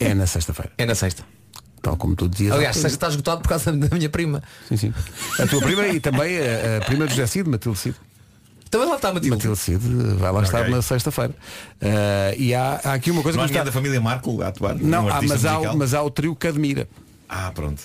é. 0.00 0.06
É 0.08 0.14
na 0.14 0.26
sexta-feira. 0.26 0.72
É 0.78 0.86
na 0.86 0.94
sexta. 0.94 1.22
Tal 1.82 1.96
como 1.96 2.14
tu 2.16 2.28
dizias. 2.28 2.52
Aliás, 2.52 2.76
sexta 2.76 2.88
está 2.96 3.08
esgotado 3.08 3.42
por 3.42 3.48
causa 3.48 3.70
da 3.72 3.94
minha 3.96 4.08
prima. 4.08 4.42
Sim, 4.68 4.76
sim. 4.76 4.94
A 5.38 5.46
tua 5.46 5.60
prima 5.60 5.86
e 5.88 6.00
também 6.00 6.38
a, 6.38 6.78
a 6.78 6.84
prima 6.84 7.06
de 7.06 7.10
José 7.14 7.26
Cid, 7.26 7.48
Matilde 7.48 7.78
Cid. 7.78 7.96
Também 8.72 8.88
lá 8.88 8.96
está, 8.96 9.12
Matilde. 9.12 9.36
Matilde 9.36 9.58
Cid 9.58 9.80
vai 10.18 10.32
lá 10.32 10.42
estar 10.42 10.66
na 10.70 10.80
sexta-feira. 10.80 11.34
Ah, 11.78 12.34
e 12.38 12.54
há, 12.54 12.80
há 12.82 12.94
aqui 12.94 13.10
uma 13.10 13.22
coisa 13.22 13.36
Não 13.36 13.44
que 13.44 13.50
ninguém 13.50 13.60
está... 13.60 13.64
da 13.64 13.70
família 13.70 14.00
Marco 14.00 14.40
a 14.40 14.48
atuar? 14.48 14.74
Não, 14.76 15.04
Um 15.04 15.08
há, 15.08 15.14
artista 15.16 15.34
mas, 15.34 15.44
há, 15.44 15.74
mas 15.74 15.92
há 15.94 16.02
o 16.02 16.10
trio 16.10 16.34
Cadmira. 16.34 16.88
Ah, 17.28 17.52
pronto. 17.54 17.82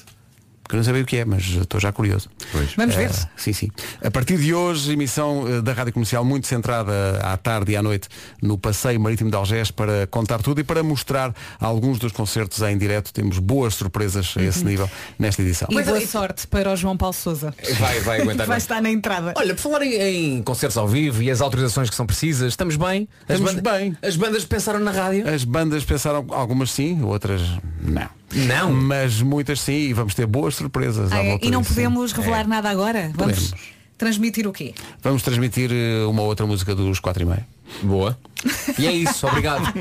Que 0.68 0.76
eu 0.76 0.78
não 0.78 0.84
sabia 0.84 1.02
o 1.02 1.06
que 1.06 1.18
é, 1.18 1.26
mas 1.26 1.44
estou 1.44 1.80
já 1.80 1.92
curioso. 1.92 2.30
Vamos 2.76 2.96
ver. 2.96 3.10
Ah, 3.10 3.30
sim, 3.36 3.54
sim. 3.54 3.70
A 4.04 4.12
partir 4.12 4.38
de 4.38 4.54
hoje, 4.54 4.92
emissão 4.92 5.46
eh, 5.48 5.62
da 5.62 5.74
Rádio 5.74 5.94
Comercial 5.94 6.26
muito 6.26 6.48
centrada 6.48 7.20
à 7.24 7.38
tarde 7.38 7.72
e 7.72 7.76
à 7.76 7.82
noite 7.82 8.10
no 8.42 8.58
Passeio 8.58 9.00
Marítimo 9.00 9.30
de 9.30 9.36
Algés 9.36 9.72
para 9.72 10.08
contar 10.08 10.40
tudo 10.40 10.60
e 10.60 10.64
para 10.64 10.84
mostrar 10.84 11.34
alguns 11.60 12.00
dos 12.00 12.12
concertos 12.12 12.62
em 12.62 12.78
direto. 12.78 13.14
Temos 13.14 13.40
boas 13.40 13.76
surpresas 13.76 14.34
a 14.38 14.44
esse 14.44 14.64
nível 14.66 14.90
nesta 15.18 15.42
edição. 15.42 15.68
E 15.72 15.82
boa 15.82 16.06
sorte 16.06 16.48
para 16.48 16.72
o 16.72 16.76
João 16.76 16.98
Paulo 16.98 17.14
Souza. 17.14 17.54
Vai, 17.80 18.00
vai 18.02 18.22
aguentar. 18.22 18.48
Vai 18.48 18.58
estar 18.58 18.82
na 18.82 18.90
entrada. 18.90 19.34
Olha, 19.36 19.54
por 19.54 19.62
falar 19.62 19.82
em, 19.84 20.38
em 20.38 20.44
concertos 20.44 20.78
ao 20.78 20.88
vivo 20.88 21.22
e 21.22 21.30
as 21.30 21.42
autorizações 21.42 21.90
que 21.90 21.96
são 21.96 22.06
precisas, 22.06 22.54
estamos 22.54 22.76
bem? 22.76 23.08
As 23.28 23.40
Estamos 23.40 23.62
bem. 23.62 23.98
As 24.02 24.16
bandas 24.16 24.46
pensaram 24.46 24.80
na 24.80 24.92
rádio? 24.92 25.28
As 25.28 25.44
bandas 25.44 25.84
pensaram, 25.84 26.26
algumas 26.30 26.72
sim, 26.72 27.02
outras 27.04 27.42
não. 27.82 28.10
Não. 28.34 28.72
Mas 28.74 29.22
muitas 29.22 29.60
sim 29.62 29.74
e 29.74 29.94
vamos 29.94 30.14
ter 30.14 30.26
boas 30.26 30.56
surpresas. 30.56 31.12
Ah, 31.12 31.24
é? 31.24 31.30
volta 31.30 31.46
E 31.46 31.50
não 31.52 31.62
disso, 31.62 31.74
podemos 31.74 32.12
revelar 32.12 32.42
É. 32.42 32.48
nada 32.48 32.70
agora? 32.70 33.12
Vamos 33.16 33.50
Podemos. 33.50 33.54
transmitir 33.98 34.48
o 34.48 34.52
quê? 34.52 34.74
Vamos 35.02 35.24
transmitir 35.24 35.72
eh, 35.72 36.06
uma 36.06 36.22
outra 36.24 36.46
música 36.46 36.76
dos 36.76 37.00
4 37.00 37.24
e 37.24 37.26
meia. 37.26 37.48
Boa. 37.84 38.18
E 38.78 38.86
é 38.86 38.92
isso, 38.92 39.26
obrigado. 39.26 39.74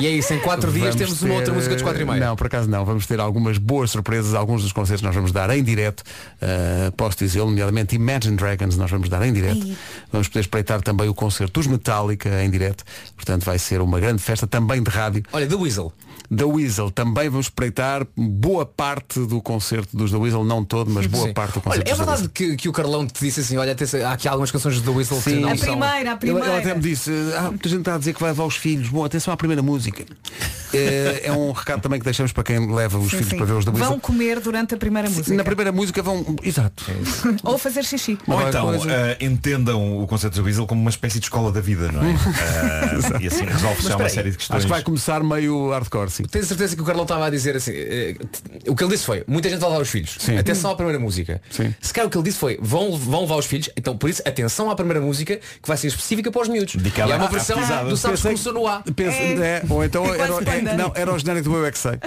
E 0.00 0.06
é 0.06 0.10
isso, 0.10 0.34
em 0.34 0.40
quatro 0.40 0.72
dias 0.72 0.96
Vamos 0.96 0.96
temos 0.96 1.22
uma 1.22 1.28
ter, 1.30 1.36
outra 1.36 1.54
música 1.54 1.74
dos 1.74 1.82
4 1.84 2.02
e 2.02 2.04
meia. 2.04 2.18
Não, 2.26 2.34
por 2.36 2.48
acaso 2.48 2.68
não. 2.68 2.84
Vamos 2.84 3.06
ter 3.06 3.20
algumas 3.20 3.56
boas 3.58 3.92
surpresas. 3.92 4.34
Alguns 4.34 4.62
dos 4.62 4.72
concertos 4.72 5.02
nós 5.02 5.14
vamos 5.14 5.30
dar 5.30 5.48
em 5.50 5.62
direto. 5.62 6.02
Uh, 6.42 6.90
posso 6.96 7.16
dizê-lo, 7.18 7.46
nomeadamente 7.46 7.94
Imagine 7.94 8.36
Dragons 8.36 8.76
nós 8.76 8.90
vamos 8.90 9.08
dar 9.08 9.22
em 9.24 9.32
direto. 9.32 9.60
Ai. 9.64 9.76
Vamos 10.10 10.26
poder 10.26 10.40
espreitar 10.40 10.82
também 10.82 11.08
o 11.08 11.14
concerto 11.14 11.60
dos 11.60 11.68
Metallica 11.68 12.42
em 12.42 12.50
direto. 12.50 12.82
Portanto, 13.14 13.44
vai 13.44 13.58
ser 13.58 13.80
uma 13.80 14.00
grande 14.00 14.20
festa 14.20 14.44
também 14.46 14.82
de 14.82 14.90
rádio. 14.90 15.22
Olha, 15.32 15.46
The 15.46 15.54
Weasel. 15.54 15.92
Da 16.30 16.46
Weasel 16.46 16.90
também 16.90 17.28
vamos 17.28 17.46
espreitar 17.46 18.06
boa 18.16 18.64
parte 18.64 19.20
do 19.20 19.40
concerto 19.40 19.96
dos 19.96 20.10
da 20.10 20.18
Weasel, 20.18 20.44
não 20.44 20.64
todo, 20.64 20.90
mas 20.90 21.06
boa 21.06 21.28
Sim. 21.28 21.34
parte 21.34 21.54
do 21.54 21.62
Olha, 21.66 21.82
concerto 21.82 21.88
é 21.88 21.90
dos 21.90 21.98
The 21.98 22.04
verdade 22.04 22.28
que, 22.30 22.56
que 22.56 22.68
o 22.68 22.72
Carlão 22.72 23.06
te 23.06 23.20
disse 23.20 23.40
assim, 23.40 23.56
olha, 23.56 23.72
atenção, 23.72 24.00
há 24.06 24.12
aqui 24.12 24.26
algumas 24.28 24.50
canções 24.50 24.80
do 24.80 24.90
The 24.90 24.96
Weasel 24.96 25.16
que 25.18 25.30
Sim. 25.30 25.40
não 25.40 25.50
A 25.50 25.56
são... 25.56 25.68
primeira, 25.68 26.12
a 26.12 26.16
primeira. 26.16 26.48
ele 26.48 26.58
até 26.58 26.74
me 26.74 26.80
disse, 26.80 27.10
ah, 27.36 27.50
muita 27.50 27.68
gente 27.68 27.78
está 27.80 27.94
a 27.94 27.98
dizer 27.98 28.14
que 28.14 28.20
vai 28.20 28.30
levar 28.30 28.44
os 28.44 28.56
filhos. 28.56 28.88
Bom, 28.88 29.04
atenção 29.04 29.32
à 29.32 29.36
primeira 29.36 29.62
música. 29.62 30.04
É, 30.72 31.22
é 31.28 31.32
um 31.32 31.52
recado 31.52 31.80
também 31.80 31.98
que 31.98 32.04
deixamos 32.04 32.32
para 32.32 32.42
quem 32.42 32.72
leva 32.74 32.98
os 32.98 33.10
Sim, 33.10 33.18
filhos 33.18 33.28
sim. 33.30 33.36
para 33.36 33.46
ver 33.46 33.52
os 33.52 33.64
da 33.64 33.70
Weasel. 33.70 33.88
Vão 33.90 34.00
comer 34.00 34.40
durante 34.40 34.74
a 34.74 34.76
primeira 34.78 35.08
música. 35.08 35.34
Na 35.36 35.44
primeira 35.44 35.72
música 35.72 36.02
vão. 36.02 36.36
Exato. 36.42 36.84
Ou 37.44 37.58
fazer 37.58 37.84
xixi. 37.84 38.18
Ou 38.26 38.48
então 38.48 38.74
eh, 38.74 39.16
entendam 39.20 40.02
o 40.02 40.06
conceito 40.06 40.34
do 40.34 40.44
Weasel 40.44 40.66
como 40.66 40.80
uma 40.80 40.90
espécie 40.90 41.18
de 41.18 41.26
escola 41.26 41.52
da 41.52 41.60
vida, 41.60 41.90
não 41.92 42.02
é? 42.02 42.14
Eh, 42.44 43.22
e 43.22 43.26
assim 43.26 43.44
resolve 43.44 43.82
já 43.82 43.96
uma 43.96 44.08
série 44.08 44.30
de 44.30 44.36
questões. 44.36 44.58
Acho 44.58 44.66
que 44.66 44.72
vai 44.72 44.82
começar 44.82 45.22
meio 45.22 45.70
hardcore, 45.70 46.10
sim. 46.16 46.22
Tenho 46.24 46.44
certeza 46.44 46.74
que 46.76 46.82
o 46.82 46.84
Carlão 46.84 47.04
estava 47.04 47.26
a 47.26 47.30
dizer 47.30 47.56
assim, 47.56 47.72
eh, 47.72 48.14
t- 48.14 48.70
o 48.70 48.74
que 48.76 48.82
ele 48.84 48.92
disse 48.92 49.04
foi, 49.04 49.24
muita 49.26 49.48
gente 49.48 49.60
vai 49.60 49.70
levar 49.70 49.82
os 49.82 49.88
filhos. 49.90 50.16
Sim. 50.18 50.36
Atenção 50.38 50.70
à 50.70 50.74
primeira 50.76 50.98
música. 50.98 51.40
Sim. 51.50 51.74
Se 51.80 51.92
calhar 51.92 52.06
o 52.08 52.10
que 52.10 52.16
ele 52.16 52.24
disse 52.24 52.38
foi, 52.38 52.58
vão, 52.60 52.96
vão 52.96 53.22
levar 53.22 53.36
os 53.36 53.46
filhos, 53.46 53.68
então 53.76 53.96
por 53.96 54.08
isso, 54.10 54.22
atenção 54.26 54.70
à 54.70 54.74
primeira 54.76 55.00
música, 55.00 55.36
que 55.36 55.68
vai 55.68 55.76
ser 55.76 55.88
específica 55.88 56.30
para 56.30 56.42
os 56.42 56.48
miúdos. 56.48 56.74
Dedicada 56.76 57.10
e 57.10 57.12
é 57.12 57.16
uma 57.16 57.26
à- 57.26 57.28
versão 57.28 57.58
pisada. 57.58 57.88
do 57.88 57.96
Sabes 57.96 58.20
que 58.20 58.28
Pensei- 58.28 58.44
começou 58.44 58.52
no 58.52 58.66
A. 58.68 58.82
Pensa- 58.94 59.16
É. 59.16 59.32
é, 59.58 59.62
ou 59.68 59.84
então 59.84 60.04
É 60.04 60.08
era, 60.08 60.16
quase 60.28 60.42
é, 60.48 60.52
panda. 60.58 60.74
não, 60.74 60.92
era 60.94 61.12
o 61.12 61.18
genérico 61.18 61.48
do 61.48 61.56
Eu 61.56 61.66
é 61.66 61.70
que 61.72 61.78
sei. 61.78 61.98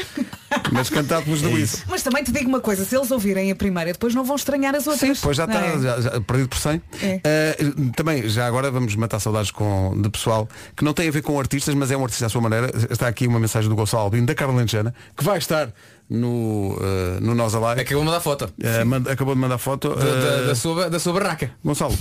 Mas 0.72 0.90
cantado 0.90 1.24
pelos 1.26 1.42
da 1.42 1.50
Weasel. 1.50 1.80
Mas 1.88 2.02
também 2.04 2.24
te 2.24 2.32
digo 2.32 2.48
uma 2.50 2.60
coisa, 2.60 2.86
se 2.86 2.96
eles 2.96 3.12
ouvirem 3.12 3.52
a 3.52 3.56
primeira, 3.56 3.92
depois 3.92 4.14
não 4.16 4.24
vão 4.24 4.36
estranhar 4.36 4.76
as 4.76 4.88
outras. 4.88 5.20
Pois 5.20 5.36
já 5.38 5.46
está 5.46 5.60
Não 5.60 5.68
é? 5.68 5.80
já- 5.82 6.02
já 6.02 6.22
perdido 6.22 6.50
por 6.50 6.58
100. 6.58 6.82
É. 7.02 7.22
Eh, 7.24 7.58
também, 7.96 8.28
já 8.30 8.48
agora 8.48 8.70
vamos 8.72 8.96
matar 8.96 9.20
saudades 9.20 9.52
com, 9.52 9.94
de 10.02 10.10
pessoal 10.10 10.48
que 10.76 10.84
não 10.84 10.94
tem 10.94 11.08
a 11.08 11.12
ver 11.12 11.22
com 11.22 11.40
artistas, 11.40 11.74
mas 11.76 11.92
é 11.92 11.98
um 11.98 12.04
artista 12.04 12.26
à 12.26 12.30
sua 12.30 12.42
maneira. 12.42 12.72
Está 12.90 13.08
aqui 13.08 13.28
uma 13.28 13.40
mensagem 13.40 13.70
do 13.70 13.76
Gonçalo 13.76 13.97
Albino, 14.02 14.26
da 14.28 14.36
Carla 14.36 14.54
Lanchana, 14.56 14.94
que 15.16 15.24
vai 15.24 15.38
estar 15.38 15.72
no, 16.10 16.78
eh, 16.82 17.20
no 17.22 17.36
Nós 17.36 17.54
Alive. 17.54 17.82
Acabou 17.82 18.00
de 18.02 18.06
mandar 18.06 18.20
foto. 18.22 18.50
Eh, 18.62 18.84
manda- 18.84 19.12
acabou 19.12 19.36
de 19.36 19.42
mandar 19.42 19.58
foto. 19.58 19.90
Da, 19.90 19.96
da- 19.96 20.10
Eh, 20.44 20.46
da 20.48 20.56
sua, 20.56 20.90
da 20.90 21.00
sua 21.00 21.14
barraca. 21.14 21.52
Gonçalo, 21.64 21.94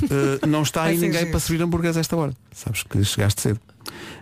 eh, 0.42 0.46
não 0.46 0.62
está 0.62 0.84
aí 0.84 0.96
ninguém 0.96 1.30
para 1.30 1.40
servir 1.40 1.62
hambúrgueres 1.62 1.96
a 1.96 2.00
esta 2.00 2.16
hora. 2.16 2.32
Sabes 2.52 2.82
que 2.82 3.02
chegaste 3.04 3.40
cedo. 3.42 3.60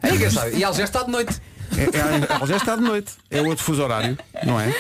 É 0.03 0.15
engraçado. 0.15 0.51
E 0.57 0.63
ela 0.63 0.75
já 0.75 0.85
está 0.85 1.03
de 1.03 1.11
noite. 1.11 1.41
É, 1.77 1.83
é, 1.85 2.35
ela 2.37 2.47
já 2.47 2.57
está 2.59 2.77
de 2.77 2.83
noite. 2.83 3.13
É 3.31 3.41
outro 3.41 3.65
fuso 3.65 3.83
horário, 3.83 4.17
não 4.45 4.61
é? 4.61 4.73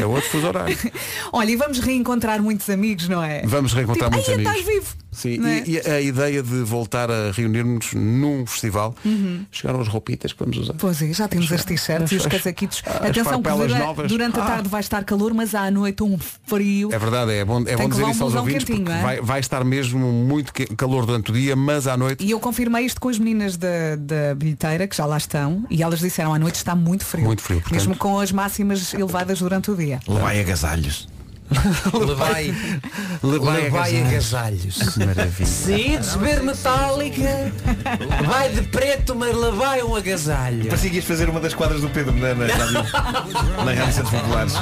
É 0.00 0.06
outro 0.06 0.28
fuso 0.30 0.46
horário. 0.46 0.76
Olha, 1.32 1.50
e 1.50 1.56
vamos 1.56 1.80
reencontrar 1.80 2.40
muitos 2.40 2.70
amigos, 2.70 3.08
não 3.08 3.22
é? 3.22 3.42
Vamos 3.44 3.72
reencontrar 3.74 4.08
tipo, 4.08 4.16
muitos 4.16 4.28
"Ai, 4.28 4.34
amigos. 4.36 4.52
estás 4.56 4.66
vivo. 4.74 5.01
Sim, 5.12 5.46
é? 5.46 5.62
e, 5.66 5.72
e 5.76 5.78
a 5.90 6.00
ideia 6.00 6.42
de 6.42 6.62
voltar 6.62 7.10
a 7.10 7.30
reunir-nos 7.32 7.92
num 7.92 8.46
festival. 8.46 8.94
Chegaram 9.50 9.80
as 9.80 9.86
roupitas 9.88 10.32
que 10.32 10.38
vamos 10.40 10.56
usar. 10.56 10.72
Pois 10.78 11.00
é, 11.02 11.12
já 11.12 11.28
temos 11.28 11.52
as 11.52 11.64
t-shirts 11.64 12.10
e 12.12 12.16
os 12.16 12.26
as- 12.26 12.32
casaquitos. 12.32 12.82
as 12.86 13.10
Atenção 13.10 13.40
dura- 13.42 13.78
novas. 13.78 14.08
durante 14.08 14.40
a 14.40 14.42
Ah. 14.42 14.46
tarde 14.46 14.68
vai 14.70 14.80
estar 14.80 15.04
calor, 15.04 15.34
mas 15.34 15.54
à 15.54 15.70
noite 15.70 16.02
um 16.02 16.18
frio. 16.46 16.88
É 16.92 16.98
verdade, 16.98 17.30
é 17.32 17.44
bom, 17.44 17.62
é 17.66 17.76
bom 17.76 17.88
dizer 17.88 18.04
um 18.04 18.10
isso 18.10 18.24
aos 18.24 18.34
ouvintes 18.34 18.64
porque 18.64 18.90
é? 18.90 19.02
vai, 19.02 19.20
vai 19.20 19.40
estar 19.40 19.62
mesmo 19.64 20.00
muito 20.10 20.50
calor 20.76 21.04
durante 21.04 21.30
o 21.30 21.34
dia, 21.34 21.54
mas 21.54 21.86
à 21.86 21.96
noite 21.96 22.24
E 22.24 22.30
eu 22.30 22.40
confirmei 22.40 22.84
isto 22.86 22.98
com 23.00 23.10
as 23.10 23.18
meninas 23.18 23.56
da, 23.58 23.96
da 23.98 24.34
bilheteira, 24.34 24.88
que 24.88 24.96
já 24.96 25.04
lá 25.04 25.18
estão, 25.18 25.66
e 25.70 25.82
elas 25.82 26.00
disseram 26.00 26.32
à 26.32 26.38
noite 26.38 26.54
está 26.56 26.74
muito 26.74 27.04
frio. 27.04 27.24
Muito 27.26 27.42
frio, 27.42 27.60
portanto. 27.60 27.74
Mesmo 27.78 27.96
com 27.96 28.18
as 28.18 28.32
máximas 28.32 28.94
elevadas 28.94 29.40
durante 29.40 29.70
o 29.70 29.76
dia. 29.76 30.00
Levai 30.08 30.40
agasalhos. 30.40 31.06
Levai, 32.06 32.54
Levai 33.22 33.62
levai 33.62 34.02
agasalhos. 34.02 34.96
Maravilha. 34.96 35.46
Sim, 35.46 35.96
desber 35.98 36.42
metálica. 36.42 37.52
Vai 38.26 38.48
de 38.50 38.62
preto, 38.62 39.14
mas 39.14 39.36
levai 39.36 39.82
um 39.82 39.94
agasalho. 39.94 40.66
Parecia 40.66 40.90
que 40.90 40.96
ias 40.96 41.04
fazer 41.04 41.28
uma 41.28 41.40
das 41.40 41.54
quadras 41.54 41.80
do 41.80 41.88
Pedro 41.88 42.12
na, 42.12 42.34
na 42.34 42.46
rádio, 42.46 42.74
na 43.64 43.72
rádio 43.72 43.92
Centros 43.94 44.20
Populares. 44.20 44.54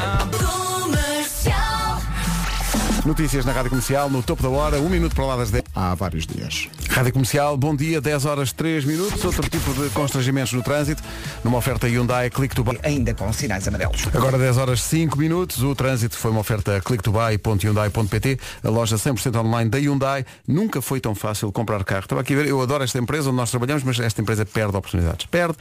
Notícias 3.04 3.46
na 3.46 3.52
Rádio 3.52 3.70
Comercial, 3.70 4.10
no 4.10 4.22
topo 4.22 4.42
da 4.42 4.48
hora, 4.50 4.78
um 4.78 4.88
minuto 4.88 5.14
para 5.14 5.24
lá 5.24 5.36
das 5.36 5.50
10. 5.50 5.64
Há 5.74 5.94
vários 5.94 6.26
dias. 6.26 6.68
Rádio 6.90 7.12
Comercial, 7.12 7.56
bom 7.56 7.74
dia, 7.74 8.00
10 8.00 8.24
horas 8.26 8.52
3 8.52 8.84
minutos. 8.84 9.24
Outro 9.24 9.48
tipo 9.48 9.72
de 9.72 9.88
constrangimentos 9.90 10.52
no 10.52 10.62
trânsito, 10.62 11.02
numa 11.42 11.58
oferta 11.58 11.88
Hyundai 11.88 12.28
Click 12.28 12.54
to 12.54 12.62
Buy. 12.62 12.78
Ainda 12.82 13.14
com 13.14 13.32
sinais 13.32 13.66
amarelos. 13.66 14.06
Agora 14.12 14.36
10 14.36 14.58
horas 14.58 14.82
5 14.82 15.18
minutos, 15.18 15.62
o 15.62 15.74
trânsito 15.74 16.16
foi 16.16 16.30
uma 16.30 16.40
oferta 16.40 16.80
Click 16.80 17.02
to 17.02 17.12
Buy.hyundai.pt, 17.12 18.38
a 18.62 18.68
loja 18.68 18.96
100% 18.96 19.36
online 19.40 19.70
da 19.70 19.78
Hyundai. 19.78 20.24
Nunca 20.46 20.82
foi 20.82 21.00
tão 21.00 21.14
fácil 21.14 21.50
comprar 21.50 21.82
carro. 21.84 22.02
Estava 22.02 22.20
aqui 22.20 22.34
a 22.34 22.36
ver, 22.36 22.48
eu 22.48 22.60
adoro 22.60 22.84
esta 22.84 22.98
empresa 22.98 23.28
onde 23.30 23.36
nós 23.36 23.50
trabalhamos, 23.50 23.82
mas 23.82 23.98
esta 23.98 24.20
empresa 24.20 24.44
perde 24.44 24.76
oportunidades. 24.76 25.26
Perde. 25.26 25.56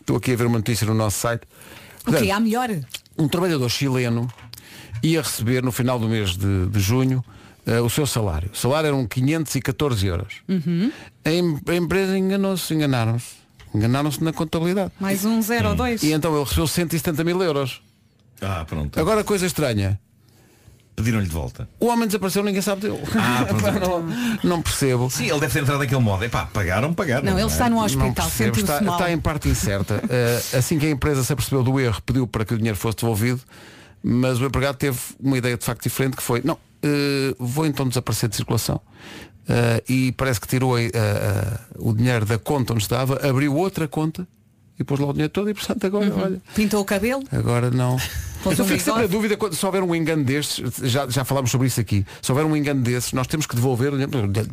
Estou 0.00 0.16
aqui 0.16 0.32
a 0.32 0.36
ver 0.36 0.46
uma 0.46 0.58
notícia 0.58 0.86
no 0.86 0.94
nosso 0.94 1.18
site. 1.18 1.42
O 2.06 2.12
que 2.12 2.30
há 2.30 2.40
melhor? 2.40 2.70
um 3.20 3.28
trabalhador 3.28 3.68
chileno 3.68 4.28
ia 5.02 5.22
receber 5.22 5.62
no 5.62 5.72
final 5.72 5.98
do 5.98 6.08
mês 6.08 6.36
de, 6.36 6.66
de 6.66 6.80
junho 6.80 7.24
eh, 7.66 7.80
o 7.80 7.88
seu 7.90 8.06
salário. 8.06 8.50
O 8.52 8.56
salário 8.56 8.88
eram 8.88 9.06
514 9.06 10.06
euros. 10.06 10.34
Uhum. 10.48 10.92
A, 11.24 11.30
em- 11.30 11.60
a 11.68 11.74
empresa 11.76 12.16
enganou-se, 12.18 12.72
enganaram-se. 12.74 13.40
Enganaram-se 13.74 14.22
na 14.22 14.32
contabilidade. 14.32 14.92
Mais 14.98 15.24
um 15.24 15.40
zero 15.40 15.70
ou 15.70 15.74
dois. 15.76 16.02
E 16.02 16.12
então 16.12 16.34
ele 16.34 16.42
recebeu 16.44 16.66
170 16.66 17.22
mil 17.24 17.40
euros. 17.42 17.80
Ah, 18.42 18.64
pronto. 18.66 18.98
Agora 18.98 19.22
coisa 19.22 19.46
estranha. 19.46 19.98
Pediram-lhe 20.96 21.26
de 21.26 21.32
volta. 21.32 21.68
O 21.78 21.86
homem 21.86 22.06
desapareceu, 22.06 22.42
ninguém 22.42 22.60
sabe 22.60 22.82
dele. 22.82 22.98
Ah, 23.16 23.44
pronto. 23.46 23.80
não, 24.42 24.50
não 24.56 24.62
percebo. 24.62 25.08
Sim, 25.08 25.30
ele 25.30 25.40
deve 25.40 25.52
ter 25.52 25.60
entrado 25.62 25.78
daquele 25.78 26.00
modo. 26.00 26.24
Epá, 26.24 26.44
pagaram, 26.46 26.92
pagaram. 26.92 27.24
Não, 27.24 27.38
ele 27.38 27.46
está 27.48 27.70
no 27.70 27.82
hospital, 27.82 28.12
percebo, 28.26 28.54
sentiu-se 28.56 28.60
está, 28.72 28.80
mal. 28.82 28.96
está 28.98 29.10
em 29.12 29.18
parte 29.18 29.48
incerta. 29.48 30.02
Eh, 30.10 30.42
assim 30.58 30.78
que 30.78 30.86
a 30.86 30.90
empresa 30.90 31.22
se 31.22 31.32
apercebeu 31.32 31.62
do 31.62 31.78
erro, 31.80 32.02
pediu 32.02 32.26
para 32.26 32.44
que 32.44 32.52
o 32.52 32.56
dinheiro 32.58 32.76
fosse 32.76 32.98
devolvido, 32.98 33.40
mas 34.02 34.40
o 34.40 34.44
empregado 34.46 34.76
teve 34.76 34.98
uma 35.18 35.36
ideia 35.38 35.56
de 35.56 35.64
facto 35.64 35.82
diferente 35.82 36.16
que 36.16 36.22
foi, 36.22 36.40
não, 36.44 36.58
eh, 36.82 37.34
vou 37.38 37.66
então 37.66 37.86
desaparecer 37.88 38.28
de 38.28 38.36
circulação. 38.36 38.80
Eh, 39.48 39.82
e 39.88 40.12
parece 40.12 40.40
que 40.40 40.46
tirou 40.46 40.78
eh, 40.78 40.90
o 41.78 41.92
dinheiro 41.92 42.24
da 42.24 42.38
conta 42.38 42.72
onde 42.72 42.82
estava, 42.82 43.16
abriu 43.28 43.54
outra 43.56 43.86
conta 43.88 44.26
e 44.78 44.84
pôs 44.84 44.98
lá 45.00 45.08
o 45.08 45.12
dinheiro 45.12 45.32
todo 45.32 45.50
e 45.50 45.54
portanto 45.54 45.84
agora, 45.86 46.06
Uhum. 46.14 46.22
olha, 46.22 46.42
Pintou 46.54 46.80
o 46.80 46.84
cabelo? 46.84 47.22
agora 47.30 47.70
não. 47.70 47.96
Pôs 48.42 48.58
Eu 48.58 48.64
um 48.64 48.68
fico 48.68 48.80
sempre 48.80 49.02
na 49.02 49.06
dúvida 49.06 49.36
quando, 49.36 49.54
se 49.54 49.64
houver 49.66 49.82
um 49.82 49.94
engano 49.94 50.24
destes, 50.24 50.62
já, 50.82 51.08
já 51.08 51.24
falámos 51.24 51.50
sobre 51.50 51.66
isso 51.66 51.80
aqui, 51.80 52.04
se 52.22 52.30
houver 52.32 52.44
um 52.44 52.56
engano 52.56 52.80
desses, 52.82 53.12
nós 53.12 53.26
temos 53.26 53.46
que 53.46 53.54
devolver. 53.54 53.92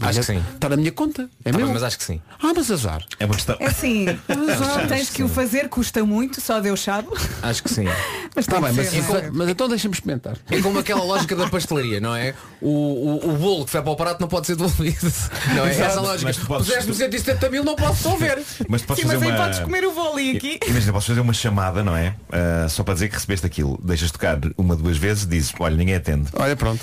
Acho 0.01 0.19
que 0.19 0.25
sim. 0.25 0.43
Está 0.55 0.69
na 0.69 0.77
minha 0.77 0.91
conta. 0.91 1.29
É 1.45 1.51
Tá 1.51 1.57
meu. 1.57 1.67
bem, 1.67 1.73
mas 1.73 1.83
acho 1.83 1.97
que 1.97 2.03
sim. 2.03 2.21
Ah, 2.41 2.51
mas 2.55 2.69
azar. 2.69 3.03
É 3.19 3.25
uma 3.25 3.35
questão. 3.35 3.55
É 3.59 3.65
assim, 3.67 4.05
tens 4.87 5.09
que 5.09 5.23
o 5.23 5.27
fazer, 5.29 5.69
custa 5.69 6.03
muito, 6.05 6.41
só 6.41 6.59
Deus 6.59 6.81
sabe. 6.81 7.07
Acho 7.41 7.63
que 7.63 7.69
sim. 7.69 7.85
Mas 8.35 8.45
Está 8.47 8.61
bem, 8.61 8.71
mas, 8.71 8.93
é? 8.93 9.31
mas 9.33 9.49
então 9.49 9.67
deixa-me 9.67 9.95
experimentar. 9.95 10.37
É 10.51 10.61
como 10.61 10.77
aquela 10.77 11.03
lógica 11.03 11.35
da 11.35 11.49
pastelaria, 11.49 11.99
não 11.99 12.15
é? 12.15 12.35
O, 12.61 12.69
o, 12.69 13.29
o 13.31 13.33
bolo 13.35 13.65
que 13.65 13.71
foi 13.71 13.81
para 13.81 13.91
o 13.91 13.95
prato 13.95 14.21
não 14.21 14.27
pode 14.27 14.45
ser 14.45 14.55
devolvido. 14.55 15.11
Não 15.55 15.65
é? 15.65 15.71
Exato. 15.71 15.89
Essa 15.91 16.01
lógica. 16.01 16.23
Mas 16.25 16.37
Puseste-me 16.37 16.93
170 16.93 17.49
mil, 17.49 17.63
não 17.63 17.75
posso 17.75 18.03
devolver. 18.03 18.43
Mas 18.69 18.81
tu 18.83 18.87
podes 18.87 19.01
Sim, 19.01 19.09
fazer 19.09 19.19
mas 19.19 19.27
aí 19.27 19.35
uma... 19.35 19.43
podes 19.43 19.59
comer 19.59 19.85
o 19.85 19.91
bolo 19.91 20.19
e 20.19 20.37
aqui. 20.37 20.59
Imagina, 20.67 20.91
podes 20.93 21.07
fazer 21.07 21.19
uma 21.19 21.33
chamada, 21.33 21.83
não 21.83 21.95
é? 21.97 22.15
Ah, 22.31 22.67
só 22.69 22.83
para 22.83 22.93
dizer 22.93 23.07
que 23.09 23.15
recebeste 23.15 23.45
aquilo. 23.47 23.76
Deixas 23.83 24.11
tocar 24.11 24.39
uma, 24.57 24.75
duas 24.75 24.97
vezes, 24.97 25.25
dizes, 25.27 25.53
olha, 25.59 25.75
ninguém 25.75 25.95
atende. 25.95 26.29
Olha, 26.33 26.55
pronto. 26.55 26.81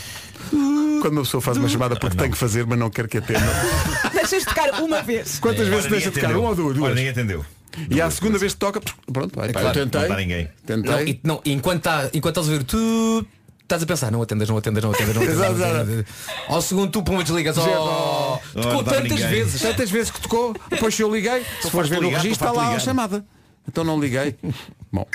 Quando 0.50 1.12
uma 1.12 1.22
pessoa 1.22 1.40
faz 1.40 1.56
uma 1.56 1.68
chamada 1.68 1.96
porque 1.96 2.16
tem 2.16 2.30
que 2.30 2.36
fazer, 2.36 2.64
mas 2.66 2.78
não 2.78 2.88
quer 2.90 3.06
que 3.08 3.18
atenda. 3.18 3.40
Deixas 4.14 4.44
tocar 4.44 4.80
uma 4.82 5.02
vez. 5.02 5.38
Quantas 5.38 5.66
vezes 5.68 5.84
Olha, 5.84 5.90
deixa 5.90 6.08
ninguém 6.08 6.22
tocar? 6.22 6.36
Uma 6.38 6.48
ou 6.50 6.54
duas? 6.54 6.68
Olha, 6.70 6.78
duas. 6.78 6.94
ninguém 6.94 7.10
atendeu. 7.10 7.44
E 7.90 8.00
à 8.00 8.10
segunda 8.10 8.38
vez 8.38 8.52
que 8.54 8.58
toca, 8.60 8.80
pronto, 9.12 9.34
vai, 9.36 9.52
pá, 9.52 9.60
claro, 9.60 9.78
eu 9.78 9.86
tentei. 9.86 10.08
não 10.08 10.16
ninguém. 10.16 10.48
Tentei. 10.64 10.90
Não, 10.92 11.00
e, 11.02 11.20
não, 11.24 11.40
enquanto, 11.44 11.82
tá, 11.82 12.08
enquanto 12.14 12.38
estás 12.40 12.48
a 12.48 12.58
ver, 12.58 12.64
tu 12.64 13.26
estás 13.62 13.82
a 13.82 13.86
pensar, 13.86 14.10
não 14.12 14.22
atendas, 14.22 14.48
não 14.48 14.56
atendas, 14.56 14.84
não 14.84 14.92
atendas, 14.92 15.14
não 15.16 15.22
atendas. 15.24 15.36
Exato, 15.40 15.58
não 15.58 15.66
exato. 15.66 15.82
atendas. 15.82 16.06
Ao 16.48 16.62
segundo 16.62 16.90
tu 16.92 17.02
pum, 17.02 17.22
desligas. 17.22 17.58
Oh, 17.58 18.38
Oh, 18.54 18.60
tocou 18.60 18.84
tantas 18.84 19.02
ninguém. 19.10 19.28
vezes. 19.28 19.60
Tantas 19.60 19.90
vezes 19.90 20.10
que 20.10 20.20
tocou, 20.20 20.54
depois 20.70 20.94
se 20.94 21.02
eu 21.02 21.12
liguei, 21.12 21.44
se 21.60 21.70
fores 21.70 21.90
ver 21.90 22.00
ligar, 22.00 22.20
registro, 22.22 22.46
está 22.48 22.52
lá 22.52 22.74
a 22.74 22.78
chamada. 22.78 23.24
Então 23.68 23.82
não 23.82 23.98
liguei. 23.98 24.36
Bom. 24.92 25.06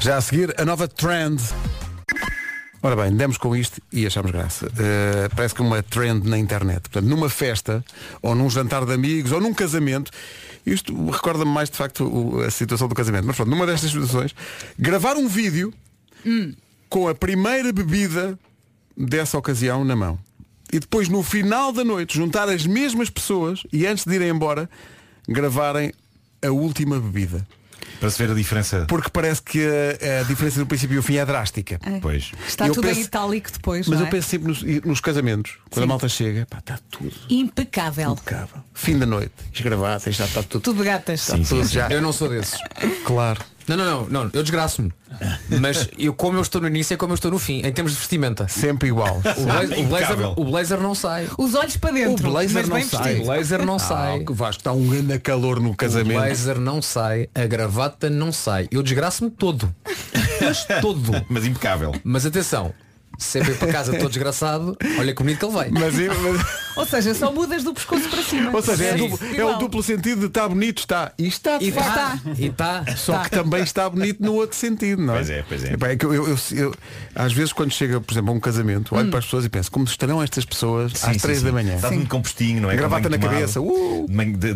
Já 0.00 0.16
a 0.18 0.20
seguir, 0.20 0.54
a 0.60 0.64
nova 0.64 0.86
trend. 0.88 1.40
Ora 2.82 2.94
bem, 2.96 3.16
demos 3.16 3.38
com 3.38 3.56
isto 3.56 3.80
e 3.90 4.06
achamos 4.06 4.30
graça. 4.30 4.66
Uh, 4.66 5.34
parece 5.34 5.54
que 5.54 5.62
uma 5.62 5.82
trend 5.82 6.28
na 6.28 6.36
internet. 6.38 6.82
Portanto, 6.82 7.06
numa 7.08 7.30
festa, 7.30 7.82
ou 8.20 8.34
num 8.34 8.50
jantar 8.50 8.84
de 8.84 8.92
amigos, 8.92 9.32
ou 9.32 9.40
num 9.40 9.54
casamento, 9.54 10.10
isto 10.66 11.10
recorda-me 11.10 11.50
mais 11.50 11.70
de 11.70 11.76
facto 11.78 12.04
o- 12.04 12.40
a 12.42 12.50
situação 12.50 12.86
do 12.86 12.94
casamento. 12.94 13.24
Mas 13.26 13.36
pronto, 13.36 13.48
numa 13.50 13.64
destas 13.66 13.90
situações, 13.90 14.34
gravar 14.78 15.16
um 15.16 15.26
vídeo 15.26 15.72
com 16.90 17.08
a 17.08 17.14
primeira 17.14 17.72
bebida 17.72 18.38
dessa 18.96 19.38
ocasião 19.38 19.82
na 19.84 19.96
mão. 19.96 20.18
E 20.72 20.78
depois 20.78 21.08
no 21.08 21.22
final 21.22 21.72
da 21.72 21.84
noite 21.84 22.16
juntar 22.16 22.48
as 22.48 22.66
mesmas 22.66 23.08
pessoas 23.08 23.62
e 23.72 23.86
antes 23.86 24.04
de 24.04 24.14
irem 24.14 24.28
embora 24.28 24.68
gravarem 25.28 25.92
a 26.44 26.50
última 26.50 26.98
bebida. 27.00 27.46
Para 28.04 28.10
se 28.10 28.22
ver 28.22 28.30
a 28.32 28.34
diferença. 28.34 28.84
Porque 28.86 29.08
parece 29.10 29.40
que 29.40 29.66
a, 29.66 30.20
a 30.20 30.22
diferença 30.24 30.58
do 30.60 30.66
princípio 30.66 30.94
e 30.96 30.98
o 30.98 31.02
fim 31.02 31.16
é 31.16 31.24
drástica. 31.24 31.80
É. 31.82 31.98
Pois. 32.00 32.32
Está 32.46 32.66
Eu 32.66 32.74
tudo 32.74 32.86
penso- 32.86 33.00
em 33.00 33.02
itálico 33.04 33.50
depois, 33.50 33.88
Mas 33.88 33.98
não 33.98 34.04
eu 34.04 34.08
é? 34.08 34.10
penso 34.10 34.28
sempre 34.28 34.48
nos, 34.48 34.62
nos 34.84 35.00
casamentos, 35.00 35.52
quando 35.70 35.82
Sim. 35.82 35.84
a 35.84 35.86
malta 35.86 36.08
chega, 36.08 36.46
pá, 36.50 36.58
está 36.58 36.78
tudo 36.90 37.10
Impecável. 37.30 38.12
impecável. 38.12 38.62
Fim 38.74 38.98
da 38.98 39.06
noite, 39.06 39.32
esgravata, 39.52 40.12
já 40.12 40.26
está 40.26 40.42
tudo. 40.42 40.60
Tudo 40.60 40.84
gatas. 40.84 41.20
Está 41.28 41.38
tudo 41.38 41.66
já. 41.66 41.88
Eu 41.88 42.02
não 42.02 42.12
sou 42.12 42.28
desses. 42.28 42.58
Claro. 43.06 43.40
Não, 43.66 43.76
não, 43.76 43.84
não, 43.84 44.06
não, 44.24 44.30
eu 44.32 44.42
desgraço-me. 44.42 44.92
Mas 45.60 45.88
eu, 45.98 46.12
como 46.12 46.38
eu 46.38 46.42
estou 46.42 46.60
no 46.60 46.66
início 46.68 46.94
é 46.94 46.96
como 46.96 47.12
eu 47.12 47.14
estou 47.14 47.30
no 47.30 47.38
fim, 47.38 47.58
em 47.64 47.72
termos 47.72 47.92
de 47.92 47.98
vestimenta. 47.98 48.46
Sempre 48.48 48.88
igual. 48.88 49.18
O 49.18 49.44
blazer, 49.44 49.78
o 49.78 49.84
blazer, 49.86 50.16
o 50.40 50.44
blazer 50.44 50.80
não 50.80 50.94
sai. 50.94 51.28
Os 51.38 51.54
olhos 51.54 51.76
para 51.76 51.90
O 51.90 51.94
dentro. 51.94 52.30
blazer 52.30 52.66
mas 52.66 52.68
não 52.68 52.82
sai. 53.00 53.20
O 53.20 53.24
blazer 53.24 53.64
não 53.64 53.76
Ah, 53.76 53.78
sai. 53.78 54.24
o 54.28 54.34
Vasco 54.34 54.60
está 54.60 54.72
um 54.72 54.86
grande 54.88 55.18
calor 55.20 55.60
no 55.60 55.70
O 55.70 55.76
casamento. 55.76 56.18
blazer 56.20 56.58
não 56.58 56.82
sai, 56.82 57.28
a 57.34 57.46
gravata 57.46 58.10
não 58.10 58.32
sai. 58.32 58.68
Eu 58.70 58.82
desgraço-me 58.82 59.30
todo. 59.30 59.72
Mas 60.40 60.64
todo. 60.80 61.24
Mas 61.30 61.44
impecável. 61.46 61.94
Mas 62.02 62.26
atenção, 62.26 62.72
sempre 63.18 63.52
ir 63.52 63.56
para 63.58 63.72
casa 63.72 63.92
todo 63.96 64.08
desgraçado, 64.08 64.76
olha 64.98 65.14
que 65.14 65.22
bonito 65.22 65.38
que 65.38 65.44
ele 65.44 65.52
vai. 65.54 65.70
Mas, 65.70 65.94
mas- 65.94 66.63
Ou 66.76 66.84
seja, 66.86 67.14
só 67.14 67.32
mudas 67.32 67.62
do 67.62 67.72
pescoço 67.72 68.08
para 68.08 68.22
cima. 68.22 68.50
ou 68.52 68.62
seja, 68.62 68.84
é, 68.84 68.94
duplo- 68.94 69.18
é 69.36 69.44
o 69.44 69.54
duplo 69.58 69.82
sentido 69.82 70.20
de 70.20 70.26
está 70.26 70.48
bonito, 70.48 70.78
está. 70.78 71.12
E 71.18 71.26
está, 71.28 71.58
de 71.58 71.68
E 71.68 71.72
facto. 71.72 71.88
está. 71.88 72.20
E 72.38 72.46
está. 72.46 72.96
Só 72.96 73.18
que 73.20 73.30
também 73.30 73.62
está 73.62 73.88
bonito 73.88 74.22
no 74.22 74.34
outro 74.34 74.56
sentido, 74.56 75.02
não 75.02 75.14
é? 75.14 75.16
Pois 75.18 75.30
é, 75.30 75.44
pois 75.48 75.64
é. 75.64 75.72
Epá, 75.74 75.94
que 75.96 76.04
eu, 76.04 76.12
eu- 76.14 76.28
eu- 76.28 76.38
eu- 76.56 76.74
às 77.14 77.32
vezes 77.32 77.52
quando 77.52 77.72
chega, 77.72 78.00
por 78.00 78.12
exemplo, 78.12 78.30
a 78.30 78.34
um 78.34 78.40
casamento, 78.40 78.94
Hum. 78.94 78.98
olho 78.98 79.10
para 79.10 79.18
as 79.20 79.24
pessoas 79.24 79.44
e 79.44 79.48
penso, 79.48 79.70
como 79.70 79.84
estarão 79.84 80.22
estas 80.22 80.44
pessoas 80.44 80.92
Sim, 80.92 81.06
às 81.06 81.12
sim, 81.14 81.18
3 81.20 81.38
sim. 81.38 81.44
da 81.44 81.52
manhã? 81.52 81.76
Está 81.76 81.88
tudo 81.90 82.06
com 82.08 82.20
postinho, 82.22 82.60
não 82.62 82.70
é? 82.70 82.76
Gravata 82.76 83.08
na 83.08 83.18
tomado. 83.18 83.34
cabeça, 83.34 83.60
uh! 83.60 84.06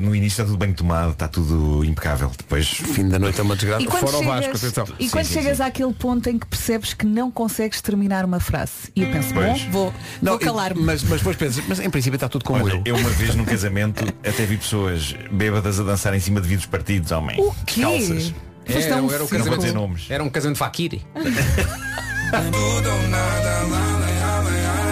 No 0.00 0.14
início 0.14 0.28
está 0.42 0.44
tudo 0.44 0.56
bem 0.58 0.72
tomado, 0.72 1.12
está 1.12 1.28
tudo 1.28 1.84
impecável. 1.84 2.30
Depois. 2.36 2.66
Fim 2.68 3.08
da 3.08 3.18
noite 3.18 3.38
é 3.40 3.42
uma 3.42 3.54
desgraça. 3.56 3.82
E 3.82 3.86
Fora 3.86 4.16
o 4.18 4.24
Vasco, 4.24 4.42
chegas, 4.58 4.64
atenção. 4.64 4.86
e 4.98 5.08
quando 5.08 5.24
sim, 5.24 5.34
chegas 5.34 5.56
sim. 5.58 5.62
àquele 5.62 5.92
ponto 5.92 6.28
em 6.28 6.38
que 6.38 6.46
percebes 6.46 6.94
que 6.94 7.04
não 7.06 7.30
consegues 7.30 7.80
terminar 7.80 8.24
uma 8.24 8.40
frase 8.40 8.72
e 8.94 9.02
eu 9.02 9.10
penso, 9.10 9.32
Pois. 9.34 9.62
bom, 9.64 9.70
vou, 9.70 9.94
Não, 10.22 10.32
vou 10.32 10.38
calar-me. 10.40 10.80
mas, 10.82 11.02
mas 11.02 11.18
depois 11.20 11.36
pensas, 11.36 11.62
mas 11.68 11.80
em 11.80 11.90
princípio 11.90 12.07
está 12.16 12.28
tudo 12.28 12.44
como 12.44 12.64
Olha, 12.64 12.74
eu. 12.74 12.82
eu 12.84 12.96
uma 12.96 13.10
vez 13.10 13.34
num 13.34 13.44
casamento 13.44 14.04
até 14.26 14.44
vi 14.46 14.56
pessoas 14.56 15.14
bêbadas 15.30 15.78
a 15.80 15.82
dançar 15.82 16.14
em 16.14 16.20
cima 16.20 16.40
de 16.40 16.48
vidros 16.48 16.66
partidos, 16.66 17.10
homem. 17.12 17.38
O 17.40 17.54
quê? 17.66 17.80
Calças. 17.82 18.32
A 18.68 18.72
Era, 18.72 19.02
um 19.02 19.10
era 19.10 19.24
o 19.24 19.28
circo. 19.28 19.38
Não 19.38 19.46
vou 19.46 19.48
dizer 19.48 19.48
casamento, 19.48 19.74
nomes. 19.74 20.06
era 20.10 20.22
um 20.22 20.28
casamento 20.28 20.58
fakiri. 20.58 21.02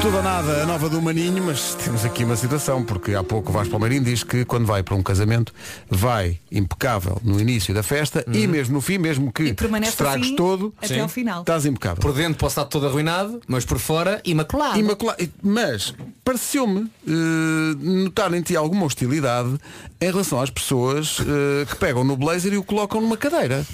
Tudo 0.06 0.18
ou 0.18 0.22
nada, 0.22 0.62
a 0.62 0.66
nova 0.66 0.88
do 0.88 1.02
Maninho, 1.02 1.42
mas 1.42 1.74
temos 1.74 2.04
aqui 2.04 2.22
uma 2.22 2.36
situação, 2.36 2.84
porque 2.84 3.12
há 3.16 3.24
pouco 3.24 3.50
o 3.50 3.52
Vasco 3.52 3.72
Palmeirinho 3.72 4.04
diz 4.04 4.22
que 4.22 4.44
quando 4.44 4.64
vai 4.64 4.80
para 4.80 4.94
um 4.94 5.02
casamento 5.02 5.52
vai 5.90 6.38
impecável 6.52 7.20
no 7.24 7.40
início 7.40 7.74
da 7.74 7.82
festa 7.82 8.24
e 8.32 8.46
mesmo 8.46 8.74
no 8.74 8.80
fim, 8.80 8.98
mesmo 8.98 9.32
que 9.32 9.42
estragues 9.88 10.26
assim 10.28 10.36
todo, 10.36 10.72
até 10.80 11.00
ao 11.00 11.08
final. 11.08 11.40
estás 11.40 11.66
impecável. 11.66 12.00
Por 12.00 12.12
dentro 12.12 12.38
posso 12.38 12.52
estar 12.52 12.66
todo 12.66 12.86
arruinado, 12.86 13.40
mas 13.48 13.64
por 13.64 13.80
fora 13.80 14.20
imaculado. 14.24 14.78
Imacula- 14.78 15.16
Mas 15.42 15.92
pareceu-me 16.24 16.88
eh, 17.08 17.10
notar 17.80 18.32
em 18.32 18.42
ti 18.42 18.54
alguma 18.54 18.86
hostilidade 18.86 19.58
em 20.00 20.06
relação 20.08 20.40
às 20.40 20.50
pessoas 20.50 21.18
eh, 21.20 21.64
que 21.66 21.74
pegam 21.74 22.04
no 22.04 22.16
blazer 22.16 22.52
e 22.52 22.56
o 22.58 22.62
colocam 22.62 23.00
numa 23.00 23.16
cadeira. 23.16 23.66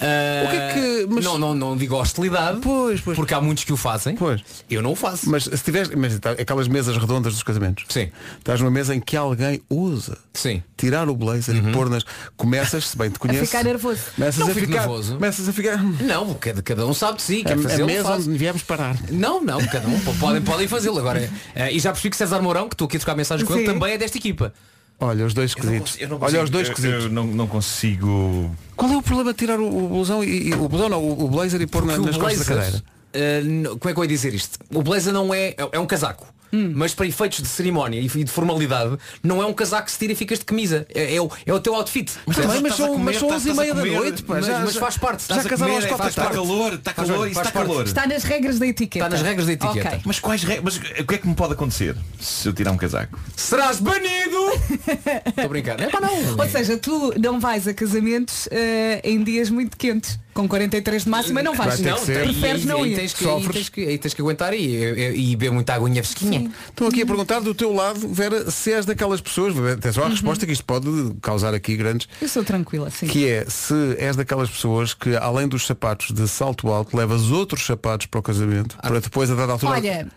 Ah, 0.00 0.44
O 0.44 0.50
que 0.50 0.56
é 0.56 0.72
que- 0.72 1.06
mas- 1.10 1.24
não, 1.24 1.38
não, 1.38 1.54
não 1.54 1.76
digo 1.76 1.94
hostilidade, 1.96 2.60
Pois, 2.62 3.00
pois. 3.00 3.16
porque 3.16 3.34
há 3.34 3.40
muitos 3.40 3.64
que 3.64 3.72
o 3.72 3.76
fazem. 3.76 4.16
Pois. 4.16 4.42
Eu 4.70 4.82
não 4.82 4.92
o 4.92 4.96
faço. 4.96 5.28
Mas 5.30 5.44
se 5.44 5.56
tiveres, 5.58 5.90
mas 5.94 6.18
tá, 6.18 6.32
aquelas 6.32 6.68
mesas 6.68 6.96
redondas 6.96 7.32
dos 7.34 7.42
casamentos. 7.42 7.84
Sim. 7.88 8.10
Estás 8.38 8.60
numa 8.60 8.70
mesa 8.70 8.94
em 8.94 9.00
que 9.00 9.16
alguém 9.16 9.60
usa 9.70 10.18
Sim. 10.32 10.62
tirar 10.76 11.08
o 11.08 11.14
blazer 11.16 11.56
e 11.56 11.72
pôr 11.72 11.88
nas. 11.88 12.04
Começas, 12.36 12.88
se 12.88 12.96
bem 12.98 13.10
te 13.10 13.18
conheces. 13.20 13.48
ficar 13.48 13.64
nervoso. 13.64 14.00
Começas 14.14 14.38
Não 14.40 14.48
a 14.48 14.54
ficar. 14.54 14.66
nervoso. 14.80 15.14
Começas 15.14 15.48
a 15.48 15.52
ficar. 15.52 15.82
Não, 15.82 16.34
cada, 16.34 16.62
cada 16.62 16.86
um 16.86 16.94
sabe 16.94 17.16
de 17.18 17.22
si, 17.22 17.42
quer 17.42 17.52
A, 17.52 17.56
a 17.56 17.58
fazê-lo, 17.62 17.86
mesa 17.86 18.04
faz. 18.08 18.26
onde 18.28 18.38
viemos 18.38 18.62
parar. 18.62 18.96
Não, 19.10 19.42
não, 19.42 19.64
cada 19.66 19.86
um 19.88 19.98
podem, 20.18 20.42
podem 20.42 20.68
fazê-lo. 20.68 20.98
Agora, 20.98 21.30
eh, 21.54 21.72
e 21.72 21.78
já 21.78 21.90
percebi 21.92 22.10
que 22.10 22.16
César 22.16 22.40
Mourão, 22.40 22.68
que 22.68 22.74
estou 22.74 22.86
aqui 22.86 22.96
a 22.96 23.00
trocar 23.00 23.16
mensagens 23.16 23.46
com 23.46 23.54
ele, 23.54 23.66
Sim. 23.66 23.72
também 23.72 23.92
é 23.94 23.98
desta 23.98 24.18
equipa. 24.18 24.52
Olha, 25.00 25.26
os 25.26 25.34
dois 25.34 25.52
Eu 25.56 25.64
não 25.64 25.74
esquisitos. 25.74 26.00
eu 26.00 26.08
Olha 26.08 26.18
consigo- 26.18 26.42
os 26.44 26.50
dois 26.50 26.66
eu- 26.68 26.72
esquisitos. 26.72 27.04
Eu 27.04 27.10
não, 27.10 27.26
não 27.26 27.46
consigo. 27.46 28.50
Qual 28.76 28.90
é 28.92 28.96
o 28.96 29.02
problema 29.02 29.32
de 29.32 29.38
tirar 29.38 29.58
o, 29.60 29.66
o 29.84 29.88
blusão 29.88 30.22
e, 30.24 30.48
e- 30.48 30.54
o 30.54 30.68
blusão 30.68 30.88
não, 30.88 31.02
o, 31.02 31.24
o 31.24 31.28
blazer 31.28 31.60
e 31.60 31.66
pôr 31.66 31.84
na, 31.84 31.98
nas 31.98 32.16
o 32.16 32.18
costas 32.20 32.46
da 32.46 32.54
blazer, 32.54 32.82
cadeira? 33.12 33.44
n- 33.44 33.68
como 33.78 33.90
é 33.90 33.92
que 33.92 33.98
eu 34.00 34.04
ia 34.04 34.08
dizer 34.08 34.34
isto? 34.34 34.58
O 34.72 34.82
blazer 34.82 35.12
não 35.12 35.32
é, 35.34 35.54
é 35.72 35.78
um 35.78 35.86
casaco. 35.86 36.26
Hum. 36.54 36.72
Mas 36.76 36.94
para 36.94 37.06
efeitos 37.06 37.42
de 37.42 37.48
cerimónia 37.48 38.00
e 38.00 38.06
de 38.06 38.30
formalidade, 38.30 38.96
não 39.22 39.42
é 39.42 39.46
um 39.46 39.52
casaco 39.52 39.86
que 39.86 39.92
se 39.92 39.98
tira 39.98 40.12
e 40.12 40.16
ficas 40.16 40.38
de 40.38 40.44
camisa. 40.44 40.86
É, 40.94 41.16
é 41.16 41.20
o, 41.20 41.28
é 41.44 41.52
o 41.52 41.58
teu 41.58 41.74
outfit. 41.74 42.12
Mas, 42.26 42.36
também, 42.36 42.60
mas 42.62 42.74
são, 42.76 42.88
comer, 42.88 43.04
mas 43.04 43.16
são 43.18 43.28
estás- 43.28 43.42
11 43.46 43.50
e 43.50 43.54
meia 43.60 43.74
da 43.74 43.84
noite, 43.84 44.22
pá, 44.22 44.34
mas- 44.34 44.46
já, 44.46 44.58
mas 44.60 44.76
faz 44.76 44.96
parte. 44.98 45.20
Já 45.26 45.36
Estás 45.36 45.46
a 45.46 45.48
casaram 45.48 45.72
comer, 45.72 45.84
aos 45.84 45.84
é, 45.84 45.88
quatro 45.88 46.08
está 46.08 46.30
calor, 46.30 46.74
está 46.74 46.92
calor, 46.92 47.28
está 47.28 47.50
calor. 47.50 47.84
Está 47.84 48.06
nas 48.06 48.22
regras 48.22 48.58
da 48.58 48.66
etiqueta. 48.66 49.04
Está 49.06 49.16
nas 49.16 49.26
regras 49.26 49.46
da 49.46 49.52
etiqueta. 49.52 49.88
Ok. 49.88 50.00
Mas 50.04 50.20
quais 50.20 50.44
re... 50.44 50.60
Mas 50.62 50.76
o 50.76 50.80
que 50.80 51.14
é 51.14 51.18
que 51.18 51.26
me 51.26 51.34
pode 51.34 51.54
acontecer 51.54 51.96
se 52.20 52.48
eu 52.48 52.52
tirar 52.52 52.70
um 52.70 52.76
casaco? 52.76 53.18
Serás 53.36 53.80
banido! 53.80 54.38
Estou 55.26 55.44
a 55.44 55.48
brincar. 55.48 55.80
É 55.80 55.88
pá, 55.88 56.00
não. 56.00 56.38
Ou 56.38 56.48
seja, 56.48 56.76
tu 56.76 57.12
não 57.18 57.40
vais 57.40 57.66
a 57.66 57.74
casamentos 57.74 58.48
eh, 58.50 59.00
em 59.02 59.22
dias 59.22 59.50
muito 59.50 59.76
quentes. 59.76 60.18
Com 60.34 60.48
43 60.48 61.04
de 61.04 61.08
máxima 61.08 61.42
não 61.44 61.54
vais. 61.54 61.78
Vai 61.80 61.92
Não. 61.92 61.98
Preferes 62.04 62.64
não 62.64 62.82
aí 62.82 62.92
ir. 62.92 62.96
Tens 62.96 63.12
que, 63.14 63.24
aí, 63.28 63.48
tens 63.48 63.68
que, 63.68 63.80
aí 63.86 63.98
tens 63.98 64.14
que 64.14 64.20
aguentar 64.20 64.52
e, 64.52 64.58
e, 64.58 65.32
e 65.32 65.36
beber 65.36 65.52
muita 65.52 65.74
aguinha 65.74 66.02
fresquinha. 66.02 66.43
Estou 66.68 66.88
aqui 66.88 67.02
a 67.02 67.06
perguntar 67.06 67.40
do 67.40 67.54
teu 67.54 67.72
lado, 67.72 68.08
Vera, 68.08 68.50
se 68.50 68.72
és 68.72 68.84
daquelas 68.86 69.20
pessoas, 69.20 69.54
atenção 69.72 70.02
Uhum. 70.04 70.08
à 70.08 70.12
resposta 70.12 70.46
que 70.46 70.52
isto 70.52 70.64
pode 70.64 70.86
causar 71.22 71.54
aqui 71.54 71.76
grandes, 71.76 72.08
Eu 72.20 72.28
sou 72.28 72.44
tranquila, 72.44 72.90
sim. 72.90 73.06
que 73.06 73.28
é 73.28 73.44
se 73.48 73.74
és 73.98 74.16
daquelas 74.16 74.50
pessoas 74.50 74.94
que 74.94 75.14
além 75.16 75.46
dos 75.48 75.66
sapatos 75.66 76.10
de 76.12 76.26
salto 76.28 76.68
alto 76.72 76.96
levas 76.96 77.30
outros 77.30 77.64
sapatos 77.64 78.06
para 78.06 78.20
o 78.20 78.22
casamento 78.22 78.76
para 78.78 79.00
depois 79.00 79.30
a 79.30 79.34
dada 79.34 79.52
altura 79.52 79.72
Olha, 79.72 80.08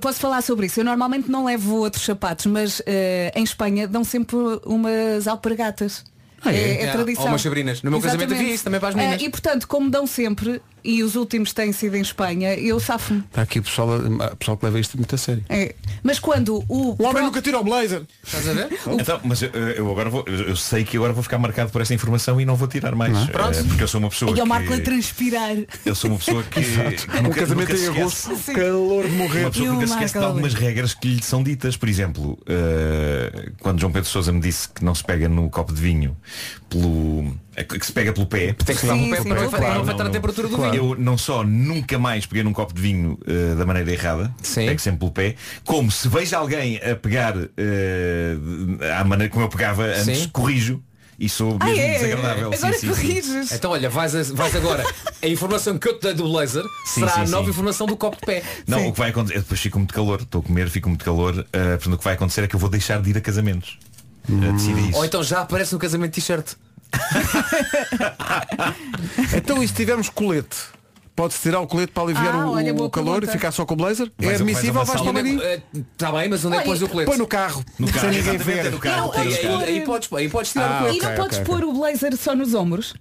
posso 0.00 0.18
falar 0.20 0.40
sobre 0.42 0.66
isso. 0.66 0.80
Eu 0.80 0.84
normalmente 0.84 1.30
não 1.30 1.44
levo 1.44 1.76
outros 1.76 2.04
sapatos, 2.04 2.46
mas 2.46 2.80
eh, 2.86 3.32
em 3.34 3.42
Espanha 3.44 3.86
dão 3.86 4.02
sempre 4.04 4.36
umas 4.64 5.26
alpargatas. 5.26 6.04
Ah, 6.42 6.52
é? 6.54 6.56
é, 6.56 6.82
É, 6.84 6.92
tradição. 6.92 7.24
ou 7.24 7.30
umas 7.30 7.42
sabrinas. 7.42 7.82
No 7.82 7.90
meu 7.90 8.00
casamento 8.00 8.22
Exatamente. 8.28 8.42
havia 8.44 8.54
isso 8.54 8.64
também 8.64 8.78
para 8.78 8.90
as 8.90 8.94
meninas. 8.94 9.20
Eh, 9.20 9.24
e 9.24 9.28
portanto, 9.28 9.66
como 9.66 9.90
dão 9.90 10.06
sempre, 10.06 10.62
e 10.84 11.02
os 11.02 11.16
últimos 11.16 11.52
têm 11.52 11.72
sido 11.72 11.96
em 11.96 12.00
Espanha, 12.00 12.54
eu 12.54 12.78
safo-me. 12.80 13.20
está 13.20 13.42
aqui 13.42 13.58
o 13.58 13.62
pessoal, 13.62 13.90
a- 14.20 14.36
pessoal 14.36 14.56
que 14.56 14.64
leva 14.64 14.78
isto 14.80 14.96
muito 14.96 15.14
a 15.14 15.18
sério. 15.18 15.44
É. 15.48 15.74
Mas 16.02 16.18
quando 16.18 16.64
o. 16.68 16.96
O 16.98 17.04
homem 17.04 17.22
nunca 17.22 17.40
tira 17.42 17.58
o 17.58 17.64
blazer. 17.64 18.02
Estás 18.24 18.48
a 18.48 18.52
ver? 18.52 18.68
Então, 19.00 19.20
mas 19.24 19.42
eu, 19.42 19.50
eu 19.50 19.90
agora 19.90 20.08
vou, 20.10 20.24
eu 20.26 20.48
eu 20.48 20.56
sei 20.56 20.84
que 20.84 20.96
agora 20.96 21.12
vou 21.12 21.22
ficar 21.22 21.38
marcado 21.38 21.70
por 21.70 21.80
esta 21.82 21.92
informação 21.94 22.40
e 22.40 22.44
não 22.44 22.56
vou 22.56 22.68
tirar 22.68 22.94
mais. 22.94 23.16
Pronto. 23.30 23.58
Eh, 23.58 23.62
porque 23.64 23.82
eu 23.82 23.88
sou 23.88 24.00
uma 24.00 24.08
pessoa 24.10 24.30
E 24.30 24.32
é 24.32 24.42
o 24.42 24.44
que, 24.44 24.48
Marco 24.48 24.72
a 24.72 24.80
transpirar. 24.80 25.56
eu 25.84 25.94
sou 25.94 26.10
uma 26.10 26.18
pessoa 26.18 26.42
que, 26.44 26.60
que 26.62 27.18
Um 27.18 27.22
nunca, 27.22 27.40
casamento 27.40 27.70
nunca 27.72 27.82
em 27.82 27.88
agosto, 27.88 28.32
esquece. 28.32 28.54
calor 28.54 29.04
de 29.06 29.10
morrer. 29.16 29.40
Uma 29.40 29.50
pessoa 29.50 29.66
que 29.66 29.70
o 29.70 29.74
nunca 29.74 29.86
se 29.86 29.92
esquece 29.94 30.18
de 30.18 30.24
algumas 30.24 30.54
regras 30.54 30.94
que 30.94 31.08
lhe 31.08 31.22
são 31.22 31.42
ditas. 31.42 31.76
Por 31.76 31.88
exemplo, 31.88 32.38
eh, 32.46 33.50
quando 33.60 33.80
João 33.80 33.92
Pedro 33.92 34.08
Sousa 34.08 34.32
me 34.32 34.40
disse 34.40 34.68
que 34.68 34.84
não 34.84 34.94
se 34.94 35.04
pega 35.04 35.28
no 35.28 35.48
copo 35.50 35.72
de 35.72 35.80
vinho 35.80 36.16
pelo. 36.68 37.36
É 37.60 37.64
que 37.64 37.84
se 37.86 37.92
pega 37.92 38.12
pelo 38.12 38.26
pé. 38.26 38.52
Tem 38.52 38.54
que 38.54 38.72
estar 38.72 38.94
Sim, 38.94 39.06
um 39.06 39.10
pé 39.10 39.20
sim, 39.22 39.28
para 39.28 39.36
claro. 39.36 39.50
para 39.50 39.60
não 39.60 39.74
Não, 39.74 39.82
afetar 39.82 40.00
a 40.00 40.04
não. 40.04 40.10
temperatura 40.12 40.48
do 40.48 40.56
Claro. 40.56 40.72
vinho. 40.72 40.92
Eu 40.92 40.94
não 40.98 41.18
só 41.18 41.42
nunca 41.42 41.98
mais 41.98 42.24
peguei 42.26 42.42
num 42.44 42.52
copo 42.52 42.72
de 42.72 42.80
vinho 42.80 43.18
eh, 43.26 43.54
da 43.56 43.66
maneira 43.66 43.90
errada, 43.92 44.32
Sim. 44.42 44.66
pego 44.66 44.80
sempre 44.80 44.98
pelo 45.00 45.10
pé, 45.10 45.34
como 45.64 45.90
se 45.90 46.08
vejo 46.08 46.36
alguém 46.36 46.76
a 46.78 46.94
pegar 46.94 47.34
eh, 47.56 48.36
à 48.98 49.04
maneira 49.04 49.32
como 49.32 49.44
eu 49.44 49.48
pegava 49.48 49.82
antes, 49.84 50.18
Sim. 50.22 50.28
corrijo 50.28 50.82
e 51.18 51.28
sou 51.28 51.56
Ah, 51.60 51.64
mesmo 51.64 51.80
é? 51.80 51.92
desagradável. 51.94 52.52
Agora 52.54 52.72
sim, 52.74 52.94
sim, 52.94 53.22
sim. 53.22 53.54
Então 53.54 53.72
olha, 53.72 53.90
vais, 53.90 54.14
a- 54.14 54.22
vais 54.34 54.54
agora. 54.54 54.84
A 55.20 55.26
informação 55.26 55.76
que 55.76 55.88
eu 55.88 55.98
te 55.98 56.02
dei 56.02 56.14
do 56.14 56.28
Sim, 56.46 56.60
será 56.86 57.10
sim, 57.10 57.20
a 57.22 57.26
nova 57.26 57.42
sim. 57.44 57.50
informação 57.50 57.88
do 57.88 57.96
copo 57.96 58.16
de 58.20 58.24
pé. 58.24 58.40
Não, 58.68 58.78
Sim. 58.78 58.86
o 58.86 58.92
que 58.92 58.98
vai 59.00 59.10
acontecer, 59.10 59.36
eu 59.36 59.42
depois 59.42 59.58
fico 59.58 59.78
muito 59.80 59.92
calor, 59.92 60.20
estou 60.20 60.40
a 60.40 60.44
comer, 60.44 60.70
fico 60.70 60.88
muito 60.88 61.04
calor, 61.04 61.44
eh, 61.52 61.70
portanto 61.70 61.94
o 61.94 61.98
que 61.98 62.04
vai 62.04 62.14
acontecer 62.14 62.44
é 62.44 62.46
que 62.46 62.54
eu 62.54 62.60
vou 62.60 62.70
deixar 62.70 63.02
de 63.02 63.10
ir 63.10 63.16
a 63.18 63.20
casamentos. 63.20 63.80
Isso. 64.28 64.96
Ou 64.96 65.04
então 65.04 65.22
já 65.24 65.40
aparece 65.40 65.72
no 65.72 65.78
casamento 65.80 66.12
t-shirt. 66.12 66.52
Então 69.36 69.62
e 69.62 69.68
se 69.68 69.74
tivermos 69.74 70.08
colete? 70.08 70.56
Pode-se 71.14 71.40
tirar 71.40 71.60
o 71.60 71.66
colete 71.66 71.92
para 71.92 72.04
aliviar 72.04 72.32
Ah, 72.34 72.46
o, 72.46 72.52
olha, 72.52 72.72
boa 72.72 72.86
o 72.86 72.90
calor 72.90 73.12
pergunta. 73.14 73.32
e 73.32 73.32
ficar 73.32 73.50
só 73.50 73.66
com 73.66 73.74
o 73.74 73.76
blazer? 73.76 74.10
é 74.20 74.24
Vais 74.24 74.40
a- 74.40 74.44
admissível, 74.44 74.74
vais 74.74 74.88
a 74.88 74.92
vais 74.92 75.00
uma 75.02 75.12
para 75.12 75.20
o 75.20 75.24
marinho? 75.24 75.62
Está 75.92 76.12
bem, 76.12 76.28
mas 76.28 76.44
onde 76.44 76.56
é 76.56 76.58
que 76.60 76.64
pões 76.66 76.80
o 76.82 76.88
colete? 76.88 77.08
Põe 77.10 77.18
no 77.18 77.26
carro, 77.26 77.64
No 77.76 77.88
carro, 77.88 78.00
sem 78.00 78.10
ninguém 78.10 78.34
exatamente, 78.36 78.62
ver. 78.62 78.66
é 78.66 78.70
no 78.70 78.78
carro. 78.78 79.06
Não, 79.08 79.14
é 79.14 79.18
aí-. 79.22 79.46
Aí, 79.46 79.64
aí 79.64 79.80
podes, 79.84 80.12
aí 80.12 80.28
podes 80.28 80.52
tirar 80.52 80.70
Ah, 80.70 80.76
o 80.76 80.78
colete. 80.78 80.98
e 80.98 81.02
não 81.02 81.08
ok, 81.08 81.16
podes 81.22 81.38
ok, 81.38 81.46
pôr 81.52 81.64
o 81.64 81.72
blazer 81.72 82.16
só 82.16 82.36
nos 82.36 82.54
ombros? 82.54 82.94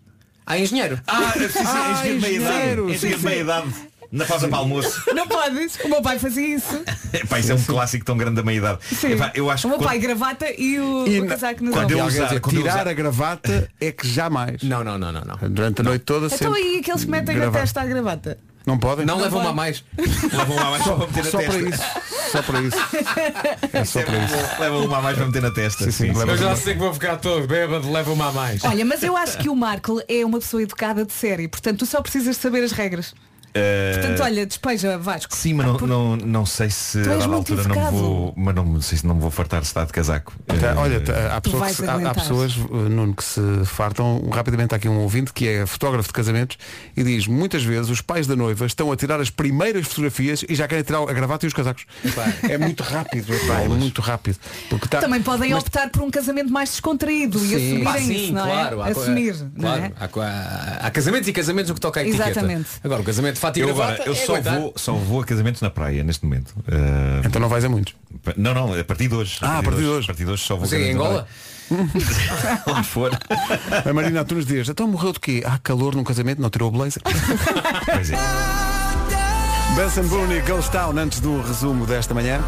Ah, 0.47 0.57
engenheiro. 0.57 0.99
Ah, 1.05 1.31
sim, 1.34 1.47
sim, 1.49 1.59
Ah, 1.64 1.91
engenheiro 1.91 2.19
de 2.19 2.26
meia 2.26 2.35
idade. 2.38 2.55
engenheiro, 2.55 2.89
Engenheiro 2.89 2.99
sim, 2.99 3.18
de 3.18 3.23
meia 3.26 3.41
idade. 3.41 3.68
Na 4.11 4.25
pausa 4.25 4.47
para 4.47 4.57
almoço. 4.59 5.03
Não 5.13 5.27
podes. 5.27 5.77
O 5.84 5.89
meu 5.89 6.01
pai 6.01 6.17
fazia 6.19 6.55
isso. 6.55 6.81
Epá, 7.13 7.39
isso 7.39 7.51
é 7.51 7.55
um 7.55 7.61
clássico 7.63 8.05
tão 8.05 8.17
grande 8.17 8.35
da 8.38 8.43
meia 8.43 8.57
idade. 8.57 8.79
Sim. 8.84 9.11
Epá, 9.13 9.31
eu 9.35 9.49
acho 9.51 9.67
o 9.67 9.69
meu 9.69 9.79
pai 9.79 9.99
gravata 9.99 10.45
e 10.57 10.79
o, 10.79 11.07
E 11.07 11.19
o 11.21 11.27
casaco 11.27 11.63
nos 11.63 11.73
quando 11.73 11.91
eu 11.91 11.97
ombros. 11.99 12.13
Quer 12.13 12.19
usar- 12.21 12.27
dizer, 12.29 12.39
quando 12.41 12.55
eu 12.55 12.61
tirar 12.61 12.73
usar- 12.75 12.88
a 12.88 12.93
gravata 12.93 13.69
é 13.81 13.91
que 13.91 14.07
jamais. 14.07 14.63
Não, 14.63 14.84
não, 14.84 14.97
não, 14.97 15.11
não, 15.11 15.21
não. 15.21 15.49
Durante 15.49 15.81
a 15.81 15.84
noite 15.84 16.03
toda 16.05 16.27
Então 16.34 16.53
aí 16.53 16.79
aqueles 16.79 17.03
que 17.03 17.11
metem 17.11 17.35
na 17.35 17.41
gravar. 17.41 17.59
testa 17.59 17.81
a 17.81 17.85
gravata. 17.85 18.38
Não 18.65 18.77
podem? 18.77 19.05
Não 19.05 19.15
levam 19.17 19.39
pode. 19.39 19.51
a 19.51 19.53
mais. 19.53 19.84
levam 19.97 20.57
uma 20.57 20.67
a 20.67 20.71
mais 20.71 20.84
só 20.84 20.95
para 20.95 21.07
meter 21.07 21.23
na 21.23 21.31
Só 21.31 21.38
para 21.38 21.51
testa. 21.53 21.69
isso. 21.69 22.31
Só 22.31 22.41
para 22.43 22.61
isso. 22.61 22.77
É 23.73 23.85
só 23.85 24.01
para 24.03 24.17
isso. 24.25 24.35
Levam 24.59 24.85
uma 24.85 24.97
a 24.97 25.01
mais 25.01 25.17
para 25.17 25.25
meter 25.25 25.41
na 25.41 25.51
testa. 25.51 25.84
Sim, 25.85 25.91
sim, 25.91 26.07
leva- 26.11 26.31
Eu 26.34 26.38
já 26.38 26.55
sei 26.57 26.73
que 26.73 26.79
vou 26.79 26.93
ficar 26.93 27.15
todo 27.15 27.47
bêbado, 27.47 27.89
leva 27.89 28.11
uma 28.11 28.27
a 28.27 28.31
mais. 28.34 28.63
Olha, 28.65 28.84
mas 28.84 29.01
eu 29.03 29.15
acho 29.15 29.38
que 29.38 29.47
o 29.47 29.55
Marco 29.55 30.01
é 30.09 30.25
uma 30.25 30.39
pessoa 30.39 30.61
educada 30.61 31.05
de 31.05 31.13
série, 31.13 31.47
portanto 31.47 31.79
tu 31.79 31.85
só 31.85 32.01
precisas 32.01 32.35
de 32.35 32.41
saber 32.41 32.61
as 32.61 32.73
regras. 32.73 33.13
Eh, 33.57 33.97
Portanto, 33.97 34.23
olha, 34.23 34.45
despeja 34.45 34.97
Vasco. 34.97 35.35
Sim, 35.35 35.53
mas 35.55 35.65
não, 35.67 35.77
não, 35.88 36.15
não 36.17 36.45
sei 36.45 36.69
se 36.69 37.01
Tu 37.01 37.11
a 37.11 37.15
dada 37.17 37.34
altura 37.34 37.63
não 37.63 37.91
vou. 37.91 38.34
Mas 38.38 38.55
não 38.55 38.81
sei 38.81 38.97
se 38.97 39.05
não 39.07 39.15
me 39.15 39.21
vou 39.21 39.31
fartar 39.31 39.61
de 39.61 39.67
estar 39.67 39.85
de 39.85 39.91
casaco. 39.93 40.34
Tá, 40.45 40.55
Eh, 40.55 40.73
olha, 40.75 40.99
tá, 41.01 41.35
há, 41.38 41.41
que 41.41 41.49
se- 41.73 41.85
há- 41.85 42.09
há, 42.09 42.13
pessoas, 42.13 42.55
uh, 42.55 42.67
Nuno, 42.89 43.13
que 43.15 43.23
se 43.23 43.41
fartam. 43.65 44.27
Rapidamente 44.31 44.73
há 44.73 44.77
aqui 44.77 44.88
um 44.89 44.99
ouvinte 44.99 45.34
que 45.34 45.47
é 45.47 45.65
fotógrafo 45.65 46.07
de 46.09 46.13
casamentos 46.13 46.57
e 46.95 47.03
diz 47.03 47.27
muitas 47.27 47.63
vezes 47.63 47.89
os 47.89 48.01
pais 48.01 48.27
da 48.27 48.35
noiva 48.35 48.65
estão 48.65 48.91
a 48.91 48.95
tirar 48.95 49.19
as 49.19 49.29
primeiras 49.29 49.88
fotografias 49.88 50.43
e 50.47 50.55
já 50.55 50.67
querem 50.67 50.84
tirar 50.84 50.99
a 51.01 51.13
gravata 51.13 51.45
e 51.45 51.47
os 51.47 51.53
casacos. 51.53 51.85
É 52.49 52.57
muito 52.57 52.84
rápido, 52.84 53.34
epá, 53.34 53.61
é 53.61 53.67
muito 53.67 54.01
rápido. 54.01 54.38
Porque 54.69 54.88
tá, 54.88 54.99
Também 54.99 55.21
podem 55.21 55.51
mas- 55.51 55.61
optar 55.63 55.89
por 55.89 56.01
um 56.03 56.11
casamento 56.11 56.51
mais 56.51 56.69
descontraído 56.69 57.38
e 57.38 57.47
Sim. 57.47 57.55
assumirem 57.55 57.84
Pá, 57.84 57.97
sim, 57.99 58.23
isso, 58.25 58.34
não 58.34 58.43
claro. 58.43 58.79
é? 58.79 58.84
há 58.84 58.88
Assumir, 58.88 59.35
não 59.55 59.61
claro, 59.61 59.84
é? 59.84 59.91
há 59.99 60.05
há, 60.84 60.88
há 60.88 60.91
casamentos 60.91 61.27
e 61.27 61.34
casamentos 61.34 61.69
no 61.69 61.75
que 61.75 61.81
toca 61.81 61.99
a 61.99 62.03
etiqueta. 62.03 62.29
Exatamente. 62.31 62.67
Agora, 62.84 63.01
o 63.01 63.03
casamento 63.03 63.39
fato 63.47 63.57
e 63.57 63.61
Eu, 63.61 63.67
gravata 63.67 63.93
agora, 63.93 64.09
eu 64.09 64.13
é 64.13 64.15
só, 64.15 64.33
aguentar. 64.35 64.59
vou, 64.59 64.73
só 64.75 64.93
vou 64.93 65.21
a 65.21 65.25
casamentos 65.25 65.61
na 65.61 65.69
praia 65.69 66.03
neste 66.03 66.23
momento. 66.25 66.53
Eh, 66.67 67.21
Então 67.25 67.41
não 67.41 67.49
vais 67.49 67.63
a 67.65 67.69
muitos. 67.69 67.93
não, 68.35 68.53
não, 68.53 68.79
a 68.79 68.83
partir 68.83 69.07
de 69.07 69.15
hoje. 69.15 69.37
Ah, 69.41 69.59
a 69.59 69.63
partir 69.63 69.79
de 69.81 69.87
hoje. 69.87 70.05
A 70.05 70.07
partir 70.07 70.25
de 70.25 70.31
hoje 70.31 70.43
só 70.43 70.55
vou 70.55 70.67
é 70.71 70.81
em 70.81 70.93
Angola? 70.93 71.27
Onde 72.67 72.87
for. 72.87 73.11
A 73.85 73.93
Marina 73.93 74.21
Antunes 74.21 74.45
diz, 74.45 74.69
então 74.69 74.87
morreu 74.87 75.11
de 75.11 75.19
quê? 75.19 75.43
Há 75.45 75.57
calor 75.57 75.95
num 75.95 76.03
casamento, 76.03 76.41
não 76.41 76.49
tirou 76.49 76.69
o 76.69 76.71
blazer. 76.71 77.01
Pois 77.03 78.09
é. 78.11 78.17
Benson 79.75 80.03
Boone 80.07 80.39
Ghost 80.41 80.71
Town 80.71 80.97
antes 80.97 81.19
do 81.19 81.41
resumo 81.41 81.85
desta 81.85 82.13
manhã. 82.13 82.39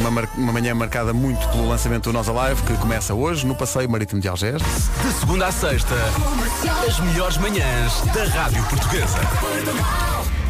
Uma, 0.00 0.10
mar- 0.10 0.28
uma 0.36 0.52
manhã 0.52 0.74
marcada 0.74 1.12
muito 1.12 1.46
pelo 1.48 1.68
lançamento 1.68 2.04
do 2.04 2.12
Nós 2.12 2.28
Alive, 2.28 2.62
que 2.62 2.76
começa 2.78 3.14
hoje 3.14 3.46
no 3.46 3.54
Passeio 3.54 3.88
Marítimo 3.90 4.20
de 4.20 4.28
Algés. 4.28 4.60
De 4.62 5.12
segunda 5.20 5.46
à 5.46 5.52
sexta, 5.52 5.94
as 6.88 6.98
melhores 7.00 7.36
manhãs 7.36 8.00
da 8.14 8.24
Rádio 8.24 8.62
Portuguesa. 8.64 9.18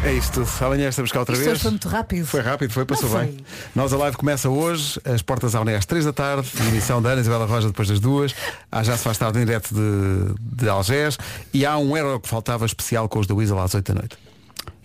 É 0.03 0.13
isto. 0.13 0.45
Amanhã 0.61 0.89
estamos 0.89 1.11
cá 1.11 1.19
outra 1.19 1.35
Isto 1.35 1.45
vez. 1.45 1.61
foi 1.61 1.71
muito 1.71 1.87
rápido. 1.87 2.25
Foi 2.25 2.41
rápido, 2.41 2.71
foi, 2.73 2.85
passou 2.85 3.09
Não 3.09 3.19
bem. 3.19 3.37
Nós 3.75 3.93
Alive 3.93 4.17
começa 4.17 4.49
hoje, 4.49 4.99
as 5.05 5.21
portas 5.21 5.55
abrem 5.55 5.75
às 5.75 5.85
3 5.85 6.05
da 6.05 6.13
tarde, 6.13 6.49
emissão 6.67 7.01
da 7.01 7.09
Ana 7.11 7.21
Isabela 7.21 7.45
Roja 7.45 7.67
depois 7.67 7.87
das 7.87 7.99
duas. 7.99 8.33
Há 8.71 8.83
já 8.83 8.97
se 8.97 9.03
faz 9.03 9.17
tarde 9.17 9.39
em 9.39 9.45
direto 9.45 9.73
de, 9.73 10.35
de 10.63 10.67
Algés. 10.69 11.17
E 11.53 11.65
há 11.65 11.77
um 11.77 11.95
euro 11.95 12.19
que 12.19 12.27
faltava 12.27 12.65
especial 12.65 13.07
com 13.07 13.19
os 13.19 13.27
da 13.27 13.33
Weasel 13.35 13.59
às 13.59 13.73
8 13.73 13.93
da 13.93 13.99
noite. 13.99 14.17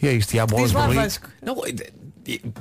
E 0.01 0.07
é 0.07 0.13
isto, 0.13 0.35
e 0.35 0.39
há 0.39 0.47
bolas 0.47 0.71
Diz 0.71 0.79
lá. 0.81 0.87
Vasco. 0.87 1.27
Não, 1.43 1.57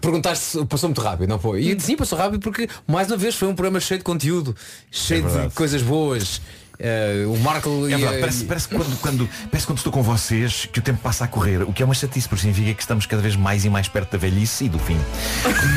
perguntaste 0.02 0.45
se 0.45 0.65
passou 0.65 0.89
muito 0.89 1.02
rápido, 1.02 1.27
não 1.30 1.39
foi? 1.39 1.61
E 1.61 1.80
sim, 1.80 1.95
passou 1.95 2.18
rápido 2.18 2.39
porque 2.41 2.69
mais 2.88 3.10
uma 3.10 3.18
vez 3.18 3.35
foi 3.35 3.48
um 3.48 3.56
programa 3.56 3.80
cheio 3.80 3.98
de 3.99 4.03
conteúdo, 4.03 4.56
cheio 4.91 5.23
de 5.23 5.27
verdade. 5.30 5.53
coisas 5.53 5.81
boas. 5.81 6.41
Eh, 6.80 7.26
o 7.27 7.35
Marco 7.39 7.69
É 7.88 7.94
e, 7.94 7.95
verdade, 7.95 8.19
parece, 8.19 8.44
parece, 8.45 8.68
quando, 8.68 9.02
quando, 9.02 9.27
parece 9.49 9.65
quando 9.65 9.80
estou 9.80 9.91
com 9.91 10.03
vocês 10.03 10.68
que 10.72 10.77
o 10.77 10.81
tempo 10.84 10.99
passa 11.02 11.26
a 11.26 11.27
correr, 11.27 11.64
o 11.64 11.73
que 11.73 11.81
é 11.81 11.85
uma 11.85 11.95
chatice, 11.95 12.30
porque 12.30 12.41
significa 12.44 12.72
que 12.76 12.81
estamos 12.84 13.07
cada 13.07 13.19
vez 13.19 13.35
mais 13.35 13.65
e 13.65 13.69
mais 13.69 13.88
perto 13.88 14.11
da 14.11 14.18
velhice 14.19 14.65
e 14.65 14.69
do 14.69 14.77
fim. 14.77 14.99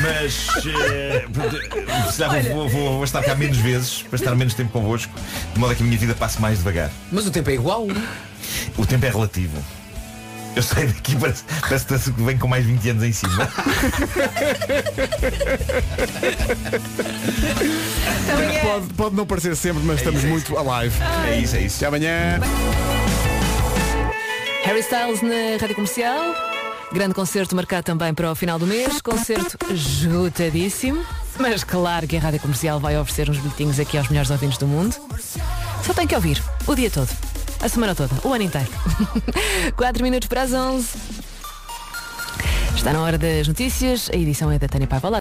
Mas 0.02 0.46
eh, 0.66 1.24
se 2.12 2.48
vou, 2.52 2.68
vou- 2.68 2.92
vou 2.96 3.04
estar 3.04 3.22
cá 3.22 3.34
menos 3.34 3.56
vezes, 3.56 4.02
para 4.02 4.16
estar 4.16 4.34
menos 4.34 4.52
tempo 4.52 4.70
convosco, 4.72 5.10
de 5.54 5.58
modo 5.58 5.72
a 5.72 5.74
que 5.74 5.82
a 5.82 5.86
minha 5.86 5.96
vida 5.98 6.14
passe 6.14 6.38
mais 6.38 6.58
devagar. 6.58 6.90
Mas 7.10 7.26
o 7.26 7.30
tempo 7.30 7.48
é 7.48 7.54
igual. 7.54 7.86
O 8.76 8.84
tempo 8.84 9.06
é 9.06 9.08
relativo. 9.10 9.56
Eu 10.56 10.62
saio 10.62 10.88
daqui, 10.88 11.16
parece, 11.16 11.44
parece 11.60 12.12
que 12.12 12.22
vem 12.22 12.36
com 12.36 12.48
mais 12.48 12.64
20 12.64 12.90
anos 12.90 13.04
em 13.04 13.12
cima. 13.12 13.48
Pode, 18.62 18.94
pode 18.94 19.16
não 19.16 19.26
parecer 19.26 19.56
sempre, 19.56 19.82
mas 19.84 19.98
estamos 19.98 20.24
muito 20.24 20.56
alive. 20.56 20.94
É 21.28 21.40
isso, 21.40 21.56
é 21.56 21.62
isso. 21.62 21.76
Até 21.76 21.86
amanhã. 21.86 22.40
Harry 24.64 24.80
Styles 24.80 25.22
na 25.22 25.58
Rádio 25.60 25.74
Comercial. 25.74 26.34
Grande 26.92 27.14
concerto 27.14 27.54
marcado 27.54 27.84
também 27.84 28.12
para 28.12 28.32
o 28.32 28.34
final 28.34 28.58
do 28.58 28.66
mês. 28.66 29.00
Concerto 29.00 29.56
esgotadíssimo. 29.72 31.04
Mas 31.38 31.64
claro 31.64 32.06
que 32.06 32.16
a 32.16 32.20
Rádio 32.20 32.40
Comercial 32.40 32.80
vai 32.80 32.98
oferecer 32.98 33.30
uns 33.30 33.38
bilhetinhos 33.38 33.78
aqui 33.78 33.96
aos 33.96 34.08
melhores 34.08 34.30
ouvintes 34.30 34.58
do 34.58 34.66
mundo. 34.66 34.94
Só 35.84 35.94
tem 35.94 36.06
que 36.06 36.14
ouvir. 36.14 36.42
O 36.66 36.74
dia 36.74 36.90
todo. 36.90 37.08
A 37.62 37.68
semana 37.68 37.94
toda. 37.94 38.14
O 38.24 38.32
ano 38.32 38.44
inteiro. 38.44 38.68
4 39.76 40.02
minutos 40.02 40.28
para 40.28 40.42
as 40.42 40.52
11. 40.52 40.88
Está 42.74 42.92
na 42.94 43.02
hora 43.02 43.18
das 43.18 43.46
notícias. 43.46 44.08
A 44.12 44.16
edição 44.16 44.50
é 44.50 44.58
da 44.58 44.66
Tânia 44.66 44.86
Paiva. 44.86 45.10